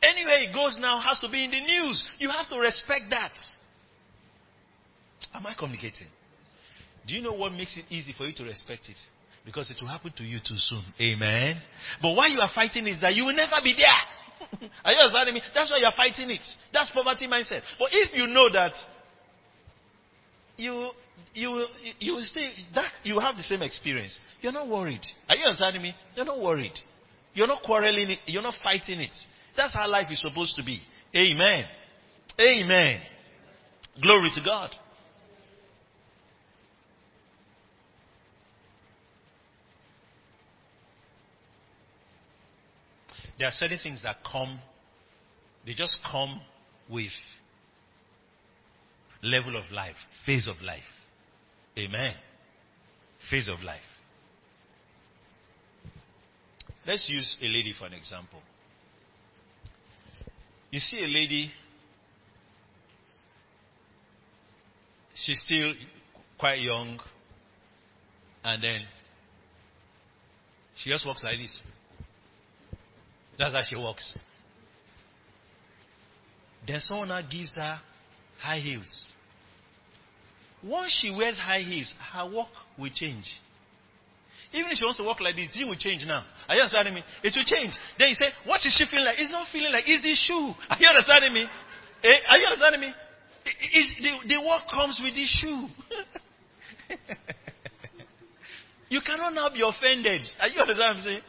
Anywhere 0.03 0.39
he 0.39 0.53
goes 0.53 0.77
now 0.79 0.99
has 0.99 1.19
to 1.19 1.29
be 1.29 1.43
in 1.43 1.51
the 1.51 1.59
news. 1.59 2.05
You 2.19 2.29
have 2.29 2.47
to 2.49 2.59
respect 2.59 3.05
that. 3.09 3.31
Am 5.33 5.45
I 5.45 5.53
communicating? 5.57 6.07
Do 7.07 7.15
you 7.15 7.21
know 7.21 7.33
what 7.33 7.51
makes 7.53 7.75
it 7.75 7.85
easy 7.89 8.13
for 8.17 8.25
you 8.25 8.33
to 8.35 8.43
respect 8.43 8.87
it? 8.89 8.97
Because 9.45 9.71
it 9.71 9.77
will 9.81 9.89
happen 9.89 10.13
to 10.17 10.23
you 10.23 10.39
too 10.39 10.55
soon. 10.55 10.83
Amen. 10.99 11.61
But 12.01 12.15
why 12.15 12.27
you 12.27 12.39
are 12.39 12.51
fighting 12.53 12.87
is 12.87 13.01
that 13.01 13.15
you 13.15 13.25
will 13.25 13.35
never 13.35 13.55
be 13.63 13.75
there. 13.75 14.69
are 14.85 14.91
you 14.91 14.99
understanding 14.99 15.35
me? 15.35 15.41
That's 15.53 15.71
why 15.71 15.77
you 15.79 15.85
are 15.85 15.95
fighting 15.95 16.29
it. 16.29 16.41
That's 16.71 16.89
poverty 16.91 17.27
mindset. 17.27 17.61
But 17.77 17.89
if 17.91 18.13
you 18.13 18.27
know 18.27 18.49
that 18.51 18.73
you 20.57 20.91
you 21.33 21.65
you 21.99 22.15
will 22.15 22.25
stay 22.25 22.51
that 22.75 22.91
you 23.03 23.19
have 23.19 23.35
the 23.35 23.43
same 23.43 23.61
experience. 23.61 24.17
You're 24.41 24.51
not 24.51 24.67
worried. 24.67 25.01
Are 25.27 25.35
you 25.35 25.45
understanding 25.45 25.81
me? 25.81 25.95
You're 26.15 26.25
not 26.25 26.39
worried. 26.39 26.77
You're 27.33 27.47
not 27.47 27.63
quarreling 27.63 28.11
it. 28.11 28.19
You're 28.25 28.43
not 28.43 28.55
fighting 28.63 28.99
it. 28.99 29.15
That's 29.55 29.73
how 29.73 29.89
life 29.89 30.07
is 30.11 30.21
supposed 30.21 30.55
to 30.55 30.63
be. 30.63 30.81
Amen. 31.15 31.65
Amen. 32.39 33.01
Glory 34.01 34.29
to 34.35 34.41
God. 34.43 34.71
There 43.39 43.47
are 43.47 43.51
certain 43.51 43.79
things 43.81 44.03
that 44.03 44.17
come, 44.29 44.59
they 45.65 45.73
just 45.73 45.99
come 46.09 46.41
with 46.89 47.11
level 49.23 49.55
of 49.55 49.63
life, 49.71 49.95
phase 50.25 50.47
of 50.47 50.61
life. 50.61 50.83
Amen. 51.79 52.13
Phase 53.29 53.47
of 53.47 53.61
life. 53.61 53.79
Let's 56.85 57.07
use 57.07 57.37
a 57.41 57.45
lady 57.45 57.73
for 57.77 57.85
an 57.85 57.93
example. 57.93 58.39
You 60.71 60.79
see 60.79 60.99
a 60.99 61.07
lady, 61.07 61.49
she's 65.15 65.41
still 65.45 65.73
quite 66.37 66.59
young, 66.59 66.99
and 68.43 68.61
then 68.63 68.81
she 70.75 70.89
just 70.89 71.05
walks 71.05 71.23
like 71.23 71.37
this. 71.37 71.61
That's 73.37 73.53
how 73.53 73.61
she 73.67 73.75
walks. 73.75 74.15
Then 76.67 76.81
someone 76.81 77.25
gives 77.31 77.55
her 77.55 77.79
high 78.39 78.59
heels. 78.59 79.13
Once 80.63 80.91
she 81.01 81.09
wears 81.09 81.37
high 81.37 81.61
heels, 81.61 81.93
her 82.13 82.29
walk 82.29 82.49
will 82.77 82.91
change. 82.93 83.25
Even 84.51 84.71
if 84.71 84.77
she 84.77 84.83
wants 84.83 84.97
to 84.97 85.05
walk 85.05 85.21
like 85.21 85.35
this, 85.35 85.53
it 85.53 85.63
will 85.63 85.77
change 85.77 86.03
now. 86.05 86.25
Are 86.47 86.55
you 86.55 86.61
understanding 86.61 86.95
me? 86.95 87.03
It 87.23 87.33
will 87.37 87.45
change. 87.45 87.73
Then 87.97 88.09
you 88.09 88.15
say, 88.15 88.33
what 88.45 88.57
is 88.65 88.73
she 88.73 88.85
feeling 88.89 89.05
like? 89.05 89.19
It's 89.19 89.31
not 89.31 89.47
feeling 89.53 89.71
like, 89.71 89.85
it's 89.85 90.01
the 90.01 90.15
shoe. 90.17 90.53
Are 90.69 90.77
you 90.79 90.87
understanding 90.89 91.33
me? 91.33 91.45
Eh? 92.03 92.19
Are 92.27 92.37
you 92.37 92.45
understanding 92.49 92.81
me? 92.81 92.91
It, 93.45 93.55
it, 93.61 93.85
the, 94.01 94.11
the 94.35 94.41
walk 94.41 94.65
comes 94.67 94.99
with 95.01 95.13
the 95.13 95.25
shoe. 95.25 95.69
you 98.89 99.01
cannot 99.05 99.33
now 99.37 99.49
be 99.53 99.61
offended. 99.61 100.25
Are 100.41 100.49
you 100.49 100.59
understanding 100.59 100.81
what 100.81 100.97
I'm 100.97 101.03
saying? 101.05 101.21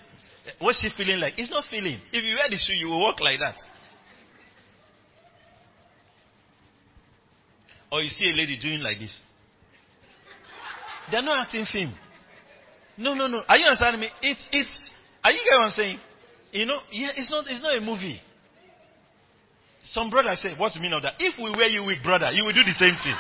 what's 0.59 0.81
she 0.81 0.89
feeling 0.97 1.21
like? 1.21 1.35
It's 1.37 1.51
not 1.51 1.65
feeling. 1.71 2.01
If 2.13 2.25
you 2.25 2.35
wear 2.35 2.49
the 2.49 2.57
shoe, 2.57 2.73
you 2.73 2.89
will 2.89 3.01
walk 3.01 3.21
like 3.21 3.39
that. 3.41 3.57
Or 7.91 8.03
you 8.03 8.09
see 8.09 8.29
a 8.29 8.35
lady 8.35 8.59
doing 8.59 8.81
like 8.81 8.99
this. 8.99 9.19
They're 11.11 11.23
not 11.23 11.47
acting 11.47 11.67
film. 11.71 11.95
No, 12.97 13.15
no, 13.15 13.27
no. 13.27 13.43
Are 13.49 13.57
you 13.57 13.67
understanding 13.67 14.01
me? 14.03 14.09
It's, 14.23 14.47
it's, 14.53 14.91
are 15.25 15.33
you 15.33 15.41
get 15.45 15.57
what 15.59 15.67
I'm 15.67 15.73
saying? 15.73 15.99
You 16.53 16.67
know, 16.67 16.79
yeah, 16.93 17.11
it's 17.17 17.31
not, 17.31 17.47
it's 17.49 17.63
not 17.63 17.77
a 17.77 17.81
movie. 17.81 18.21
Some 19.83 20.11
brothers 20.11 20.41
say, 20.43 20.51
what's 20.57 20.75
the 20.75 20.81
meaning 20.81 20.97
of 20.97 21.03
that? 21.03 21.15
If 21.19 21.39
we 21.39 21.51
wear 21.51 21.69
you 21.69 21.83
weak, 21.85 22.03
brother, 22.03 22.31
you 22.33 22.45
will 22.45 22.53
do 22.53 22.63
the 22.63 22.75
same 22.79 22.95
thing. 23.03 23.17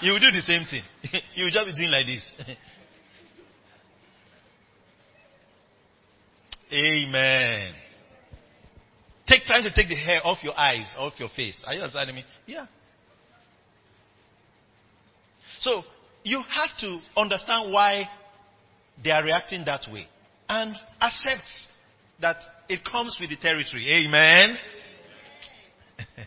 You 0.00 0.12
will 0.12 0.20
do 0.20 0.30
the 0.30 0.40
same 0.40 0.64
thing. 0.64 0.82
you 1.34 1.44
will 1.44 1.50
just 1.50 1.66
be 1.66 1.74
doing 1.74 1.90
like 1.90 2.06
this. 2.06 2.34
Amen. 6.72 7.74
Take 9.26 9.46
time 9.46 9.62
to 9.62 9.72
take 9.74 9.88
the 9.88 9.96
hair 9.96 10.20
off 10.24 10.38
your 10.42 10.58
eyes, 10.58 10.90
off 10.96 11.12
your 11.18 11.28
face. 11.28 11.62
Are 11.66 11.74
you 11.74 11.80
understanding 11.80 12.16
me? 12.16 12.24
Yeah. 12.46 12.66
So 15.60 15.82
you 16.22 16.42
have 16.42 16.70
to 16.80 17.00
understand 17.16 17.72
why 17.72 18.08
they 19.02 19.10
are 19.10 19.22
reacting 19.22 19.64
that 19.64 19.82
way 19.92 20.06
and 20.48 20.74
accept 21.00 21.46
that 22.20 22.36
it 22.68 22.80
comes 22.84 23.16
with 23.20 23.30
the 23.30 23.36
territory. 23.36 24.06
Amen. 24.06 24.56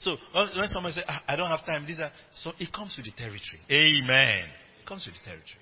so 0.00 0.16
when 0.32 0.68
someone 0.68 0.92
says, 0.92 1.04
ah, 1.08 1.22
I 1.26 1.36
don't 1.36 1.48
have 1.48 1.64
time, 1.64 1.86
this, 1.86 1.98
that, 1.98 2.12
so 2.34 2.52
it 2.58 2.72
comes 2.72 2.94
with 2.96 3.06
the 3.06 3.12
territory. 3.12 3.60
Amen. 3.70 4.48
It 4.80 4.86
comes 4.86 5.06
with 5.06 5.14
the 5.16 5.24
territory. 5.24 5.60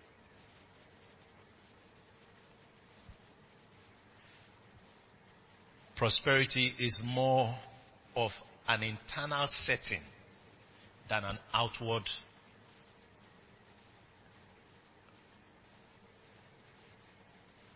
Prosperity 5.97 6.75
is 6.79 7.03
more 7.05 7.55
of 8.15 8.31
an 8.69 8.83
internal 8.85 9.49
setting 9.65 10.03
than 11.11 11.25
an 11.25 11.39
outward 11.53 12.05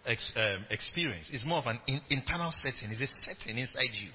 ex, 0.07 0.33
um, 0.37 0.67
experience. 0.71 1.31
It's 1.33 1.45
more 1.45 1.59
of 1.59 1.67
an 1.67 1.79
in, 1.87 2.01
internal 2.11 2.53
setting. 2.53 2.91
It's 2.91 3.01
a 3.01 3.07
setting 3.25 3.59
inside 3.59 3.91
you. 3.93 4.11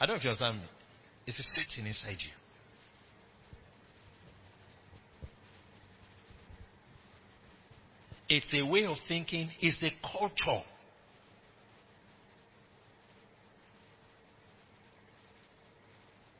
I 0.00 0.06
don't 0.06 0.16
know 0.16 0.18
if 0.18 0.24
you 0.24 0.30
understand 0.30 0.58
me. 0.58 0.64
It's 1.26 1.38
a 1.38 1.42
setting 1.42 1.86
inside 1.86 2.18
you. 2.20 2.30
It's 8.28 8.52
a 8.54 8.62
way 8.62 8.84
of 8.84 8.96
thinking. 9.08 9.50
It's 9.60 9.82
a 9.82 9.90
culture. 10.06 10.62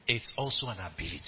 It's 0.06 0.32
also 0.36 0.66
an 0.66 0.78
ability. 0.78 1.20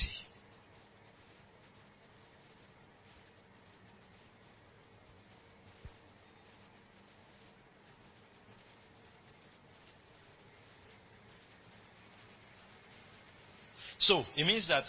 So 14.01 14.25
it 14.35 14.47
means 14.47 14.67
that 14.69 14.85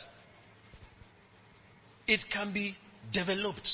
it 2.07 2.21
can 2.31 2.53
be 2.53 2.75
developed. 3.13 3.67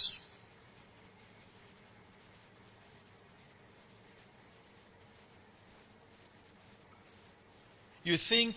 You 8.03 8.17
think, 8.29 8.55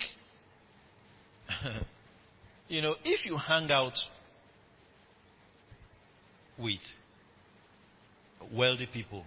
you 2.69 2.81
know, 2.81 2.95
if 3.05 3.27
you 3.27 3.37
hang 3.37 3.71
out 3.71 3.99
with 6.59 6.79
wealthy 8.53 8.89
people 8.91 9.25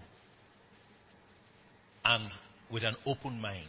and 2.05 2.29
with 2.71 2.83
an 2.83 2.95
open 3.05 3.39
mind, 3.39 3.67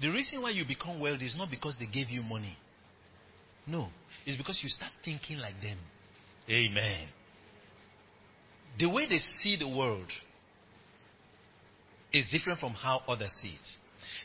the 0.00 0.08
reason 0.08 0.42
why 0.42 0.50
you 0.50 0.64
become 0.66 1.00
wealthy 1.00 1.26
is 1.26 1.34
not 1.36 1.50
because 1.50 1.76
they 1.78 1.86
gave 1.86 2.08
you 2.08 2.22
money. 2.22 2.56
No. 3.66 3.88
It's 4.24 4.36
because 4.36 4.60
you 4.62 4.68
start 4.68 4.92
thinking 5.04 5.38
like 5.38 5.60
them. 5.60 5.78
Amen. 6.48 7.08
The 8.78 8.88
way 8.88 9.08
they 9.08 9.18
see 9.18 9.56
the 9.56 9.68
world 9.68 10.08
is 12.12 12.26
different 12.30 12.60
from 12.60 12.72
how 12.72 13.02
others 13.08 13.32
see 13.42 13.48
it. 13.48 13.68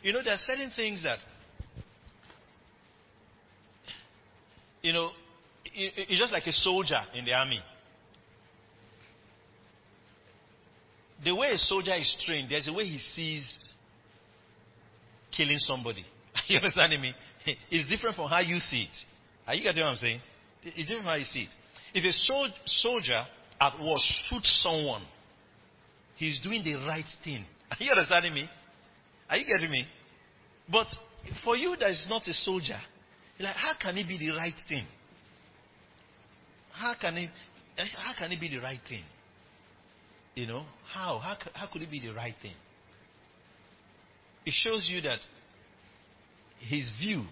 You 0.04 0.14
know, 0.14 0.24
there 0.24 0.34
are 0.34 0.40
certain 0.46 0.72
things 0.76 1.04
that, 1.04 1.20
you 4.82 4.94
know, 4.94 5.10
it's 5.74 6.20
just 6.20 6.32
like 6.32 6.46
a 6.46 6.52
soldier 6.52 7.02
in 7.16 7.26
the 7.26 7.34
army. 7.34 7.60
The 11.24 11.34
way 11.34 11.52
a 11.52 11.58
soldier 11.58 11.96
is 11.96 12.16
trained, 12.26 12.52
there's 12.52 12.68
a 12.68 12.74
way 12.74 12.86
he 12.86 13.00
sees 13.00 13.73
killing 15.36 15.58
somebody. 15.60 16.06
Are 16.36 16.42
you 16.48 16.58
understanding 16.58 17.02
me? 17.02 17.14
It's 17.70 17.90
different 17.90 18.16
from 18.16 18.30
how 18.30 18.40
you 18.40 18.60
see 18.60 18.84
it. 18.84 18.98
Are 19.48 19.56
you 19.56 19.64
getting 19.64 19.82
what 19.84 19.90
I'm 19.90 19.98
saying? 19.98 20.22
It's 20.64 20.88
different 20.88 21.02
from 21.02 21.12
how 21.12 21.16
you 21.16 21.26
see 21.26 21.42
it. 21.42 21.50
If 21.94 22.04
a 22.06 22.14
sol- 22.14 22.52
soldier 22.66 23.26
at 23.60 23.80
war 23.80 23.98
shoots 24.00 24.62
someone, 24.64 25.04
he's 26.16 26.40
doing 26.42 26.64
the 26.64 26.76
right 26.88 27.06
thing. 27.24 27.46
Are 27.72 27.78
you 27.80 27.92
understanding 27.92 28.34
me? 28.34 28.50
Are 29.30 29.38
you 29.38 29.46
getting 29.46 29.70
me? 29.70 29.86
But 30.72 30.88
for 31.44 31.56
you 31.56 31.76
that 31.80 31.90
is 31.90 32.06
not 32.10 32.28
a 32.28 32.34
soldier, 32.34 32.80
like 33.40 33.56
how 33.56 33.74
can 33.80 33.98
it 33.98 34.08
be 34.08 34.18
the 34.18 34.32
right 34.32 34.54
thing? 34.68 34.86
How 36.72 36.96
can 37.00 37.18
it 37.18 37.30
eh, 37.78 37.86
how 37.98 38.14
can 38.18 38.32
it 38.32 38.40
be 38.40 38.50
the 38.50 38.60
right 38.60 38.80
thing? 38.88 39.04
You 40.36 40.48
know, 40.48 40.66
how? 40.92 41.20
How, 41.20 41.38
how 41.54 41.68
could 41.72 41.82
it 41.82 41.92
be 41.92 42.00
the 42.00 42.12
right 42.12 42.34
thing? 42.42 42.56
It 44.46 44.54
shows 44.54 44.88
you 44.90 45.02
that 45.02 45.20
his 46.60 46.92
view 47.00 47.24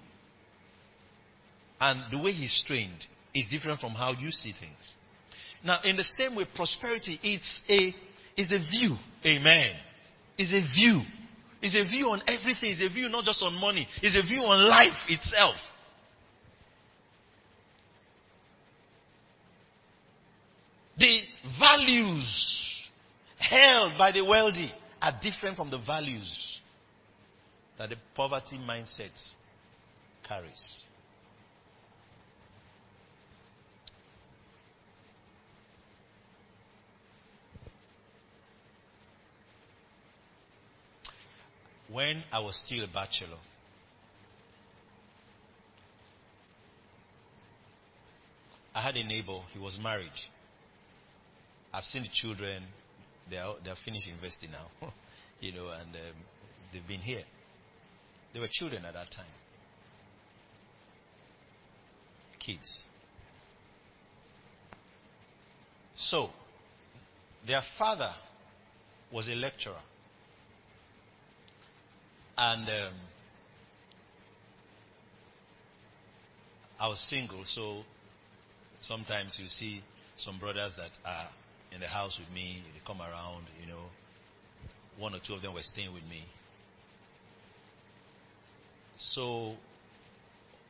and 1.80 2.12
the 2.12 2.18
way 2.18 2.32
he's 2.32 2.64
trained 2.68 3.06
is 3.34 3.50
different 3.50 3.80
from 3.80 3.92
how 3.92 4.12
you 4.12 4.32
see 4.32 4.54
things. 4.60 4.94
Now, 5.64 5.80
in 5.84 5.96
the 5.96 6.04
same 6.04 6.36
way, 6.36 6.46
prosperity 6.56 7.20
it's 7.24 7.62
a 7.70 7.94
is 8.40 8.52
a 8.52 8.60
view. 8.60 8.98
Amen. 9.26 9.72
It's 10.38 10.54
a 10.54 10.62
view. 10.74 11.02
It's 11.62 11.76
a 11.76 11.90
view 11.90 12.08
on 12.10 12.22
everything. 12.28 12.72
It's 12.72 12.82
a 12.82 12.94
view 12.94 13.10
not 13.10 13.26
just 13.26 13.42
on 13.44 13.60
money. 13.60 13.88
It's 14.02 14.18
a 14.18 14.28
view 14.28 14.42
on 14.42 14.68
life 14.68 14.98
itself. 15.10 15.56
The 20.98 21.22
values 21.60 22.90
held 23.38 23.98
by 23.98 24.12
the 24.12 24.24
wealthy 24.24 24.72
are 25.02 25.20
different 25.22 25.58
from 25.58 25.72
the 25.72 25.80
values 25.80 26.51
that 27.82 27.90
the 27.90 27.96
poverty 28.16 28.60
mindset 28.60 29.10
carries. 30.28 30.84
When 41.92 42.24
I 42.32 42.40
was 42.42 42.62
still 42.64 42.84
a 42.84 42.88
bachelor, 42.88 43.30
I 48.76 48.84
had 48.84 48.96
a 48.96 49.04
neighbor, 49.04 49.40
he 49.54 49.58
was 49.58 49.80
married. 49.82 50.12
I've 51.74 51.84
seen 51.86 52.04
the 52.04 52.10
children, 52.14 52.62
they 53.28 53.38
are, 53.38 53.56
they 53.66 53.72
are 53.72 53.76
finished 53.84 54.08
investing 54.08 54.52
now, 54.52 54.68
you 55.40 55.52
know, 55.52 55.70
and 55.70 55.96
um, 55.96 56.16
they've 56.72 56.88
been 56.88 57.00
here. 57.00 57.24
They 58.34 58.40
were 58.40 58.48
children 58.50 58.86
at 58.86 58.94
that 58.94 59.12
time. 59.12 59.26
Kids. 62.40 62.84
So, 65.96 66.30
their 67.46 67.62
father 67.78 68.14
was 69.12 69.28
a 69.28 69.36
lecturer. 69.36 69.82
And 72.38 72.68
um, 72.68 72.94
I 76.80 76.88
was 76.88 77.00
single, 77.10 77.44
so 77.46 77.84
sometimes 78.82 79.38
you 79.40 79.48
see 79.48 79.84
some 80.18 80.40
brothers 80.40 80.74
that 80.78 80.92
are 81.06 81.30
in 81.74 81.82
the 81.82 81.88
house 81.88 82.18
with 82.20 82.34
me, 82.34 82.64
they 82.74 82.82
come 82.86 83.02
around, 83.02 83.46
you 83.62 83.68
know. 83.68 83.86
One 84.98 85.14
or 85.14 85.20
two 85.26 85.34
of 85.34 85.42
them 85.42 85.54
were 85.54 85.62
staying 85.62 85.94
with 85.94 86.04
me. 86.04 86.24
So 89.10 89.56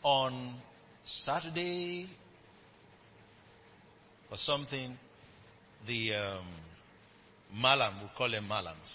on 0.03 0.55
Saturday 1.03 2.07
or 4.29 4.37
something, 4.37 4.97
the 5.87 6.13
um, 6.13 6.45
malam, 7.53 8.01
we 8.01 8.09
call 8.17 8.31
them 8.31 8.47
malams. 8.49 8.91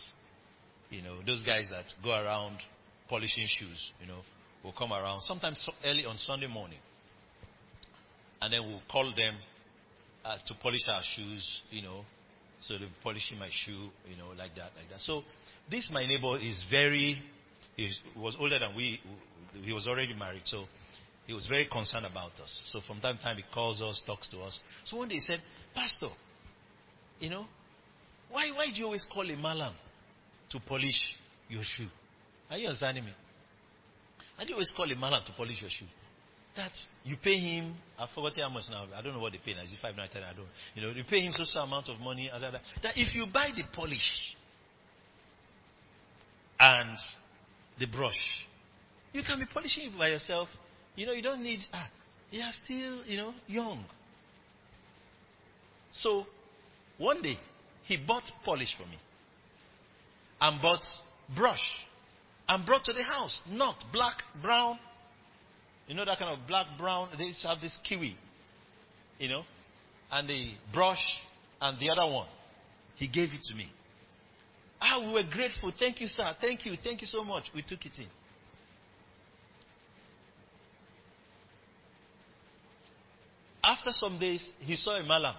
You 0.91 1.03
know, 1.03 1.19
those 1.27 1.43
guys 1.43 1.69
that 1.71 1.85
go 2.03 2.11
around 2.11 2.59
polishing 3.09 3.47
shoes, 3.47 3.91
you 4.01 4.07
know, 4.07 4.21
will 4.65 4.73
come 4.73 4.93
around 4.93 5.21
sometimes 5.23 5.65
early 5.85 6.05
on 6.05 6.17
Sunday 6.17 6.47
morning. 6.47 6.79
And 8.41 8.53
then 8.53 8.67
we'll 8.67 8.83
call 8.91 9.05
them 9.05 9.37
uh, 10.25 10.37
to 10.47 10.55
polish 10.63 10.87
our 10.89 11.03
shoes, 11.15 11.63
you 11.71 11.83
know. 11.83 12.03
So 12.61 12.79
they're 12.79 12.89
polishing 13.03 13.39
my 13.39 13.49
shoe, 13.51 13.89
you 14.09 14.17
know, 14.17 14.29
like 14.37 14.55
that, 14.57 14.71
like 14.77 14.89
that. 14.91 15.01
So 15.01 15.23
this, 15.71 15.91
my 15.93 16.07
neighbor, 16.07 16.39
is 16.39 16.65
very, 16.71 17.23
he 17.77 17.91
was 18.17 18.37
older 18.41 18.59
than 18.59 18.75
we, 18.75 19.01
he 19.63 19.73
was 19.73 19.87
already 19.87 20.15
married. 20.15 20.43
So 20.45 20.65
he 21.27 21.35
was 21.35 21.47
very 21.47 21.67
concerned 21.67 22.07
about 22.07 22.33
us. 22.43 22.63
So 22.69 22.81
from 22.87 23.01
time 23.01 23.19
to 23.19 23.23
time, 23.23 23.37
he 23.37 23.45
calls 23.53 23.83
us, 23.83 24.03
talks 24.07 24.31
to 24.31 24.41
us. 24.41 24.59
So 24.85 24.97
one 24.97 25.09
day 25.09 25.17
he 25.17 25.21
said, 25.21 25.43
Pastor, 25.75 26.09
you 27.21 27.31
know, 27.31 27.47
why, 28.31 28.51
why 28.55 28.67
do 28.73 28.79
you 28.79 28.87
always 28.87 29.07
call 29.13 29.31
a 29.31 29.37
malam 29.37 29.75
to 30.51 30.61
polish 30.61 31.17
your 31.49 31.63
shoe? 31.65 31.89
Are 32.51 32.59
you 32.59 32.69
understanding 32.69 33.05
me? 33.05 33.13
Why 34.37 34.45
do 34.45 34.49
you 34.51 34.55
always 34.55 34.73
call 34.77 34.91
a 34.91 34.97
malam 34.97 35.23
to 35.27 35.33
polish 35.33 35.61
your 35.61 35.71
shoe? 35.71 35.87
That 36.57 36.73
you 37.05 37.17
pay 37.23 37.39
him, 37.39 37.75
I 37.99 38.09
forgot 38.15 38.33
how 38.41 38.49
much 38.49 38.65
now. 38.71 38.87
I 38.97 39.03
don't 39.03 39.13
know 39.13 39.21
what 39.21 39.33
they 39.33 39.39
pay 39.45 39.53
now. 39.53 39.63
Is 39.63 39.73
it 39.73 39.79
five 39.83 39.95
nine 39.95 40.09
ten? 40.11 40.23
I 40.23 40.33
don't. 40.33 40.49
You 40.75 40.83
know, 40.83 40.91
you 40.91 41.05
pay 41.09 41.21
him 41.21 41.33
such 41.33 41.49
amount 41.55 41.91
of 41.91 42.01
money. 42.01 42.31
That 42.33 42.97
if 42.97 43.15
you 43.15 43.27
buy 43.31 43.51
the 43.55 43.65
polish 43.75 44.37
and 46.59 46.97
the 47.79 47.87
brush, 47.87 48.47
you 49.13 49.23
can 49.23 49.39
be 49.39 49.47
polishing 49.53 49.93
it 49.93 49.99
by 49.99 50.09
yourself. 50.09 50.49
You 50.95 51.07
know, 51.07 51.13
you 51.13 51.23
don't 51.23 51.43
need. 51.43 51.61
Ah, 51.73 51.89
you 52.31 52.43
are 52.43 52.53
still, 52.65 53.05
you 53.05 53.17
know, 53.17 53.35
young. 53.47 53.85
So, 55.93 56.27
one 56.99 57.23
day 57.23 57.39
he 57.85 57.99
bought 58.07 58.25
polish 58.45 58.75
for 58.77 58.87
me 58.89 58.99
and 60.41 60.61
bought 60.61 60.83
brush 61.35 61.63
and 62.49 62.65
brought 62.67 62.85
to 62.85 62.93
the 62.93 63.03
house. 63.03 63.41
Not 63.49 63.77
black, 63.93 64.23
brown. 64.43 64.79
You 65.87 65.95
know 65.95 66.05
that 66.05 66.19
kind 66.19 66.39
of 66.39 66.47
black, 66.47 66.67
brown. 66.79 67.11
They 67.17 67.33
have 67.45 67.61
this 67.61 67.79
kiwi. 67.89 68.17
You 69.19 69.29
know? 69.29 69.43
And 70.11 70.29
the 70.29 70.53
brush 70.73 71.03
and 71.61 71.79
the 71.81 71.91
other 71.91 72.13
one. 72.13 72.29
He 72.97 73.09
gave 73.09 73.31
it 73.31 73.43
to 73.49 73.55
me. 73.55 73.71
Ah, 74.81 75.01
we 75.01 75.13
were 75.13 75.23
grateful. 75.31 75.73
Thank 75.79 76.01
you, 76.01 76.07
sir. 76.07 76.35
Thank 76.41 76.67
you. 76.67 76.77
Thank 76.83 77.01
you 77.01 77.07
so 77.07 77.25
much. 77.25 77.45
We 77.55 77.63
took 77.63 77.85
it 77.87 77.93
in. 77.99 78.07
After 83.63 83.91
some 83.93 84.19
days, 84.19 84.53
he 84.61 84.77
saw 84.77 84.97
a 84.97 85.03
malam. 85.03 85.35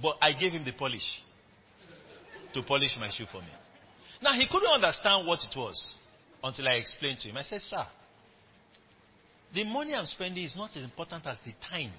But 0.00 0.16
I 0.20 0.32
gave 0.32 0.52
him 0.52 0.64
the 0.64 0.72
polish 0.72 1.06
to 2.54 2.62
polish 2.62 2.96
my 3.00 3.10
shoe 3.10 3.26
for 3.32 3.40
me. 3.40 3.48
Now, 4.22 4.32
he 4.32 4.46
couldn't 4.50 4.68
understand 4.70 5.26
what 5.26 5.40
it 5.40 5.56
was 5.58 5.94
until 6.42 6.68
I 6.68 6.74
explained 6.74 7.18
to 7.20 7.28
him. 7.28 7.36
I 7.36 7.42
said, 7.42 7.60
Sir, 7.62 7.84
the 9.54 9.64
money 9.64 9.94
I'm 9.94 10.06
spending 10.06 10.44
is 10.44 10.54
not 10.56 10.76
as 10.76 10.84
important 10.84 11.26
as 11.26 11.38
the 11.44 11.52
time. 11.68 11.90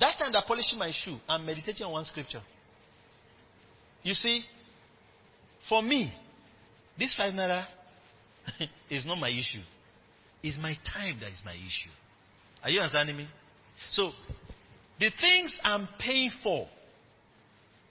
That 0.00 0.18
time 0.18 0.32
that 0.32 0.46
polishing 0.46 0.78
my 0.78 0.92
shoe, 0.92 1.18
I'm 1.28 1.44
meditating 1.44 1.84
on 1.86 1.92
one 1.92 2.04
scripture. 2.04 2.42
You 4.08 4.14
see, 4.14 4.42
for 5.68 5.82
me, 5.82 6.10
this 6.98 7.14
five 7.14 7.34
naira 7.34 7.66
is 8.90 9.04
not 9.04 9.18
my 9.18 9.28
issue. 9.28 9.60
It's 10.42 10.56
my 10.56 10.78
time 10.94 11.18
that 11.20 11.30
is 11.30 11.42
my 11.44 11.52
issue. 11.52 11.90
Are 12.64 12.70
you 12.70 12.80
understanding 12.80 13.18
me? 13.18 13.28
So, 13.90 14.12
the 14.98 15.10
things 15.20 15.60
I'm 15.62 15.86
paying 16.00 16.30
for, 16.42 16.66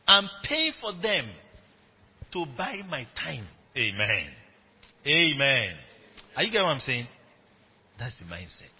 I'm 0.07 0.27
paying 0.43 0.71
for 0.81 0.91
them 0.93 1.29
to 2.33 2.45
buy 2.57 2.81
my 2.89 3.07
time. 3.15 3.45
Amen. 3.77 4.29
Amen. 5.05 5.75
Are 6.35 6.41
you 6.41 6.51
getting 6.51 6.65
what 6.65 6.73
I'm 6.73 6.79
saying? 6.79 7.05
That's 7.99 8.17
the 8.17 8.25
mindset. 8.25 8.73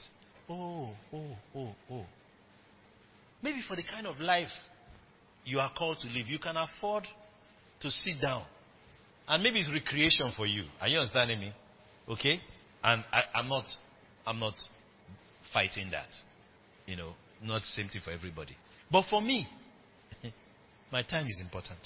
Oh, 0.49 0.89
oh, 1.13 1.37
oh, 1.55 1.75
oh. 1.91 2.05
Maybe 3.43 3.59
for 3.67 3.75
the 3.75 3.83
kind 3.83 4.07
of 4.07 4.19
life 4.19 4.49
you 5.45 5.59
are 5.59 5.71
called 5.77 5.99
to 5.99 6.07
live, 6.07 6.25
you 6.25 6.39
can 6.39 6.57
afford 6.57 7.05
to 7.81 7.91
sit 7.91 8.21
down. 8.21 8.43
And 9.27 9.43
maybe 9.43 9.59
it's 9.59 9.69
recreation 9.71 10.31
for 10.35 10.45
you. 10.45 10.63
Are 10.79 10.87
you 10.87 10.99
understanding 10.99 11.39
me? 11.39 11.53
Okay? 12.09 12.39
And 12.83 13.03
I, 13.11 13.21
I'm 13.35 13.49
not 13.49 13.65
I'm 14.25 14.39
not 14.39 14.55
fighting 15.53 15.91
that. 15.91 16.07
You 16.85 16.95
know, 16.95 17.13
not 17.43 17.61
the 17.61 17.67
same 17.67 17.89
thing 17.89 18.01
for 18.03 18.11
everybody. 18.11 18.55
But 18.91 19.05
for 19.09 19.21
me, 19.21 19.45
my 20.91 21.03
time 21.03 21.27
is 21.27 21.39
important. 21.39 21.79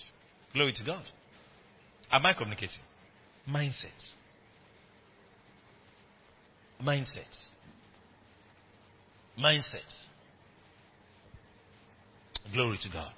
Glory 0.54 0.74
to 0.74 0.86
God. 0.86 1.04
Am 2.12 2.26
I 2.26 2.34
communicating? 2.34 2.82
Mindset. 3.50 3.90
Mindset. 6.84 7.38
Mindset. 9.40 10.06
Glory 12.54 12.78
to 12.82 12.90
God. 12.90 13.14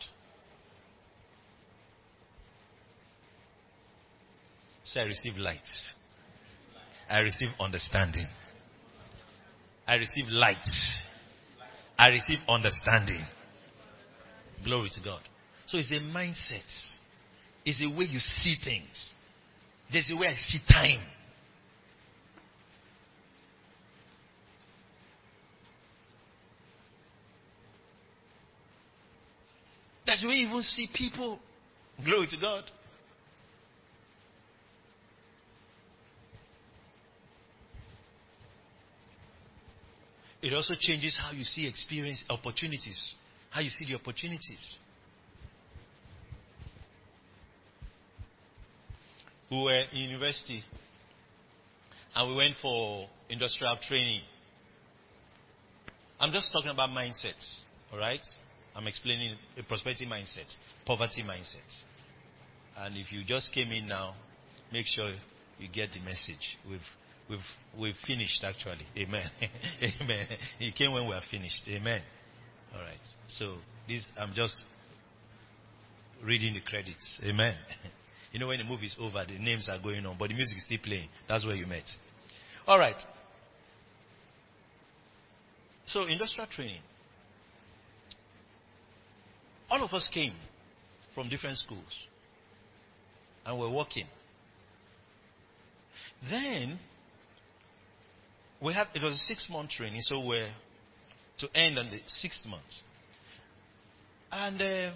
Say, 4.84 5.00
I 5.02 5.04
receive 5.04 5.38
light. 5.38 5.60
I 7.10 7.20
receive 7.20 7.50
understanding. 7.60 8.28
I 9.88 9.96
receive 9.96 10.26
light. 10.28 10.58
I 11.98 12.10
receive 12.10 12.40
understanding. 12.48 13.26
Glory 14.64 14.90
to 14.94 15.02
God. 15.04 15.22
So 15.66 15.78
it's 15.78 15.92
a 15.92 15.96
mindset. 15.96 16.62
It's 17.66 17.82
a 17.82 17.88
way 17.88 18.06
you 18.06 18.20
see 18.20 18.56
things. 18.64 19.12
There's 19.92 20.10
a 20.12 20.18
way 20.18 20.28
I 20.28 20.36
see 20.36 20.60
time. 20.70 21.02
That's 30.06 30.22
the 30.22 30.28
way 30.28 30.36
you 30.36 30.48
even 30.48 30.62
see 30.62 30.88
people. 30.94 31.40
Glory 32.04 32.28
to 32.28 32.38
God. 32.38 32.64
It 40.44 40.53
also 40.53 40.74
changes 40.78 41.18
how 41.18 41.32
you 41.32 41.45
see 41.45 41.65
experience 41.65 42.22
opportunities, 42.30 43.15
how 43.49 43.61
you 43.61 43.70
see 43.70 43.86
the 43.86 43.95
opportunities. 43.95 44.78
We 49.49 49.64
were 49.64 49.84
in 49.94 49.99
university 49.99 50.61
and 52.14 52.30
we 52.30 52.36
went 52.36 52.56
for 52.61 53.07
industrial 53.30 53.78
training. 53.88 54.20
I'm 56.20 56.34
just 56.34 56.52
talking 56.52 56.72
about 56.72 56.90
mindsets, 56.90 57.61
all 57.94 57.99
right? 57.99 58.20
I'm 58.76 58.88
explaining 58.88 59.38
a 59.57 59.64
prosperity 59.64 60.06
mindset, 60.06 60.53
poverty 60.86 61.24
mindset. 61.24 61.72
And 62.78 62.98
if 62.98 63.14
you 63.14 63.24
just 63.24 63.53
came 63.53 63.72
in 63.72 63.88
now, 63.88 64.15
make 64.74 64.88
sure 64.88 65.10
you 65.57 65.70
get 65.74 65.91
the 65.94 66.02
message. 66.02 66.57
We've 66.70 66.82
we've 67.34 67.82
we've 67.82 67.96
finished 68.08 68.44
actually. 68.44 68.86
Amen. 68.98 69.30
Amen. 70.02 70.28
You 70.60 70.72
came 70.72 70.92
when 70.92 71.08
we 71.08 71.14
are 71.14 71.22
finished. 71.30 71.64
Amen. 71.68 72.02
All 72.74 72.82
right. 72.82 72.98
So 73.28 73.58
this 73.88 74.06
I'm 74.18 74.34
just 74.34 74.66
reading 76.24 76.54
the 76.54 76.62
credits. 76.62 77.20
Amen. 77.24 77.56
You 78.32 78.40
know 78.40 78.48
when 78.48 78.58
the 78.58 78.64
movie 78.64 78.88
is 78.88 78.96
over, 79.00 79.24
the 79.28 79.38
names 79.38 79.70
are 79.70 79.78
going 79.80 80.04
on, 80.08 80.18
but 80.18 80.28
the 80.28 80.34
music 80.34 80.58
is 80.58 80.64
still 80.64 80.80
playing. 80.84 81.08
That's 81.30 81.46
where 81.46 81.54
you 81.54 81.68
met. 81.68 81.84
All 82.66 82.80
right. 82.80 83.00
So 85.86 86.08
industrial 86.08 86.48
training. 86.48 86.82
All 89.70 89.84
of 89.84 89.94
us 89.94 90.10
came 90.12 90.34
from 91.14 91.30
different 91.30 91.60
schools 91.60 92.08
and 93.46 93.60
we're 93.60 93.70
working. 93.70 94.08
Then 96.28 96.80
we 98.64 98.73
had 98.73 98.88
it 98.94 99.03
was 99.03 99.14
a 99.14 99.18
six 99.18 99.48
month 99.49 99.72
training, 99.72 100.02
so 100.02 100.26
we're 100.26 100.52
to 101.40 101.48
end 101.56 101.77
on 101.77 101.90
the 101.90 101.99
sixth 102.07 102.45
month. 102.45 102.64
And 104.31 104.61
uh, 104.61 104.91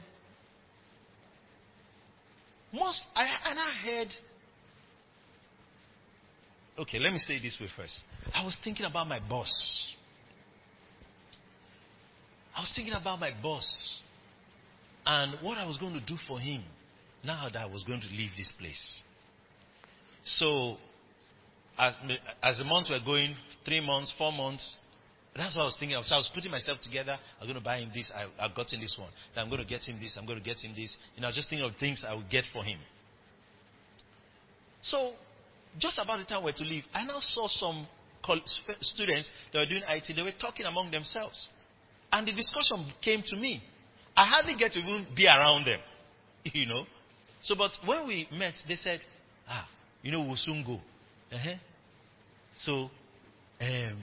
most 2.74 3.04
I 3.16 3.26
and 3.50 3.60
I 3.60 3.72
heard 3.84 4.08
Okay, 6.80 7.00
let 7.00 7.12
me 7.12 7.18
say 7.18 7.40
this 7.42 7.58
way 7.60 7.68
first. 7.76 7.96
I 8.36 8.46
was 8.46 8.58
thinking 8.64 8.86
about 8.86 9.08
my 9.08 9.20
boss. 9.28 9.52
I 12.56 12.62
was 12.62 12.72
thinking 12.76 12.94
about 12.94 13.20
my 13.20 13.32
boss 13.42 14.02
and 15.06 15.42
what 15.42 15.58
I 15.58 15.66
was 15.66 15.78
going 15.78 15.94
to 15.94 16.06
do 16.06 16.16
for 16.28 16.40
him 16.40 16.64
now 17.24 17.50
that 17.52 17.60
I 17.60 17.66
was 17.66 17.84
going 17.84 18.02
to 18.02 18.08
leave 18.08 18.30
this 18.38 18.54
place. 18.60 19.02
So, 20.24 20.78
as, 21.78 21.94
as 22.42 22.58
the 22.58 22.64
months 22.64 22.90
were 22.90 23.00
going, 23.04 23.36
three 23.66 23.86
months, 23.86 24.12
four 24.18 24.32
months, 24.32 24.78
That's 25.36 25.56
what 25.56 25.64
I 25.64 25.66
was 25.66 25.78
thinking. 25.80 25.96
Of. 25.96 26.06
So 26.06 26.16
I 26.16 26.18
was 26.18 26.30
putting 26.34 26.52
myself 26.52 26.82
together. 26.82 27.18
I'm 27.40 27.48
going 27.48 27.60
to 27.60 27.64
buy 27.64 27.78
him 27.78 27.92
this. 27.94 28.12
I, 28.14 28.26
I've 28.44 28.56
gotten 28.56 28.82
this 28.82 28.96
one. 29.00 29.10
Then 29.36 29.44
I'm 29.44 29.50
going 29.50 29.62
to 29.62 29.68
get 29.68 29.82
him 29.82 30.00
this. 30.02 30.16
I'm 30.18 30.26
going 30.26 30.40
to 30.40 30.44
get 30.44 30.58
him 30.58 30.74
this. 30.76 30.96
You 31.16 31.22
know, 31.22 31.30
just 31.32 31.50
thinking 31.50 31.70
of 31.70 31.76
things 31.78 32.04
I 32.08 32.16
would 32.16 32.30
get 32.30 32.46
for 32.52 32.64
him. 32.64 32.80
So, 34.82 35.14
just 35.78 36.00
about 36.00 36.20
the 36.20 36.26
time 36.26 36.44
we 36.44 36.52
were 36.52 36.58
to 36.58 36.64
leave, 36.64 36.84
I 36.94 37.04
now 37.06 37.20
saw 37.20 37.48
some 37.48 37.88
students 38.82 39.30
that 39.54 39.60
were 39.60 39.66
doing 39.66 39.84
IT. 39.88 40.16
They 40.16 40.24
were 40.24 40.32
talking 40.40 40.66
among 40.66 40.92
themselves. 40.92 41.48
And 42.12 42.28
the 42.28 42.34
discussion 42.34 42.92
came 43.04 43.22
to 43.22 43.38
me. 43.38 43.62
I 44.16 44.26
hardly 44.26 44.56
get 44.58 44.72
to 44.72 44.80
even 44.80 45.06
be 45.16 45.28
around 45.28 45.66
them. 45.66 45.80
You 46.54 46.66
know. 46.66 46.86
So, 47.44 47.56
but 47.56 47.72
when 47.86 48.08
we 48.08 48.28
met, 48.32 48.54
they 48.68 48.76
said, 48.76 49.02
ah, 49.48 49.68
you 50.02 50.12
know, 50.12 50.22
we'll 50.22 50.38
soon 50.38 50.64
go. 50.66 50.80
Uh-huh. 51.32 51.56
So, 52.54 52.90
um, 53.62 53.98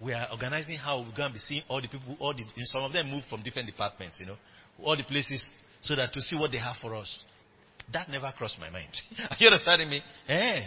we 0.00 0.12
are 0.12 0.26
organizing 0.32 0.76
how 0.76 1.00
we're 1.00 1.16
going 1.16 1.30
to 1.30 1.34
be 1.34 1.38
seeing 1.38 1.62
all 1.68 1.80
the 1.80 1.88
people, 1.88 2.16
all 2.20 2.34
the, 2.34 2.44
some 2.64 2.82
of 2.82 2.92
them 2.92 3.10
move 3.10 3.24
from 3.30 3.42
different 3.42 3.66
departments, 3.66 4.16
you 4.20 4.26
know, 4.26 4.36
all 4.82 4.96
the 4.96 5.04
places, 5.04 5.46
so 5.80 5.96
that 5.96 6.12
to 6.12 6.20
see 6.20 6.36
what 6.36 6.52
they 6.52 6.58
have 6.58 6.76
for 6.80 6.94
us. 6.94 7.24
That 7.92 8.08
never 8.08 8.32
crossed 8.36 8.58
my 8.58 8.70
mind. 8.70 8.90
Are 9.30 9.36
you 9.38 9.48
understanding 9.48 9.90
me? 9.90 10.02
Eh, 10.28 10.62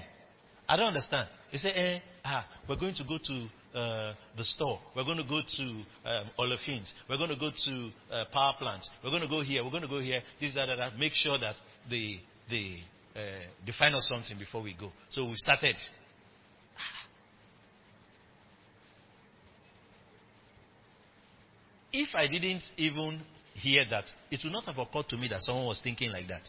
I 0.70 0.76
don't 0.76 0.88
understand. 0.88 1.30
They 1.52 1.58
say, 1.58 1.70
eh, 1.70 1.99
ah, 2.24 2.48
we're 2.68 2.76
going 2.76 2.95
to 2.95 3.04
go 3.04 3.18
to 3.18 3.78
uh, 3.78 4.14
the 4.36 4.44
store. 4.44 4.80
We're 4.95 5.04
going 5.04 5.18
to 5.18 5.24
go 5.24 5.41
to 5.41 5.64
um, 5.64 6.30
Olefins. 6.40 6.91
We're 7.10 7.18
going 7.18 7.30
to 7.30 7.36
go 7.36 7.49
to 7.49 7.90
uh, 8.12 8.26
power 8.32 8.54
plants. 8.60 8.90
We're 9.04 9.10
going 9.10 9.24
to 9.24 9.28
go 9.28 9.41
here. 9.41 9.64
We're 9.64 9.72
going 9.72 9.84
to 9.84 9.90
go 9.90 9.99
here. 9.99 10.22
This, 10.40 10.54
that, 10.56 10.68
that, 10.68 10.78
that. 10.78 10.98
Make 10.99 11.14
sure 11.14 11.38
that 11.40 11.56
the, 11.90 12.20
they, 12.49 12.84
uh, 13.18 13.22
they 13.65 13.72
us 13.95 14.07
something 14.07 14.38
before 14.38 14.61
we 14.61 14.76
go. 14.80 14.91
So 15.10 15.26
we 15.26 15.35
started. 15.38 15.76
If 21.91 22.10
I 22.14 22.27
didn't 22.27 22.61
even 22.77 23.22
hear 23.53 23.84
that, 23.89 24.03
it 24.30 24.41
would 24.44 24.53
not 24.53 24.65
have 24.65 24.77
occurred 24.77 25.10
to 25.10 25.18
me 25.18 25.27
that 25.30 25.39
someone 25.41 25.65
was 25.65 25.81
thinking 25.84 26.11
like 26.11 26.27
that. 26.27 26.44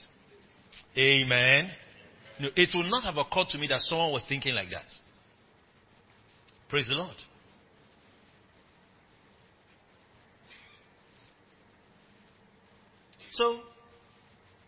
Amen. 0.97 1.71
No, 2.39 2.49
it 2.55 2.69
would 2.75 2.91
not 2.91 3.03
have 3.05 3.17
occurred 3.17 3.49
to 3.51 3.59
me 3.59 3.67
that 3.69 3.81
someone 3.81 4.13
was 4.13 4.27
thinking 4.29 4.55
like 4.55 4.69
that. 4.71 4.85
Praise 6.69 6.89
the 6.89 6.97
Lord. 6.97 7.17
So, 13.31 13.61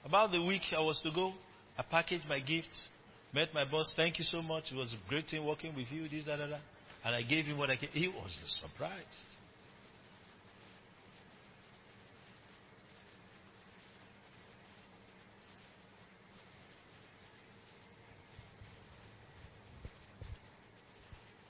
about 0.04 0.32
the 0.32 0.42
week 0.42 0.62
I 0.74 0.80
was 0.80 1.00
to 1.02 1.10
go, 1.12 1.34
I 1.80 1.82
packaged 1.82 2.26
my 2.28 2.40
gifts, 2.40 2.88
met 3.32 3.54
my 3.54 3.64
boss. 3.64 3.90
Thank 3.96 4.18
you 4.18 4.24
so 4.24 4.42
much. 4.42 4.64
It 4.70 4.76
was 4.76 4.92
a 4.92 5.08
great 5.08 5.28
thing 5.28 5.46
working 5.46 5.74
with 5.74 5.86
you, 5.90 6.10
this, 6.10 6.26
that, 6.26 6.36
that, 6.36 6.50
that. 6.50 6.60
And 7.02 7.14
I 7.14 7.22
gave 7.22 7.46
him 7.46 7.56
what 7.56 7.70
I 7.70 7.76
gave. 7.76 7.88
He 7.90 8.06
was 8.06 8.38
surprised. 8.60 8.96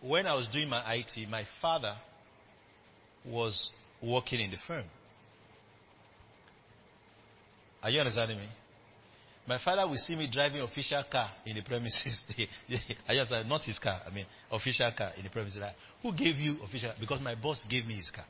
when 0.01 0.27
I 0.27 0.35
was 0.35 0.49
doing 0.53 0.69
my 0.69 0.95
IT, 0.95 1.29
my 1.29 1.45
father 1.61 1.95
was 3.25 3.71
working 4.03 4.41
in 4.41 4.51
the 4.51 4.57
firm. 4.67 4.85
Are 7.83 7.91
you 7.91 8.01
understanding 8.01 8.39
me? 8.39 8.49
My 9.47 9.59
father 9.65 9.89
will 9.89 9.97
see 9.97 10.15
me 10.15 10.29
driving 10.31 10.61
official 10.61 11.03
car 11.11 11.31
in 11.47 11.57
the 11.57 11.63
premises. 11.63 12.23
I 13.09 13.15
just 13.15 13.31
said, 13.31 13.47
not 13.47 13.63
his 13.65 13.79
car. 13.79 14.01
I 14.07 14.11
mean, 14.15 14.27
official 14.51 14.93
car 14.97 15.13
in 15.17 15.25
the 15.25 15.31
premises. 15.31 15.63
Who 16.03 16.13
gave 16.15 16.37
you 16.37 16.59
official? 16.63 16.93
Because 17.01 17.21
my 17.21 17.35
boss 17.35 17.65
gave 17.69 17.87
me 17.87 17.95
his 17.97 18.11
car. 18.11 18.27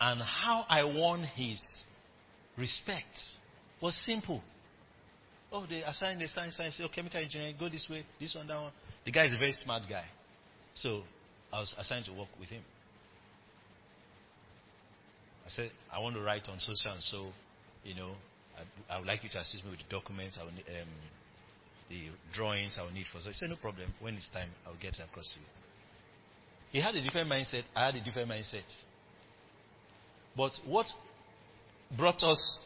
And 0.00 0.20
how 0.20 0.66
I 0.68 0.82
won 0.82 1.22
his 1.22 1.62
respect 2.58 3.18
was 3.80 3.96
simple. 4.04 4.42
Oh, 5.52 5.64
they 5.68 5.82
assign 5.82 6.18
the 6.18 6.28
science, 6.28 6.56
science, 6.56 6.80
oh, 6.82 6.88
chemical 6.92 7.20
engineering, 7.20 7.54
go 7.58 7.68
this 7.68 7.86
way, 7.88 8.04
this 8.18 8.34
one, 8.34 8.46
that 8.48 8.60
one. 8.60 8.72
The 9.04 9.12
guy 9.12 9.26
is 9.26 9.34
a 9.34 9.38
very 9.38 9.52
smart 9.52 9.82
guy. 9.88 10.04
So 10.74 11.02
I 11.52 11.60
was 11.60 11.74
assigned 11.78 12.06
to 12.06 12.12
work 12.12 12.28
with 12.40 12.48
him. 12.48 12.62
I 15.46 15.50
said, 15.50 15.70
I 15.92 15.98
want 15.98 16.14
to 16.16 16.22
write 16.22 16.48
on 16.48 16.58
social 16.58 16.92
and 16.92 17.02
so, 17.02 17.30
you 17.84 17.94
know, 17.94 18.12
I, 18.56 18.94
I 18.94 18.98
would 18.98 19.06
like 19.06 19.24
you 19.24 19.30
to 19.30 19.40
assist 19.40 19.64
me 19.64 19.70
with 19.70 19.80
the 19.80 19.90
documents, 19.90 20.38
I 20.40 20.44
will 20.44 20.50
um, 20.50 20.88
the 21.90 22.06
drawings 22.32 22.76
I 22.78 22.84
will 22.84 22.92
need 22.92 23.06
for. 23.12 23.20
So 23.20 23.28
he 23.28 23.34
said, 23.34 23.50
no 23.50 23.56
problem. 23.56 23.92
When 24.00 24.14
it's 24.14 24.28
time, 24.30 24.48
I'll 24.66 24.80
get 24.80 24.94
it 24.94 25.02
across 25.02 25.30
to 25.34 25.40
you. 25.40 25.46
He 26.70 26.80
had 26.80 26.94
a 26.94 27.02
different 27.02 27.28
mindset. 27.28 27.64
I 27.76 27.86
had 27.86 27.96
a 27.96 28.04
different 28.04 28.30
mindset. 28.30 28.64
But 30.36 30.52
what 30.66 30.86
brought 31.98 32.22
us 32.22 32.60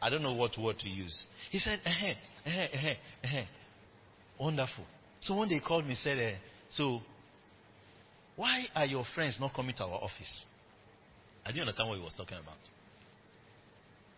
I 0.00 0.08
don't 0.08 0.22
know 0.22 0.32
what 0.32 0.56
word 0.58 0.78
to 0.78 0.88
use. 0.88 1.24
He 1.50 1.58
said, 1.58 1.80
eh, 1.84 2.14
eh, 2.46 2.66
eh, 2.72 2.94
eh, 3.22 3.44
wonderful. 4.38 4.84
So 5.20 5.34
one 5.34 5.48
day 5.48 5.56
he 5.56 5.60
called 5.60 5.84
me 5.84 5.90
and 5.90 5.98
said, 5.98 6.18
eh, 6.18 6.36
so 6.70 7.00
why 8.36 8.64
are 8.74 8.86
your 8.86 9.04
friends 9.14 9.36
not 9.38 9.52
coming 9.54 9.74
to 9.76 9.84
our 9.84 10.00
office? 10.02 10.44
I 11.44 11.48
didn't 11.48 11.62
understand 11.62 11.88
what 11.88 11.98
he 11.98 12.04
was 12.04 12.14
talking 12.16 12.38
about. 12.38 12.58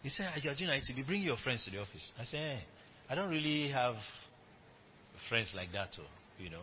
He 0.03 0.09
said, 0.09 0.32
you're 0.43 0.55
doing 0.57 0.70
ITB, 0.70 1.07
bring 1.07 1.23
your 1.23 1.36
friends 1.36 1.65
to 1.65 1.70
the 1.70 1.78
office. 1.78 2.11
I 2.19 2.24
said, 2.24 2.59
eh, 2.59 2.61
I 3.09 3.15
don't 3.15 3.31
really 3.31 3.70
have 3.70 3.94
friends 5.28 5.53
like 5.55 5.73
that, 5.73 5.90
or, 5.99 6.43
you 6.43 6.51
know. 6.51 6.62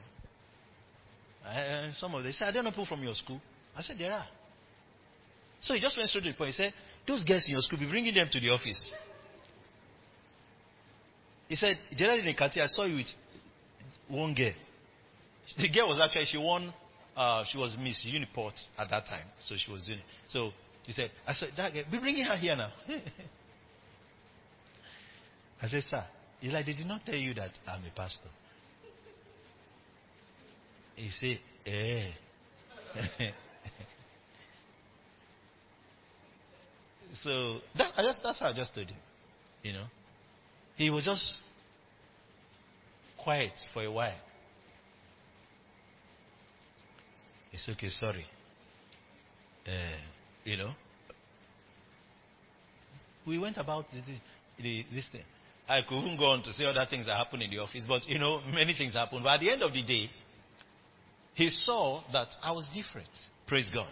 Uh, 1.45 1.93
some 1.97 2.13
of 2.15 2.23
them 2.23 2.33
said, 2.33 2.49
I 2.49 2.51
don't 2.51 2.65
know 2.65 2.71
people 2.71 2.85
from 2.85 3.01
your 3.01 3.13
school. 3.13 3.39
I 3.75 3.81
said, 3.81 3.97
there 3.97 4.11
are. 4.11 4.27
So 5.61 5.73
he 5.73 5.79
just 5.79 5.97
went 5.97 6.09
straight 6.09 6.23
to 6.23 6.31
the 6.31 6.37
point. 6.37 6.49
He 6.49 6.63
said, 6.63 6.73
those 7.07 7.23
girls 7.23 7.45
in 7.47 7.53
your 7.53 7.61
school, 7.61 7.79
be 7.79 7.89
bringing 7.89 8.13
them 8.13 8.27
to 8.31 8.39
the 8.39 8.49
office. 8.49 8.93
He 11.47 11.55
said, 11.55 11.77
generally 11.95 12.19
in 12.19 12.25
the 12.27 12.35
Kati, 12.35 12.61
I 12.61 12.67
saw 12.67 12.85
you 12.85 12.97
with 12.97 13.07
one 14.07 14.35
girl. 14.35 14.53
The 15.57 15.69
girl 15.71 15.89
was 15.89 15.99
actually, 16.03 16.25
she 16.25 16.37
won, 16.37 16.73
uh, 17.19 17.43
she 17.51 17.57
was 17.57 17.75
Miss 17.77 18.07
Uniport 18.09 18.53
at 18.77 18.89
that 18.89 19.05
time. 19.05 19.25
So 19.41 19.55
she 19.57 19.69
was 19.69 19.89
in. 19.89 19.99
So 20.29 20.51
he 20.85 20.93
said, 20.93 21.11
I 21.27 21.33
said, 21.33 21.49
that 21.57 21.73
girl, 21.73 21.83
be 21.91 21.99
bringing 21.99 22.23
her 22.23 22.37
here 22.37 22.55
now. 22.55 22.71
I 25.61 25.67
said, 25.67 25.83
sir, 25.83 26.05
he's 26.39 26.53
like, 26.53 26.65
they 26.65 26.71
did 26.73 26.87
not 26.87 27.05
tell 27.05 27.15
you 27.15 27.33
that 27.33 27.51
I'm 27.67 27.83
a 27.83 27.89
pastor. 27.93 28.29
He 30.95 31.09
said, 31.09 31.39
eh. 31.65 32.11
so 37.21 37.59
that, 37.77 37.91
I 37.97 38.03
just, 38.03 38.21
that's 38.23 38.39
how 38.39 38.47
I 38.47 38.53
just 38.53 38.73
told 38.73 38.87
him. 38.87 38.97
You 39.61 39.73
know. 39.73 39.87
He 40.77 40.89
was 40.89 41.03
just 41.03 41.41
quiet 43.21 43.51
for 43.73 43.83
a 43.83 43.91
while. 43.91 44.15
It's 47.51 47.67
okay, 47.69 47.89
sorry. 47.89 48.25
Uh, 49.67 49.71
you 50.43 50.57
know. 50.57 50.71
We 53.25 53.37
went 53.37 53.57
about 53.57 53.85
the, 53.91 54.01
the, 54.61 54.85
this 54.93 55.07
thing. 55.11 55.23
I 55.67 55.81
couldn't 55.87 56.17
go 56.17 56.25
on 56.31 56.41
to 56.43 56.53
say 56.53 56.65
other 56.65 56.85
things 56.89 57.05
that 57.05 57.15
happened 57.15 57.43
in 57.43 57.51
the 57.51 57.59
office, 57.59 57.85
but 57.87 58.07
you 58.07 58.17
know, 58.17 58.41
many 58.51 58.73
things 58.73 58.93
happened. 58.93 59.23
But 59.23 59.35
at 59.35 59.39
the 59.41 59.51
end 59.51 59.61
of 59.61 59.71
the 59.71 59.83
day, 59.83 60.09
he 61.35 61.49
saw 61.49 62.01
that 62.11 62.27
I 62.41 62.51
was 62.51 62.67
different. 62.73 63.09
Praise 63.47 63.69
God. 63.73 63.91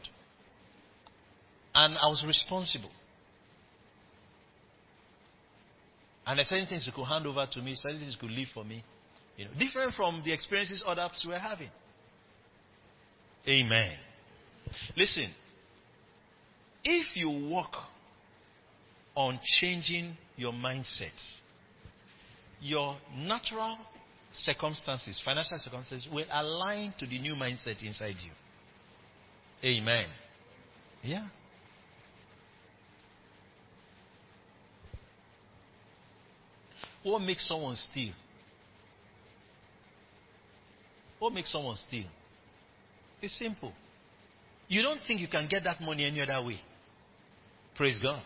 And 1.75 1.95
I 1.97 2.07
was 2.07 2.23
responsible. 2.25 2.89
And 6.25 6.39
certain 6.45 6.67
things 6.67 6.85
he 6.85 6.91
could 6.91 7.05
hand 7.05 7.25
over 7.27 7.47
to 7.49 7.61
me, 7.61 7.75
certain 7.75 7.99
things 7.99 8.17
he 8.19 8.19
could 8.19 8.35
leave 8.35 8.49
for 8.53 8.63
me. 8.63 8.83
You 9.37 9.45
know, 9.45 9.51
different 9.57 9.93
from 9.93 10.23
the 10.25 10.33
experiences 10.33 10.83
other 10.85 11.03
others 11.03 11.23
were 11.27 11.37
having. 11.37 11.69
Amen. 13.47 13.93
Listen, 14.95 15.33
if 16.83 17.15
you 17.15 17.29
work 17.51 17.73
on 19.15 19.39
changing 19.59 20.15
your 20.35 20.51
mindset, 20.51 21.13
your 22.59 22.97
natural 23.15 23.77
circumstances, 24.33 25.21
financial 25.23 25.57
circumstances, 25.59 26.07
will 26.11 26.25
align 26.31 26.93
to 26.99 27.05
the 27.05 27.19
new 27.19 27.35
mindset 27.35 27.81
inside 27.85 28.15
you. 28.23 28.31
Amen. 29.63 30.07
Yeah. 31.01 31.27
What 37.03 37.19
makes 37.19 37.47
someone 37.47 37.75
steal? 37.75 38.13
What 41.19 41.33
makes 41.33 41.51
someone 41.51 41.77
steal? 41.77 42.07
It's 43.27 43.37
simple. 43.37 43.73
You 44.69 44.81
don't 44.81 45.01
think 45.05 45.19
you 45.19 45.27
can 45.27 45.49
get 45.49 45.65
that 45.65 45.81
money 45.81 46.05
any 46.05 46.21
other 46.21 46.47
way. 46.47 46.61
Praise 47.75 47.99
God. 48.01 48.21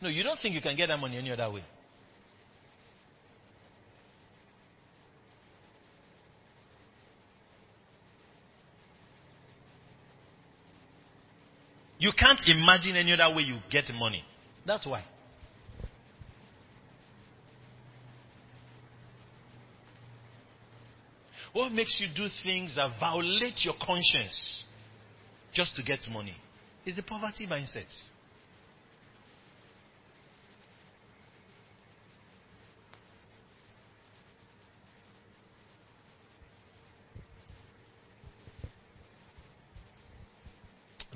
No, 0.00 0.08
you 0.08 0.22
don't 0.22 0.38
think 0.40 0.54
you 0.54 0.60
can 0.60 0.76
get 0.76 0.86
that 0.86 1.00
money 1.00 1.16
any 1.16 1.32
other 1.32 1.50
way. 1.50 1.64
You 11.98 12.12
can't 12.16 12.38
imagine 12.46 12.94
any 12.94 13.14
other 13.20 13.34
way 13.34 13.42
you 13.42 13.58
get 13.68 13.86
money. 13.98 14.22
That's 14.64 14.86
why. 14.86 15.02
What 21.56 21.72
makes 21.72 21.96
you 21.98 22.08
do 22.14 22.28
things 22.42 22.74
that 22.76 23.00
violate 23.00 23.64
your 23.64 23.72
conscience 23.80 24.64
just 25.54 25.74
to 25.76 25.82
get 25.82 26.00
money 26.12 26.36
is 26.84 26.96
the 26.96 27.02
poverty 27.02 27.46
mindset. 27.46 27.86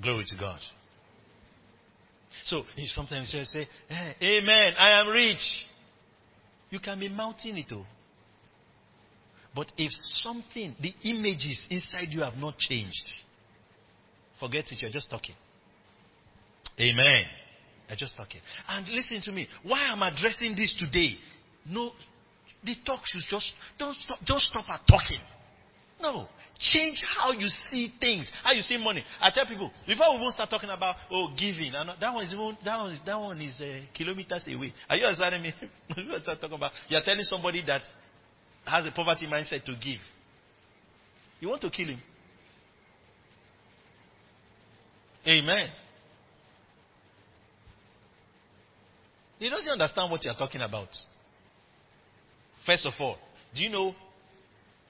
Glory 0.02 0.24
to 0.26 0.36
God. 0.36 0.60
So 2.46 2.62
sometimes 2.94 3.30
you 3.34 3.44
say, 3.44 3.68
"Eh, 3.90 4.12
Amen, 4.22 4.74
I 4.78 5.02
am 5.02 5.08
rich. 5.08 5.66
You 6.70 6.80
can 6.80 6.98
be 6.98 7.10
mounting 7.10 7.58
it, 7.58 7.70
oh. 7.72 7.84
But 9.54 9.72
if 9.76 9.90
something, 10.22 10.76
the 10.80 10.94
images 11.02 11.66
inside 11.70 12.08
you 12.10 12.20
have 12.20 12.36
not 12.36 12.56
changed, 12.58 13.04
forget 14.38 14.64
it, 14.70 14.80
you're 14.80 14.90
just 14.90 15.10
talking. 15.10 15.34
Amen. 16.78 17.24
You're 17.88 17.96
just 17.96 18.16
talking. 18.16 18.40
And 18.68 18.88
listen 18.88 19.20
to 19.22 19.32
me. 19.32 19.48
Why 19.64 19.88
I'm 19.90 20.02
addressing 20.02 20.54
this 20.54 20.74
today? 20.78 21.16
No, 21.66 21.90
the 22.64 22.74
talk 22.86 23.00
should 23.04 23.22
just 23.28 23.52
don't 23.78 23.96
stop, 23.96 24.18
don't 24.24 24.40
stop 24.40 24.64
at 24.70 24.80
talking. 24.88 25.20
No. 26.00 26.26
Change 26.58 27.02
how 27.18 27.32
you 27.32 27.48
see 27.70 27.92
things, 28.00 28.30
how 28.42 28.52
you 28.52 28.62
see 28.62 28.76
money. 28.76 29.02
I 29.20 29.30
tell 29.30 29.46
people, 29.46 29.70
before 29.86 30.12
we 30.12 30.20
even 30.20 30.30
start 30.32 30.50
talking 30.50 30.70
about, 30.70 30.96
oh, 31.10 31.28
giving, 31.38 31.72
and 31.74 31.90
that 32.00 32.14
one 32.14 32.24
is, 32.24 32.32
even, 32.32 32.56
that 32.64 32.76
one, 32.76 33.00
that 33.04 33.20
one 33.20 33.40
is 33.40 33.60
uh, 33.60 33.80
kilometers 33.94 34.44
away. 34.46 34.72
Are 34.88 34.96
you 34.96 35.04
understanding 35.04 35.42
me? 35.42 35.52
start 36.22 36.40
talking 36.40 36.56
about, 36.56 36.72
you're 36.88 37.02
telling 37.02 37.24
somebody 37.24 37.64
that 37.66 37.82
has 38.70 38.86
a 38.86 38.92
poverty 38.92 39.26
mindset 39.26 39.64
to 39.64 39.72
give. 39.72 40.00
You 41.40 41.48
want 41.48 41.60
to 41.62 41.70
kill 41.70 41.88
him. 41.88 42.00
Amen. 45.26 45.68
He 49.38 49.48
doesn't 49.48 49.68
understand 49.68 50.10
what 50.10 50.24
you're 50.24 50.34
talking 50.34 50.60
about. 50.60 50.88
First 52.66 52.86
of 52.86 52.92
all, 53.00 53.16
do 53.54 53.62
you 53.62 53.70
know 53.70 53.94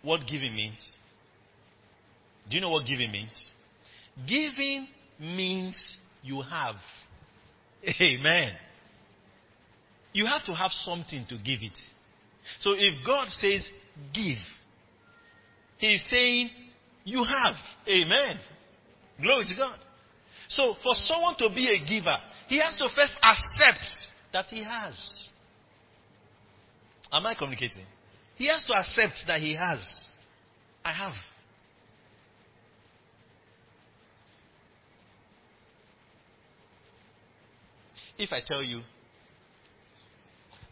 what 0.03 0.27
giving 0.27 0.55
means? 0.55 0.97
Do 2.49 2.57
you 2.57 2.61
know 2.61 2.71
what 2.71 2.85
giving 2.85 3.13
means? 3.13 3.51
Giving 4.27 4.89
means 5.21 6.01
you 6.23 6.43
have. 6.43 6.77
Amen. 8.01 8.53
You 10.13 10.27
have 10.27 10.45
to 10.47 10.53
have 10.53 10.73
something 10.73 11.25
to 11.29 11.37
give 11.37 11.61
it. 11.63 11.79
So 12.59 12.73
if 12.77 13.07
God 13.07 13.29
says 13.29 13.71
give, 14.13 14.39
He's 15.81 16.05
saying 16.11 16.51
you 17.05 17.25
have. 17.25 17.55
Amen. 17.89 18.39
Glory 19.21 19.47
to 19.47 19.57
God. 19.57 19.79
So 20.49 20.75
for 20.83 20.95
someone 20.95 21.37
to 21.39 21.49
be 21.49 21.69
a 21.69 21.89
giver, 21.89 22.17
he 22.49 22.59
has 22.59 22.77
to 22.79 22.89
first 22.95 23.15
accept 23.23 23.87
that 24.33 24.47
he 24.47 24.63
has. 24.63 25.31
Am 27.11 27.25
I 27.25 27.35
communicating? 27.35 27.87
He 28.37 28.49
has 28.49 28.65
to 28.67 28.75
accept 28.75 29.25
that 29.27 29.41
he 29.41 29.55
has. 29.55 29.79
I 30.85 30.93
have. 30.93 31.13
If 38.19 38.33
I 38.33 38.41
tell 38.45 38.63
you, 38.63 38.83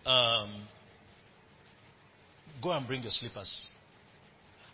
um, 0.04 0.68
go 2.62 2.70
and 2.70 2.86
bring 2.86 3.02
your 3.02 3.10
slippers, 3.10 3.70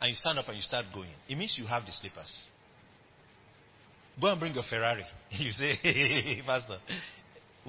and 0.01 0.11
you 0.11 0.16
stand 0.16 0.39
up 0.39 0.48
and 0.48 0.56
you 0.56 0.62
start 0.62 0.86
going, 0.93 1.11
it 1.28 1.36
means 1.36 1.56
you 1.59 1.66
have 1.66 1.85
the 1.85 1.93
slippers. 1.93 2.32
Go 4.20 4.28
and 4.28 4.39
bring 4.39 4.55
your 4.55 4.65
Ferrari. 4.69 5.05
You 5.31 5.51
say, 5.51 5.74
hey, 5.82 6.43
Pastor, 6.47 6.78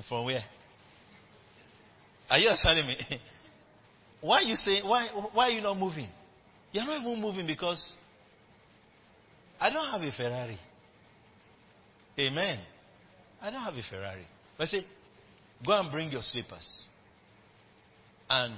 from 0.08 0.26
where? 0.26 0.44
Are 2.30 2.38
you 2.38 2.50
understanding 2.50 2.88
me? 2.88 2.98
Why 4.22 4.42
you 4.42 4.56
say 4.56 4.82
why 4.82 5.08
why 5.34 5.50
are 5.50 5.52
you 5.52 5.62
not 5.62 5.78
moving? 5.78 6.10
You're 6.72 6.84
not 6.84 7.00
even 7.00 7.22
moving 7.22 7.46
because 7.46 7.94
I 9.60 9.70
don't 9.72 9.88
have 9.88 10.02
a 10.02 10.12
Ferrari. 10.12 10.58
Amen. 12.18 12.60
I 13.42 13.52
don't 13.52 13.62
have 13.62 13.76
a 13.76 13.84
Ferrari. 13.88 14.26
But 14.58 14.64
I 14.64 14.68
say, 14.68 14.86
go 15.66 15.74
and 15.74 15.92
bring 15.92 16.12
your 16.12 16.22
slippers. 16.24 16.84
And 18.30 18.58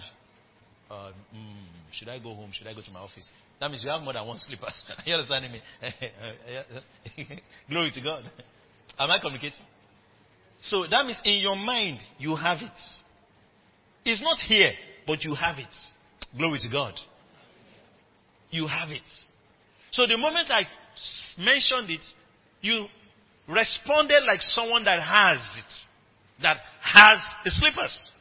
uh, 0.90 1.12
mm, 1.36 1.92
should 1.92 2.10
I 2.10 2.20
go 2.20 2.34
home? 2.34 2.52
Should 2.54 2.68
I 2.68 2.74
go 2.74 2.82
to 2.82 2.92
my 2.92 3.00
office? 3.00 3.28
That 3.60 3.70
means 3.70 3.84
you 3.84 3.90
have 3.90 4.02
more 4.02 4.14
than 4.14 4.26
one 4.26 4.38
slippers. 4.38 4.86
Are 4.98 5.04
you 5.06 5.14
understanding 5.16 5.52
me? 5.52 5.62
Glory 7.70 7.92
to 7.94 8.02
God. 8.02 8.24
Am 9.00 9.12
I 9.12 9.20
communicating? 9.20 9.66
So 10.62 10.86
that 10.90 11.06
means 11.06 11.20
in 11.24 11.40
your 11.42 11.56
mind 11.56 12.00
you 12.18 12.36
have 12.36 12.58
it. 12.62 12.72
It's 14.06 14.22
not 14.22 14.40
here, 14.40 14.72
but 15.06 15.24
you 15.24 15.36
have 15.36 15.58
it. 15.58 15.76
Glory 16.38 16.60
to 16.60 16.70
God. 16.70 16.94
You 18.50 18.68
have 18.68 18.90
it. 18.90 19.02
So 19.92 20.08
the 20.08 20.18
moment 20.18 20.50
I 20.50 20.64
mentioned 21.38 21.90
it, 21.90 22.02
you 22.62 22.86
responded 23.48 24.24
like 24.26 24.42
someone 24.42 24.84
that 24.86 25.02
has 25.02 25.38
it, 25.58 26.42
that 26.42 26.58
has 26.82 27.20
the 27.44 27.52
slippers. 27.52 28.12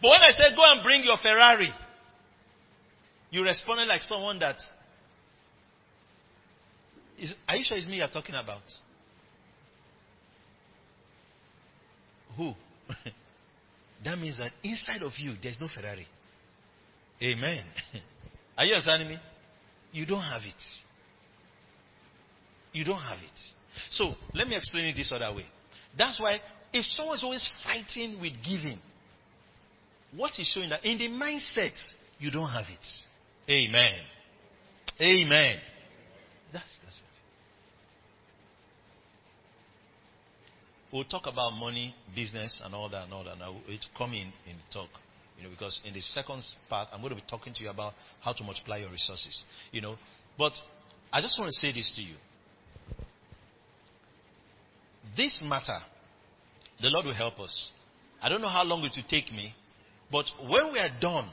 But 0.00 0.08
when 0.08 0.20
I 0.20 0.32
said, 0.32 0.56
go 0.56 0.62
and 0.64 0.82
bring 0.82 1.04
your 1.04 1.16
Ferrari, 1.22 1.70
you 3.30 3.42
responded 3.42 3.86
like 3.86 4.02
someone 4.02 4.38
that. 4.40 4.56
Is, 7.18 7.34
are 7.48 7.56
you 7.56 7.64
sure 7.64 7.76
it's 7.76 7.86
me 7.86 7.98
you're 7.98 8.08
talking 8.08 8.34
about? 8.34 8.62
Who? 12.36 12.54
that 14.04 14.18
means 14.18 14.38
that 14.38 14.52
inside 14.62 15.02
of 15.02 15.12
you, 15.18 15.34
there's 15.42 15.58
no 15.60 15.68
Ferrari. 15.68 16.06
Amen. 17.22 17.64
Are 18.56 18.64
you 18.64 18.74
understanding 18.74 19.08
me? 19.08 19.18
You 19.92 20.06
don't 20.06 20.22
have 20.22 20.42
it. 20.42 20.62
You 22.72 22.84
don't 22.84 23.00
have 23.00 23.18
it. 23.18 23.40
So, 23.90 24.14
let 24.34 24.48
me 24.48 24.56
explain 24.56 24.86
it 24.86 24.94
this 24.96 25.12
other 25.12 25.34
way. 25.34 25.44
That's 25.96 26.20
why, 26.20 26.38
if 26.72 26.84
someone's 26.86 27.22
always 27.24 27.48
fighting 27.64 28.20
with 28.20 28.32
giving, 28.44 28.78
what 30.16 30.32
is 30.38 30.50
showing 30.54 30.70
that 30.70 30.84
in 30.84 30.98
the 30.98 31.08
mindset, 31.08 31.76
you 32.18 32.30
don't 32.30 32.50
have 32.50 32.66
it. 32.68 33.50
Amen. 33.50 33.98
Amen. 35.00 35.56
That's, 36.52 36.78
that's 36.84 36.96
it. 36.96 37.02
We'll 40.92 41.04
talk 41.04 41.22
about 41.26 41.52
money, 41.52 41.94
business, 42.14 42.60
and 42.64 42.74
all 42.74 42.88
that 42.88 43.04
and 43.04 43.12
all 43.12 43.24
that. 43.24 43.38
Now, 43.38 43.56
it 43.68 43.68
will 43.68 43.78
come 43.96 44.12
in 44.12 44.32
in 44.46 44.56
the 44.56 44.72
talk. 44.74 44.88
You 45.38 45.44
know, 45.44 45.50
because 45.50 45.80
in 45.86 45.94
the 45.94 46.00
second 46.00 46.42
part, 46.68 46.88
I'm 46.92 47.00
going 47.00 47.14
to 47.14 47.16
be 47.16 47.24
talking 47.30 47.54
to 47.54 47.62
you 47.62 47.70
about 47.70 47.94
how 48.20 48.32
to 48.32 48.44
multiply 48.44 48.78
your 48.78 48.90
resources. 48.90 49.44
You 49.72 49.80
know, 49.80 49.96
but 50.36 50.52
I 51.12 51.20
just 51.20 51.38
want 51.38 51.52
to 51.54 51.60
say 51.60 51.72
this 51.72 51.90
to 51.96 52.02
you. 52.02 52.16
This 55.16 55.42
matter, 55.44 55.78
the 56.82 56.88
Lord 56.88 57.06
will 57.06 57.14
help 57.14 57.38
us. 57.40 57.70
I 58.22 58.28
don't 58.28 58.42
know 58.42 58.48
how 58.48 58.64
long 58.64 58.84
it 58.84 58.92
will 58.94 59.08
take 59.08 59.32
me, 59.32 59.54
but 60.10 60.26
when 60.48 60.72
we 60.72 60.78
are 60.78 60.90
done, 61.00 61.30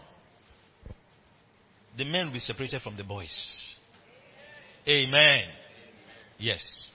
the 1.98 2.06
men 2.06 2.28
will 2.28 2.34
be 2.34 2.40
separated 2.40 2.82
from 2.82 2.95
the 2.95 3.04
boys. 3.04 3.34
Amen. 4.88 5.45
Yes. 6.38 6.88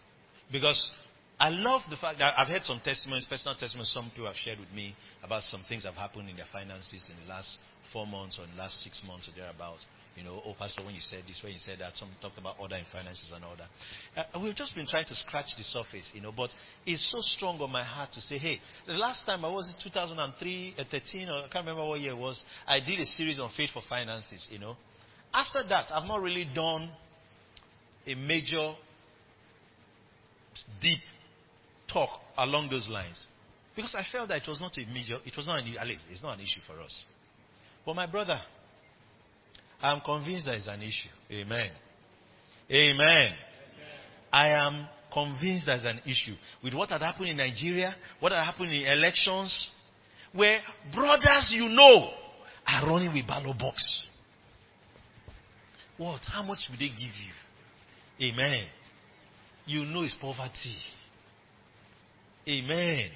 Because 0.51 0.91
I 1.39 1.49
love 1.49 1.83
the 1.91 1.97
fact 1.97 2.19
that 2.21 2.35
I've 2.39 2.49
heard 2.49 2.63
some 2.63 2.81
testimonies, 2.85 3.27
personal 3.29 3.57
testimonies, 3.57 3.91
some 3.93 4.11
people 4.11 4.27
have 4.27 4.37
shared 4.37 4.61
with 4.61 4.71
me 4.71 4.95
about 5.25 5.43
some 5.43 5.65
things 5.69 5.83
that 5.83 5.93
have 5.93 6.01
happened 6.01 6.31
in 6.31 6.37
their 6.37 6.47
finances 6.53 7.05
in 7.11 7.17
the 7.27 7.29
last 7.29 7.59
four 7.93 8.07
months 8.07 8.39
or 8.39 8.45
in 8.45 8.51
the 8.53 8.57
last 8.57 8.79
six 8.81 9.03
months 9.07 9.29
or 9.29 9.33
thereabouts. 9.37 9.85
You 10.17 10.25
know, 10.25 10.43
oh, 10.45 10.55
Pastor, 10.59 10.85
when 10.85 10.95
you 10.95 11.01
said 11.01 11.23
this, 11.27 11.41
when 11.43 11.53
you 11.53 11.59
said 11.59 11.79
that, 11.81 11.97
some 11.97 12.09
talked 12.21 12.37
about 12.37 12.57
order 12.61 12.77
in 12.77 12.85
finances 12.93 13.33
and 13.35 13.43
all 13.45 13.57
that. 13.57 14.29
Uh, 14.35 14.41
we've 14.41 14.55
just 14.55 14.75
been 14.75 14.87
trying 14.87 15.07
to 15.07 15.15
scratch 15.15 15.57
the 15.57 15.65
surface, 15.65 16.09
you 16.13 16.21
know, 16.21 16.33
but 16.37 16.51
it's 16.85 17.11
so 17.11 17.19
strong 17.21 17.59
on 17.61 17.71
my 17.73 17.83
heart 17.83 18.13
to 18.13 18.21
say, 18.21 18.37
hey, 18.37 18.61
the 18.87 18.93
last 18.93 19.25
time 19.25 19.45
I 19.45 19.51
was 19.51 19.69
in 19.71 19.83
2003, 19.83 20.75
uh, 20.79 20.85
13, 20.91 21.29
or 21.29 21.33
I 21.33 21.49
can't 21.49 21.65
remember 21.67 21.87
what 21.89 22.01
year 22.01 22.13
it 22.13 22.19
was, 22.19 22.43
I 22.67 22.81
did 22.81 23.01
a 23.01 23.07
series 23.07 23.41
on 23.41 23.51
faith 23.57 23.71
for 23.73 23.83
finances, 23.89 24.47
you 24.51 24.59
know. 24.59 24.77
After 25.33 25.63
that, 25.67 25.91
I've 25.91 26.07
not 26.07 26.21
really 26.21 26.47
done 26.55 26.91
a 28.07 28.15
major, 28.15 28.75
deep 30.83 31.01
talk 31.91 32.11
along 32.37 32.69
those 32.71 32.87
lines. 32.89 33.27
Because 33.75 33.95
I 33.95 34.05
felt 34.13 34.29
that 34.29 34.43
it 34.43 34.49
was 34.49 34.61
not 34.61 34.77
a 34.77 34.85
major, 34.93 35.17
it 35.25 35.33
was 35.35 35.47
not 35.47 35.61
an, 35.61 35.75
at 35.81 35.87
least 35.87 36.03
it's 36.11 36.23
not 36.23 36.39
an 36.39 36.45
issue 36.45 36.61
for 36.67 36.79
us. 36.81 37.05
But 37.87 37.97
my 37.97 38.07
brother, 38.07 38.41
I'm 39.83 40.01
convinced 40.01 40.47
that 40.47 40.55
it's 40.55 40.69
an 40.69 40.81
issue. 40.81 41.09
Amen. 41.31 41.71
Amen. 42.71 43.33
I 44.33 44.49
am 44.51 44.87
convinced 45.13 45.67
there's 45.67 45.85
an 45.85 46.01
issue 46.07 46.35
with 46.63 46.73
what 46.73 46.89
had 46.91 47.03
happened 47.03 47.29
in 47.29 47.37
Nigeria, 47.37 47.95
what 48.21 48.33
had 48.33 48.45
happened 48.45 48.73
in 48.73 48.87
elections, 48.87 49.71
where 50.33 50.61
brothers 50.95 51.53
you 51.55 51.69
know 51.69 52.11
are 52.67 52.87
running 52.89 53.13
with 53.13 53.27
ballot 53.27 53.59
box. 53.59 54.07
What? 55.99 56.21
How 56.33 56.43
much 56.43 56.61
will 56.71 56.79
they 56.79 56.89
give 56.89 56.99
you? 56.99 58.31
Amen. 58.31 58.65
You 59.67 59.85
know 59.85 60.03
it's 60.03 60.17
poverty. 60.21 60.77
Amen. 62.49 63.11